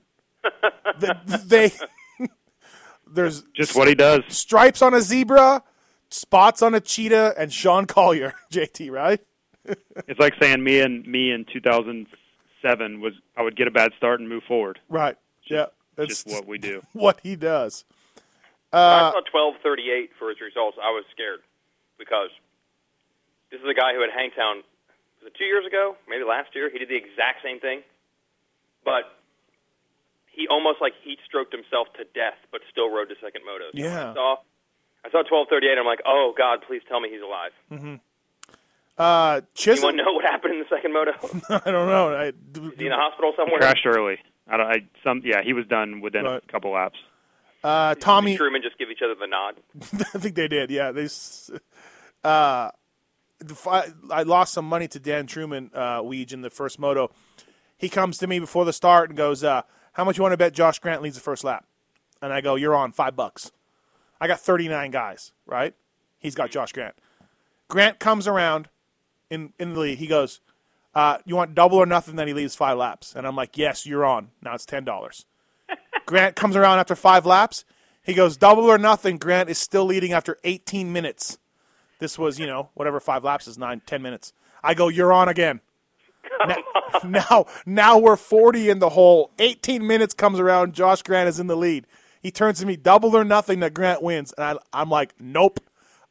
they, 1.01 1.11
they 1.45 1.73
there's 3.07 3.43
Just 3.55 3.75
what 3.77 3.89
he 3.89 3.95
does. 3.95 4.23
stripes 4.29 4.83
on 4.83 4.95
a 4.95 5.01
zebra, 5.01 5.63
spots 6.11 6.63
on 6.63 6.75
a 6.75 6.81
cheetah, 6.81 7.35
and 7.39 7.53
Sean 7.53 7.87
Collier, 7.87 8.35
JT, 8.53 8.91
right? 8.91 9.21
It's 10.07 10.21
like 10.21 10.35
saying 10.41 10.63
me 10.63 10.81
and 10.81 11.05
me 11.07 11.33
in 11.33 11.45
2007 11.53 13.01
was 13.01 13.15
I 13.37 13.43
would 13.43 13.57
get 13.57 13.67
a 13.67 13.73
bad 13.73 13.91
start 13.97 14.21
and 14.21 14.29
move 14.29 14.45
forward. 14.47 14.79
Right. 14.89 15.17
Yeah. 15.51 15.67
That's 15.97 16.09
Just 16.09 16.27
what 16.29 16.47
we 16.47 16.59
do. 16.59 16.83
what 16.93 17.19
he 17.23 17.35
does. 17.37 17.85
Uh, 18.73 18.77
I 18.77 19.13
saw 19.13 19.21
12:38 19.65 20.11
for 20.19 20.29
his 20.29 20.41
results, 20.41 20.77
I 20.83 20.91
was 20.91 21.05
scared 21.11 21.41
because 21.99 22.29
this 23.57 23.65
is 23.65 23.71
a 23.73 23.75
guy 23.75 23.97
who 23.97 24.01
had 24.05 24.13
Hangtown. 24.13 24.61
Was 25.25 25.33
it 25.33 25.35
two 25.41 25.49
years 25.49 25.65
ago? 25.65 25.97
Maybe 26.09 26.25
last 26.29 26.53
year. 26.55 26.69
He 26.71 26.77
did 26.79 26.89
the 26.93 26.97
exact 27.01 27.41
same 27.43 27.59
thing, 27.59 27.81
but 28.85 29.09
he 30.31 30.47
almost 30.49 30.81
like 30.85 30.93
heat 31.03 31.19
stroked 31.25 31.53
himself 31.57 31.89
to 31.97 32.05
death, 32.13 32.37
but 32.53 32.61
still 32.71 32.91
rode 32.93 33.09
the 33.09 33.17
second 33.25 33.43
moto. 33.49 33.73
So 33.73 33.79
Yeah. 33.81 34.11
I 34.11 34.15
saw, 34.15 34.37
I 35.05 35.11
saw 35.11 35.23
12:38. 35.25 35.79
I'm 35.81 35.87
like, 35.87 36.03
oh 36.05 36.35
God, 36.37 36.61
please 36.69 36.83
tell 36.89 37.01
me 37.01 37.09
he's 37.09 37.23
alive. 37.25 37.53
Mm-hmm. 37.73 37.95
Uh, 38.99 39.41
You 39.41 39.47
Chisholm. 39.55 39.83
want 39.85 39.97
to 39.99 40.05
know 40.05 40.13
what 40.13 40.25
happened 40.25 40.55
in 40.55 40.61
the 40.61 40.69
second 40.69 40.93
moto? 40.93 41.13
I 41.65 41.71
don't 41.71 41.89
know. 41.89 42.15
I, 42.15 42.33
he 42.77 42.85
in 42.85 42.91
the 42.93 42.97
hospital 42.97 43.33
somewhere? 43.37 43.59
Crashed 43.61 43.87
early. 43.87 44.19
I 44.49 44.57
don't. 44.57 44.67
I 44.67 44.77
some. 45.03 45.23
Yeah, 45.25 45.43
he 45.43 45.53
was 45.53 45.67
done 45.67 46.01
within 46.01 46.25
Right. 46.25 46.43
a 46.43 46.53
couple 46.53 46.71
laps. 46.73 46.99
uh, 47.65 47.95
Tommy. 47.97 48.37
Truman 48.37 48.63
just 48.63 48.79
give 48.79 48.91
each 48.91 49.01
other 49.05 49.15
the 49.19 49.27
nod. 49.27 49.57
I 50.15 50.19
think 50.19 50.35
they 50.37 50.49
did. 50.49 50.71
Yeah, 50.71 50.93
they. 50.93 51.05
Uh, 51.05 51.09
the 52.25 52.31
fi- 52.31 52.71
I 54.11 54.23
lost 54.23 54.53
some 54.53 54.65
money 54.65 54.89
to 54.89 54.99
Dan 54.99 55.27
Truman, 55.27 55.71
uh, 55.75 56.01
Weege, 56.01 56.33
in 56.33 56.43
the 56.43 56.51
first 56.51 56.79
moto. 56.79 57.11
He 57.77 57.89
comes 57.89 58.19
to 58.19 58.27
me 58.27 58.39
before 58.39 58.65
the 58.65 58.73
start 58.73 59.11
and 59.11 59.17
goes, 59.17 59.45
uh, 59.45 59.63
"How 59.93 60.05
much 60.05 60.17
you 60.17 60.23
want 60.23 60.33
to 60.33 60.39
bet 60.39 60.55
Josh 60.55 60.79
Grant 60.79 61.03
leads 61.03 61.17
the 61.17 61.23
first 61.23 61.45
lap?" 61.45 61.67
And 62.23 62.33
I 62.33 62.41
go, 62.41 62.55
"You're 62.55 62.75
on 62.75 62.93
five 62.93 63.15
bucks." 63.15 63.53
I 64.21 64.27
got 64.27 64.41
39 64.41 64.91
guys, 64.91 65.33
right? 65.45 65.75
He's 66.19 66.35
got 66.35 66.51
Josh 66.51 66.73
Grant. 66.73 66.95
Grant 67.69 67.99
comes 67.99 68.27
around 68.27 68.69
in 69.29 69.53
in 69.59 69.75
the 69.75 69.81
lead. 69.81 69.99
He 69.99 70.07
goes, 70.07 70.41
uh, 70.95 71.19
"You 71.27 71.37
want 71.37 71.55
double 71.55 71.77
or 71.79 71.87
nothing?" 71.87 72.17
Then 72.17 72.29
he 72.29 72.35
leaves 72.35 72.55
five 72.55 72.79
laps, 72.79 73.15
and 73.15 73.27
I'm 73.27 73.37
like, 73.37 73.59
"Yes, 73.59 73.85
you're 73.85 74.05
on." 74.05 74.31
Now 74.43 74.55
it's 74.55 74.65
ten 74.65 74.85
dollars. 74.85 75.27
Grant 76.07 76.37
comes 76.37 76.57
around 76.57 76.79
after 76.79 76.95
five 76.95 77.27
laps. 77.27 77.65
He 78.03 78.15
goes 78.15 78.37
double 78.37 78.65
or 78.65 78.79
nothing. 78.79 79.19
Grant 79.19 79.51
is 79.51 79.59
still 79.59 79.85
leading 79.85 80.13
after 80.13 80.39
18 80.45 80.93
minutes. 80.93 81.39
This 81.99 82.19
was, 82.19 82.39
you 82.39 82.47
know, 82.47 82.71
whatever 82.75 83.01
five 83.01 83.25
laps 83.25 83.47
is, 83.49 83.57
nine, 83.59 83.81
ten 83.87 84.03
minutes. 84.03 84.33
I 84.63 84.75
go, 84.75 84.89
you're 84.89 85.13
on 85.13 85.29
again. 85.29 85.61
Now, 86.47 86.57
now, 87.05 87.47
now 87.65 87.99
we're 87.99 88.17
40 88.17 88.69
in 88.69 88.79
the 88.81 88.91
hole. 88.91 89.31
18 89.39 89.87
minutes 89.87 90.13
comes 90.13 90.39
around. 90.41 90.75
Josh 90.75 91.03
Grant 91.03 91.29
is 91.29 91.39
in 91.41 91.47
the 91.47 91.57
lead. 91.57 91.87
He 92.21 92.31
turns 92.31 92.59
to 92.61 92.67
me, 92.67 92.77
double 92.77 93.17
or 93.17 93.25
nothing 93.25 93.61
that 93.61 93.75
Grant 93.75 94.03
wins. 94.03 94.33
And 94.37 94.59
I, 94.73 94.81
I'm 94.83 94.91
like, 94.91 95.15
nope, 95.21 95.61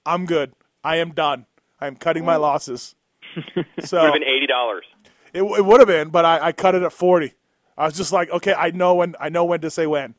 I'm 0.06 0.26
good. 0.26 0.53
I 0.84 0.98
am 0.98 1.12
done. 1.12 1.45
I'm 1.80 1.95
cutting 1.95 2.26
my 2.26 2.38
losses. 2.38 2.95
So 3.84 3.98
it 3.98 4.02
Would 4.02 4.03
have 4.03 4.14
been 4.14 4.24
eighty 4.24 4.48
dollars. 4.48 4.86
it, 5.34 5.44
it 5.44 5.66
would 5.66 5.80
have 5.82 5.88
been, 5.88 6.10
but 6.10 6.24
I, 6.24 6.48
I 6.48 6.52
cut 6.53 6.74
it 6.76 6.84
at 6.84 6.94
40. 6.94 7.34
I 7.78 7.86
was 7.86 7.95
just 7.98 8.14
like, 8.14 8.30
okay, 8.30 8.53
I 8.53 8.72
know 8.72 8.95
when 8.95 9.16
I 9.20 9.28
know 9.30 9.44
when 9.44 9.60
to 9.62 9.70
say 9.70 9.86
when. 9.88 10.16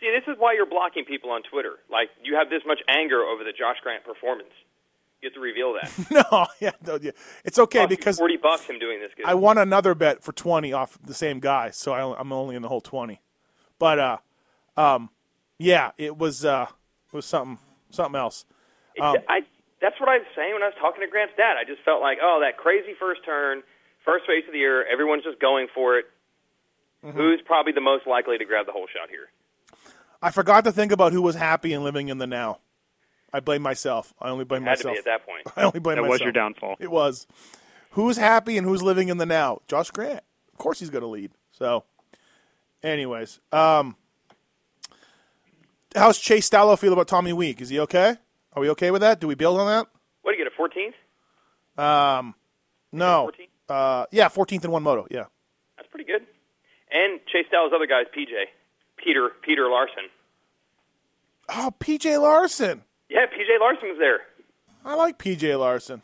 See, 0.00 0.10
this 0.10 0.30
is 0.30 0.38
why 0.38 0.52
you're 0.52 0.66
blocking 0.66 1.04
people 1.06 1.30
on 1.30 1.42
Twitter. 1.42 1.76
Like 1.90 2.10
you 2.22 2.36
have 2.36 2.50
this 2.50 2.62
much 2.66 2.80
anger 2.88 3.22
over 3.22 3.42
the 3.44 3.52
Josh 3.52 3.76
Grant 3.82 4.04
performance. 4.04 4.50
You 5.22 5.26
have 5.28 5.34
to 5.34 5.40
reveal 5.40 5.74
that. 5.74 5.90
No, 6.32 6.46
yeah, 6.60 6.70
no, 6.86 6.98
yeah. 7.00 7.10
it's 7.44 7.58
okay 7.58 7.86
because 7.86 8.18
forty 8.18 8.36
bucks 8.36 8.64
him 8.64 8.78
doing 8.78 9.00
this. 9.00 9.10
Good. 9.16 9.26
I 9.26 9.34
won 9.34 9.58
another 9.58 9.94
bet 9.94 10.22
for 10.22 10.32
twenty 10.32 10.72
off 10.72 10.98
the 11.04 11.14
same 11.14 11.40
guy, 11.40 11.70
so 11.70 11.92
I, 11.92 12.20
I'm 12.20 12.32
only 12.32 12.54
in 12.54 12.62
the 12.62 12.68
hole 12.68 12.80
twenty. 12.80 13.20
But 13.78 13.98
uh, 13.98 14.16
um, 14.76 15.10
yeah, 15.58 15.90
it 15.98 16.16
was 16.16 16.44
uh, 16.44 16.66
it 17.12 17.16
was 17.16 17.26
something 17.26 17.58
something 17.90 18.18
else. 18.18 18.44
Um, 19.00 19.16
I 19.28 19.40
that's 19.80 19.98
what 20.00 20.08
I 20.08 20.18
was 20.18 20.26
saying 20.34 20.54
when 20.54 20.62
I 20.62 20.66
was 20.66 20.74
talking 20.80 21.00
to 21.00 21.08
Grant's 21.08 21.34
dad. 21.36 21.56
I 21.58 21.64
just 21.64 21.82
felt 21.84 22.00
like, 22.00 22.18
oh, 22.22 22.40
that 22.42 22.56
crazy 22.56 22.94
first 22.98 23.24
turn, 23.24 23.62
first 24.04 24.24
race 24.28 24.44
of 24.46 24.52
the 24.52 24.58
year, 24.58 24.84
everyone's 24.86 25.24
just 25.24 25.40
going 25.40 25.68
for 25.74 25.98
it. 25.98 26.06
Mm-hmm. 27.04 27.16
Who's 27.16 27.40
probably 27.44 27.72
the 27.72 27.80
most 27.80 28.06
likely 28.06 28.38
to 28.38 28.44
grab 28.44 28.66
the 28.66 28.72
holeshot 28.72 29.08
here? 29.08 29.30
I 30.20 30.32
forgot 30.32 30.64
to 30.64 30.72
think 30.72 30.90
about 30.90 31.12
who 31.12 31.22
was 31.22 31.36
happy 31.36 31.72
and 31.72 31.84
living 31.84 32.08
in 32.08 32.18
the 32.18 32.26
now. 32.26 32.58
I 33.32 33.40
blame 33.40 33.62
myself. 33.62 34.12
I 34.20 34.30
only 34.30 34.44
blame 34.44 34.62
Had 34.62 34.78
to 34.78 34.86
myself. 34.88 34.94
be 34.94 34.98
at 34.98 35.04
that 35.04 35.26
point. 35.26 35.46
I 35.56 35.62
only 35.64 35.80
blame 35.80 35.96
That 35.96 36.02
myself. 36.02 36.12
was 36.12 36.20
your 36.22 36.32
downfall. 36.32 36.76
It 36.80 36.90
was. 36.90 37.26
Who's 37.92 38.16
happy 38.16 38.56
and 38.56 38.66
who's 38.66 38.82
living 38.82 39.08
in 39.08 39.18
the 39.18 39.26
now? 39.26 39.60
Josh 39.66 39.90
Grant. 39.90 40.20
Of 40.52 40.58
course 40.58 40.78
he's 40.80 40.90
going 40.90 41.02
to 41.02 41.08
lead. 41.08 41.30
So, 41.52 41.84
anyways, 42.82 43.40
um, 43.52 43.96
how's 45.94 46.18
Chase 46.18 46.48
Stallo 46.48 46.78
feel 46.78 46.92
about 46.92 47.08
Tommy 47.08 47.32
Weeck? 47.32 47.60
Is 47.60 47.68
he 47.68 47.80
okay? 47.80 48.16
Are 48.54 48.60
we 48.60 48.70
okay 48.70 48.90
with 48.90 49.00
that? 49.02 49.20
Do 49.20 49.26
we 49.28 49.34
build 49.34 49.58
on 49.60 49.66
that? 49.66 49.86
What 50.22 50.32
do 50.32 50.38
you 50.38 50.44
get 50.44 50.52
a 50.52 51.80
14th? 51.80 52.18
Um, 52.18 52.34
No. 52.92 53.30
14th? 53.32 53.48
Uh, 53.68 54.06
yeah, 54.10 54.28
14th 54.28 54.64
in 54.64 54.70
one 54.70 54.82
moto. 54.82 55.06
Yeah. 55.10 55.24
That's 55.76 55.88
pretty 55.88 56.04
good. 56.10 56.26
And 56.90 57.20
Chase 57.26 57.46
his 57.50 57.72
other 57.74 57.86
guys, 57.86 58.06
PJ, 58.16 58.32
Peter 58.96 59.30
Peter 59.42 59.68
Larson. 59.68 60.04
Oh, 61.50 61.72
PJ 61.78 62.20
Larson. 62.20 62.82
Yeah, 63.08 63.26
PJ 63.26 63.60
Larson 63.60 63.88
was 63.88 63.98
there. 63.98 64.20
I 64.84 64.94
like 64.94 65.18
PJ 65.18 65.58
Larson. 65.58 66.02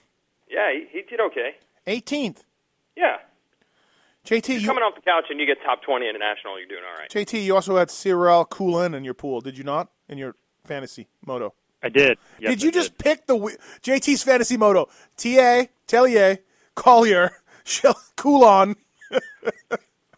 Yeah, 0.50 0.72
he, 0.72 0.86
he 0.90 1.02
did 1.02 1.20
okay. 1.20 1.56
18th. 1.86 2.42
Yeah, 2.96 3.16
JT, 4.24 4.60
you, 4.60 4.66
coming 4.66 4.82
off 4.82 4.94
the 4.94 5.02
couch 5.02 5.24
and 5.28 5.38
you 5.38 5.44
get 5.46 5.58
top 5.62 5.82
twenty 5.82 6.08
international, 6.08 6.58
you're 6.58 6.68
doing 6.68 6.80
all 6.88 6.96
right. 6.98 7.10
JT, 7.10 7.44
you 7.44 7.54
also 7.54 7.76
had 7.76 7.90
Cyril 7.90 8.44
Coulin 8.46 8.94
in 8.94 9.04
your 9.04 9.12
pool, 9.14 9.40
did 9.42 9.58
you 9.58 9.64
not? 9.64 9.88
In 10.08 10.16
your 10.16 10.34
fantasy 10.64 11.08
moto. 11.26 11.52
I 11.82 11.90
did. 11.90 12.16
Yes, 12.40 12.50
did 12.52 12.62
you 12.62 12.68
I 12.68 12.72
just 12.72 12.96
pick 12.96 13.26
the 13.26 13.34
JT's 13.82 14.22
fantasy 14.22 14.56
moto? 14.56 14.86
Ta, 15.18 15.66
Tellier, 15.86 16.38
Collier, 16.74 17.32
Shell- 17.64 18.00
Coulon. 18.16 18.76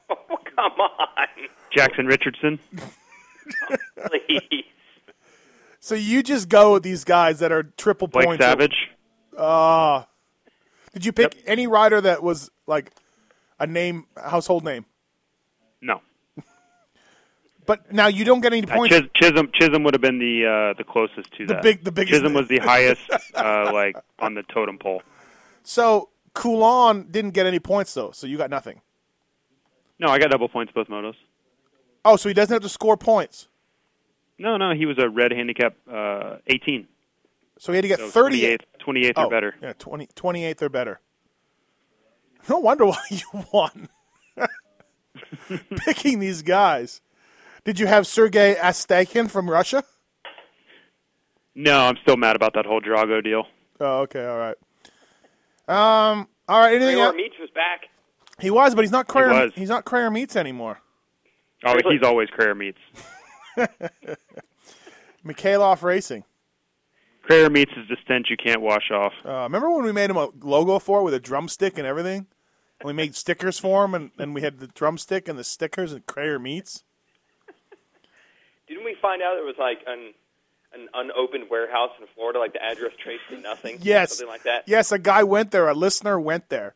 Oh, 0.08 0.36
come 0.54 0.72
on, 0.80 1.26
Jackson 1.74 2.06
Richardson? 2.06 2.60
please. 4.06 4.64
So 5.86 5.94
you 5.94 6.24
just 6.24 6.48
go 6.48 6.72
with 6.72 6.82
these 6.82 7.04
guys 7.04 7.38
that 7.38 7.52
are 7.52 7.62
triple 7.62 8.08
Blake 8.08 8.26
points. 8.26 8.44
Savage? 8.44 8.74
Did 10.92 11.04
you 11.06 11.12
pick 11.12 11.40
any 11.46 11.68
rider 11.68 12.00
that 12.00 12.24
was 12.24 12.50
like 12.66 12.90
a 13.60 13.68
name, 13.68 14.06
household 14.16 14.64
name? 14.64 14.84
No. 15.80 16.00
But 17.66 17.92
now 17.92 18.08
you 18.08 18.24
don't 18.24 18.40
get 18.40 18.52
any 18.52 18.66
Uh, 18.66 18.74
points. 18.74 18.96
Chis- 18.96 19.08
Chisholm 19.14 19.48
Chisholm 19.54 19.84
would 19.84 19.94
have 19.94 20.00
been 20.00 20.18
the 20.18 20.44
uh, 20.44 20.74
the 20.76 20.82
closest 20.82 21.30
to 21.34 21.46
The 21.46 21.54
that. 21.54 21.62
big- 21.62 21.84
the 21.84 21.92
biggest- 21.92 22.14
Chisholm 22.14 22.34
was 22.34 22.48
the 22.48 22.58
highest, 22.58 23.02
uh, 23.36 23.70
like 23.72 23.94
on 24.18 24.34
the 24.34 24.42
totem 24.42 24.78
pole. 24.78 25.02
So 25.62 26.08
Coulon 26.34 27.06
didn't 27.12 27.30
get 27.30 27.46
any 27.46 27.60
points 27.60 27.94
though, 27.94 28.10
so 28.10 28.26
you 28.26 28.36
got 28.36 28.50
nothing. 28.50 28.80
No, 30.00 30.08
I 30.08 30.18
got 30.18 30.30
double 30.32 30.48
points 30.48 30.72
both 30.74 30.88
motos. 30.88 31.14
Oh, 32.04 32.16
so 32.16 32.28
he 32.28 32.34
doesn't 32.34 32.52
have 32.52 32.62
to 32.62 32.68
score 32.68 32.96
points. 32.96 33.46
No, 34.38 34.56
no, 34.56 34.74
he 34.74 34.86
was 34.86 34.98
a 34.98 35.08
red 35.08 35.32
handicap 35.32 35.74
uh, 35.90 36.36
18. 36.46 36.86
So 37.58 37.72
he 37.72 37.76
had 37.76 37.82
to 37.82 37.88
get 37.88 37.98
So 37.98 38.08
38. 38.08 38.62
28th, 38.80 38.86
28th 38.86 39.12
oh, 39.16 39.24
or 39.24 39.30
better. 39.30 39.54
Yeah, 39.62 39.72
20, 39.78 40.06
28th 40.08 40.62
or 40.62 40.68
better. 40.68 41.00
No 42.48 42.58
wonder 42.58 42.86
why 42.86 42.98
you 43.10 43.44
won. 43.52 43.88
Picking 45.78 46.18
these 46.18 46.42
guys. 46.42 47.00
Did 47.64 47.80
you 47.80 47.86
have 47.86 48.06
Sergei 48.06 48.54
Astakin 48.54 49.30
from 49.30 49.50
Russia? 49.50 49.82
No, 51.54 51.80
I'm 51.80 51.96
still 52.02 52.16
mad 52.16 52.36
about 52.36 52.52
that 52.54 52.66
whole 52.66 52.80
Drago 52.80 53.24
deal. 53.24 53.44
Oh, 53.80 54.00
okay, 54.00 54.24
all 54.24 54.38
right. 54.38 54.56
Um, 55.68 56.28
all 56.48 56.60
right. 56.60 56.74
Anything 56.76 56.96
Rayor 56.96 57.06
else? 57.06 57.16
Meach 57.16 57.40
was 57.40 57.50
back. 57.54 57.88
He 58.38 58.50
was, 58.50 58.74
but 58.74 58.82
he's 58.82 58.92
not 58.92 59.08
Crayer. 59.08 59.30
was. 59.30 59.52
He's 59.54 59.70
not 59.70 59.84
Crayer 59.84 60.10
Meats 60.12 60.36
anymore. 60.36 60.80
Oh, 61.64 61.76
he's 61.90 62.02
always 62.02 62.28
Crayer 62.28 62.54
Meats. 62.54 62.78
Mikhailov 65.26 65.82
Racing. 65.82 66.24
Crayer 67.22 67.50
Meats 67.50 67.72
is 67.76 67.88
the 67.88 67.96
stench 68.04 68.28
you 68.30 68.36
can't 68.36 68.60
wash 68.60 68.90
off. 68.92 69.12
Uh, 69.24 69.42
remember 69.42 69.70
when 69.70 69.84
we 69.84 69.92
made 69.92 70.10
him 70.10 70.16
a 70.16 70.28
logo 70.42 70.78
for 70.78 71.00
it 71.00 71.02
with 71.02 71.14
a 71.14 71.20
drumstick 71.20 71.76
and 71.76 71.86
everything? 71.86 72.26
And 72.80 72.86
we 72.86 72.92
made 72.92 73.16
stickers 73.16 73.58
for 73.58 73.84
him, 73.84 73.94
and, 73.94 74.10
and 74.18 74.34
we 74.34 74.42
had 74.42 74.58
the 74.60 74.68
drumstick 74.68 75.28
and 75.28 75.38
the 75.38 75.44
stickers 75.44 75.92
and 75.92 76.06
Crayer 76.06 76.38
Meats. 76.38 76.84
Didn't 78.68 78.84
we 78.84 78.96
find 79.00 79.22
out 79.22 79.36
it 79.38 79.44
was 79.44 79.56
like 79.58 79.78
an 79.86 80.12
an 80.72 80.88
unopened 80.92 81.44
warehouse 81.50 81.92
in 82.00 82.06
Florida, 82.14 82.38
like 82.38 82.52
the 82.52 82.62
address 82.62 82.92
traced 83.02 83.22
to 83.30 83.38
nothing? 83.38 83.78
Yes. 83.80 84.18
something 84.18 84.28
like 84.30 84.42
that. 84.42 84.64
Yes, 84.66 84.92
a 84.92 84.98
guy 84.98 85.22
went 85.22 85.50
there. 85.50 85.68
A 85.68 85.74
listener 85.74 86.20
went 86.20 86.48
there 86.48 86.74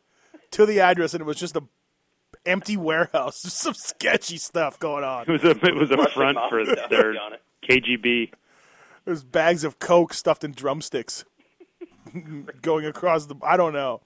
to 0.53 0.67
the 0.67 0.81
address, 0.81 1.13
and 1.13 1.21
it 1.21 1.25
was 1.25 1.39
just 1.39 1.57
a 1.57 1.63
empty 2.47 2.77
warehouse. 2.77 3.43
Just 3.43 3.59
some 3.59 3.75
sketchy 3.75 4.37
stuff 4.39 4.79
going 4.79 5.05
on. 5.05 5.25
It 5.29 5.31
was 5.31 5.45
a 5.45 5.51
it 5.51 5.75
was 5.75 5.91
a 5.91 6.09
front 6.11 6.39
for 6.49 6.65
mafia 6.65 6.87
their. 6.89 7.15
KGB. 7.69 8.33
There's 9.05 9.23
bags 9.25 9.65
of 9.65 9.79
coke 9.79 10.13
stuffed 10.15 10.45
in 10.45 10.53
drumsticks 10.53 11.25
going 12.63 12.87
across 12.87 13.27
the. 13.27 13.37
I 13.43 13.57
don't 13.57 13.73
know, 13.73 14.01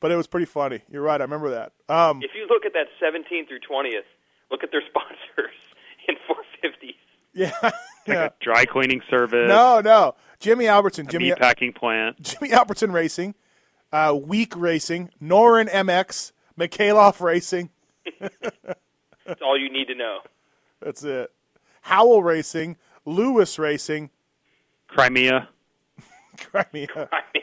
but 0.00 0.10
it 0.10 0.16
was 0.16 0.26
pretty 0.26 0.46
funny. 0.46 0.80
You're 0.90 1.02
right. 1.02 1.20
I 1.20 1.24
remember 1.24 1.50
that. 1.50 1.72
Um, 1.88 2.22
If 2.22 2.30
you 2.34 2.46
look 2.48 2.64
at 2.64 2.72
that 2.74 2.86
17th 3.02 3.48
through 3.48 3.60
20th, 3.60 4.02
look 4.50 4.62
at 4.62 4.70
their 4.70 4.82
sponsors 4.88 5.54
in 6.08 6.14
450s. 6.28 6.94
yeah. 7.34 7.70
Like 8.08 8.16
yeah. 8.16 8.24
a 8.24 8.30
dry 8.40 8.64
cleaning 8.64 9.02
service, 9.10 9.46
No, 9.48 9.82
no. 9.84 10.14
Jimmy 10.40 10.66
Albertson. 10.66 11.06
a 11.06 11.10
Jimmy 11.10 11.26
meat 11.26 11.36
packing 11.36 11.74
plant. 11.74 12.18
Jimmy 12.22 12.52
Albertson 12.54 12.90
Racing, 12.90 13.34
uh, 13.92 14.12
Weeck 14.12 14.54
Racing, 14.58 15.10
Norin 15.22 15.68
MX, 15.68 16.32
Mikhailov 16.58 17.20
Racing. 17.20 17.68
That's 19.26 19.42
all 19.42 19.58
you 19.58 19.70
need 19.70 19.86
to 19.88 19.94
know. 19.94 20.18
That's 20.80 21.02
it. 21.04 21.30
Howell 21.82 22.22
Racing, 22.22 22.76
Lewis 23.04 23.58
Racing. 23.58 24.10
Crimea. 24.88 25.48
Crimea. 26.38 27.08
I 27.12 27.20
mean, 27.34 27.42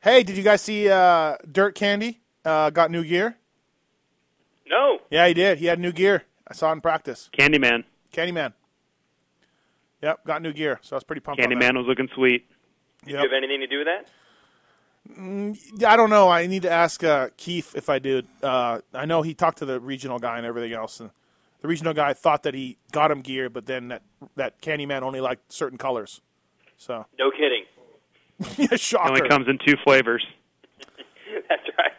Hey, 0.00 0.22
did 0.22 0.36
you 0.36 0.42
guys 0.42 0.62
see 0.62 0.88
uh, 0.88 1.36
Dirt 1.50 1.74
Candy 1.74 2.20
uh, 2.44 2.70
got 2.70 2.90
new 2.90 3.04
gear? 3.04 3.36
no. 4.68 4.98
Yeah, 5.10 5.26
he 5.28 5.34
did. 5.34 5.58
He 5.58 5.66
had 5.66 5.78
new 5.80 5.92
gear. 5.92 6.24
I 6.46 6.54
saw 6.54 6.70
it 6.70 6.74
in 6.74 6.80
practice. 6.80 7.30
Candyman. 7.36 7.84
Candyman. 8.12 8.52
Yep, 10.02 10.24
got 10.26 10.42
new 10.42 10.52
gear. 10.52 10.78
So 10.82 10.94
I 10.94 10.98
was 10.98 11.04
pretty 11.04 11.20
pumped. 11.20 11.42
on 11.42 11.48
that. 11.50 11.54
Candyman 11.56 11.76
was 11.76 11.86
looking 11.86 12.08
sweet. 12.14 12.46
Did 13.04 13.12
you 13.12 13.16
have 13.18 13.32
anything 13.36 13.60
to 13.60 13.66
do 13.66 13.78
with 13.78 13.86
that? 13.86 14.08
I 15.16 15.96
don't 15.96 16.10
know. 16.10 16.28
I 16.28 16.46
need 16.46 16.62
to 16.62 16.70
ask 16.70 17.02
uh, 17.02 17.28
Keith 17.36 17.74
if 17.74 17.88
I 17.88 17.98
did. 17.98 18.26
Uh, 18.42 18.80
I 18.92 19.06
know 19.06 19.22
he 19.22 19.34
talked 19.34 19.58
to 19.58 19.64
the 19.64 19.80
regional 19.80 20.18
guy 20.18 20.36
and 20.36 20.46
everything 20.46 20.72
else, 20.72 21.00
and 21.00 21.10
the 21.60 21.68
regional 21.68 21.94
guy 21.94 22.12
thought 22.12 22.42
that 22.44 22.54
he 22.54 22.76
got 22.92 23.10
him 23.10 23.20
gear, 23.22 23.48
but 23.48 23.66
then 23.66 23.88
that 23.88 24.02
that 24.36 24.60
Candyman 24.60 25.02
only 25.02 25.20
liked 25.20 25.52
certain 25.52 25.78
colors. 25.78 26.20
So 26.76 27.06
No 27.18 27.30
kidding. 27.30 27.64
yeah, 28.58 28.68
It 28.74 28.80
shocker. 28.80 29.08
only 29.08 29.28
comes 29.28 29.48
in 29.48 29.58
two 29.66 29.74
flavors. 29.82 30.24
That's 31.48 31.62
right. 31.78 31.92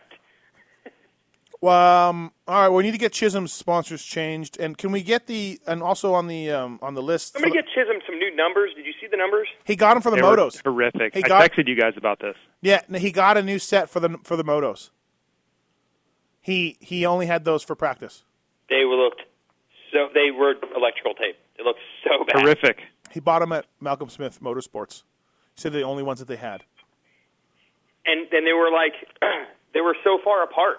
Well, 1.61 2.09
um, 2.09 2.31
all 2.47 2.61
right, 2.61 2.69
we 2.69 2.83
need 2.83 2.91
to 2.91 2.97
get 2.97 3.11
Chisholm's 3.11 3.51
sponsors 3.51 4.01
changed, 4.03 4.57
and 4.59 4.77
can 4.77 4.93
we 4.93 5.03
get 5.03 5.27
the 5.27 5.59
and 5.67 5.83
also 5.83 6.13
on 6.13 6.27
the 6.27 6.49
um, 6.51 6.79
on 6.81 6.93
the 6.93 7.01
list? 7.01 7.35
I'm 7.35 7.41
gonna 7.41 7.53
get 7.53 7.65
Chisholm 7.67 7.97
some 8.05 8.17
new 8.17 8.33
numbers. 8.33 8.71
Did 8.75 8.85
you 8.85 8.93
see 9.01 9.07
the 9.07 9.17
numbers? 9.17 9.47
he 9.65 9.75
got 9.75 9.95
them 9.95 10.01
for 10.01 10.09
the 10.09 10.15
They 10.15 10.21
were 10.21 10.37
motos. 10.37 10.63
horrific. 10.63 11.13
He 11.13 11.23
I 11.23 11.27
got- 11.27 11.51
texted 11.51 11.67
you 11.67 11.75
guys 11.75 11.93
about 11.97 12.19
this. 12.19 12.35
Yeah, 12.61 12.81
he 12.97 13.11
got 13.11 13.35
a 13.35 13.43
new 13.43 13.59
set 13.59 13.89
for 13.89 13.99
the 13.99 14.17
for 14.23 14.37
the 14.37 14.43
motos. 14.45 14.89
He 16.41 16.77
he 16.79 17.05
only 17.05 17.25
had 17.25 17.43
those 17.43 17.61
for 17.61 17.75
practice. 17.75 18.23
They 18.69 18.85
were 18.85 18.95
looked 18.95 19.21
so. 19.91 20.07
They 20.13 20.31
were 20.31 20.53
electrical 20.75 21.13
tape. 21.15 21.35
They 21.57 21.63
looked 21.65 21.79
so 22.05 22.23
bad. 22.23 22.41
Horrific. 22.41 22.79
He 23.11 23.19
bought 23.19 23.39
them 23.39 23.51
at 23.51 23.65
Malcolm 23.81 24.07
Smith 24.07 24.39
Motorsports. 24.41 25.03
He 25.55 25.61
said 25.61 25.73
they're 25.73 25.81
the 25.81 25.85
only 25.87 26.03
ones 26.03 26.19
that 26.19 26.27
they 26.29 26.37
had. 26.37 26.63
And 28.05 28.27
then 28.31 28.45
they 28.45 28.53
were 28.53 28.71
like, 28.71 28.93
they 29.73 29.81
were 29.81 29.95
so 30.05 30.19
far 30.23 30.43
apart. 30.43 30.77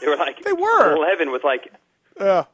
They 0.00 0.06
were 0.06 0.16
like 0.16 0.40
They 0.44 0.52
were. 0.52 0.94
eleven 0.96 1.30
with 1.32 1.42
like 1.44 1.72
Yeah, 2.20 2.44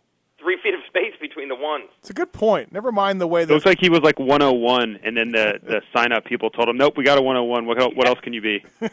three 0.40 0.58
feet 0.62 0.74
of 0.74 0.80
space 0.86 1.14
between 1.20 1.48
the 1.48 1.54
ones. 1.54 1.84
it's 1.98 2.10
a 2.10 2.14
good 2.14 2.32
point. 2.32 2.72
Never 2.72 2.90
mind 2.92 3.20
the 3.20 3.26
way 3.26 3.42
It 3.42 3.48
looks 3.50 3.66
like 3.66 3.78
he 3.80 3.90
was 3.90 4.00
like 4.00 4.18
101, 4.18 5.00
and 5.04 5.16
then 5.16 5.30
the 5.32 5.58
the 5.62 5.82
sign 5.94 6.12
up 6.12 6.24
people 6.24 6.50
told 6.50 6.68
him, 6.68 6.76
"Nope, 6.76 6.94
we 6.96 7.04
got 7.04 7.18
a 7.18 7.22
101. 7.22 7.66
What 7.66 7.96
what 7.96 8.06
else 8.06 8.20
can 8.20 8.32
you 8.32 8.40
be?" 8.40 8.64
He's 8.80 8.90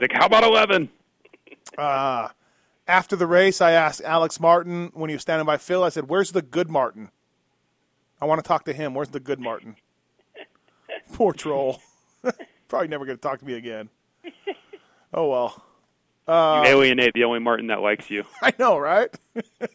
like, 0.00 0.12
"How 0.12 0.26
about 0.26 0.44
11?" 0.44 0.88
Uh, 1.78 2.28
after 2.88 3.14
the 3.16 3.26
race, 3.26 3.60
I 3.60 3.70
asked 3.72 4.02
Alex 4.02 4.40
Martin 4.40 4.90
when 4.94 5.08
he 5.10 5.14
was 5.14 5.22
standing 5.22 5.46
by 5.46 5.56
Phil. 5.56 5.82
I 5.84 5.88
said, 5.88 6.08
"Where's 6.08 6.32
the 6.32 6.42
good 6.42 6.68
Martin? 6.68 7.10
I 8.20 8.24
want 8.26 8.42
to 8.42 8.46
talk 8.46 8.64
to 8.64 8.72
him. 8.72 8.92
Where's 8.94 9.10
the 9.10 9.20
good 9.20 9.40
Martin?" 9.40 9.76
Poor 11.14 11.32
troll. 11.32 11.80
Probably 12.68 12.88
never 12.88 13.04
going 13.04 13.16
to 13.18 13.22
talk 13.22 13.38
to 13.40 13.44
me 13.44 13.54
again. 13.54 13.88
Oh 15.14 15.28
well. 15.28 15.64
Uh, 16.30 16.62
you 16.62 16.70
alienate 16.70 17.12
the 17.14 17.24
only 17.24 17.40
Martin 17.40 17.66
that 17.68 17.80
likes 17.80 18.08
you. 18.08 18.24
I 18.42 18.52
know, 18.58 18.78
right? 18.78 19.08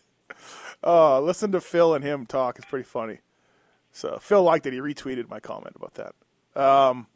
uh, 0.84 1.20
listen 1.20 1.52
to 1.52 1.60
Phil 1.60 1.94
and 1.94 2.04
him 2.04 2.26
talk. 2.26 2.58
It's 2.58 2.68
pretty 2.68 2.86
funny. 2.86 3.20
So 3.92 4.18
Phil 4.22 4.42
liked 4.42 4.66
it. 4.66 4.74
He 4.74 4.80
retweeted 4.80 5.30
my 5.30 5.42
comment 5.42 5.76
about 5.76 5.96
that. 5.96 6.62
Um, 6.62 7.08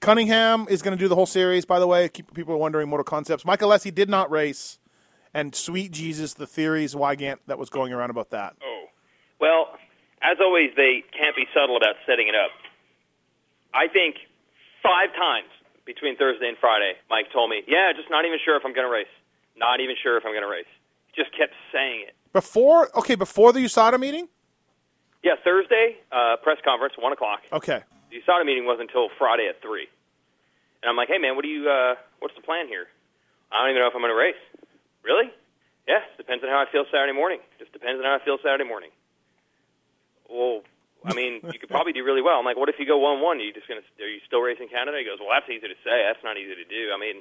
Cunningham 0.00 0.66
is 0.70 0.80
going 0.80 0.96
to 0.96 1.02
do 1.02 1.08
the 1.08 1.14
whole 1.14 1.26
series. 1.26 1.66
By 1.66 1.78
the 1.78 1.86
way, 1.86 2.08
keep 2.08 2.32
people 2.32 2.54
are 2.54 2.58
wondering. 2.58 2.88
Motor 2.88 3.04
Concepts. 3.04 3.44
Michael 3.44 3.70
Alessi 3.70 3.94
did 3.94 4.08
not 4.08 4.30
race, 4.30 4.78
and 5.34 5.54
sweet 5.54 5.92
Jesus, 5.92 6.34
the 6.34 6.46
theories 6.46 6.94
Weigandt 6.94 7.38
that 7.46 7.58
was 7.58 7.68
going 7.68 7.92
around 7.92 8.10
about 8.10 8.30
that. 8.30 8.54
Oh. 8.62 8.84
Well, 9.40 9.68
as 10.22 10.38
always, 10.40 10.70
they 10.76 11.04
can't 11.18 11.36
be 11.36 11.44
subtle 11.52 11.76
about 11.76 11.96
setting 12.06 12.28
it 12.28 12.34
up. 12.34 12.50
I 13.74 13.88
think 13.88 14.16
five 14.82 15.14
times 15.16 15.48
between 15.86 16.16
Thursday 16.16 16.48
and 16.48 16.56
Friday, 16.58 16.94
Mike 17.10 17.30
told 17.32 17.50
me, 17.50 17.62
"Yeah, 17.66 17.92
just 17.92 18.10
not 18.10 18.24
even 18.24 18.38
sure 18.44 18.56
if 18.56 18.64
I'm 18.64 18.72
going 18.72 18.86
to 18.86 18.92
race. 18.92 19.10
Not 19.56 19.80
even 19.80 19.96
sure 20.02 20.16
if 20.16 20.24
I'm 20.24 20.32
going 20.32 20.42
to 20.44 20.48
race." 20.50 20.68
He 21.08 21.22
just 21.22 21.36
kept 21.36 21.54
saying 21.72 22.02
it. 22.08 22.14
Before, 22.32 22.90
okay, 22.98 23.14
before 23.14 23.52
the 23.52 23.60
USADA 23.60 23.98
meeting. 24.00 24.28
Yeah, 25.22 25.36
Thursday 25.42 25.96
uh, 26.12 26.36
press 26.42 26.58
conference, 26.64 26.94
one 26.98 27.12
o'clock. 27.12 27.40
Okay, 27.52 27.82
The 28.10 28.20
USADA 28.20 28.44
meeting 28.44 28.66
wasn't 28.66 28.90
until 28.90 29.08
Friday 29.18 29.46
at 29.48 29.62
three. 29.62 29.88
And 30.82 30.90
I'm 30.90 30.96
like, 30.96 31.08
"Hey, 31.08 31.18
man, 31.18 31.36
what 31.36 31.42
do 31.44 31.48
you? 31.48 31.68
Uh, 31.68 31.94
what's 32.20 32.34
the 32.34 32.42
plan 32.42 32.68
here?" 32.68 32.86
I 33.52 33.62
don't 33.62 33.70
even 33.70 33.80
know 33.82 33.88
if 33.88 33.94
I'm 33.94 34.02
going 34.02 34.10
to 34.12 34.18
race. 34.18 34.40
Really? 35.04 35.30
Yeah, 35.86 36.00
depends 36.16 36.42
on 36.42 36.50
how 36.50 36.64
I 36.64 36.66
feel 36.72 36.84
Saturday 36.90 37.12
morning. 37.12 37.40
Just 37.58 37.72
depends 37.72 38.00
on 38.00 38.04
how 38.04 38.16
I 38.20 38.24
feel 38.24 38.38
Saturday 38.42 38.64
morning. 38.64 38.90
Well, 40.28 40.62
I 41.04 41.12
mean, 41.14 41.40
you 41.52 41.58
could 41.60 41.68
probably 41.68 41.92
do 41.92 42.02
really 42.02 42.22
well. 42.22 42.38
I'm 42.40 42.44
like, 42.44 42.56
what 42.56 42.68
if 42.68 42.76
you 42.80 42.86
go 42.86 42.96
one 42.98 43.20
one? 43.20 43.36
Are 43.38 43.44
you 43.44 43.52
just 43.52 43.68
gonna? 43.68 43.84
Are 44.00 44.08
you 44.08 44.20
still 44.26 44.40
racing 44.40 44.68
Canada? 44.72 44.96
He 44.98 45.04
goes, 45.04 45.20
well, 45.20 45.28
that's 45.30 45.48
easy 45.52 45.68
to 45.68 45.76
say. 45.84 46.04
That's 46.08 46.22
not 46.24 46.36
easy 46.40 46.54
to 46.56 46.64
do. 46.64 46.90
I 46.94 46.98
mean, 46.98 47.20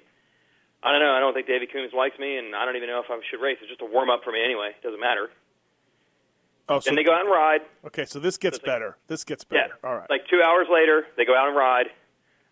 I 0.81 0.91
don't 0.91 1.01
know. 1.03 1.11
I 1.11 1.19
don't 1.19 1.34
think 1.35 1.47
David 1.47 1.68
Coombs 1.72 1.91
likes 1.91 2.18
me, 2.18 2.38
and 2.39 2.55
I 2.55 2.64
don't 2.65 2.76
even 2.80 2.88
know 2.88 2.99
if 3.03 3.11
I 3.11 3.19
should 3.30 3.43
race. 3.43 3.57
It's 3.60 3.69
just 3.69 3.81
a 3.84 3.89
warm 3.89 4.10
up 4.10 4.23
for 4.23 4.31
me 4.31 4.39
anyway. 4.43 4.72
It 4.72 4.84
doesn't 4.84 4.99
matter. 5.03 5.30
Oh, 6.69 6.80
so, 6.80 6.89
Then 6.89 6.95
they 6.95 7.03
go 7.03 7.11
out 7.11 7.27
and 7.27 7.30
ride. 7.30 7.61
okay, 7.91 8.05
so 8.05 8.19
this 8.19 8.38
gets 8.38 8.55
So 8.55 8.61
it's 8.64 8.68
like- 8.68 8.73
better. 8.76 8.97
This 9.07 9.23
gets 9.27 9.43
better. 9.43 9.60
Yeah. 9.60 9.68
better. 9.76 9.88
All 9.88 9.95
right. 9.99 10.10
Like 10.10 10.27
two 10.31 10.39
hours 10.41 10.68
later, 10.72 11.03
they 11.18 11.26
go 11.26 11.35
out 11.35 11.47
and 11.51 11.57
ride. 11.57 11.88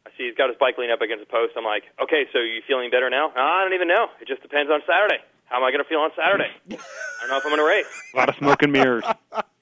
I 0.06 0.10
see 0.18 0.28
he's 0.28 0.36
got 0.36 0.50
his 0.50 0.58
bike 0.60 0.76
leaning 0.78 0.92
up 0.92 1.00
against 1.02 1.24
a 1.24 1.32
post. 1.32 1.54
I'm 1.56 1.64
like, 1.64 1.84
okay, 2.02 2.26
so 2.34 2.40
you 2.40 2.60
feeling 2.68 2.90
better 2.92 3.10
now? 3.10 3.32
No, 3.36 3.42
I 3.42 3.64
don't 3.64 3.74
even 3.74 3.88
know. 3.88 4.08
It 4.20 4.28
just 4.28 4.42
depends 4.42 4.70
on 4.72 4.82
Saturday. 4.86 5.24
How 5.46 5.58
am 5.58 5.64
I 5.64 5.72
going 5.72 5.84
to 5.84 5.88
feel 5.88 6.00
on 6.00 6.12
Saturday? 6.16 6.50
I 6.72 7.22
don't 7.22 7.30
know 7.30 7.38
if 7.38 7.46
I'm 7.46 7.52
going 7.56 7.62
to 7.62 7.68
race. 7.68 7.86
A 8.14 8.18
lot 8.18 8.28
of 8.28 8.36
smoke 8.36 8.64
and 8.64 8.74
mirrors. 8.74 9.04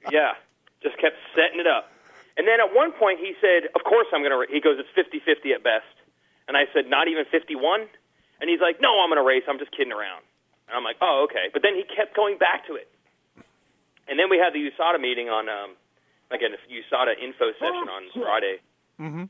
Yeah, 0.10 0.34
just 0.82 0.98
kept 0.98 1.16
setting 1.36 1.60
it 1.60 1.68
up. 1.68 1.92
And 2.38 2.48
then 2.48 2.60
at 2.64 2.72
one 2.74 2.92
point 2.94 3.20
he 3.20 3.36
said, 3.42 3.68
"Of 3.76 3.84
course 3.84 4.08
I'm 4.14 4.24
going 4.24 4.32
to." 4.32 4.40
He 4.48 4.62
goes, 4.62 4.80
"It's 4.80 4.90
50-50 4.96 5.54
at 5.54 5.64
best." 5.64 5.92
And 6.48 6.56
I 6.56 6.66
said, 6.74 6.88
"Not 6.88 7.08
even 7.08 7.26
51." 7.30 7.82
And 8.40 8.50
he's 8.50 8.62
like, 8.62 8.80
"No, 8.80 9.02
I'm 9.04 9.10
going 9.10 9.20
to 9.20 9.28
race. 9.28 9.44
I'm 9.48 9.60
just 9.60 9.72
kidding 9.76 9.92
around." 9.92 10.24
And 10.68 10.78
I'm 10.78 10.84
like, 10.84 10.96
"Oh, 11.02 11.28
okay." 11.30 11.52
But 11.52 11.62
then 11.64 11.76
he 11.76 11.84
kept 11.84 12.16
going 12.16 12.38
back 12.38 12.66
to 12.68 12.76
it. 12.76 12.88
And 14.08 14.18
then 14.18 14.30
we 14.30 14.38
had 14.40 14.54
the 14.54 14.64
USADA 14.64 15.00
meeting 15.00 15.30
on, 15.30 15.50
um, 15.50 15.76
like 16.32 16.42
a 16.42 16.50
USADA 16.50 17.20
info 17.22 17.52
session 17.60 17.88
on 17.92 18.02
Friday. 18.14 18.58
Mm-hmm. 19.00 19.24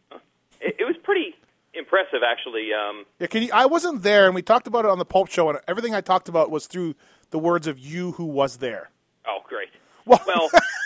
It, 0.61 0.75
it 0.79 0.85
was 0.85 0.95
pretty 1.03 1.35
impressive, 1.73 2.21
actually. 2.25 2.69
Um, 2.73 3.05
Yeah, 3.19 3.27
can 3.27 3.43
you, 3.43 3.49
I 3.53 3.65
wasn't 3.65 4.03
there, 4.03 4.25
and 4.25 4.35
we 4.35 4.41
talked 4.41 4.67
about 4.67 4.85
it 4.85 4.91
on 4.91 4.97
the 4.99 5.05
Pulp 5.05 5.29
Show, 5.29 5.49
and 5.49 5.59
everything 5.67 5.93
I 5.93 6.01
talked 6.01 6.29
about 6.29 6.49
was 6.49 6.67
through 6.67 6.95
the 7.31 7.39
words 7.39 7.67
of 7.67 7.77
you 7.77 8.13
who 8.13 8.25
was 8.25 8.57
there. 8.57 8.89
oh, 9.27 9.39
great. 9.47 9.69
Well, 10.05 10.21
Well, 10.25 10.49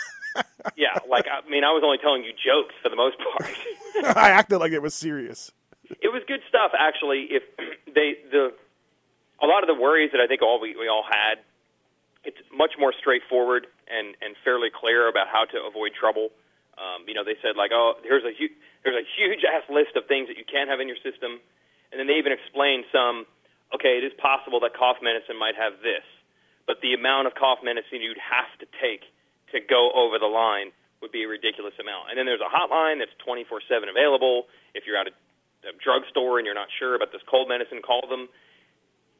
yeah, 0.76 0.96
like 1.08 1.26
I 1.28 1.48
mean, 1.48 1.64
I 1.64 1.72
was 1.72 1.82
only 1.84 1.98
telling 1.98 2.24
you 2.24 2.32
jokes 2.32 2.74
for 2.82 2.88
the 2.88 2.96
most 2.96 3.16
part. 3.18 3.50
I 4.16 4.30
acted 4.30 4.58
like 4.58 4.72
it 4.72 4.82
was 4.82 4.94
serious. 4.94 5.52
It 6.00 6.08
was 6.08 6.22
good 6.26 6.40
stuff, 6.48 6.72
actually. 6.72 7.28
If 7.30 7.42
they 7.94 8.16
the 8.30 8.52
a 9.42 9.46
lot 9.46 9.62
of 9.62 9.68
the 9.68 9.76
worries 9.76 10.10
that 10.12 10.20
I 10.20 10.26
think 10.26 10.42
all 10.42 10.60
we, 10.60 10.76
we 10.76 10.88
all 10.88 11.04
had, 11.04 11.44
it's 12.24 12.40
much 12.48 12.72
more 12.78 12.92
straightforward 12.96 13.66
and 13.88 14.16
and 14.24 14.36
fairly 14.42 14.68
clear 14.72 15.08
about 15.08 15.28
how 15.28 15.44
to 15.44 15.56
avoid 15.68 15.92
trouble. 15.92 16.30
Um, 16.74 17.06
you 17.06 17.14
know, 17.14 17.22
they 17.22 17.38
said 17.38 17.54
like, 17.56 17.70
oh, 17.72 17.94
here's 18.02 18.24
a 18.24 18.32
hu- 18.32 18.56
there's 18.82 18.98
a 18.98 19.06
huge 19.16 19.44
ass 19.44 19.64
list 19.68 19.96
of 19.96 20.08
things 20.08 20.28
that 20.28 20.36
you 20.40 20.44
can't 20.48 20.68
have 20.68 20.80
in 20.80 20.88
your 20.88 20.98
system, 21.04 21.38
and 21.92 22.00
then 22.00 22.06
they 22.08 22.16
even 22.18 22.32
explained 22.32 22.84
some. 22.90 23.26
Okay, 23.72 23.98
it 23.98 24.04
is 24.06 24.14
possible 24.20 24.60
that 24.60 24.72
cough 24.76 25.02
medicine 25.02 25.34
might 25.34 25.56
have 25.58 25.82
this, 25.82 26.04
but 26.66 26.78
the 26.80 26.94
amount 26.94 27.26
of 27.26 27.34
cough 27.34 27.58
medicine 27.64 28.00
you'd 28.00 28.20
have 28.20 28.50
to 28.62 28.66
take 28.78 29.02
to 29.54 29.60
go 29.60 29.90
over 29.94 30.18
the 30.18 30.26
line 30.30 30.70
would 31.00 31.12
be 31.12 31.22
a 31.24 31.28
ridiculous 31.28 31.74
amount. 31.80 32.10
And 32.10 32.18
then 32.18 32.26
there's 32.26 32.42
a 32.42 32.50
hotline 32.50 32.98
that's 32.98 33.14
24/7 33.22 33.88
available. 33.88 34.46
If 34.74 34.84
you're 34.86 34.96
at 34.98 35.06
a, 35.08 35.14
a 35.68 35.72
drugstore 35.82 36.38
and 36.38 36.44
you're 36.46 36.54
not 36.54 36.68
sure 36.78 36.94
about 36.94 37.12
this 37.12 37.22
cold 37.30 37.48
medicine, 37.48 37.80
call 37.82 38.02
them. 38.08 38.28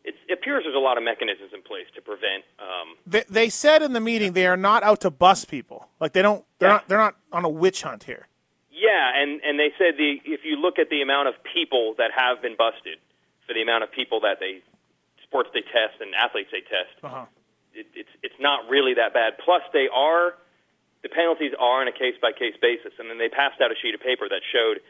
It's, 0.05 0.19
it 0.28 0.35
appears 0.35 0.65
there's 0.65 0.77
a 0.77 0.78
lot 0.85 0.98
of 0.98 1.02
mechanisms 1.05 1.52
in 1.55 1.62
place 1.62 1.86
to 1.94 2.02
prevent. 2.02 2.44
Um, 2.61 2.97
They, 3.06 3.24
they 3.31 3.48
said 3.48 3.81
in 3.81 3.94
the 3.94 4.01
meeting 4.01 4.35
they 4.35 4.47
are 4.47 4.56
not 4.56 4.82
out 4.82 5.01
to 5.01 5.11
bust 5.11 5.48
people. 5.48 5.89
Like 5.98 6.12
they 6.12 6.20
don't. 6.20 6.44
They're 6.59 6.69
Yeah. 6.69 6.73
not. 6.74 6.89
They're 6.89 6.98
not 6.98 7.16
on 7.32 7.44
a 7.44 7.48
witch 7.48 7.81
hunt 7.82 8.05
here. 8.05 8.28
yeah, 8.70 9.12
and 9.16 9.40
and 9.43 9.59
they 9.59 9.73
said 9.78 9.97
the 9.97 10.20
if 10.24 10.44
you 10.44 10.56
look 10.56 10.78
at 10.78 10.90
the 10.90 11.01
amount 11.01 11.28
of 11.28 11.35
people 11.44 11.94
that 11.97 12.11
have 12.15 12.43
been 12.43 12.56
busted 12.56 12.98
for 13.47 13.55
the 13.55 13.62
amount 13.62 13.85
of 13.85 13.90
people 13.93 14.20
that 14.20 14.40
they 14.40 14.61
sports 15.23 15.48
they 15.55 15.62
test 15.62 15.97
and 16.01 16.15
athletes 16.15 16.51
they 16.52 16.61
test, 16.61 16.93
Uh-huh. 17.02 17.24
It, 17.75 17.87
it's 17.95 18.09
it's 18.23 18.39
not 18.41 18.69
really 18.69 18.95
that 18.95 19.13
bad. 19.15 19.35
Plus, 19.45 19.63
they 19.73 19.89
are 19.93 20.35
the 21.03 21.09
penalties 21.11 21.53
are 21.59 21.83
on 21.83 21.89
a 21.89 21.93
case 21.93 22.17
by 22.23 22.33
case 22.33 22.55
basis, 22.63 22.93
and 22.99 23.11
then 23.11 23.19
they 23.19 23.29
passed 23.29 23.61
out 23.61 23.71
a 23.71 23.77
sheet 23.83 23.95
of 23.95 24.01
paper 24.01 24.29
that 24.29 24.41
showed 24.53 24.81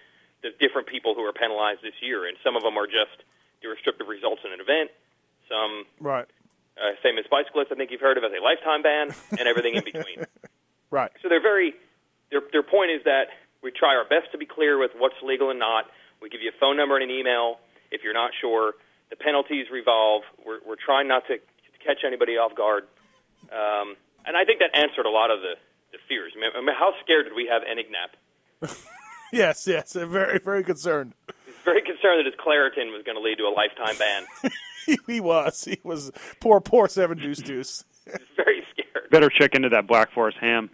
the 0.42 0.50
different 0.60 0.86
people 0.86 1.14
who 1.14 1.24
are 1.24 1.32
penalized 1.32 1.82
this 1.82 1.96
year, 2.00 2.26
and 2.28 2.36
some 2.44 2.54
of 2.56 2.62
them 2.62 2.76
are 2.76 2.86
just 2.86 3.24
the 3.62 3.68
restrictive 3.68 4.06
results 4.06 4.42
in 4.44 4.52
an 4.52 4.60
event. 4.60 4.90
Some 5.48 5.84
Right. 5.98 6.26
uh, 6.78 6.94
famous 7.02 7.24
bicyclists, 7.30 7.72
I 7.72 7.74
think 7.74 7.90
you've 7.90 8.00
heard 8.04 8.16
of, 8.18 8.24
as 8.24 8.30
a 8.32 8.42
lifetime 8.42 8.82
ban, 8.82 9.10
and 9.38 9.48
everything 9.48 9.74
in 9.74 9.84
between. 9.84 10.24
Right. 10.90 11.10
So 11.22 11.28
they're 11.28 11.42
very. 11.42 11.74
Their 12.30 12.42
their 12.52 12.62
point 12.62 12.92
is 12.92 13.02
that 13.02 13.26
we 13.64 13.72
try 13.72 13.96
our 13.96 14.04
best 14.06 14.30
to 14.30 14.38
be 14.38 14.46
clear 14.46 14.78
with 14.78 14.92
what's 14.96 15.16
legal 15.24 15.50
and 15.50 15.58
not. 15.58 15.90
We 16.22 16.28
give 16.28 16.40
you 16.40 16.50
a 16.54 16.58
phone 16.60 16.76
number 16.76 16.94
and 16.94 17.02
an 17.02 17.10
email 17.10 17.58
if 17.90 18.04
you're 18.04 18.14
not 18.14 18.30
sure. 18.40 18.74
The 19.10 19.16
penalties 19.16 19.66
revolve. 19.72 20.22
We're 20.46 20.60
we're 20.64 20.78
trying 20.78 21.08
not 21.08 21.26
to 21.26 21.38
catch 21.84 22.04
anybody 22.06 22.32
off 22.36 22.54
guard, 22.54 22.84
um, 23.52 23.96
and 24.26 24.36
I 24.36 24.44
think 24.44 24.60
that 24.60 24.74
answered 24.74 25.06
a 25.06 25.10
lot 25.10 25.30
of 25.30 25.40
the 25.40 25.54
the 25.92 25.98
fears. 26.08 26.32
I 26.36 26.40
mean, 26.40 26.50
I 26.56 26.60
mean, 26.60 26.74
how 26.78 26.92
scared 27.02 27.26
did 27.26 27.34
we 27.34 27.46
have 27.50 27.62
Enticknap? 27.62 28.70
Yes. 29.32 29.66
Yes. 29.66 29.94
Very 29.94 30.38
very 30.38 30.62
concerned. 30.62 31.12
He's 31.44 31.54
very 31.64 31.82
concerned 31.82 32.20
that 32.20 32.26
his 32.26 32.34
Claritin 32.36 32.92
was 32.92 33.02
going 33.04 33.16
to 33.16 33.20
lead 33.20 33.38
to 33.38 33.44
a 33.44 33.50
lifetime 33.54 33.96
ban. 33.98 34.26
He, 34.86 34.98
he 35.06 35.18
was. 35.20 35.64
He 35.64 35.80
was. 35.82 36.12
Poor 36.40 36.60
poor 36.60 36.88
seven 36.88 37.16
deuce 37.16 37.38
deuce. 37.38 37.84
Very 38.36 38.62
scared. 38.70 39.08
Better 39.10 39.30
check 39.30 39.54
into 39.54 39.70
that 39.70 39.86
Black 39.86 40.12
Forest 40.12 40.36
ham. 40.38 40.68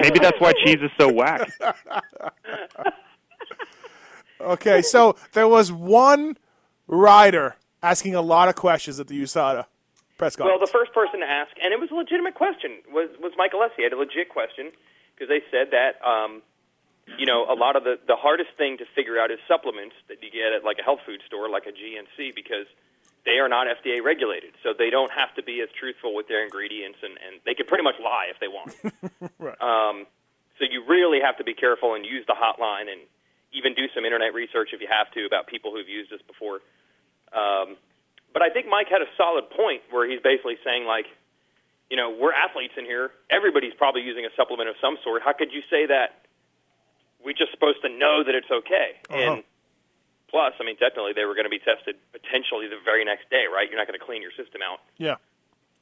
Maybe 0.00 0.18
that's 0.18 0.38
why 0.38 0.52
cheese 0.64 0.80
is 0.82 0.90
so 0.98 1.10
whack. 1.10 1.50
Okay. 4.40 4.82
So 4.82 5.16
there 5.32 5.48
was 5.48 5.72
one 5.72 6.36
rider 6.86 7.56
asking 7.82 8.14
a 8.14 8.20
lot 8.20 8.48
of 8.50 8.54
questions 8.54 9.00
at 9.00 9.06
the 9.08 9.22
USADA 9.22 9.64
press 10.18 10.38
Well, 10.38 10.58
the 10.58 10.70
first 10.70 10.92
person 10.92 11.20
to 11.20 11.28
ask, 11.28 11.52
and 11.62 11.72
it 11.72 11.80
was 11.80 11.90
a 11.90 11.94
legitimate 11.94 12.34
question, 12.34 12.82
was 12.90 13.10
was 13.20 13.32
Michael 13.36 13.60
Alessi. 13.60 13.78
He 13.78 13.82
had 13.82 13.92
a 13.92 13.98
legit 13.98 14.28
question 14.28 14.70
because 15.14 15.28
they 15.28 15.42
said 15.50 15.70
that 15.70 16.00
um, 16.04 16.42
you 17.18 17.26
know 17.26 17.46
a 17.50 17.54
lot 17.54 17.76
of 17.76 17.84
the 17.84 17.98
the 18.06 18.16
hardest 18.16 18.50
thing 18.56 18.78
to 18.78 18.84
figure 18.94 19.18
out 19.18 19.30
is 19.30 19.38
supplements 19.48 19.96
that 20.08 20.22
you 20.22 20.30
get 20.30 20.52
at 20.52 20.64
like 20.64 20.78
a 20.78 20.82
health 20.82 21.00
food 21.06 21.20
store, 21.26 21.48
like 21.48 21.66
a 21.66 21.72
GNC, 21.72 22.34
because 22.34 22.66
they 23.24 23.38
are 23.40 23.48
not 23.48 23.66
FDA 23.66 24.02
regulated, 24.02 24.52
so 24.62 24.74
they 24.76 24.90
don't 24.90 25.10
have 25.10 25.34
to 25.34 25.42
be 25.42 25.60
as 25.62 25.68
truthful 25.78 26.14
with 26.14 26.28
their 26.28 26.44
ingredients, 26.44 26.98
and 27.02 27.18
and 27.24 27.40
they 27.44 27.54
can 27.54 27.66
pretty 27.66 27.84
much 27.84 27.96
lie 28.02 28.28
if 28.30 28.38
they 28.40 28.48
want. 28.48 28.74
Right. 29.38 29.60
Um, 29.60 30.06
so 30.58 30.64
you 30.64 30.84
really 30.86 31.20
have 31.20 31.36
to 31.38 31.44
be 31.44 31.54
careful 31.54 31.94
and 31.94 32.06
use 32.06 32.24
the 32.26 32.34
hotline 32.38 32.88
and 32.90 33.02
even 33.52 33.74
do 33.74 33.86
some 33.94 34.04
internet 34.04 34.32
research 34.34 34.70
if 34.72 34.80
you 34.80 34.88
have 34.90 35.10
to 35.12 35.26
about 35.26 35.46
people 35.46 35.72
who've 35.72 35.88
used 35.88 36.10
this 36.10 36.22
before. 36.22 36.60
Um, 37.32 37.76
but 38.34 38.42
I 38.42 38.50
think 38.50 38.66
Mike 38.66 38.90
had 38.90 39.00
a 39.00 39.08
solid 39.16 39.48
point 39.48 39.80
where 39.94 40.04
he's 40.10 40.20
basically 40.20 40.58
saying 40.66 40.84
like, 40.84 41.06
you 41.88 41.96
know, 41.96 42.10
we're 42.10 42.34
athletes 42.34 42.74
in 42.76 42.84
here. 42.84 43.14
Everybody's 43.30 43.72
probably 43.78 44.02
using 44.02 44.26
a 44.26 44.32
supplement 44.36 44.68
of 44.68 44.74
some 44.82 44.98
sort. 45.06 45.22
How 45.22 45.32
could 45.32 45.54
you 45.54 45.62
say 45.70 45.86
that? 45.86 46.26
We're 47.22 47.38
just 47.38 47.54
supposed 47.54 47.80
to 47.86 47.88
know 47.88 48.26
that 48.26 48.34
it's 48.34 48.50
okay. 48.50 48.98
Uh-huh. 49.08 49.16
And 49.16 49.44
plus, 50.28 50.52
I 50.58 50.66
mean, 50.66 50.76
technically, 50.76 51.14
they 51.14 51.24
were 51.24 51.38
going 51.38 51.46
to 51.46 51.54
be 51.54 51.62
tested 51.62 51.94
potentially 52.10 52.66
the 52.66 52.82
very 52.82 53.06
next 53.06 53.30
day, 53.30 53.46
right? 53.46 53.70
You're 53.70 53.78
not 53.78 53.86
going 53.86 53.98
to 53.98 54.04
clean 54.04 54.20
your 54.20 54.34
system 54.34 54.60
out 54.66 54.82
yeah. 54.98 55.22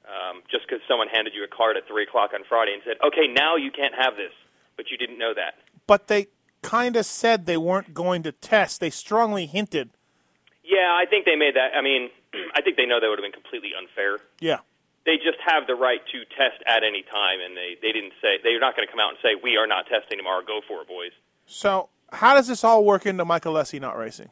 um, 0.05 0.45
just 0.53 0.69
because 0.69 0.85
someone 0.87 1.09
handed 1.09 1.33
you 1.33 1.43
a 1.43 1.49
card 1.49 1.81
at 1.81 1.89
three 1.89 2.05
o'clock 2.05 2.37
on 2.37 2.45
Friday 2.45 2.77
and 2.77 2.83
said, 2.85 3.01
"Okay, 3.01 3.27
now 3.27 3.57
you 3.57 3.73
can't 3.73 3.97
have 3.97 4.15
this," 4.20 4.37
but 4.77 4.93
you 4.93 5.01
didn't 5.01 5.19
know 5.19 5.33
that. 5.33 5.57
But 5.89 6.07
they 6.12 6.29
kind 6.61 6.95
of 6.95 7.07
said 7.07 7.47
they 7.47 7.57
weren't 7.57 7.95
going 7.95 8.23
to 8.29 8.33
test. 8.33 8.79
They 8.79 8.91
strongly 8.91 9.47
hinted. 9.47 9.91
Yeah, 10.62 10.93
I 10.95 11.07
think 11.09 11.24
they 11.24 11.35
made 11.35 11.57
that. 11.57 11.74
I 11.74 11.81
mean, 11.81 12.11
I 12.54 12.62
think 12.62 12.76
they 12.76 12.86
know 12.86 13.00
that 13.00 13.09
would 13.09 13.18
have 13.18 13.24
been 13.26 13.36
completely 13.36 13.72
unfair. 13.76 14.18
Yeah. 14.40 14.64
They 15.04 15.16
just 15.16 15.38
have 15.44 15.66
the 15.66 15.74
right 15.74 16.00
to 16.12 16.18
test 16.36 16.62
at 16.66 16.84
any 16.84 17.02
time, 17.02 17.42
and 17.42 17.56
they 17.56 17.74
they 17.82 17.90
didn't 17.90 18.14
say 18.22 18.38
they're 18.42 18.60
not 18.62 18.76
going 18.76 18.86
to 18.86 18.92
come 18.92 19.00
out 19.00 19.10
and 19.10 19.18
say 19.20 19.34
we 19.34 19.56
are 19.56 19.66
not 19.66 19.86
testing 19.90 20.16
tomorrow. 20.16 20.42
Go 20.46 20.60
for 20.66 20.82
it, 20.82 20.88
boys. 20.88 21.10
So 21.44 21.88
how 22.12 22.34
does 22.34 22.46
this 22.46 22.62
all 22.62 22.84
work 22.84 23.04
into 23.04 23.24
Michael 23.24 23.54
Alessi 23.54 23.80
not 23.80 23.98
racing? 23.98 24.30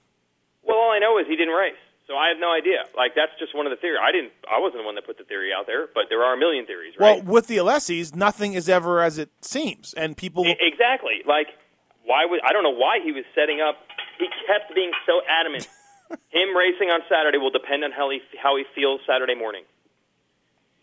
Well, 0.63 0.79
all 0.79 0.93
I 0.93 1.01
know 1.01 1.19
is 1.19 1.27
he 1.27 1.35
didn't 1.35 1.55
race, 1.55 1.81
so 2.07 2.15
I 2.15 2.29
have 2.29 2.39
no 2.39 2.53
idea. 2.53 2.87
Like 2.97 3.17
that's 3.17 3.33
just 3.39 3.55
one 3.55 3.67
of 3.67 3.71
the 3.71 3.81
theories. 3.83 3.99
I 4.01 4.13
didn't. 4.13 4.31
I 4.47 4.61
wasn't 4.61 4.83
the 4.83 4.87
one 4.87 4.95
that 4.95 5.07
put 5.07 5.19
the 5.19 5.25
theory 5.25 5.51
out 5.53 5.67
there, 5.67 5.89
but 5.93 6.05
there 6.09 6.23
are 6.23 6.35
a 6.35 6.39
million 6.39 6.67
theories, 6.67 6.95
right? 6.99 7.25
Well, 7.25 7.35
with 7.35 7.47
the 7.49 7.57
Alessis, 7.57 8.15
nothing 8.15 8.55
is 8.55 8.69
ever 8.69 9.03
as 9.03 9.19
it 9.19 9.31
seems, 9.43 9.93
and 9.95 10.17
people. 10.17 10.47
E- 10.47 10.57
exactly. 10.61 11.27
Like, 11.27 11.49
why 12.05 12.27
would 12.27 12.41
I 12.47 12.53
don't 12.53 12.63
know 12.63 12.79
why 12.79 13.01
he 13.03 13.11
was 13.11 13.25
setting 13.35 13.61
up. 13.61 13.77
He 14.19 14.29
kept 14.47 14.75
being 14.75 14.93
so 15.07 15.21
adamant. 15.27 15.67
Him 16.29 16.57
racing 16.57 16.91
on 16.91 17.01
Saturday 17.09 17.39
will 17.39 17.51
depend 17.51 17.85
on 17.85 17.93
how 17.93 18.11
he 18.11 18.21
how 18.43 18.57
he 18.57 18.65
feels 18.75 19.01
Saturday 19.07 19.35
morning. 19.35 19.63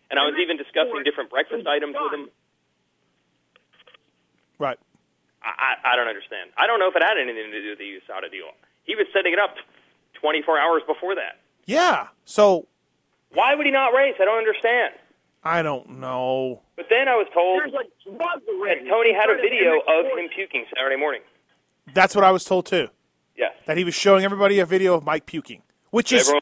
And 0.10 0.20
I 0.20 0.24
was 0.24 0.36
even 0.40 0.56
discussing 0.56 1.04
different 1.04 1.30
breakfast 1.30 1.68
items 1.68 1.96
with 2.00 2.14
him. 2.14 2.30
right. 4.58 4.80
I, 5.44 5.52
I 5.84 5.94
I 5.94 5.96
don't 5.96 6.08
understand. 6.08 6.52
I 6.58 6.66
don't 6.68 6.80
know 6.80 6.88
if 6.90 6.96
it 6.96 7.04
had 7.04 7.18
anything 7.18 7.52
to 7.52 7.62
do 7.62 7.70
with 7.72 7.80
the 7.80 7.90
USADA 8.00 8.32
deal. 8.32 8.48
He 8.84 8.96
was 8.96 9.06
setting 9.14 9.34
it 9.34 9.40
up 9.40 9.56
24 10.22 10.58
hours 10.60 10.82
before 10.88 11.16
that. 11.16 11.40
Yeah. 11.66 12.08
So 12.26 12.68
Why 13.34 13.54
would 13.56 13.66
he 13.66 13.72
not 13.72 13.90
race? 13.94 14.16
I 14.20 14.26
don't 14.26 14.38
understand. 14.38 14.94
I 15.44 15.62
don't 15.62 16.00
know. 16.00 16.62
But 16.76 16.88
then 16.90 17.08
I 17.08 17.16
was 17.16 17.28
told 17.34 17.62
like 17.74 17.88
that 18.20 18.88
Tony 18.90 19.14
had 19.14 19.30
a 19.30 19.36
video 19.36 19.80
of 19.88 20.06
him 20.18 20.30
puking 20.34 20.66
Saturday 20.74 20.96
morning. 20.96 21.22
That's 21.94 22.16
what 22.16 22.24
I 22.24 22.32
was 22.32 22.44
told 22.44 22.66
too. 22.66 22.88
Yes. 23.38 23.54
That 23.66 23.78
he 23.78 23.84
was 23.84 23.94
showing 23.96 24.26
everybody 24.26 24.60
a 24.60 24.66
video 24.66 24.94
of 24.96 25.04
Mike 25.06 25.26
puking, 25.26 25.62
which 25.92 26.12
is 26.12 26.22
Everyone, 26.28 26.42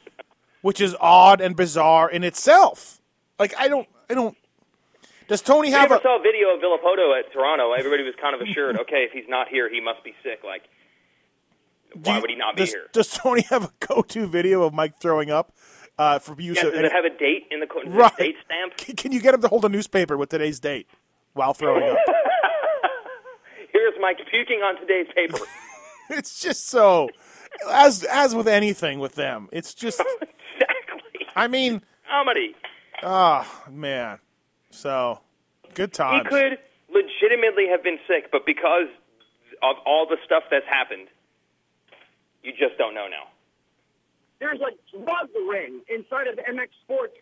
which 0.62 0.80
is 0.82 0.96
odd 1.00 1.42
and 1.42 1.56
bizarre 1.56 2.10
in 2.10 2.24
itself. 2.24 3.02
Like 3.40 3.54
I 3.60 3.68
don't, 3.68 3.88
I 4.10 4.14
don't. 4.14 4.38
Does 5.28 5.42
Tony 5.42 5.72
have 5.72 5.90
never 5.90 5.96
a? 6.00 6.02
saw 6.04 6.20
a 6.20 6.22
video 6.22 6.54
of 6.54 6.62
Villopoto 6.62 7.18
at 7.20 7.34
Toronto. 7.34 7.74
Everybody 7.74 8.04
was 8.04 8.14
kind 8.22 8.36
of 8.36 8.42
assured, 8.48 8.80
okay, 8.82 9.06
if 9.08 9.12
he's 9.12 9.28
not 9.28 9.48
here, 9.50 9.68
he 9.70 9.82
must 9.82 10.04
be 10.04 10.14
sick. 10.24 10.42
Like, 10.46 10.62
why 12.04 12.16
you- 12.16 12.22
would 12.22 12.30
he 12.30 12.36
not 12.36 12.56
be 12.56 12.62
does, 12.62 12.70
here? 12.72 12.88
Does 12.94 13.10
Tony 13.10 13.42
have 13.50 13.64
a 13.64 13.72
go-to 13.88 14.28
video 14.28 14.62
of 14.64 14.74
Mike 14.74 15.00
throwing 15.00 15.32
up 15.32 15.52
uh, 15.98 16.20
for 16.20 16.40
use? 16.40 16.58
Yeah, 16.58 16.68
of, 16.68 16.74
does 16.74 16.84
it 16.86 16.92
have 16.92 17.06
a 17.06 17.10
date 17.10 17.48
in 17.50 17.60
the 17.60 17.68
Right. 17.88 18.16
date 18.18 18.36
stamp? 18.46 18.78
Can- 18.78 18.96
Can 18.98 19.12
you 19.12 19.20
get 19.20 19.34
him 19.34 19.42
to 19.42 19.48
hold 19.48 19.66
a 19.66 19.70
newspaper 19.70 20.16
with 20.16 20.30
today's 20.30 20.60
date 20.60 20.88
while 21.34 21.56
throwing 21.56 21.84
up? 21.90 21.98
Here's 23.74 23.94
Mike 24.00 24.18
puking 24.30 24.60
on 24.62 24.80
today's 24.80 25.08
paper. 25.16 25.40
it's 26.10 26.40
just 26.40 26.68
so 26.68 27.10
as 27.70 28.04
as 28.04 28.36
with 28.36 28.48
anything 28.48 29.00
with 29.00 29.16
them. 29.16 29.50
It's 29.52 29.74
just 29.74 30.00
exactly. 30.22 31.28
I 31.36 31.48
mean, 31.48 31.82
Comedy. 32.10 32.56
oh 33.04 33.64
man. 33.70 34.20
So 34.72 35.20
good 35.74 35.96
He 35.96 36.20
could 36.30 36.58
legitimately 36.90 37.68
have 37.70 37.84
been 37.84 38.00
sick, 38.08 38.32
but 38.32 38.46
because 38.46 38.88
of 39.64 39.76
all 39.86 40.06
the 40.08 40.18
stuff 40.26 40.44
that's 40.52 40.66
happened, 40.68 41.08
you 42.44 42.52
just 42.52 42.78
don't 42.78 42.94
know 42.94 43.08
now. 43.08 43.28
There's 44.40 44.60
a 44.60 44.98
drug 44.98 45.30
ring 45.50 45.82
inside 45.88 46.28
of 46.28 46.36
MX 46.36 46.68
Sports. 46.84 47.14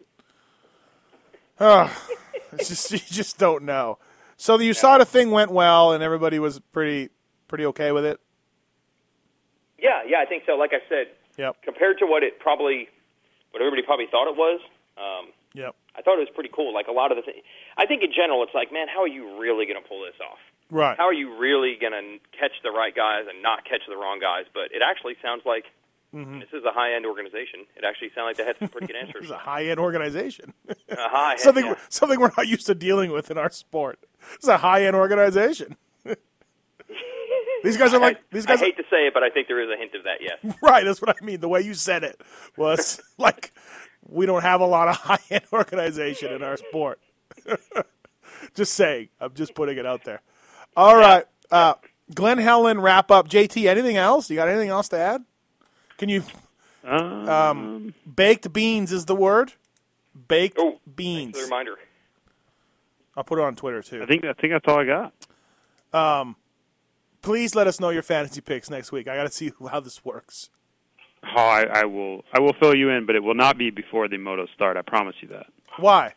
Oh, 1.60 2.06
it's 2.54 2.70
just 2.70 2.92
you 2.92 2.98
just 2.98 3.38
don't 3.38 3.64
know. 3.64 4.00
So 4.38 4.58
the 4.58 4.70
USADA 4.70 5.08
thing 5.08 5.32
went 5.32 5.52
well, 5.52 5.94
and 5.94 6.04
everybody 6.04 6.40
was 6.40 6.60
pretty 6.72 7.10
pretty 7.48 7.66
okay 7.68 7.92
with 7.92 8.06
it. 8.06 8.20
Yeah, 9.84 10.02
yeah, 10.08 10.20
I 10.20 10.26
think 10.26 10.44
so. 10.48 10.56
Like 10.56 10.72
I 10.74 10.80
said, 10.88 11.08
Yep. 11.38 11.62
compared 11.64 12.00
to 12.00 12.06
what 12.08 12.24
it 12.24 12.40
probably, 12.40 12.88
what 13.52 13.62
everybody 13.62 13.82
probably 13.84 14.08
thought 14.08 14.30
it 14.32 14.38
was, 14.38 14.62
um, 14.98 15.34
Yep. 15.54 15.76
I 15.96 16.02
thought 16.02 16.16
it 16.18 16.26
was 16.26 16.30
pretty 16.34 16.50
cool. 16.56 16.74
Like 16.74 16.88
a 16.88 16.92
lot 16.96 17.12
of 17.12 17.18
the 17.18 17.22
things, 17.22 17.44
I 17.78 17.86
think 17.86 18.02
in 18.02 18.12
general, 18.16 18.42
it's 18.44 18.54
like, 18.56 18.72
man, 18.72 18.88
how 18.88 19.02
are 19.04 19.08
you 19.08 19.38
really 19.38 19.66
going 19.68 19.82
to 19.82 19.88
pull 19.88 20.02
this 20.02 20.16
off? 20.24 20.40
Right. 20.72 20.98
How 20.98 21.06
are 21.06 21.14
you 21.14 21.38
really 21.38 21.76
going 21.80 21.94
to 21.94 22.18
catch 22.38 22.54
the 22.64 22.72
right 22.72 22.96
guys 22.96 23.26
and 23.30 23.44
not 23.44 23.66
catch 23.66 23.82
the 23.88 23.96
wrong 23.98 24.20
guys? 24.20 24.46
But 24.54 24.72
it 24.74 24.82
actually 24.82 25.16
sounds 25.22 25.44
like 25.46 25.66
Mm-hmm. 26.14 26.42
this 26.42 26.50
is 26.54 26.64
a 26.64 26.72
high 26.72 26.94
end 26.94 27.08
organization. 27.08 27.62
It 27.76 27.84
actually 27.84 28.12
sounded 28.14 28.28
like 28.28 28.38
they 28.38 28.46
had 28.46 28.56
some 28.60 28.70
pretty 28.70 28.86
good 28.86 28.96
answers. 29.02 29.24
It's 29.24 29.32
a 29.32 29.38
high 29.38 29.66
end 29.66 29.80
organization. 29.80 30.54
a 30.70 30.76
high 31.10 31.36
something 31.38 31.66
yeah. 31.66 31.76
something 31.90 32.20
we're 32.20 32.30
not 32.38 32.48
used 32.48 32.68
to 32.68 32.76
dealing 32.76 33.12
with 33.12 33.32
in 33.32 33.40
our 33.40 33.50
sport. 33.50 33.98
It's 34.36 34.48
a 34.48 34.58
high 34.58 34.86
end 34.86 34.96
organization. 34.96 35.76
These 37.64 37.78
guys 37.78 37.94
are 37.94 38.00
like 38.00 38.20
these 38.32 38.46
I 38.46 38.50
guys. 38.50 38.62
Are, 38.62 38.66
hate 38.66 38.78
to 38.78 38.84
say 38.90 39.08
it, 39.08 39.14
but 39.14 39.24
I 39.24 39.30
think 39.30 39.48
there 39.48 39.62
is 39.62 39.70
a 39.70 39.78
hint 39.80 39.96
of 39.96 40.04
that. 40.04 40.18
Yes. 40.22 40.56
right. 40.62 40.84
That's 40.84 41.02
what 41.02 41.16
I 41.20 41.26
mean. 41.26 41.40
The 41.40 41.48
way 41.48 41.62
you 41.62 41.74
said 41.74 42.04
it 42.04 42.20
was 42.58 43.02
like 43.18 43.52
we 44.08 44.26
don't 44.26 44.42
have 44.42 44.62
a 44.62 44.66
lot 44.66 44.90
of 44.90 44.96
high 44.98 45.20
end 45.32 45.46
organization 45.54 46.32
in 46.34 46.44
our 46.44 46.58
sport. 46.58 47.00
just 48.54 48.74
saying. 48.74 49.10
I'm 49.20 49.34
just 49.34 49.56
putting 49.56 49.78
it 49.78 49.86
out 49.86 50.04
there. 50.04 50.22
All 50.76 50.96
right. 50.98 51.26
Uh, 51.52 51.76
Glen 52.14 52.38
Helen 52.38 52.82
wrap 52.82 53.12
up. 53.12 53.30
JT, 53.30 53.66
anything 53.68 53.96
else? 53.98 54.30
You 54.30 54.36
got 54.36 54.50
anything 54.50 54.70
else 54.70 54.90
to 54.90 54.98
add? 54.98 55.24
Can 55.98 56.10
you? 56.10 56.24
Um, 56.84 57.94
Baked 58.16 58.52
beans 58.52 58.92
is 58.92 59.06
the 59.06 59.16
word. 59.16 59.54
Baked 60.28 60.58
Oh, 60.60 60.80
beans. 60.96 61.32
For 61.38 61.40
the 61.40 61.46
reminder. 61.46 61.76
I'll 63.16 63.24
put 63.24 63.40
it 63.40 63.44
on 63.44 63.56
Twitter 63.56 63.82
too. 63.82 64.04
I 64.04 64.06
think 64.06 64.26
I 64.26 64.34
think 64.34 64.52
that's 64.54 64.68
all 64.68 64.80
I 64.80 64.86
got. 64.86 66.34
Please 67.24 67.56
let 67.56 67.66
us 67.66 67.80
know 67.80 67.90
your 67.90 68.04
fantasy 68.04 68.42
picks 68.42 68.70
next 68.70 68.92
week. 68.92 69.08
I 69.08 69.16
got 69.16 69.24
to 69.24 69.32
see 69.32 69.52
how 69.72 69.80
this 69.80 70.06
works. 70.06 70.50
Oh, 71.36 71.40
I, 71.40 71.64
I 71.64 71.86
will 71.86 72.24
I 72.34 72.40
will 72.40 72.54
fill 72.60 72.76
you 72.76 72.90
in, 72.90 73.06
but 73.06 73.16
it 73.16 73.24
will 73.24 73.34
not 73.34 73.58
be 73.58 73.72
before 73.72 74.08
the 74.08 74.18
motos 74.18 74.54
start. 74.54 74.76
I 74.78 74.82
promise 74.82 75.16
you 75.22 75.30
that 75.30 75.48
Why? 75.78 76.14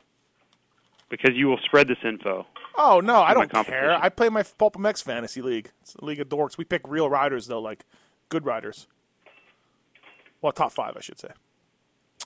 because 1.08 1.30
you 1.36 1.46
will 1.46 1.60
spread 1.64 1.86
this 1.88 1.98
info. 2.04 2.44
Oh 2.76 3.00
no, 3.00 3.22
I 3.22 3.32
don't 3.32 3.48
care. 3.48 3.92
I 4.02 4.08
play 4.08 4.28
my 4.28 4.42
PulpMX 4.42 5.02
fantasy 5.02 5.40
league. 5.40 5.70
It's 5.80 5.94
a 5.94 6.04
league 6.04 6.20
of 6.20 6.28
dorks. 6.28 6.58
We 6.58 6.64
pick 6.64 6.82
real 6.86 7.08
riders 7.08 7.46
though, 7.46 7.60
like 7.60 7.84
good 8.28 8.44
riders. 8.44 8.88
Well, 10.42 10.52
top 10.52 10.72
five, 10.72 10.94
I 10.96 11.00
should 11.00 11.18
say. 11.18 11.30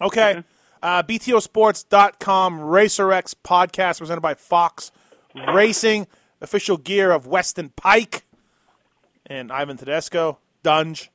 Okay. 0.01 0.43
Uh, 0.82 1.02
BTOsports.com 1.02 2.59
RacerX 2.61 3.35
podcast 3.44 3.98
presented 3.98 4.23
by 4.23 4.32
Fox 4.32 4.90
Racing, 5.55 6.07
official 6.40 6.78
gear 6.78 7.11
of 7.12 7.27
Weston 7.27 7.73
Peick 7.77 8.23
and 9.31 9.51
Ivan 9.51 9.78
Tedesco, 9.78 10.39
Dungey, 10.62 11.09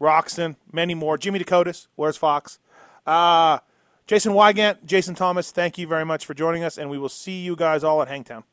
Roczen, 0.00 0.54
many 0.70 0.94
more. 0.94 1.18
Jimmy 1.18 1.40
Decotis, 1.40 1.88
where's 1.96 2.16
Fox? 2.16 2.60
Uh, 3.04 3.58
Jason 4.06 4.34
Weigandt, 4.34 4.84
Jason 4.84 5.16
Thomas, 5.16 5.50
thank 5.50 5.78
you 5.78 5.86
very 5.88 6.04
much 6.04 6.24
for 6.24 6.34
joining 6.34 6.62
us, 6.62 6.78
and 6.78 6.88
we 6.88 6.98
will 6.98 7.08
see 7.08 7.40
you 7.40 7.56
guys 7.56 7.82
all 7.82 8.00
at 8.02 8.08
Hangtown. 8.08 8.44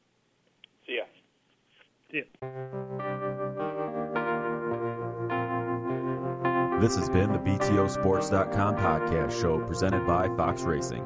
See 0.88 0.98
ya. 0.98 1.04
See 2.12 2.18
ya. 2.18 2.48
This 6.82 6.96
has 6.98 7.10
been 7.10 7.32
the 7.32 7.40
BTOsports.com 7.40 8.76
podcast 8.76 9.40
show 9.42 9.60
presented 9.66 10.06
by 10.06 10.28
Fox 10.36 10.64
Racing. 10.64 11.06